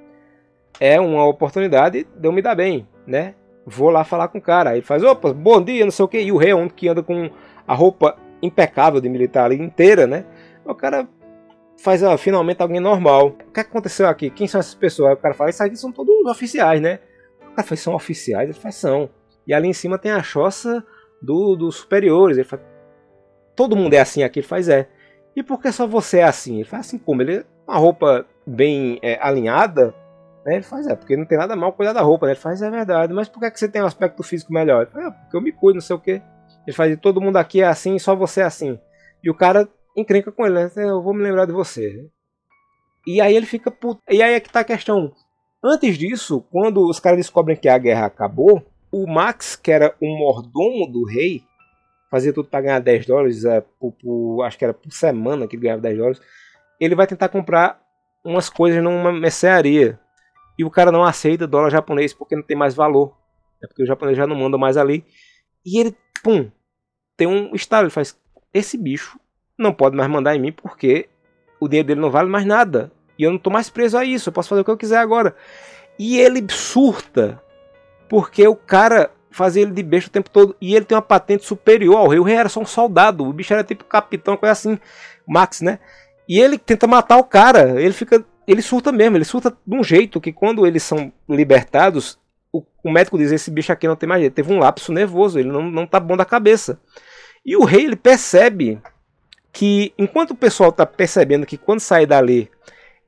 é 0.80 0.98
uma 0.98 1.26
oportunidade 1.26 2.04
de 2.04 2.26
eu 2.26 2.32
me 2.32 2.40
dar 2.40 2.54
bem, 2.54 2.88
né? 3.06 3.34
Vou 3.66 3.90
lá 3.90 4.04
falar 4.04 4.28
com 4.28 4.38
o 4.38 4.40
cara. 4.42 4.70
Aí 4.70 4.76
ele 4.76 4.86
faz: 4.86 5.02
Opa, 5.02 5.32
bom 5.32 5.60
dia, 5.62 5.84
não 5.84 5.90
sei 5.90 6.04
o 6.04 6.08
que. 6.08 6.20
E 6.20 6.32
o 6.32 6.36
rei 6.36 6.52
é 6.52 6.68
que 6.68 6.88
anda 6.88 7.02
com 7.02 7.28
a 7.66 7.74
roupa 7.74 8.16
impecável 8.40 9.00
de 9.00 9.08
militar 9.08 9.46
ali 9.46 9.60
inteira, 9.60 10.06
né? 10.06 10.24
O 10.64 10.74
cara 10.74 11.08
faz 11.76 12.02
ah, 12.02 12.16
finalmente 12.16 12.62
alguém 12.62 12.80
normal. 12.80 13.28
O 13.48 13.52
que 13.52 13.60
aconteceu 13.60 14.06
aqui? 14.06 14.30
Quem 14.30 14.46
são 14.46 14.60
essas 14.60 14.74
pessoas? 14.74 15.10
Aí 15.10 15.14
o 15.14 15.18
cara 15.18 15.34
fala: 15.34 15.50
Isso 15.50 15.62
aqui 15.62 15.76
são 15.76 15.90
todos 15.90 16.24
oficiais, 16.26 16.80
né? 16.80 17.00
O 17.50 17.54
cara 17.56 17.66
faz: 17.66 17.80
São 17.80 17.94
oficiais? 17.94 18.48
Ele 18.48 18.58
faz: 18.58 18.76
São. 18.76 19.10
E 19.46 19.54
ali 19.54 19.68
em 19.68 19.72
cima 19.72 19.98
tem 19.98 20.10
a 20.10 20.22
choça 20.22 20.84
do, 21.22 21.54
dos 21.54 21.76
superiores. 21.76 22.36
Ele 22.36 22.46
fala, 22.46 22.62
todo 23.54 23.76
mundo 23.76 23.94
é 23.94 24.00
assim 24.00 24.22
aqui. 24.22 24.40
Ele 24.40 24.46
faz, 24.46 24.68
é. 24.68 24.88
E 25.34 25.42
por 25.42 25.60
que 25.60 25.70
só 25.70 25.86
você 25.86 26.18
é 26.18 26.24
assim? 26.24 26.56
Ele 26.56 26.64
faz 26.64 26.86
assim 26.86 26.98
como? 26.98 27.22
Ele 27.22 27.44
uma 27.66 27.76
roupa 27.76 28.26
bem 28.46 28.98
é, 29.02 29.18
alinhada. 29.20 29.94
Né? 30.46 30.54
Ele 30.54 30.62
faz, 30.62 30.86
é, 30.86 30.94
porque 30.94 31.16
não 31.16 31.26
tem 31.26 31.36
nada 31.36 31.56
mal 31.56 31.72
cuidar 31.72 31.92
da 31.92 32.00
roupa. 32.00 32.26
Né? 32.26 32.32
Ele 32.32 32.40
faz, 32.40 32.62
é 32.62 32.70
verdade. 32.70 33.12
Mas 33.12 33.28
por 33.28 33.40
que, 33.40 33.50
que 33.50 33.58
você 33.58 33.68
tem 33.68 33.82
um 33.82 33.86
aspecto 33.86 34.22
físico 34.22 34.52
melhor? 34.52 34.88
Ele 34.94 35.06
é, 35.06 35.10
porque 35.10 35.36
eu 35.36 35.40
me 35.40 35.50
cuido, 35.50 35.74
não 35.74 35.80
sei 35.80 35.96
o 35.96 35.98
que. 35.98 36.22
Ele 36.64 36.76
faz, 36.76 36.96
todo 37.00 37.20
mundo 37.20 37.36
aqui 37.36 37.60
é 37.60 37.66
assim, 37.66 37.98
só 37.98 38.14
você 38.14 38.40
é 38.40 38.44
assim. 38.44 38.78
E 39.22 39.28
o 39.28 39.34
cara 39.34 39.68
encrenca 39.96 40.30
com 40.30 40.46
ele, 40.46 40.54
né? 40.54 40.70
Eu 40.76 41.02
vou 41.02 41.12
me 41.12 41.22
lembrar 41.22 41.46
de 41.46 41.52
você. 41.52 42.08
E 43.04 43.20
aí 43.20 43.34
ele 43.34 43.46
fica 43.46 43.70
puto. 43.70 44.00
E 44.08 44.22
aí 44.22 44.34
é 44.34 44.40
que 44.40 44.50
tá 44.50 44.60
a 44.60 44.64
questão. 44.64 45.12
Antes 45.64 45.98
disso, 45.98 46.44
quando 46.50 46.88
os 46.88 47.00
caras 47.00 47.18
descobrem 47.18 47.56
que 47.56 47.68
a 47.68 47.78
guerra 47.78 48.06
acabou, 48.06 48.64
o 48.92 49.06
Max, 49.06 49.56
que 49.56 49.72
era 49.72 49.96
o 50.00 50.06
mordomo 50.06 50.86
do 50.86 51.04
rei, 51.04 51.42
fazia 52.10 52.32
tudo 52.32 52.48
para 52.48 52.60
ganhar 52.60 52.78
10 52.78 53.06
dólares, 53.06 53.44
é, 53.44 53.60
por, 53.60 53.92
por, 53.92 54.44
acho 54.44 54.56
que 54.56 54.64
era 54.64 54.74
por 54.74 54.92
semana 54.92 55.46
que 55.48 55.56
ele 55.56 55.62
ganhava 55.62 55.82
10 55.82 55.98
dólares. 55.98 56.20
Ele 56.80 56.94
vai 56.94 57.06
tentar 57.06 57.28
comprar 57.28 57.80
umas 58.24 58.48
coisas 58.48 58.82
numa 58.82 59.12
mercearia. 59.12 59.98
E 60.58 60.64
o 60.64 60.70
cara 60.70 60.90
não 60.90 61.04
aceita 61.04 61.46
dólar 61.46 61.70
japonês 61.70 62.12
porque 62.12 62.36
não 62.36 62.42
tem 62.42 62.56
mais 62.56 62.74
valor. 62.74 63.16
É 63.62 63.66
porque 63.66 63.82
o 63.82 63.86
japonês 63.86 64.16
já 64.16 64.26
não 64.26 64.36
manda 64.36 64.56
mais 64.56 64.76
ali. 64.76 65.04
E 65.64 65.78
ele, 65.80 65.96
pum, 66.22 66.50
tem 67.16 67.26
um 67.26 67.54
estado. 67.54 67.84
Ele 67.84 67.90
faz: 67.90 68.18
Esse 68.52 68.76
bicho 68.76 69.18
não 69.58 69.72
pode 69.72 69.96
mais 69.96 70.10
mandar 70.10 70.34
em 70.34 70.40
mim 70.40 70.52
porque 70.52 71.08
o 71.60 71.68
dinheiro 71.68 71.88
dele 71.88 72.00
não 72.00 72.10
vale 72.10 72.28
mais 72.28 72.44
nada. 72.44 72.92
E 73.18 73.22
eu 73.22 73.30
não 73.30 73.38
estou 73.38 73.52
mais 73.52 73.70
preso 73.70 73.96
a 73.96 74.04
isso. 74.04 74.28
Eu 74.28 74.32
posso 74.32 74.48
fazer 74.48 74.60
o 74.60 74.64
que 74.64 74.70
eu 74.70 74.76
quiser 74.76 74.98
agora. 74.98 75.34
E 75.98 76.18
ele 76.18 76.44
surta 76.50 77.42
porque 78.08 78.46
o 78.46 78.54
cara 78.54 79.10
fazia 79.30 79.62
ele 79.62 79.72
de 79.72 79.82
besta 79.82 80.08
o 80.08 80.12
tempo 80.12 80.30
todo. 80.30 80.56
E 80.60 80.74
ele 80.74 80.84
tem 80.84 80.96
uma 80.96 81.02
patente 81.02 81.44
superior 81.44 81.96
ao 81.96 82.08
rei. 82.08 82.18
O 82.18 82.22
rei 82.22 82.36
era 82.36 82.48
só 82.48 82.60
um 82.60 82.66
soldado. 82.66 83.24
O 83.24 83.32
bicho 83.32 83.52
era 83.52 83.64
tipo 83.64 83.84
capitão, 83.84 84.36
coisa 84.36 84.52
assim. 84.52 84.78
Max, 85.26 85.60
né? 85.60 85.78
E 86.28 86.40
ele 86.40 86.58
tenta 86.58 86.86
matar 86.86 87.16
o 87.16 87.24
cara. 87.24 87.80
Ele 87.80 87.92
fica. 87.92 88.24
Ele 88.46 88.62
surta 88.62 88.92
mesmo. 88.92 89.16
Ele 89.16 89.24
surta 89.24 89.56
de 89.66 89.74
um 89.74 89.82
jeito 89.82 90.20
que 90.20 90.32
quando 90.32 90.66
eles 90.66 90.82
são 90.82 91.12
libertados, 91.28 92.18
o, 92.52 92.62
o 92.82 92.90
médico 92.90 93.18
diz: 93.18 93.32
Esse 93.32 93.50
bicho 93.50 93.72
aqui 93.72 93.88
não 93.88 93.96
tem 93.96 94.08
mais 94.08 94.20
jeito. 94.20 94.34
Teve 94.34 94.52
um 94.52 94.58
lapso 94.58 94.92
nervoso. 94.92 95.38
Ele 95.38 95.50
não, 95.50 95.62
não 95.62 95.86
tá 95.86 95.98
bom 95.98 96.16
da 96.16 96.24
cabeça. 96.24 96.80
E 97.44 97.56
o 97.56 97.64
rei 97.64 97.84
ele 97.84 97.96
percebe 97.96 98.80
que 99.52 99.92
enquanto 99.96 100.32
o 100.32 100.36
pessoal 100.36 100.70
tá 100.70 100.84
percebendo 100.84 101.46
que 101.46 101.56
quando 101.56 101.80
sair 101.80 102.06
dali 102.06 102.50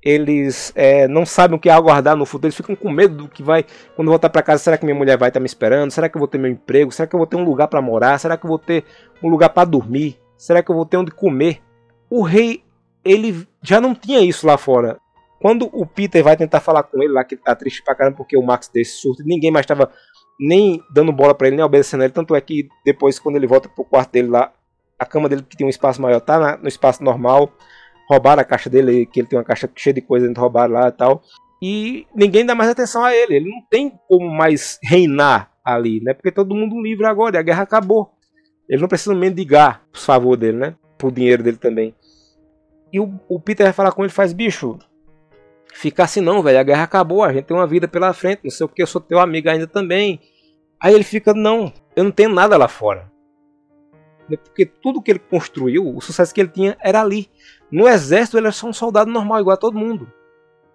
eles 0.02 0.72
é, 0.74 1.08
não 1.08 1.26
sabem 1.26 1.56
o 1.56 1.60
que 1.60 1.68
aguardar 1.68 2.16
no 2.16 2.24
futuro, 2.24 2.46
eles 2.46 2.56
ficam 2.56 2.76
com 2.76 2.90
medo 2.90 3.14
do 3.16 3.28
que 3.28 3.42
vai. 3.42 3.64
Quando 3.96 4.08
voltar 4.08 4.30
para 4.30 4.42
casa, 4.42 4.62
será 4.62 4.78
que 4.78 4.84
minha 4.84 4.94
mulher 4.94 5.18
vai 5.18 5.28
estar 5.28 5.40
tá 5.40 5.42
me 5.42 5.46
esperando? 5.46 5.90
Será 5.90 6.08
que 6.08 6.16
eu 6.16 6.20
vou 6.20 6.28
ter 6.28 6.38
meu 6.38 6.50
emprego? 6.50 6.92
Será 6.92 7.06
que 7.06 7.14
eu 7.14 7.18
vou 7.18 7.26
ter 7.26 7.36
um 7.36 7.44
lugar 7.44 7.68
para 7.68 7.82
morar? 7.82 8.18
Será 8.18 8.36
que 8.36 8.44
eu 8.44 8.48
vou 8.48 8.58
ter 8.58 8.84
um 9.22 9.28
lugar 9.28 9.50
para 9.50 9.68
dormir? 9.68 10.18
Será 10.36 10.62
que 10.62 10.70
eu 10.70 10.74
vou 10.74 10.86
ter 10.86 10.96
onde 10.96 11.10
comer? 11.10 11.60
O 12.08 12.22
rei, 12.22 12.62
ele 13.04 13.46
já 13.60 13.80
não 13.80 13.94
tinha 13.94 14.20
isso 14.20 14.46
lá 14.46 14.56
fora. 14.56 14.98
Quando 15.40 15.68
o 15.72 15.86
Peter 15.86 16.22
vai 16.22 16.36
tentar 16.36 16.60
falar 16.60 16.82
com 16.82 17.02
ele 17.02 17.12
lá, 17.12 17.24
que 17.24 17.34
ele 17.34 17.42
tá 17.42 17.54
triste 17.54 17.82
pra 17.82 17.94
caramba 17.94 18.16
porque 18.16 18.36
o 18.36 18.42
Max 18.42 18.68
desse 18.68 19.00
surto, 19.00 19.22
ninguém 19.24 19.50
mais 19.50 19.64
estava 19.64 19.90
nem 20.40 20.82
dando 20.92 21.12
bola 21.12 21.34
para 21.34 21.46
ele, 21.46 21.56
nem 21.56 21.64
obedecendo 21.64 22.02
ele. 22.02 22.12
Tanto 22.12 22.34
é 22.34 22.40
que 22.40 22.68
depois, 22.84 23.18
quando 23.18 23.36
ele 23.36 23.46
volta 23.46 23.68
pro 23.68 23.84
quarto 23.84 24.12
dele 24.12 24.28
lá, 24.28 24.52
a 24.98 25.06
cama 25.06 25.28
dele, 25.28 25.42
que 25.48 25.56
tem 25.56 25.66
um 25.66 25.70
espaço 25.70 26.02
maior, 26.02 26.20
tá 26.20 26.56
no 26.56 26.68
espaço 26.68 27.04
normal 27.04 27.52
roubaram 28.08 28.40
a 28.40 28.44
caixa 28.44 28.70
dele, 28.70 29.04
que 29.04 29.20
ele 29.20 29.28
tem 29.28 29.38
uma 29.38 29.44
caixa 29.44 29.70
cheia 29.76 29.92
de 29.92 30.00
coisa 30.00 30.26
dentro, 30.26 30.40
roubaram 30.40 30.72
lá 30.72 30.88
e 30.88 30.92
tal. 30.92 31.22
e 31.60 32.06
ninguém 32.14 32.46
dá 32.46 32.54
mais 32.54 32.70
atenção 32.70 33.04
a 33.04 33.14
ele. 33.14 33.36
Ele 33.36 33.50
não 33.50 33.60
tem 33.68 33.92
como 34.08 34.30
mais 34.30 34.78
reinar 34.82 35.52
ali, 35.62 36.00
né? 36.00 36.14
Porque 36.14 36.32
todo 36.32 36.54
mundo 36.54 36.80
livre 36.80 37.04
agora, 37.04 37.36
e 37.36 37.38
a 37.38 37.42
guerra 37.42 37.64
acabou. 37.64 38.10
Ele 38.68 38.80
não 38.80 38.88
precisa 38.88 39.14
mendigar 39.14 39.82
por 39.92 40.00
favor 40.00 40.36
dele, 40.36 40.56
né? 40.56 40.74
Por 40.96 41.12
dinheiro 41.12 41.42
dele 41.42 41.58
também. 41.58 41.94
E 42.92 42.98
o, 42.98 43.20
o 43.28 43.38
Peter 43.38 43.66
vai 43.66 43.72
falar 43.72 43.92
com 43.92 44.02
ele, 44.02 44.12
faz 44.12 44.32
bicho, 44.32 44.78
fica 45.74 46.04
assim 46.04 46.20
não, 46.20 46.42
velho, 46.42 46.58
a 46.58 46.62
guerra 46.62 46.84
acabou, 46.84 47.22
a 47.22 47.32
gente 47.32 47.44
tem 47.44 47.56
uma 47.56 47.66
vida 47.66 47.86
pela 47.86 48.12
frente, 48.12 48.40
não 48.44 48.50
sei 48.50 48.66
o 48.66 48.68
que, 48.68 48.82
eu 48.82 48.86
sou 48.86 49.00
teu 49.00 49.18
amigo 49.18 49.48
ainda 49.48 49.66
também. 49.66 50.20
Aí 50.80 50.94
ele 50.94 51.04
fica, 51.04 51.34
não, 51.34 51.72
eu 51.96 52.04
não 52.04 52.10
tenho 52.10 52.28
nada 52.28 52.56
lá 52.56 52.68
fora. 52.68 53.10
Porque 54.36 54.66
tudo 54.66 55.00
que 55.00 55.10
ele 55.10 55.18
construiu, 55.18 55.88
o 55.88 56.00
sucesso 56.00 56.34
que 56.34 56.40
ele 56.40 56.50
tinha 56.50 56.76
era 56.80 57.00
ali. 57.00 57.30
No 57.70 57.88
exército 57.88 58.36
ele 58.36 58.46
era 58.46 58.52
só 58.52 58.68
um 58.68 58.72
soldado 58.72 59.10
normal, 59.10 59.40
igual 59.40 59.54
a 59.54 59.58
todo 59.58 59.78
mundo. 59.78 60.10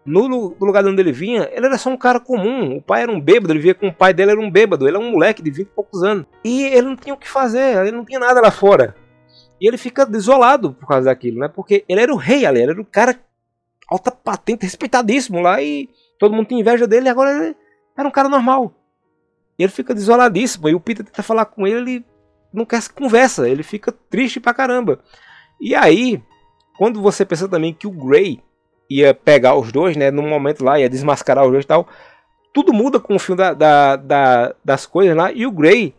No, 0.06 0.56
lugar 0.60 0.84
de 0.84 0.90
onde 0.90 1.02
ele 1.02 1.14
vinha, 1.14 1.50
ele 1.54 1.68
era 1.68 1.78
só 1.78 1.90
um 1.90 1.98
cara 1.98 2.20
comum. 2.20 2.78
O 2.78 2.82
pai 2.82 3.04
era 3.04 3.12
um 3.12 3.22
bêbado, 3.22 3.54
ele 3.54 3.60
via 3.60 3.74
com 3.74 3.88
o 3.88 3.94
pai 3.94 4.14
dele 4.14 4.32
era 4.32 4.40
um 4.40 4.52
bêbado. 4.52 4.88
Ele 4.88 4.98
é 4.98 5.00
um 5.00 5.12
moleque 5.12 5.42
de 5.42 5.50
20 5.50 5.68
e 5.68 5.70
poucos 5.70 6.04
anos. 6.04 6.26
E 6.44 6.64
ele 6.64 6.88
não 6.88 6.96
tinha 6.96 7.14
o 7.14 7.18
que 7.18 7.30
fazer, 7.30 7.78
ele 7.78 7.96
não 7.96 8.04
tinha 8.04 8.20
nada 8.20 8.42
lá 8.42 8.52
fora. 8.52 8.96
E 9.62 9.68
ele 9.68 9.78
fica 9.78 10.06
desolado 10.06 10.74
por 10.74 10.88
causa 10.88 11.06
daquilo, 11.06 11.40
né? 11.40 11.48
Porque 11.48 11.86
ele 11.88 12.02
era 12.02 12.14
o 12.14 12.18
rei 12.18 12.46
ali, 12.46 12.62
ele 12.62 12.72
era 12.72 12.82
o 12.82 12.86
cara 12.86 13.18
alta 13.90 14.12
patente, 14.12 14.64
respeitadíssimo 14.64 15.40
lá 15.40 15.62
e 15.62 15.90
todo 16.20 16.34
mundo 16.34 16.48
tinha 16.48 16.60
inveja 16.60 16.88
dele 16.88 17.08
e 17.08 17.10
agora 17.10 17.32
ele 17.32 17.56
era 17.98 18.08
um 18.08 18.12
cara 18.12 18.30
normal. 18.30 18.74
E 19.58 19.64
ele 19.64 19.72
fica 19.72 19.94
desoladíssimo. 19.94 20.70
E 20.70 20.76
o 20.76 20.80
Peter 20.80 21.06
tenta 21.06 21.24
falar 21.24 21.46
com 21.46 21.68
ele, 21.68 21.78
ele 21.78 22.06
não 22.52 22.66
quer 22.66 22.82
conversa, 22.90 23.48
ele 23.48 23.64
fica 23.64 23.92
triste 24.10 24.40
pra 24.40 24.54
caramba. 24.54 25.00
E 25.60 25.76
aí, 25.76 26.22
quando 26.78 27.02
você 27.02 27.26
pensa 27.26 27.48
também 27.48 27.74
que 27.74 27.88
o 27.88 27.92
Grey 27.92 28.42
ia 28.90 29.14
pegar 29.14 29.56
os 29.56 29.72
dois, 29.72 29.96
né, 29.96 30.12
num 30.12 30.28
momento 30.28 30.64
lá, 30.64 30.80
ia 30.80 30.90
desmascarar 30.90 31.46
os 31.46 31.52
dois 31.52 31.66
e 31.66 31.68
tal, 31.68 31.88
tudo 32.54 32.74
muda 32.74 33.00
com 33.00 33.16
o 33.16 33.20
fim 33.20 33.36
da, 33.36 33.54
da, 33.54 33.96
da, 33.96 34.56
das 34.64 34.86
coisas 34.86 35.16
lá, 35.16 35.32
e 35.32 35.48
o 35.48 35.52
Grey 35.52 35.96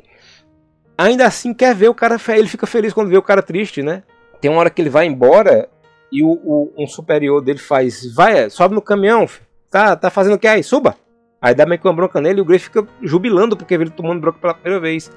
ainda 0.96 1.26
assim 1.26 1.52
quer 1.52 1.74
ver 1.74 1.88
o 1.88 1.94
cara, 1.94 2.16
ele 2.28 2.48
fica 2.48 2.66
feliz 2.66 2.92
quando 2.92 3.08
vê 3.08 3.16
o 3.16 3.22
cara 3.22 3.42
triste, 3.42 3.82
né? 3.82 4.04
Tem 4.40 4.50
uma 4.50 4.60
hora 4.60 4.70
que 4.70 4.80
ele 4.80 4.90
vai 4.90 5.06
embora 5.06 5.68
e 6.14 6.22
o, 6.22 6.28
o 6.28 6.72
um 6.78 6.86
superior 6.86 7.42
dele 7.42 7.58
faz, 7.58 8.14
vai, 8.14 8.48
sobe 8.48 8.74
no 8.74 8.80
caminhão, 8.80 9.26
tá, 9.68 9.96
tá 9.96 10.08
fazendo 10.08 10.34
o 10.34 10.38
que 10.38 10.46
aí? 10.46 10.62
Suba! 10.62 10.96
Aí 11.42 11.54
dá 11.54 11.66
meio 11.66 11.80
que 11.80 11.86
uma 11.86 11.92
bronca 11.92 12.20
nele 12.20 12.38
e 12.38 12.40
o 12.40 12.44
Grey 12.44 12.60
fica 12.60 12.86
jubilando 13.02 13.56
porque 13.56 13.74
ele 13.74 13.90
tomando 13.90 14.20
bronca 14.20 14.38
pela 14.38 14.54
primeira 14.54 14.80
vez. 14.80 15.10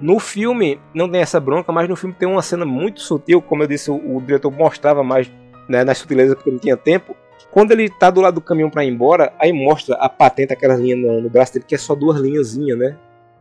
No 0.00 0.18
filme 0.18 0.80
não 0.94 1.10
tem 1.10 1.20
essa 1.20 1.40
bronca, 1.40 1.72
mas 1.72 1.88
no 1.88 1.96
filme 1.96 2.14
tem 2.18 2.28
uma 2.28 2.40
cena 2.42 2.64
muito 2.64 3.00
sutil, 3.00 3.42
como 3.42 3.64
eu 3.64 3.66
disse, 3.66 3.90
o, 3.90 4.16
o 4.16 4.22
diretor 4.22 4.50
mostrava 4.50 5.02
mais 5.02 5.30
né, 5.68 5.84
nas 5.84 5.98
sutilezas 5.98 6.34
porque 6.36 6.50
não 6.50 6.58
tinha 6.58 6.76
tempo. 6.76 7.16
Quando 7.50 7.72
ele 7.72 7.90
tá 7.90 8.08
do 8.08 8.20
lado 8.20 8.34
do 8.34 8.40
caminhão 8.40 8.70
para 8.70 8.84
ir 8.84 8.88
embora, 8.88 9.32
aí 9.38 9.52
mostra 9.52 9.96
a 9.96 10.08
patente, 10.08 10.52
aquelas 10.52 10.78
linhas 10.78 10.98
no, 10.98 11.20
no, 11.22 11.28
braço 11.28 11.54
dele, 11.54 11.64
que 11.66 11.74
é 11.74 11.78
só 11.78 11.94
duas 11.94 12.20
linhazinhas, 12.20 12.78
né? 12.78 12.96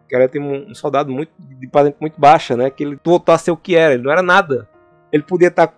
O 0.05 0.09
cara 0.09 0.27
tem 0.27 0.41
um, 0.41 0.71
um, 0.71 0.75
soldado 0.75 1.11
muito 1.11 1.31
de 1.37 1.67
patente 1.67 1.97
muito 2.01 2.19
baixa, 2.19 2.57
né? 2.57 2.69
Que 2.69 2.83
ele 2.83 2.99
voltou 3.03 3.33
a 3.33 3.37
ser 3.37 3.51
o 3.51 3.57
que 3.57 3.75
era, 3.75 3.93
ele 3.93 4.03
não 4.03 4.11
era 4.11 4.21
nada. 4.21 4.67
Ele 5.16 5.24
podia 5.24 5.47
estar. 5.47 5.68
Tá, 5.68 5.74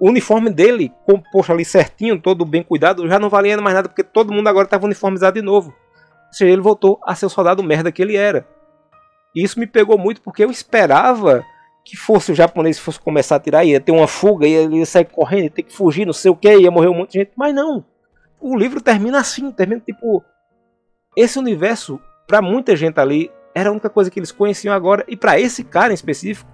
o 0.00 0.08
uniforme 0.08 0.50
dele, 0.50 0.92
composto 1.06 1.52
ali 1.52 1.64
certinho, 1.64 2.20
todo 2.20 2.44
bem 2.44 2.64
cuidado, 2.64 3.06
já 3.06 3.16
não 3.16 3.30
valia 3.30 3.56
mais 3.60 3.76
nada, 3.76 3.88
porque 3.88 4.02
todo 4.02 4.32
mundo 4.32 4.48
agora 4.48 4.64
estava 4.64 4.86
uniformizado 4.86 5.38
de 5.38 5.42
novo. 5.42 5.68
Ou 5.70 6.32
seja, 6.32 6.50
ele 6.50 6.60
voltou 6.60 6.98
a 7.04 7.14
ser 7.14 7.26
o 7.26 7.28
soldado 7.28 7.62
merda 7.62 7.92
que 7.92 8.02
ele 8.02 8.16
era. 8.16 8.44
E 9.32 9.44
isso 9.44 9.60
me 9.60 9.68
pegou 9.68 9.96
muito 9.96 10.20
porque 10.20 10.42
eu 10.42 10.50
esperava 10.50 11.44
que 11.84 11.96
fosse 11.96 12.32
o 12.32 12.34
japonês 12.34 12.76
fosse 12.76 12.98
começar 12.98 13.36
a 13.36 13.40
tirar, 13.40 13.64
ia 13.64 13.80
ter 13.80 13.92
uma 13.92 14.08
fuga, 14.08 14.48
ia, 14.48 14.62
ia 14.62 14.84
sair 14.84 15.04
correndo, 15.04 15.44
ia 15.44 15.50
ter 15.50 15.62
que 15.62 15.72
fugir, 15.72 16.04
não 16.04 16.12
sei 16.12 16.32
o 16.32 16.36
que, 16.36 16.52
ia 16.52 16.70
morrer 16.70 16.88
um 16.88 16.94
monte 16.94 17.12
de 17.12 17.18
gente, 17.20 17.32
mas 17.36 17.54
não. 17.54 17.84
O 18.40 18.56
livro 18.56 18.80
termina 18.80 19.20
assim, 19.20 19.52
termina 19.52 19.80
tipo 19.80 20.24
esse 21.16 21.38
universo 21.38 22.00
para 22.26 22.42
muita 22.42 22.74
gente 22.74 22.98
ali 22.98 23.30
era 23.54 23.68
a 23.68 23.72
única 23.72 23.88
coisa 23.88 24.10
que 24.10 24.18
eles 24.18 24.32
conheciam 24.32 24.74
agora 24.74 25.04
e 25.06 25.16
para 25.16 25.38
esse 25.38 25.62
cara 25.62 25.92
em 25.92 25.94
específico 25.94 26.50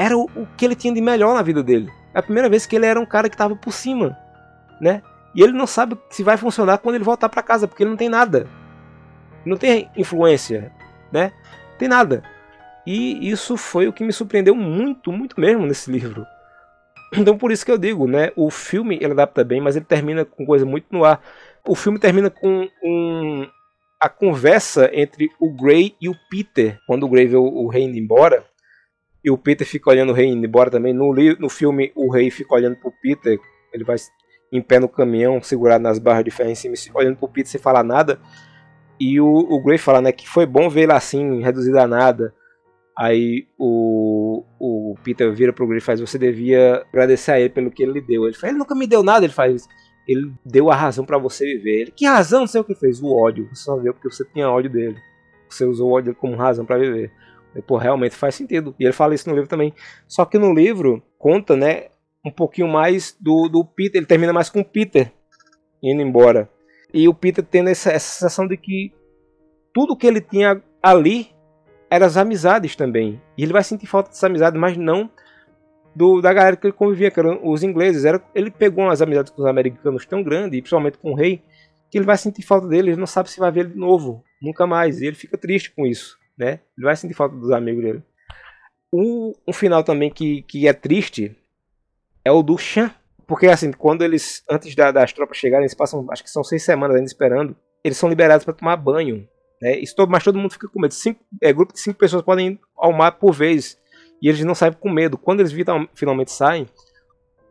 era 0.00 0.16
o, 0.16 0.24
o, 0.34 0.46
que 0.56 0.64
ele 0.64 0.74
tinha 0.74 0.94
de 0.94 1.00
melhor 1.00 1.34
na 1.34 1.42
vida 1.42 1.62
dele. 1.62 1.92
É 2.14 2.20
a 2.20 2.22
primeira 2.22 2.48
vez 2.48 2.64
que 2.64 2.74
ele 2.74 2.86
era 2.86 2.98
um 2.98 3.04
cara 3.04 3.28
que 3.28 3.34
estava 3.34 3.54
por 3.54 3.70
cima, 3.70 4.16
né? 4.80 5.02
E 5.34 5.42
ele 5.42 5.52
não 5.52 5.66
sabe 5.66 5.96
se 6.08 6.22
vai 6.22 6.38
funcionar 6.38 6.78
quando 6.78 6.94
ele 6.94 7.04
voltar 7.04 7.28
para 7.28 7.42
casa, 7.42 7.68
porque 7.68 7.82
ele 7.82 7.90
não 7.90 7.98
tem 7.98 8.08
nada. 8.08 8.46
Não 9.44 9.58
tem 9.58 9.90
influência, 9.94 10.72
né? 11.12 11.32
tem 11.78 11.86
nada. 11.86 12.22
E 12.86 13.30
isso 13.30 13.58
foi 13.58 13.88
o 13.88 13.92
que 13.92 14.02
me 14.02 14.12
surpreendeu 14.12 14.54
muito, 14.54 15.12
muito 15.12 15.38
mesmo 15.38 15.66
nesse 15.66 15.90
livro. 15.90 16.26
Então 17.12 17.36
por 17.36 17.50
isso 17.52 17.64
que 17.64 17.72
eu 17.72 17.78
digo, 17.78 18.06
né? 18.06 18.30
O 18.36 18.50
filme 18.50 18.96
ele 19.00 19.12
adapta 19.12 19.44
bem, 19.44 19.60
mas 19.60 19.76
ele 19.76 19.84
termina 19.84 20.24
com 20.24 20.46
coisa 20.46 20.64
muito 20.64 20.86
no 20.90 21.04
ar. 21.04 21.20
O 21.66 21.74
filme 21.74 21.98
termina 21.98 22.30
com 22.30 22.68
um, 22.82 23.46
a 24.00 24.08
conversa 24.08 24.88
entre 24.94 25.28
o 25.38 25.52
Grey 25.52 25.94
e 26.00 26.08
o 26.08 26.14
Peter. 26.30 26.78
Quando 26.86 27.04
o 27.04 27.08
Grey 27.08 27.26
vê 27.26 27.36
o, 27.36 27.44
o 27.44 27.68
rei 27.68 27.82
indo 27.82 27.98
embora, 27.98 28.44
e 29.24 29.30
o 29.30 29.38
Peter 29.38 29.66
fica 29.66 29.90
olhando 29.90 30.10
o 30.10 30.14
rei 30.14 30.26
indo 30.26 30.46
embora 30.46 30.70
também. 30.70 30.92
No, 30.92 31.14
no 31.38 31.48
filme, 31.48 31.92
o 31.94 32.10
rei 32.10 32.30
fica 32.30 32.54
olhando 32.54 32.76
pro 32.76 32.92
Peter. 33.02 33.38
Ele 33.72 33.84
vai 33.84 33.96
em 34.52 34.60
pé 34.60 34.80
no 34.80 34.88
caminhão, 34.88 35.40
segurado 35.42 35.82
nas 35.82 35.98
barras 35.98 36.24
de 36.24 36.30
ferro 36.30 36.50
em 36.50 36.54
cima, 36.54 36.74
olhando 36.94 37.16
pro 37.16 37.28
Peter 37.28 37.50
sem 37.50 37.60
falar 37.60 37.84
nada. 37.84 38.18
E 38.98 39.20
o, 39.20 39.26
o 39.26 39.62
Gray 39.62 39.78
fala, 39.78 40.00
né, 40.00 40.12
que 40.12 40.28
foi 40.28 40.44
bom 40.44 40.68
ver 40.68 40.82
ele 40.82 40.92
assim, 40.92 41.40
reduzido 41.40 41.78
a 41.78 41.86
nada. 41.86 42.34
Aí 42.98 43.46
o, 43.58 44.44
o 44.58 44.94
Peter 45.02 45.32
vira 45.32 45.52
pro 45.52 45.66
Gray 45.66 45.78
e 45.78 45.82
faz, 45.82 46.00
você 46.00 46.18
devia 46.18 46.84
agradecer 46.92 47.32
a 47.32 47.40
ele 47.40 47.48
pelo 47.48 47.70
que 47.70 47.82
ele 47.82 47.92
lhe 47.92 48.00
deu. 48.00 48.24
Ele 48.24 48.34
fala, 48.34 48.52
ele 48.52 48.58
nunca 48.58 48.74
me 48.74 48.86
deu 48.86 49.02
nada, 49.02 49.24
ele 49.24 49.32
faz, 49.32 49.66
ele 50.06 50.32
deu 50.44 50.70
a 50.70 50.74
razão 50.74 51.04
para 51.04 51.16
você 51.16 51.44
viver. 51.44 51.82
Ele, 51.82 51.90
que 51.92 52.04
razão? 52.04 52.40
Não 52.40 52.46
sei 52.46 52.60
o 52.60 52.64
que 52.64 52.74
fez, 52.74 53.00
o 53.02 53.14
ódio. 53.14 53.48
Você 53.54 53.64
só 53.64 53.76
viu 53.76 53.94
porque 53.94 54.10
você 54.10 54.24
tinha 54.24 54.50
ódio 54.50 54.70
dele. 54.70 54.96
Você 55.48 55.64
usou 55.64 55.90
o 55.90 55.92
ódio 55.92 56.14
como 56.14 56.36
razão 56.36 56.64
para 56.64 56.78
viver. 56.78 57.12
E, 57.54 57.62
pô, 57.62 57.76
realmente 57.76 58.14
faz 58.14 58.34
sentido. 58.34 58.74
E 58.78 58.84
ele 58.84 58.92
fala 58.92 59.14
isso 59.14 59.28
no 59.28 59.34
livro 59.34 59.48
também. 59.48 59.74
Só 60.06 60.24
que 60.24 60.38
no 60.38 60.54
livro 60.54 61.02
conta, 61.18 61.56
né, 61.56 61.88
um 62.24 62.30
pouquinho 62.30 62.68
mais 62.68 63.16
do, 63.20 63.48
do 63.48 63.64
Peter. 63.64 63.98
Ele 63.98 64.06
termina 64.06 64.32
mais 64.32 64.48
com 64.48 64.60
o 64.60 64.64
Peter 64.64 65.12
indo 65.82 66.02
embora. 66.02 66.48
E 66.92 67.08
o 67.08 67.14
Peter 67.14 67.44
tendo 67.44 67.70
essa, 67.70 67.90
essa 67.90 68.12
sensação 68.12 68.46
de 68.46 68.56
que 68.56 68.92
tudo 69.72 69.96
que 69.96 70.06
ele 70.06 70.20
tinha 70.20 70.62
ali 70.82 71.30
eram 71.90 72.06
as 72.06 72.16
amizades 72.16 72.76
também. 72.76 73.20
E 73.36 73.42
ele 73.42 73.52
vai 73.52 73.64
sentir 73.64 73.86
falta 73.86 74.10
dessa 74.10 74.26
amizade, 74.26 74.58
mas 74.58 74.76
não 74.76 75.10
do, 75.94 76.20
da 76.20 76.32
galera 76.32 76.56
que 76.56 76.66
ele 76.66 76.72
convivia, 76.72 77.10
que 77.10 77.18
eram 77.18 77.40
os 77.42 77.62
ingleses. 77.62 78.04
Era, 78.04 78.22
ele 78.34 78.50
pegou 78.50 78.84
umas 78.84 79.02
amizades 79.02 79.32
com 79.32 79.42
os 79.42 79.48
americanos 79.48 80.06
tão 80.06 80.22
grandes, 80.22 80.58
e 80.58 80.62
principalmente 80.62 80.98
com 80.98 81.12
o 81.12 81.14
rei, 81.14 81.42
que 81.90 81.98
ele 81.98 82.06
vai 82.06 82.16
sentir 82.16 82.42
falta 82.42 82.68
dele, 82.68 82.90
ele 82.90 83.00
não 83.00 83.06
sabe 83.06 83.30
se 83.30 83.40
vai 83.40 83.50
ver 83.50 83.60
ele 83.60 83.70
de 83.70 83.78
novo, 83.78 84.22
nunca 84.40 84.66
mais. 84.66 85.00
E 85.00 85.06
ele 85.06 85.16
fica 85.16 85.36
triste 85.36 85.72
com 85.74 85.86
isso, 85.86 86.16
né? 86.40 86.60
Ele 86.76 86.86
vai 86.86 86.96
sentir 86.96 87.12
falta 87.12 87.36
dos 87.36 87.50
amigos 87.50 87.84
dele. 87.84 88.02
Um, 88.92 89.32
um 89.46 89.52
final 89.52 89.84
também 89.84 90.10
que, 90.10 90.42
que 90.42 90.66
é 90.66 90.72
triste 90.72 91.36
é 92.24 92.32
o 92.32 92.42
do 92.42 92.56
Chan. 92.56 92.90
Porque 93.26 93.46
assim, 93.46 93.70
quando 93.70 94.02
eles, 94.02 94.42
antes 94.50 94.74
da, 94.74 94.90
das 94.90 95.12
tropas 95.12 95.36
chegarem, 95.36 95.64
eles 95.64 95.74
passam, 95.74 96.04
acho 96.10 96.24
que 96.24 96.30
são 96.30 96.42
seis 96.42 96.64
semanas 96.64 96.96
ainda 96.96 97.06
esperando, 97.06 97.54
eles 97.84 97.96
são 97.96 98.08
liberados 98.08 98.44
para 98.44 98.54
tomar 98.54 98.76
banho. 98.76 99.28
Né? 99.60 99.78
Isso 99.78 99.94
todo, 99.94 100.10
mas 100.10 100.24
todo 100.24 100.38
mundo 100.38 100.52
fica 100.52 100.66
com 100.66 100.80
medo. 100.80 100.94
Cinco, 100.94 101.20
é, 101.42 101.52
grupo 101.52 101.74
de 101.74 101.80
cinco 101.80 101.98
pessoas 101.98 102.22
podem 102.22 102.48
ir 102.48 102.60
ao 102.74 102.92
mar 102.92 103.12
por 103.12 103.32
vez. 103.32 103.78
E 104.20 104.28
eles 104.28 104.42
não 104.42 104.54
saem 104.54 104.72
com 104.72 104.90
medo. 104.90 105.18
Quando 105.18 105.40
eles 105.40 105.52
vitam, 105.52 105.86
finalmente 105.94 106.32
saem, 106.32 106.66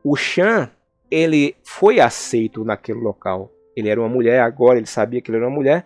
o 0.04 0.16
Chan 0.16 0.70
ele 1.10 1.56
foi 1.64 2.00
aceito 2.00 2.66
naquele 2.66 3.00
local. 3.00 3.52
Ele 3.76 3.90
era 3.90 4.02
uma 4.02 4.10
mulher, 4.10 4.42
agora 4.42 4.78
ele 4.78 4.88
sabia 4.88 5.22
que 5.22 5.30
ele 5.30 5.38
era 5.38 5.48
uma 5.48 5.56
mulher. 5.56 5.86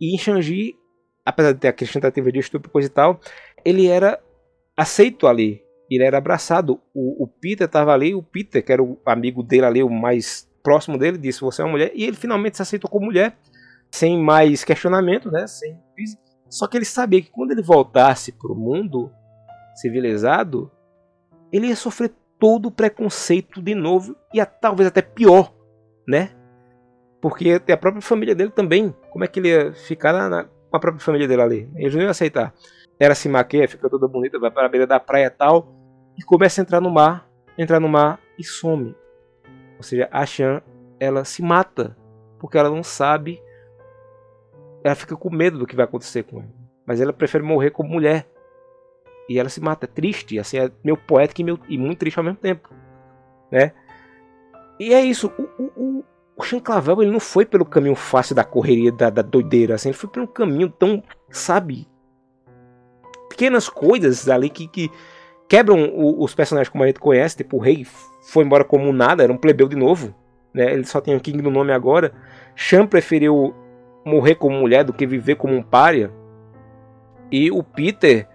E 0.00 0.14
em 0.14 0.18
Shang-Chi, 0.18 0.76
apesar 1.24 1.52
de 1.52 1.60
ter 1.60 1.68
aquela 1.68 1.90
tentativa 1.90 2.30
de 2.30 2.38
estupro 2.38 2.70
coisa 2.70 2.88
e 2.88 2.90
tal, 2.90 3.20
ele 3.64 3.86
era 3.86 4.20
aceito 4.76 5.26
ali 5.26 5.64
ele 5.90 6.04
era 6.04 6.18
abraçado. 6.18 6.80
O, 6.94 7.24
o 7.24 7.26
Peter 7.26 7.66
estava 7.66 7.92
ali, 7.92 8.14
o 8.14 8.22
Peter, 8.22 8.64
que 8.64 8.72
era 8.72 8.82
o 8.82 8.98
amigo 9.04 9.42
dele 9.42 9.66
ali, 9.66 9.82
o 9.82 9.90
mais 9.90 10.48
próximo 10.62 10.98
dele, 10.98 11.18
disse: 11.18 11.40
Você 11.40 11.62
é 11.62 11.64
uma 11.64 11.72
mulher. 11.72 11.92
E 11.94 12.04
ele 12.04 12.16
finalmente 12.16 12.56
se 12.56 12.62
aceitou 12.62 12.90
como 12.90 13.06
mulher, 13.06 13.36
sem 13.90 14.18
mais 14.18 14.64
questionamento, 14.64 15.30
né? 15.30 15.46
Sem... 15.46 15.78
Só 16.48 16.66
que 16.66 16.76
ele 16.76 16.84
sabia 16.84 17.20
que 17.20 17.30
quando 17.30 17.52
ele 17.52 17.62
voltasse 17.62 18.32
para 18.32 18.52
o 18.52 18.56
mundo 18.56 19.10
civilizado, 19.74 20.70
ele 21.52 21.68
ia 21.68 21.76
sofrer 21.76 22.12
todo 22.38 22.66
o 22.66 22.70
preconceito 22.70 23.62
de 23.62 23.74
novo 23.74 24.16
e 24.32 24.44
talvez 24.44 24.88
até 24.88 25.02
pior, 25.02 25.52
né? 26.06 26.30
Porque 27.20 27.60
a 27.68 27.76
própria 27.76 28.02
família 28.02 28.34
dele 28.34 28.50
também, 28.50 28.94
como 29.10 29.24
é 29.24 29.26
que 29.26 29.40
ele 29.40 29.48
ia 29.48 29.72
ficar 29.72 30.12
na, 30.12 30.28
na, 30.28 30.48
com 30.74 30.78
a 30.78 30.80
própria 30.80 31.04
família 31.04 31.28
dele 31.28 31.42
ali? 31.42 31.70
Eles 31.76 31.94
não 31.94 32.02
iam 32.02 32.10
aceitar. 32.10 32.52
Ela 32.98 33.14
se 33.14 33.28
maquia, 33.28 33.68
fica 33.68 33.88
toda 33.88 34.08
bonita, 34.08 34.40
vai 34.40 34.50
para 34.50 34.66
a 34.66 34.68
beira 34.68 34.86
da 34.88 34.98
praia 34.98 35.30
tal, 35.30 35.72
e 36.18 36.22
começa 36.22 36.60
a 36.60 36.62
entrar 36.62 36.80
no 36.80 36.90
mar, 36.90 37.28
entrar 37.56 37.78
no 37.78 37.88
mar 37.88 38.18
e 38.36 38.42
some. 38.42 38.92
Ou 39.76 39.82
seja, 39.84 40.08
a 40.10 40.26
Shan, 40.26 40.60
ela 40.98 41.24
se 41.24 41.42
mata, 41.42 41.96
porque 42.40 42.58
ela 42.58 42.68
não 42.68 42.82
sabe, 42.82 43.40
ela 44.82 44.96
fica 44.96 45.16
com 45.16 45.30
medo 45.30 45.58
do 45.58 45.66
que 45.66 45.76
vai 45.76 45.84
acontecer 45.84 46.24
com 46.24 46.40
ela. 46.40 46.50
Mas 46.84 47.00
ela 47.00 47.12
prefere 47.12 47.44
morrer 47.44 47.70
como 47.70 47.88
mulher. 47.88 48.28
E 49.28 49.38
ela 49.38 49.48
se 49.48 49.60
mata, 49.60 49.86
triste, 49.86 50.40
assim, 50.40 50.58
é 50.58 50.70
meio 50.82 50.96
poético 50.96 51.40
e, 51.40 51.44
meio, 51.44 51.60
e 51.68 51.78
muito 51.78 52.00
triste 52.00 52.18
ao 52.18 52.24
mesmo 52.24 52.38
tempo, 52.38 52.68
né? 53.50 53.72
E 54.78 54.92
é 54.92 55.00
isso, 55.00 55.32
o, 55.38 55.62
o, 55.62 55.73
o 56.36 56.42
Sean 56.42 56.60
Clavel 56.60 57.02
ele 57.02 57.10
não 57.10 57.20
foi 57.20 57.44
pelo 57.44 57.64
caminho 57.64 57.94
fácil 57.94 58.34
da 58.34 58.44
correria, 58.44 58.90
da, 58.90 59.10
da 59.10 59.22
doideira, 59.22 59.74
assim, 59.74 59.90
ele 59.90 59.98
foi 59.98 60.10
pelo 60.10 60.26
caminho 60.26 60.68
tão, 60.68 61.02
sabe, 61.30 61.86
pequenas 63.28 63.68
coisas 63.68 64.28
ali 64.28 64.48
que, 64.48 64.66
que 64.68 64.90
quebram 65.48 65.84
o, 65.90 66.22
os 66.22 66.34
personagens 66.34 66.68
como 66.68 66.84
a 66.84 66.86
gente 66.86 67.00
conhece, 67.00 67.36
tipo 67.36 67.56
o 67.56 67.60
rei 67.60 67.86
foi 68.24 68.44
embora 68.44 68.64
como 68.64 68.92
nada, 68.92 69.22
era 69.22 69.32
um 69.32 69.36
plebeu 69.36 69.68
de 69.68 69.76
novo, 69.76 70.14
né? 70.54 70.72
Ele 70.72 70.84
só 70.84 71.00
tem 71.00 71.16
o 71.16 71.20
King 71.20 71.42
no 71.42 71.50
nome 71.50 71.72
agora. 71.72 72.12
Sean 72.56 72.86
preferiu 72.86 73.54
morrer 74.04 74.36
como 74.36 74.56
mulher 74.56 74.84
do 74.84 74.92
que 74.92 75.06
viver 75.06 75.34
como 75.34 75.54
um 75.54 75.62
pária. 75.62 76.12
E 77.30 77.50
o 77.50 77.62
Peter, 77.62 78.28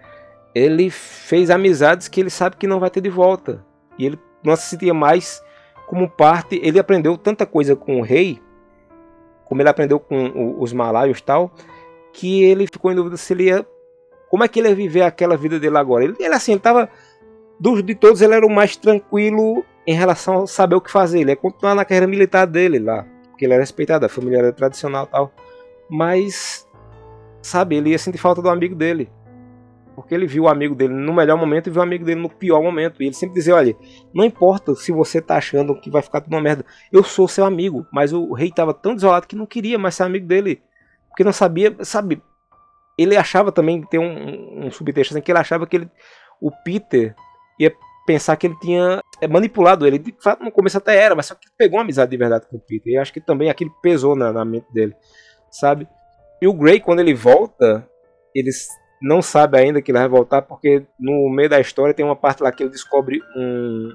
ele 0.54 0.90
fez 0.90 1.50
amizades 1.50 2.06
que 2.06 2.20
ele 2.20 2.30
sabe 2.30 2.56
que 2.56 2.66
não 2.66 2.78
vai 2.78 2.90
ter 2.90 3.00
de 3.00 3.08
volta. 3.08 3.64
E 3.98 4.04
ele 4.04 4.18
não 4.44 4.54
se 4.54 4.68
sentia 4.68 4.92
mais 4.92 5.42
como 5.90 6.08
parte. 6.08 6.60
Ele 6.62 6.78
aprendeu 6.78 7.18
tanta 7.18 7.44
coisa 7.44 7.74
com 7.74 7.98
o 7.98 8.02
rei, 8.02 8.40
como 9.44 9.60
ele 9.60 9.68
aprendeu 9.68 9.98
com 9.98 10.56
os 10.60 10.72
malaios 10.72 11.20
tal, 11.20 11.50
que 12.12 12.44
ele 12.44 12.68
ficou 12.68 12.92
em 12.92 12.94
dúvida 12.94 13.16
se 13.16 13.32
ele 13.32 13.46
ia. 13.46 13.66
Como 14.30 14.44
é 14.44 14.48
que 14.48 14.60
ele 14.60 14.68
ia 14.68 14.74
viver 14.74 15.02
aquela 15.02 15.36
vida 15.36 15.58
dele 15.58 15.76
agora? 15.76 16.04
Ele, 16.04 16.14
ele 16.20 16.32
assim, 16.32 16.52
ele 16.52 16.60
tava. 16.60 16.88
Dos 17.58 17.82
de 17.82 17.94
todos, 17.94 18.22
ele 18.22 18.34
era 18.34 18.46
o 18.46 18.48
mais 18.48 18.76
tranquilo 18.76 19.64
em 19.84 19.92
relação 19.92 20.44
a 20.44 20.46
saber 20.46 20.76
o 20.76 20.80
que 20.80 20.90
fazer. 20.90 21.18
Ele 21.18 21.32
ia 21.32 21.36
continuar 21.36 21.74
na 21.74 21.84
carreira 21.84 22.06
militar 22.06 22.46
dele 22.46 22.78
lá. 22.78 23.04
Porque 23.28 23.44
ele 23.44 23.52
era 23.52 23.62
respeitado, 23.62 24.06
a 24.06 24.08
família 24.08 24.38
era 24.38 24.52
tradicional 24.52 25.06
tal. 25.06 25.32
Mas, 25.90 26.66
sabe, 27.42 27.76
ele 27.76 27.90
ia 27.90 27.98
sentir 27.98 28.18
falta 28.18 28.40
do 28.40 28.48
amigo 28.48 28.76
dele. 28.76 29.10
Porque 29.94 30.14
ele 30.14 30.26
viu 30.26 30.44
o 30.44 30.48
amigo 30.48 30.74
dele 30.74 30.94
no 30.94 31.12
melhor 31.12 31.36
momento 31.36 31.66
e 31.66 31.70
viu 31.70 31.80
o 31.80 31.82
amigo 31.82 32.04
dele 32.04 32.20
no 32.20 32.30
pior 32.30 32.62
momento. 32.62 33.02
E 33.02 33.06
ele 33.06 33.14
sempre 33.14 33.34
dizia: 33.34 33.54
olha, 33.54 33.76
não 34.14 34.24
importa 34.24 34.74
se 34.74 34.92
você 34.92 35.20
tá 35.20 35.36
achando 35.36 35.78
que 35.78 35.90
vai 35.90 36.02
ficar 36.02 36.20
tudo 36.20 36.32
uma 36.32 36.40
merda, 36.40 36.64
eu 36.92 37.02
sou 37.02 37.28
seu 37.28 37.44
amigo. 37.44 37.86
Mas 37.92 38.12
o 38.12 38.32
rei 38.32 38.50
tava 38.50 38.72
tão 38.72 38.94
desolado 38.94 39.26
que 39.26 39.36
não 39.36 39.46
queria 39.46 39.78
mais 39.78 39.94
ser 39.94 40.04
amigo 40.04 40.26
dele. 40.26 40.62
Porque 41.08 41.24
não 41.24 41.32
sabia, 41.32 41.76
sabe? 41.82 42.22
Ele 42.96 43.16
achava 43.16 43.50
também, 43.50 43.82
tem 43.82 43.98
um, 43.98 44.66
um 44.66 44.70
subtexto 44.70 45.14
assim, 45.14 45.22
que 45.22 45.32
ele 45.32 45.38
achava 45.38 45.66
que 45.66 45.76
ele, 45.76 45.90
o 46.40 46.50
Peter 46.50 47.14
ia 47.58 47.74
pensar 48.06 48.36
que 48.36 48.46
ele 48.46 48.58
tinha 48.60 49.00
é, 49.20 49.28
manipulado 49.28 49.86
ele. 49.86 49.98
De 49.98 50.14
fato, 50.20 50.42
no 50.44 50.50
começo 50.52 50.78
até 50.78 50.96
era, 50.96 51.14
mas 51.14 51.26
só 51.26 51.34
que 51.34 51.48
pegou 51.56 51.78
uma 51.78 51.82
amizade 51.82 52.10
de 52.10 52.16
verdade 52.16 52.46
com 52.46 52.56
o 52.56 52.60
Peter. 52.60 52.92
E 52.92 52.96
acho 52.96 53.12
que 53.12 53.20
também 53.20 53.50
aquilo 53.50 53.70
pesou 53.82 54.16
na, 54.16 54.32
na 54.32 54.44
mente 54.44 54.66
dele, 54.72 54.94
sabe? 55.50 55.86
E 56.40 56.46
o 56.46 56.54
Grey, 56.54 56.80
quando 56.80 57.00
ele 57.00 57.14
volta, 57.14 57.86
eles 58.34 58.68
não 59.00 59.22
sabe 59.22 59.58
ainda 59.58 59.80
que 59.80 59.90
ele 59.90 59.98
vai 59.98 60.08
voltar, 60.08 60.42
porque 60.42 60.86
no 60.98 61.30
meio 61.30 61.48
da 61.48 61.60
história 61.60 61.94
tem 61.94 62.04
uma 62.04 62.16
parte 62.16 62.42
lá 62.42 62.52
que 62.52 62.62
ele 62.62 62.70
descobre 62.70 63.20
um, 63.36 63.90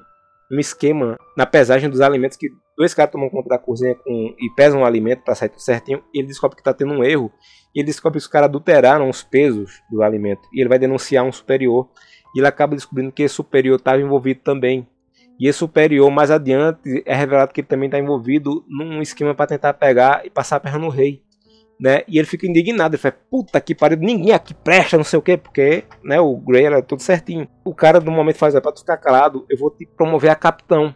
um 0.51 0.59
esquema 0.59 1.17
na 1.37 1.45
pesagem 1.45 1.89
dos 1.89 2.01
alimentos 2.01 2.37
que 2.37 2.49
dois 2.77 2.93
caras 2.93 3.11
tomam 3.11 3.29
conta 3.29 3.49
da 3.49 3.57
cozinha 3.57 3.95
com, 3.95 4.35
e 4.39 4.49
pesam 4.55 4.81
o 4.81 4.85
alimento 4.85 5.23
para 5.23 5.35
sair 5.35 5.49
tudo 5.49 5.61
certinho. 5.61 6.03
E 6.13 6.19
ele 6.19 6.27
descobre 6.27 6.55
que 6.55 6.61
está 6.61 6.73
tendo 6.73 6.93
um 6.93 7.03
erro. 7.03 7.31
E 7.73 7.79
ele 7.79 7.87
descobre 7.87 8.19
que 8.19 8.23
os 8.23 8.27
caras 8.27 8.49
adulteraram 8.49 9.09
os 9.09 9.23
pesos 9.23 9.81
do 9.89 10.01
alimento. 10.03 10.41
E 10.53 10.61
ele 10.61 10.69
vai 10.69 10.79
denunciar 10.79 11.23
um 11.23 11.31
superior. 11.31 11.89
E 12.35 12.39
ele 12.39 12.47
acaba 12.47 12.75
descobrindo 12.75 13.11
que 13.11 13.23
esse 13.23 13.35
superior 13.35 13.77
estava 13.77 14.01
envolvido 14.01 14.41
também. 14.41 14.87
E 15.39 15.47
esse 15.47 15.59
superior, 15.59 16.09
mais 16.09 16.31
adiante, 16.31 17.03
é 17.05 17.13
revelado 17.13 17.53
que 17.53 17.61
ele 17.61 17.67
também 17.67 17.87
está 17.87 17.99
envolvido 17.99 18.65
num 18.69 19.01
esquema 19.01 19.35
para 19.35 19.47
tentar 19.47 19.73
pegar 19.73 20.25
e 20.25 20.29
passar 20.29 20.57
a 20.57 20.59
perna 20.59 20.79
no 20.79 20.89
rei. 20.89 21.24
Né? 21.79 22.03
E 22.07 22.17
ele 22.17 22.27
fica 22.27 22.47
indignado, 22.47 22.95
ele 22.95 23.01
fala, 23.01 23.15
puta 23.29 23.59
que 23.59 23.75
pariu, 23.75 23.97
ninguém 23.97 24.31
aqui 24.31 24.53
presta, 24.53 24.95
não 24.95 25.03
sei 25.03 25.19
o 25.19 25.21
que, 25.21 25.35
porque 25.35 25.83
né, 26.03 26.19
o 26.21 26.37
Grey 26.37 26.65
era 26.65 26.81
tudo 26.81 27.01
certinho. 27.01 27.47
O 27.65 27.75
cara 27.75 27.99
no 27.99 28.11
momento 28.11 28.37
faz, 28.37 28.55
é 28.55 28.61
pra 28.61 28.71
tu 28.71 28.79
ficar 28.79 28.97
calado, 28.97 29.45
eu 29.49 29.57
vou 29.57 29.69
te 29.69 29.85
promover 29.85 30.31
a 30.31 30.35
capitão. 30.35 30.95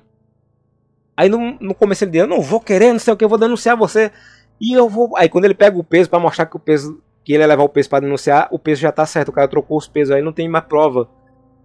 Aí 1.18 1.28
no, 1.28 1.58
no 1.60 1.76
começo 1.76 2.06
ele 2.06 2.12
diz, 2.12 2.22
eu 2.22 2.28
não 2.28 2.42
vou 2.42 2.62
querer, 2.62 2.94
não 2.94 3.00
sei 3.00 3.14
o 3.14 3.18
que, 3.18 3.26
eu 3.26 3.30
vou 3.30 3.38
denunciar 3.38 3.76
você. 3.76 4.10
E 4.60 4.74
eu 4.74 4.88
vou. 4.88 5.18
Aí 5.18 5.28
quando 5.28 5.46
ele 5.46 5.54
pega 5.54 5.78
o 5.78 5.84
peso 5.84 6.10
para 6.10 6.20
mostrar 6.20 6.46
que 6.46 6.56
o 6.56 6.60
peso. 6.60 7.02
Que 7.26 7.34
ele 7.34 7.44
ia 7.44 7.48
levar 7.48 7.64
o 7.64 7.70
peso 7.70 7.90
para 7.90 8.00
denunciar, 8.00 8.48
o 8.50 8.58
peso 8.58 8.82
já 8.82 8.92
tá 8.92 9.06
certo, 9.06 9.28
o 9.28 9.34
cara 9.34 9.48
trocou 9.48 9.78
os 9.78 9.88
pesos, 9.88 10.16
aí 10.16 10.22
não 10.22 10.32
tem 10.32 10.48
mais 10.48 10.64
prova. 10.64 11.10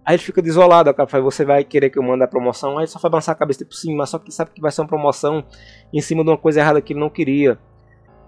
Aí 0.05 0.15
ele 0.15 0.21
fica 0.21 0.41
desolado, 0.41 0.89
o 0.89 0.93
cara 0.93 1.09
fala, 1.09 1.23
você 1.23 1.43
vai 1.43 1.63
querer 1.63 1.89
que 1.89 1.97
eu 1.97 2.03
mande 2.03 2.23
a 2.23 2.27
promoção? 2.27 2.71
Aí 2.77 2.83
ele 2.83 2.87
só 2.87 2.99
vai 2.99 3.09
balançar 3.09 3.33
a 3.33 3.37
cabeça, 3.37 3.59
tipo, 3.59 3.73
sim, 3.73 3.95
mas 3.95 4.09
só 4.09 4.19
que 4.19 4.31
sabe 4.31 4.51
que 4.51 4.61
vai 4.61 4.71
ser 4.71 4.81
uma 4.81 4.87
promoção 4.87 5.43
em 5.91 6.01
cima 6.01 6.23
de 6.23 6.29
uma 6.29 6.37
coisa 6.37 6.59
errada 6.59 6.81
que 6.81 6.93
ele 6.93 6.99
não 6.99 7.09
queria. 7.09 7.57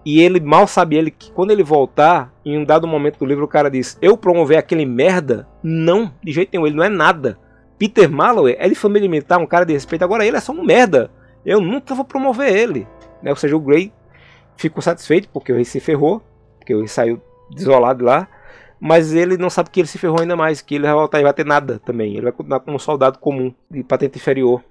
E 0.04 0.20
ele 0.20 0.40
mal 0.40 0.66
sabe 0.66 0.96
ele 0.96 1.10
que 1.10 1.30
quando 1.32 1.50
ele 1.50 1.62
voltar, 1.62 2.32
em 2.44 2.56
um 2.58 2.64
dado 2.64 2.86
momento 2.86 3.18
do 3.18 3.26
livro, 3.26 3.44
o 3.44 3.48
cara 3.48 3.70
diz: 3.70 3.98
Eu 4.00 4.16
promover 4.16 4.58
aquele 4.58 4.86
merda? 4.86 5.46
Não, 5.62 6.12
de 6.22 6.32
jeito 6.32 6.50
nenhum, 6.52 6.66
ele 6.66 6.76
não 6.76 6.84
é 6.84 6.88
nada. 6.88 7.38
Peter 7.78 8.10
Malloway 8.10 8.56
é 8.58 8.68
de 8.68 8.74
família 8.74 9.08
militar, 9.08 9.38
um 9.38 9.46
cara 9.46 9.64
de 9.64 9.72
respeito, 9.72 10.02
agora 10.02 10.26
ele 10.26 10.36
é 10.36 10.40
só 10.40 10.52
um 10.52 10.64
merda. 10.64 11.10
Eu 11.44 11.60
nunca 11.60 11.94
vou 11.94 12.04
promover 12.04 12.52
ele. 12.52 12.86
Né? 13.22 13.30
Ou 13.30 13.36
seja, 13.36 13.56
o 13.56 13.60
Grey 13.60 13.92
ficou 14.56 14.82
satisfeito 14.82 15.28
porque 15.28 15.52
o 15.52 15.54
rei 15.54 15.64
se 15.64 15.78
ferrou, 15.78 16.22
porque 16.58 16.74
o 16.74 16.78
rei 16.78 16.88
saiu 16.88 17.20
desolado 17.50 18.04
lá 18.04 18.28
mas 18.80 19.12
ele 19.12 19.36
não 19.36 19.50
sabe 19.50 19.70
que 19.70 19.80
ele 19.80 19.88
se 19.88 19.98
ferrou 19.98 20.20
ainda 20.20 20.36
mais, 20.36 20.60
que 20.60 20.76
ele 20.76 20.84
vai 20.84 20.94
voltar 20.94 21.20
e 21.20 21.24
vai 21.24 21.34
ter 21.34 21.44
nada 21.44 21.78
também. 21.80 22.12
Ele 22.12 22.22
vai 22.22 22.32
continuar 22.32 22.60
como 22.60 22.76
um 22.76 22.78
soldado 22.78 23.18
comum, 23.18 23.52
de 23.70 23.82
patente 23.82 24.18
inferior. 24.18 24.62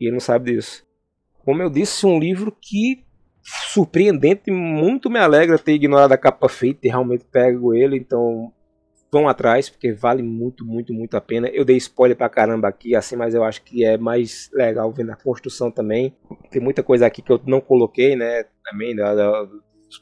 E 0.00 0.06
ele 0.06 0.12
não 0.12 0.20
sabe 0.20 0.52
disso. 0.52 0.84
Como 1.44 1.60
eu 1.60 1.68
disse, 1.68 2.06
um 2.06 2.18
livro 2.18 2.52
que 2.52 3.04
surpreendente, 3.42 4.50
muito 4.50 5.10
me 5.10 5.18
alegra 5.18 5.58
ter 5.58 5.72
ignorado 5.72 6.12
a 6.12 6.18
capa 6.18 6.48
feita 6.48 6.80
e 6.86 6.90
realmente 6.90 7.24
pego 7.24 7.74
ele, 7.74 7.96
então 7.96 8.52
vão 9.10 9.28
atrás, 9.28 9.68
porque 9.68 9.92
vale 9.92 10.22
muito, 10.22 10.64
muito, 10.64 10.94
muito 10.94 11.16
a 11.16 11.20
pena. 11.20 11.48
Eu 11.48 11.64
dei 11.64 11.76
spoiler 11.76 12.16
pra 12.16 12.30
caramba 12.30 12.68
aqui, 12.68 12.94
assim, 12.94 13.14
mas 13.14 13.34
eu 13.34 13.44
acho 13.44 13.62
que 13.62 13.84
é 13.84 13.98
mais 13.98 14.48
legal 14.54 14.90
ver 14.92 15.04
na 15.04 15.16
construção 15.16 15.70
também. 15.70 16.16
Tem 16.50 16.62
muita 16.62 16.82
coisa 16.82 17.06
aqui 17.06 17.20
que 17.20 17.30
eu 17.30 17.40
não 17.46 17.60
coloquei, 17.60 18.16
né, 18.16 18.44
também, 18.64 18.96
da, 18.96 19.14
da, 19.14 19.48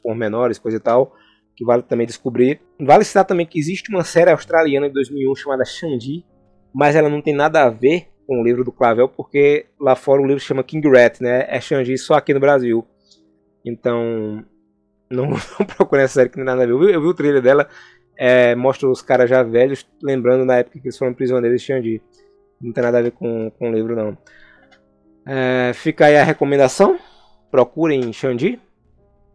pormenores, 0.01 0.57
coisa 0.57 0.77
e 0.77 0.79
tal 0.79 1.13
que 1.61 1.65
vale 1.65 1.83
também 1.83 2.07
descobrir. 2.07 2.59
Vale 2.79 3.03
citar 3.03 3.23
também 3.23 3.45
que 3.45 3.59
existe 3.59 3.91
uma 3.91 4.03
série 4.03 4.31
australiana 4.31 4.87
de 4.87 4.93
2001 4.95 5.35
chamada 5.35 5.63
Shang-Chi, 5.63 6.25
mas 6.73 6.95
ela 6.95 7.07
não 7.07 7.21
tem 7.21 7.35
nada 7.35 7.63
a 7.63 7.69
ver 7.69 8.07
com 8.25 8.41
o 8.41 8.43
livro 8.43 8.63
do 8.63 8.71
Clavel, 8.71 9.07
porque 9.07 9.67
lá 9.79 9.95
fora 9.95 10.21
o 10.21 10.25
livro 10.25 10.41
chama 10.41 10.63
King 10.63 10.87
Rat, 10.89 11.21
né? 11.21 11.45
É 11.47 11.61
Shang-Chi 11.61 11.99
só 11.99 12.15
aqui 12.15 12.33
no 12.33 12.39
Brasil. 12.39 12.83
Então, 13.65 14.43
não, 15.09 15.29
não 15.59 15.65
procure 15.65 16.01
essa 16.01 16.15
série 16.15 16.29
que 16.29 16.37
não 16.37 16.45
tem 16.45 16.55
nada 16.55 16.63
a 16.63 16.65
ver. 16.65 16.73
Eu 16.73 16.79
vi, 16.79 16.93
eu 16.93 17.01
vi 17.01 17.07
o 17.07 17.13
trailer 17.13 17.41
dela, 17.41 17.67
é, 18.17 18.55
mostra 18.55 18.89
os 18.89 19.01
caras 19.01 19.29
já 19.29 19.43
velhos, 19.43 19.87
lembrando 20.01 20.45
na 20.45 20.57
época 20.57 20.79
que 20.79 20.87
eles 20.87 20.97
foram 20.97 21.13
prisioneiros 21.13 21.61
de 21.61 21.67
Shang-Chi. 21.67 22.01
Não 22.59 22.71
tem 22.71 22.83
nada 22.83 22.99
a 22.99 23.01
ver 23.01 23.11
com, 23.11 23.51
com 23.51 23.69
o 23.69 23.73
livro, 23.73 23.95
não. 23.95 24.17
É, 25.25 25.71
fica 25.73 26.05
aí 26.05 26.17
a 26.17 26.23
recomendação. 26.23 26.99
Procurem 27.49 28.13
Shang-Chi 28.13 28.59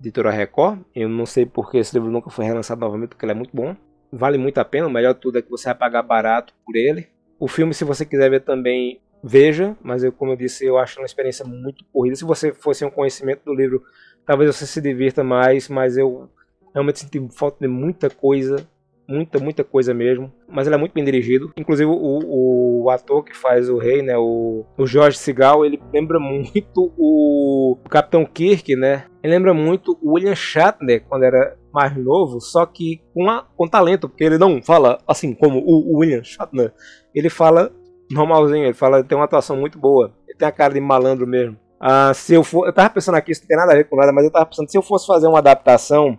editora 0.00 0.30
Record. 0.30 0.80
Eu 0.94 1.08
não 1.08 1.26
sei 1.26 1.46
porque 1.46 1.78
esse 1.78 1.94
livro 1.94 2.10
nunca 2.10 2.30
foi 2.30 2.44
relançado 2.44 2.80
novamente, 2.80 3.10
porque 3.10 3.24
ele 3.24 3.32
é 3.32 3.34
muito 3.34 3.54
bom. 3.54 3.76
Vale 4.12 4.38
muito 4.38 4.58
a 4.58 4.64
pena, 4.64 4.86
o 4.86 4.90
melhor 4.90 5.14
tudo 5.14 5.38
é 5.38 5.42
que 5.42 5.50
você 5.50 5.64
vai 5.66 5.74
pagar 5.74 6.02
barato 6.02 6.54
por 6.64 6.76
ele. 6.76 7.08
O 7.38 7.48
filme, 7.48 7.74
se 7.74 7.84
você 7.84 8.04
quiser 8.04 8.30
ver 8.30 8.40
também, 8.40 9.00
veja, 9.22 9.76
mas 9.82 10.04
eu, 10.04 10.12
como 10.12 10.32
eu 10.32 10.36
disse, 10.36 10.64
eu 10.64 10.78
acho 10.78 11.00
uma 11.00 11.06
experiência 11.06 11.44
muito 11.44 11.84
corrida. 11.92 12.16
Se 12.16 12.24
você 12.24 12.52
fosse 12.52 12.84
um 12.84 12.90
conhecimento 12.90 13.44
do 13.44 13.54
livro, 13.54 13.82
talvez 14.26 14.54
você 14.54 14.66
se 14.66 14.80
divirta 14.80 15.22
mais, 15.24 15.68
mas 15.68 15.96
eu 15.96 16.28
realmente 16.74 16.98
senti 16.98 17.26
falta 17.30 17.58
de 17.60 17.68
muita 17.68 18.10
coisa 18.10 18.66
muita, 19.08 19.38
muita 19.38 19.64
coisa 19.64 19.94
mesmo. 19.94 20.32
Mas 20.48 20.66
ele 20.66 20.74
é 20.74 20.78
muito 20.78 20.92
bem 20.92 21.04
dirigido. 21.04 21.52
Inclusive, 21.56 21.88
o, 21.90 22.84
o 22.84 22.90
ator 22.90 23.24
que 23.24 23.36
faz 23.36 23.68
o 23.68 23.78
rei, 23.78 24.02
né? 24.02 24.16
O, 24.16 24.64
o 24.76 24.86
George 24.86 25.18
Segal, 25.18 25.64
ele 25.64 25.80
lembra 25.92 26.18
muito 26.18 26.92
o, 26.96 27.76
o 27.84 27.88
Capitão 27.88 28.24
Kirk, 28.24 28.74
né? 28.76 29.04
Ele 29.22 29.34
lembra 29.34 29.54
muito 29.54 29.98
o 30.02 30.14
William 30.14 30.34
Shatner 30.34 31.04
quando 31.08 31.24
era 31.24 31.56
mais 31.72 31.96
novo, 31.96 32.40
só 32.40 32.64
que 32.64 33.02
com, 33.12 33.28
a, 33.28 33.44
com 33.56 33.68
talento, 33.68 34.08
porque 34.08 34.24
ele 34.24 34.38
não 34.38 34.62
fala 34.62 34.98
assim 35.06 35.34
como 35.34 35.58
o, 35.60 35.94
o 35.94 35.98
William 35.98 36.22
Shatner. 36.22 36.72
Ele 37.14 37.28
fala 37.28 37.72
normalzinho, 38.10 38.64
ele 38.64 38.74
fala, 38.74 39.02
tem 39.02 39.16
uma 39.16 39.24
atuação 39.24 39.56
muito 39.56 39.78
boa. 39.78 40.14
Ele 40.26 40.38
tem 40.38 40.46
a 40.46 40.52
cara 40.52 40.74
de 40.74 40.80
malandro 40.80 41.26
mesmo. 41.26 41.56
Ah, 41.78 42.12
se 42.14 42.34
eu 42.34 42.42
for, 42.42 42.66
eu 42.66 42.72
tava 42.72 42.90
pensando 42.90 43.16
aqui, 43.16 43.32
isso 43.32 43.42
não 43.42 43.48
tem 43.48 43.56
nada 43.56 43.72
a 43.72 43.76
ver 43.76 43.84
com 43.84 43.96
nada, 43.96 44.12
mas 44.12 44.24
eu 44.24 44.30
tava 44.30 44.46
pensando, 44.46 44.70
se 44.70 44.78
eu 44.78 44.82
fosse 44.82 45.06
fazer 45.06 45.26
uma 45.26 45.38
adaptação 45.38 46.18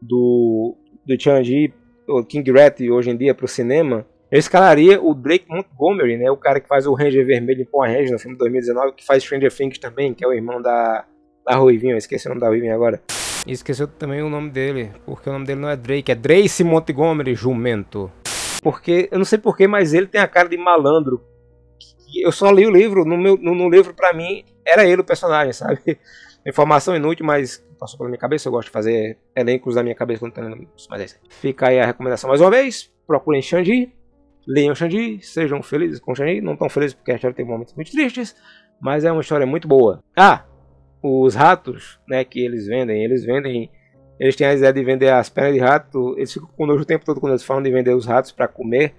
do, 0.00 0.76
do 1.06 1.20
Changi 1.20 1.72
o 2.06 2.24
King 2.24 2.50
Rat 2.50 2.80
hoje 2.80 3.10
em 3.10 3.16
dia 3.16 3.34
para 3.34 3.44
o 3.44 3.48
cinema, 3.48 4.06
eu 4.30 4.38
escalaria 4.38 5.00
o 5.00 5.14
Drake 5.14 5.46
Montgomery, 5.48 6.16
né, 6.16 6.30
o 6.30 6.36
cara 6.36 6.60
que 6.60 6.68
faz 6.68 6.86
o 6.86 6.94
Ranger 6.94 7.24
Vermelho 7.24 7.62
em 7.62 7.64
Power 7.64 7.90
Ranger 7.90 8.12
no 8.12 8.18
filme 8.18 8.34
de 8.34 8.38
2019, 8.40 8.92
que 8.92 9.04
faz 9.04 9.22
Stranger 9.22 9.52
Things 9.52 9.78
também, 9.78 10.14
que 10.14 10.24
é 10.24 10.28
o 10.28 10.32
irmão 10.32 10.60
da, 10.60 11.04
da 11.46 11.56
Ruivinha, 11.56 11.94
eu 11.94 11.98
esqueci 11.98 12.26
o 12.26 12.30
nome 12.30 12.40
da 12.40 12.48
Ruivinha 12.48 12.74
agora. 12.74 13.00
E 13.46 13.52
esqueceu 13.52 13.86
também 13.86 14.22
o 14.22 14.28
nome 14.28 14.50
dele, 14.50 14.90
porque 15.04 15.28
o 15.28 15.32
nome 15.32 15.46
dele 15.46 15.60
não 15.60 15.68
é 15.68 15.76
Drake, 15.76 16.12
é 16.12 16.14
Drace 16.14 16.62
Montgomery 16.64 17.34
Jumento. 17.34 18.10
Porque, 18.62 19.08
eu 19.10 19.18
não 19.18 19.24
sei 19.24 19.38
porquê, 19.38 19.66
mas 19.66 19.92
ele 19.92 20.06
tem 20.06 20.20
a 20.20 20.28
cara 20.28 20.48
de 20.48 20.56
malandro. 20.56 21.20
Eu 22.14 22.30
só 22.30 22.50
li 22.52 22.64
o 22.66 22.70
livro, 22.70 23.04
no, 23.04 23.18
meu, 23.18 23.36
no, 23.36 23.54
no 23.54 23.68
livro 23.68 23.92
pra 23.94 24.12
mim 24.12 24.44
era 24.72 24.86
ele 24.86 25.00
o 25.00 25.04
personagem, 25.04 25.52
sabe? 25.52 25.80
Informação 26.46 26.96
inútil, 26.96 27.24
mas 27.24 27.64
passou 27.78 27.98
pela 27.98 28.08
minha 28.08 28.18
cabeça. 28.18 28.48
Eu 28.48 28.52
gosto 28.52 28.66
de 28.66 28.72
fazer 28.72 29.18
elencos 29.36 29.76
da 29.76 29.82
minha 29.82 29.94
cabeça 29.94 30.20
quando 30.20 30.32
tá 30.32 30.42
Mas 30.90 31.00
é 31.00 31.04
isso. 31.04 31.16
Fica 31.28 31.68
aí 31.68 31.78
a 31.78 31.86
recomendação 31.86 32.28
mais 32.28 32.40
uma 32.40 32.50
vez. 32.50 32.92
Procurem 33.06 33.40
Xandi. 33.40 33.92
Leiam 34.46 34.74
Xandi. 34.74 35.20
Sejam 35.22 35.62
felizes 35.62 36.00
com 36.00 36.14
Xandi. 36.14 36.40
Não 36.40 36.56
tão 36.56 36.68
felizes 36.68 36.94
porque 36.94 37.12
a 37.12 37.14
história 37.14 37.36
tem 37.36 37.44
momentos 37.44 37.74
muito 37.74 37.92
tristes. 37.92 38.34
Mas 38.80 39.04
é 39.04 39.12
uma 39.12 39.20
história 39.20 39.46
muito 39.46 39.68
boa. 39.68 40.02
Ah! 40.16 40.44
os 41.02 41.34
ratos, 41.34 41.98
né, 42.08 42.24
que 42.24 42.40
eles 42.40 42.66
vendem, 42.66 43.04
eles 43.04 43.24
vendem, 43.24 43.70
eles 44.20 44.36
têm 44.36 44.46
a 44.46 44.54
ideia 44.54 44.72
de 44.72 44.84
vender 44.84 45.08
as 45.08 45.28
pernas 45.28 45.54
de 45.54 45.58
rato, 45.58 46.14
eles 46.16 46.32
ficam 46.32 46.48
conosco 46.56 46.82
o 46.82 46.86
tempo 46.86 47.04
todo 47.04 47.20
quando 47.20 47.32
eles 47.32 47.42
falam 47.42 47.62
de 47.62 47.70
vender 47.70 47.94
os 47.94 48.06
ratos 48.06 48.30
para 48.30 48.46
comer, 48.46 48.94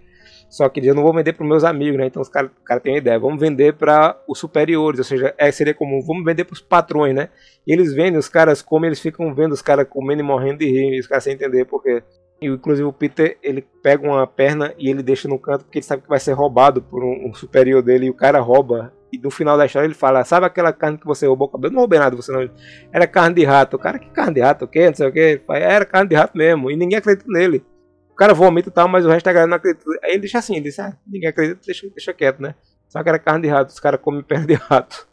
só 0.54 0.70
que 0.70 0.86
eu 0.86 0.94
não 0.94 1.02
vou 1.02 1.12
vender 1.12 1.34
para 1.34 1.48
meus 1.48 1.64
amigos, 1.64 1.98
né? 1.98 2.06
Então 2.06 2.22
os 2.22 2.30
caras 2.30 2.52
cara 2.64 2.80
têm 2.80 2.94
uma 2.94 3.00
ideia, 3.00 3.18
vamos 3.18 3.40
vender 3.40 3.74
para 3.74 4.16
os 4.28 4.38
superiores, 4.38 5.00
ou 5.00 5.04
seja, 5.04 5.34
é, 5.36 5.52
seria 5.52 5.74
comum, 5.74 6.00
vamos 6.06 6.24
vender 6.24 6.44
para 6.44 6.54
os 6.54 6.62
patrões, 6.62 7.16
né? 7.16 7.30
E 7.66 7.74
eles 7.74 7.92
vendem, 7.92 8.20
os 8.20 8.30
caras 8.30 8.62
comem, 8.62 8.88
eles 8.88 9.00
ficam 9.00 9.34
vendo 9.34 9.54
os 9.54 9.64
caras 9.64 9.88
comendo 9.90 10.22
e 10.22 10.24
morrendo 10.24 10.60
de 10.60 10.68
rir, 10.68 10.96
e 10.96 11.00
os 11.00 11.08
caras 11.08 11.24
sem 11.24 11.34
entender 11.34 11.66
porque. 11.66 12.04
E, 12.40 12.46
inclusive 12.46 12.88
o 12.88 12.94
Peter, 12.94 13.36
ele 13.42 13.66
pega 13.82 14.08
uma 14.08 14.28
perna 14.28 14.76
e 14.78 14.92
ele 14.92 15.02
deixa 15.02 15.28
no 15.28 15.40
canto 15.40 15.66
porque 15.66 15.80
ele 15.80 15.86
sabe 15.86 16.04
que 16.04 16.10
vai 16.10 16.20
ser 16.20 16.34
roubado 16.34 16.84
por 16.84 17.04
um, 17.04 17.30
um 17.30 17.34
superior 17.34 17.82
dele 17.82 18.06
e 18.06 18.10
o 18.12 18.14
cara 18.14 18.40
rouba. 18.40 18.94
E 19.12 19.18
no 19.18 19.32
final 19.32 19.58
da 19.58 19.66
história 19.66 19.88
ele 19.88 19.96
fala: 19.96 20.24
Sabe 20.24 20.46
aquela 20.46 20.72
carne 20.72 21.00
que 21.00 21.06
você 21.08 21.26
roubou? 21.26 21.50
Eu 21.64 21.72
não 21.72 21.80
roubei 21.80 21.98
nada, 21.98 22.16
você 22.16 22.32
não. 22.32 22.48
Era 22.92 23.08
carne 23.08 23.36
de 23.36 23.44
rato. 23.44 23.76
O 23.76 23.80
cara, 23.80 23.98
que 23.98 24.10
carne 24.12 24.36
de 24.36 24.42
rato? 24.42 24.66
O 24.66 24.68
quê? 24.68 24.86
Não 24.86 24.96
sei 24.96 25.08
o 25.08 25.12
quê. 25.12 25.42
Era 25.50 25.84
carne 25.84 26.10
de 26.10 26.16
rato 26.16 26.38
mesmo. 26.38 26.70
E 26.70 26.76
ninguém 26.76 27.00
acredita 27.00 27.26
nele. 27.28 27.66
O 28.14 28.16
cara 28.16 28.34
vomita 28.34 28.70
e 28.70 28.72
tal, 28.72 28.88
mas 28.88 29.06
o 29.06 29.10
resto 29.10 29.26
da 29.26 29.34
galera 29.34 29.50
não 29.50 29.58
acredita. 29.58 29.84
Aí 30.04 30.12
ele 30.12 30.20
deixa 30.20 30.38
assim: 30.38 30.54
ele 30.56 30.66
diz, 30.66 30.80
ah, 30.80 30.96
ninguém 31.06 31.30
acredita, 31.30 31.60
deixa, 31.66 31.88
deixa 31.90 32.14
quieto, 32.14 32.42
né? 32.42 32.56
Só 32.88 33.02
que 33.02 33.10
era 33.10 33.18
carne 33.18 33.42
de 33.42 33.48
rato. 33.48 33.70
Os 33.70 33.80
caras 33.80 34.00
comem 34.00 34.22
perna 34.24 34.46
de 34.46 34.54
rato. 34.54 35.08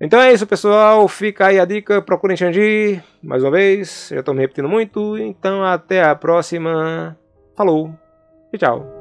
Então 0.00 0.20
é 0.20 0.32
isso, 0.32 0.46
pessoal. 0.46 1.06
Fica 1.06 1.46
aí 1.46 1.58
a 1.58 1.64
dica. 1.66 2.00
Procurem 2.00 2.36
Xanji. 2.36 3.02
Mais 3.22 3.42
uma 3.42 3.50
vez. 3.50 4.08
Já 4.10 4.20
estou 4.20 4.34
me 4.34 4.40
repetindo 4.40 4.68
muito. 4.68 5.18
Então 5.18 5.62
até 5.62 6.02
a 6.02 6.14
próxima. 6.14 7.16
Falou. 7.54 7.94
E 8.52 8.58
tchau. 8.58 8.95